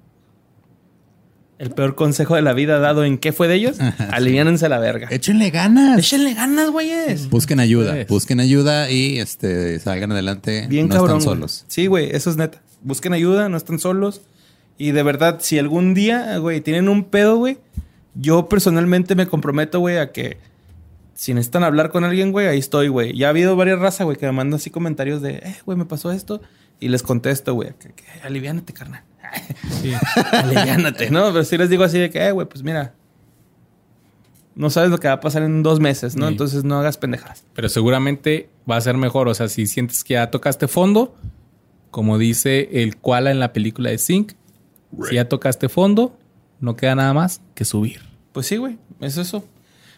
El 1.59 1.69
peor 1.69 1.93
consejo 1.93 2.35
de 2.35 2.41
la 2.41 2.53
vida 2.53 2.79
dado 2.79 3.03
en 3.03 3.19
qué 3.19 3.31
fue 3.31 3.47
de 3.47 3.53
ellos. 3.55 3.77
Aliviánense 4.11 4.67
la 4.67 4.79
verga. 4.79 5.07
Échenle 5.11 5.51
ganas. 5.51 5.99
Échenle 5.99 6.33
ganas, 6.33 6.71
güeyes. 6.71 7.29
Busquen 7.29 7.59
ayuda. 7.59 8.05
Busquen 8.09 8.39
ayuda 8.39 8.89
y 8.89 9.19
este 9.19 9.77
salgan 9.79 10.11
adelante. 10.11 10.65
Bien 10.67 10.87
no 10.87 10.95
cabrón. 10.95 11.17
están 11.19 11.33
solos. 11.33 11.65
Sí, 11.67 11.85
güey, 11.85 12.09
eso 12.15 12.31
es 12.31 12.37
neta. 12.37 12.63
Busquen 12.81 13.13
ayuda, 13.13 13.47
no 13.49 13.57
están 13.57 13.77
solos. 13.77 14.21
Y 14.79 14.91
de 14.91 15.03
verdad, 15.03 15.37
si 15.41 15.59
algún 15.59 15.93
día, 15.93 16.35
güey, 16.39 16.61
tienen 16.61 16.89
un 16.89 17.03
pedo, 17.03 17.37
güey, 17.37 17.59
yo 18.15 18.49
personalmente 18.49 19.13
me 19.13 19.27
comprometo, 19.27 19.79
güey, 19.79 19.97
a 19.97 20.11
que 20.11 20.37
si 21.21 21.35
necesitan 21.35 21.63
hablar 21.63 21.91
con 21.91 22.03
alguien, 22.03 22.31
güey, 22.31 22.47
ahí 22.47 22.57
estoy, 22.57 22.87
güey. 22.87 23.15
Ya 23.15 23.27
ha 23.27 23.29
habido 23.29 23.55
varias 23.55 23.77
razas, 23.77 24.05
güey, 24.05 24.17
que 24.17 24.25
me 24.25 24.31
mandan 24.31 24.55
así 24.55 24.71
comentarios 24.71 25.21
de, 25.21 25.33
eh, 25.33 25.55
güey, 25.67 25.77
me 25.77 25.85
pasó 25.85 26.11
esto. 26.11 26.41
Y 26.79 26.87
les 26.87 27.03
contesto, 27.03 27.53
güey, 27.53 27.75
que, 27.77 27.93
que 27.93 28.05
aliviánate, 28.23 28.73
carnal. 28.73 29.03
Sí. 29.83 29.93
aliviánate, 30.31 31.11
¿no? 31.11 31.31
Pero 31.31 31.43
sí 31.43 31.59
les 31.59 31.69
digo 31.69 31.83
así 31.83 31.99
de 31.99 32.09
que, 32.09 32.25
eh, 32.25 32.31
güey, 32.31 32.47
pues 32.47 32.63
mira, 32.63 32.95
no 34.55 34.71
sabes 34.71 34.89
lo 34.89 34.97
que 34.97 35.09
va 35.09 35.13
a 35.13 35.19
pasar 35.19 35.43
en 35.43 35.61
dos 35.61 35.79
meses, 35.79 36.15
¿no? 36.15 36.25
Sí. 36.25 36.31
Entonces 36.31 36.63
no 36.63 36.79
hagas 36.79 36.97
pendejadas. 36.97 37.45
Pero 37.53 37.69
seguramente 37.69 38.49
va 38.67 38.77
a 38.77 38.81
ser 38.81 38.97
mejor. 38.97 39.27
O 39.27 39.35
sea, 39.35 39.47
si 39.47 39.67
sientes 39.67 40.03
que 40.03 40.15
ya 40.15 40.31
tocaste 40.31 40.67
fondo, 40.67 41.15
como 41.91 42.17
dice 42.17 42.81
el 42.81 42.97
Koala 42.97 43.29
en 43.29 43.39
la 43.39 43.53
película 43.53 43.91
de 43.91 43.99
Sync, 43.99 44.31
si 45.07 45.13
ya 45.13 45.29
tocaste 45.29 45.69
fondo, 45.69 46.17
no 46.59 46.75
queda 46.75 46.95
nada 46.95 47.13
más 47.13 47.41
que 47.53 47.63
subir. 47.63 48.01
Pues 48.31 48.47
sí, 48.47 48.57
güey, 48.57 48.79
es 49.01 49.17
eso. 49.17 49.45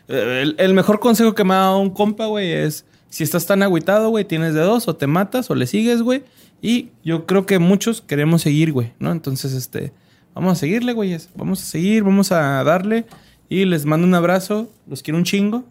Eh, 0.08 0.40
El, 0.44 0.56
el 0.58 0.74
mejor 0.74 1.00
consejo 1.00 1.34
que 1.36 1.44
me 1.44 1.54
ha 1.54 1.58
dado 1.58 1.80
un 1.80 1.90
compa, 1.90 2.26
güey, 2.28 2.52
es 2.52 2.86
si 3.10 3.24
estás 3.24 3.46
tan 3.46 3.62
agüitado, 3.64 4.10
güey, 4.10 4.26
tienes 4.26 4.54
de 4.54 4.62
dos, 4.62 4.88
o 4.88 4.96
te 4.96 5.08
matas 5.08 5.50
o 5.50 5.56
le 5.56 5.68
sigues, 5.68 6.02
güey. 6.02 6.24
Y 6.62 6.90
yo 7.04 7.26
creo 7.26 7.46
que 7.46 7.60
muchos 7.60 8.02
queremos 8.02 8.42
seguir, 8.42 8.72
güey, 8.72 8.92
¿no? 9.00 9.12
Entonces, 9.12 9.54
este, 9.54 9.92
vamos 10.34 10.54
a 10.54 10.56
seguirle, 10.56 10.94
güeyes. 10.94 11.30
Vamos 11.36 11.62
a 11.62 11.66
seguir, 11.66 12.04
vamos 12.04 12.32
a 12.32 12.64
darle. 12.64 13.06
Y 13.50 13.66
les 13.66 13.86
mando 13.86 14.08
un 14.08 14.16
abrazo. 14.16 14.70
Los 14.88 15.04
quiero 15.04 15.18
un 15.18 15.26
chingo. 15.26 15.64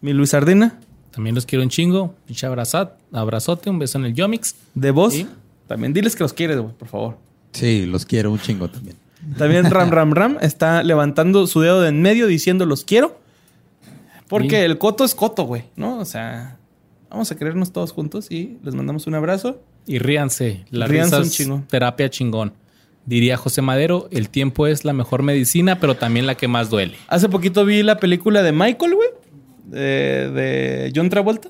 Mi 0.00 0.12
Luis 0.12 0.34
Ardina, 0.34 0.78
También 1.12 1.34
los 1.34 1.46
quiero 1.46 1.62
un 1.62 1.70
chingo. 1.70 2.14
Pinche 2.26 2.46
abrazote, 2.46 3.70
un 3.70 3.78
beso 3.78 3.96
en 3.98 4.04
el 4.06 4.14
Yomix. 4.14 4.54
de 4.74 4.90
voz. 4.90 5.14
Sí. 5.14 5.26
También 5.66 5.92
diles 5.94 6.14
que 6.16 6.24
los 6.24 6.32
quieres, 6.34 6.58
güey, 6.58 6.74
por 6.74 6.88
favor. 6.88 7.16
Sí, 7.52 7.86
los 7.86 8.04
quiero 8.04 8.30
un 8.32 8.38
chingo 8.40 8.68
también. 8.68 8.96
También 9.38 9.70
Ram 9.70 9.90
Ram 9.90 10.12
Ram 10.12 10.36
está 10.42 10.82
levantando 10.82 11.46
su 11.46 11.60
dedo 11.62 11.80
de 11.80 11.88
en 11.88 12.02
medio 12.02 12.26
diciendo 12.26 12.66
los 12.66 12.84
quiero. 12.84 13.18
Porque 14.42 14.64
el 14.64 14.78
coto 14.78 15.04
es 15.04 15.14
coto, 15.14 15.44
güey, 15.44 15.64
¿no? 15.76 15.98
O 15.98 16.04
sea, 16.04 16.56
vamos 17.10 17.30
a 17.30 17.36
querernos 17.36 17.72
todos 17.72 17.92
juntos 17.92 18.30
y 18.30 18.58
les 18.62 18.74
mandamos 18.74 19.06
un 19.06 19.14
abrazo. 19.14 19.60
Y 19.86 19.98
ríanse. 19.98 20.64
La 20.70 20.86
Ríanse 20.86 21.16
risa 21.16 21.18
un 21.18 21.26
es 21.26 21.32
chingo. 21.32 21.62
terapia 21.68 22.08
chingón. 22.10 22.52
Diría 23.06 23.36
José 23.36 23.60
Madero, 23.60 24.08
el 24.10 24.30
tiempo 24.30 24.66
es 24.66 24.84
la 24.84 24.94
mejor 24.94 25.22
medicina, 25.22 25.78
pero 25.78 25.94
también 25.94 26.26
la 26.26 26.36
que 26.36 26.48
más 26.48 26.70
duele. 26.70 26.94
Hace 27.08 27.28
poquito 27.28 27.64
vi 27.66 27.82
la 27.82 27.98
película 27.98 28.42
de 28.42 28.52
Michael, 28.52 28.94
güey, 28.94 29.08
de, 29.66 30.30
de 30.30 30.92
John 30.96 31.10
Travolta. 31.10 31.48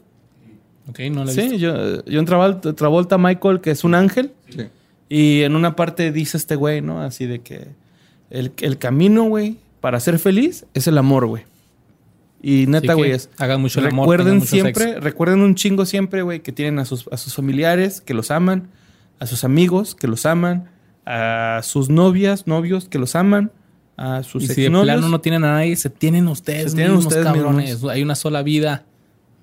Ok, 0.89 0.99
no 1.13 1.25
la 1.25 1.31
he 1.31 1.35
Sí, 1.35 1.41
visto. 1.43 1.57
yo- 1.57 2.03
John 2.13 2.25
Travolta, 2.25 2.73
Travolta, 2.75 3.19
Michael, 3.19 3.61
que 3.61 3.71
es 3.71 3.85
un 3.85 3.95
ángel. 3.95 4.33
Sí. 4.51 4.67
Y 5.09 5.43
en 5.43 5.55
una 5.55 5.77
parte 5.77 6.11
dice 6.11 6.37
este 6.37 6.57
güey, 6.57 6.81
¿no? 6.81 7.01
Así 7.01 7.27
de 7.27 7.39
que 7.41 7.69
el, 8.31 8.53
el 8.61 8.77
camino, 8.79 9.25
güey, 9.25 9.57
para 9.81 10.01
ser 10.01 10.19
feliz 10.19 10.67
es 10.75 10.89
el 10.89 10.99
amor, 10.99 11.27
güey. 11.27 11.45
Y 12.47 12.67
neta, 12.67 12.93
güey, 12.93 13.13
es- 13.13 13.31
hagan 13.39 13.61
mucho 13.63 13.81
el 13.81 13.87
amor, 13.87 14.05
recuerden 14.07 14.35
mucho 14.39 14.49
siempre, 14.51 14.85
sexo. 14.85 15.01
recuerden 15.01 15.41
un 15.41 15.55
chingo 15.55 15.87
siempre, 15.87 16.21
güey, 16.21 16.41
que 16.41 16.53
tienen 16.53 16.79
a 16.79 16.85
sus, 16.85 17.09
a 17.11 17.17
sus 17.17 17.35
familiares 17.35 18.03
que 18.03 18.13
los 18.13 18.31
aman, 18.31 18.69
a 19.19 19.27
sus 19.27 19.45
amigos 19.45 19.95
que 19.95 20.07
los 20.09 20.27
aman, 20.27 20.69
a 21.07 21.61
sus 21.63 21.89
novias, 21.89 22.47
novios 22.47 22.89
que 22.89 22.99
los 22.99 23.15
aman, 23.17 23.51
a 23.97 24.23
sus 24.25 24.43
Y 24.43 24.49
si 24.49 24.63
de 24.63 24.71
plano 24.71 25.09
no 25.09 25.21
tienen 25.23 25.43
a 25.45 25.53
nadie, 25.55 25.75
se 25.77 25.89
tienen 25.89 26.29
ustedes 26.29 26.73
Se 26.73 26.77
tienen 26.77 26.97
mismos, 26.97 27.07
ustedes 27.07 27.25
cabrones. 27.27 27.71
mismos. 27.71 27.91
Hay 27.93 28.03
una 28.03 28.15
sola 28.15 28.43
vida. 28.43 28.85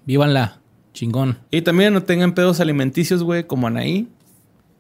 Vívanla. 0.06 0.60
Chingón. 0.94 1.38
Y 1.50 1.62
también 1.62 1.94
no 1.94 2.04
tengan 2.04 2.34
pedos 2.34 2.60
alimenticios, 2.60 3.24
güey, 3.24 3.46
como 3.48 3.68
Anaí. 3.68 4.10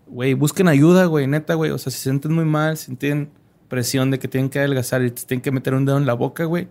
Güey, 0.07 0.33
busquen 0.33 0.67
ayuda, 0.67 1.05
güey, 1.05 1.25
neta, 1.25 1.53
güey. 1.53 1.71
O 1.71 1.77
sea, 1.77 1.89
si 1.91 1.97
se 1.97 2.03
sienten 2.03 2.33
muy 2.33 2.43
mal, 2.45 2.75
si 2.77 2.93
tienen 2.95 3.29
presión 3.69 4.11
de 4.11 4.19
que 4.19 4.27
tienen 4.27 4.49
que 4.49 4.59
adelgazar 4.59 5.01
y 5.03 5.09
se 5.09 5.25
tienen 5.25 5.41
que 5.41 5.51
meter 5.51 5.73
un 5.73 5.85
dedo 5.85 5.97
en 5.97 6.05
la 6.05 6.13
boca, 6.13 6.43
güey. 6.43 6.67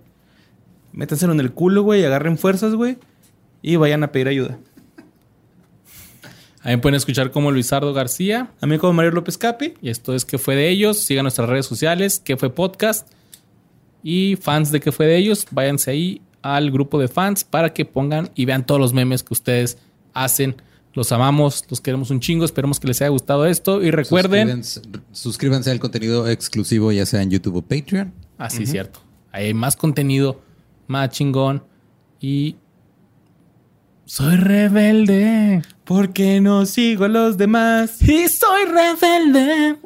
Métanselo 0.92 1.32
en 1.32 1.40
el 1.40 1.52
culo, 1.52 1.82
güey, 1.82 2.04
agarren 2.04 2.38
fuerzas, 2.38 2.74
güey. 2.74 2.98
Y 3.62 3.76
vayan 3.76 4.02
a 4.02 4.12
pedir 4.12 4.28
ayuda. 4.28 4.58
Ahí 6.62 6.76
pueden 6.76 6.96
escuchar 6.96 7.30
como 7.30 7.50
Luisardo 7.50 7.92
García. 7.94 8.50
A 8.60 8.66
mí 8.66 8.76
como 8.78 8.92
Mario 8.92 9.12
López 9.12 9.38
Capi. 9.38 9.74
Y 9.80 9.88
esto 9.88 10.14
es 10.14 10.24
¿Qué 10.24 10.36
fue 10.38 10.56
de 10.56 10.68
ellos? 10.68 10.98
Sigan 10.98 11.24
nuestras 11.24 11.48
redes 11.48 11.66
sociales, 11.66 12.20
¿Qué 12.22 12.36
fue 12.36 12.50
podcast? 12.54 13.08
Y 14.02 14.36
fans 14.36 14.70
de 14.70 14.80
¿Qué 14.80 14.92
fue 14.92 15.06
de 15.06 15.16
ellos? 15.16 15.46
Váyanse 15.50 15.90
ahí 15.90 16.22
al 16.42 16.70
grupo 16.70 16.98
de 16.98 17.08
fans 17.08 17.44
para 17.44 17.72
que 17.72 17.84
pongan 17.84 18.30
y 18.34 18.44
vean 18.44 18.64
todos 18.66 18.80
los 18.80 18.92
memes 18.92 19.22
que 19.22 19.32
ustedes 19.32 19.78
hacen. 20.12 20.56
Los 20.92 21.12
amamos, 21.12 21.64
los 21.70 21.80
queremos 21.80 22.10
un 22.10 22.20
chingo. 22.20 22.44
Esperemos 22.44 22.80
que 22.80 22.88
les 22.88 23.00
haya 23.00 23.10
gustado 23.10 23.46
esto. 23.46 23.82
Y 23.82 23.90
recuerden, 23.90 24.64
Suscríbanse, 24.64 25.00
suscríbanse 25.12 25.70
al 25.70 25.80
contenido 25.80 26.28
exclusivo, 26.28 26.92
ya 26.92 27.06
sea 27.06 27.22
en 27.22 27.30
YouTube 27.30 27.56
o 27.56 27.62
Patreon. 27.62 28.12
así 28.38 28.64
es 28.64 28.70
cierto. 28.70 29.00
Ahí 29.32 29.46
hay 29.46 29.54
más 29.54 29.76
contenido, 29.76 30.40
más 30.90 31.10
chingón. 31.10 31.62
Y 32.20 32.56
soy 34.04 34.36
rebelde. 34.36 35.62
Porque 35.84 36.40
no 36.40 36.66
sigo 36.66 37.04
a 37.04 37.08
los 37.08 37.38
demás. 37.38 38.02
Y 38.02 38.28
soy 38.28 38.64
rebelde. 38.66 39.76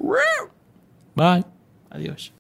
Bye. 1.15 1.45
Adiós. 1.91 2.33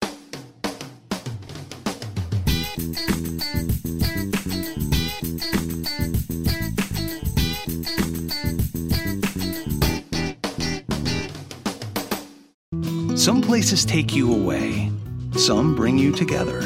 Some 13.16 13.40
places 13.40 13.86
take 13.86 14.14
you 14.14 14.34
away, 14.34 14.92
some 15.34 15.74
bring 15.74 15.96
you 15.96 16.12
together. 16.12 16.60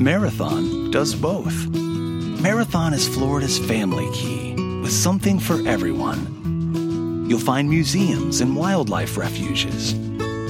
Marathon 0.00 0.90
does 0.92 1.12
both. 1.12 1.66
Marathon 1.74 2.94
is 2.94 3.08
Florida's 3.08 3.58
family 3.58 4.08
key 4.12 4.54
with 4.80 4.92
something 4.92 5.40
for 5.40 5.60
everyone. 5.66 7.26
You'll 7.28 7.40
find 7.40 7.68
museums 7.68 8.40
and 8.40 8.54
wildlife 8.54 9.16
refuges, 9.16 9.96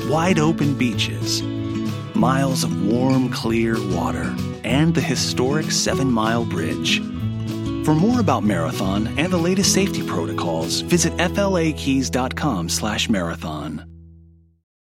wide 0.06 0.38
open 0.38 0.76
beaches, 0.76 1.42
miles 2.14 2.62
of 2.62 2.86
warm, 2.86 3.30
clear 3.30 3.76
water, 3.96 4.36
and 4.64 4.94
the 4.94 5.00
historic 5.00 5.70
Seven 5.70 6.10
Mile 6.10 6.44
Bridge. 6.44 6.98
For 7.86 7.94
more 7.94 8.20
about 8.20 8.44
Marathon 8.44 9.18
and 9.18 9.32
the 9.32 9.38
latest 9.38 9.72
safety 9.72 10.06
protocols, 10.06 10.82
visit 10.82 11.16
flakeys.com/marathon. 11.16 13.97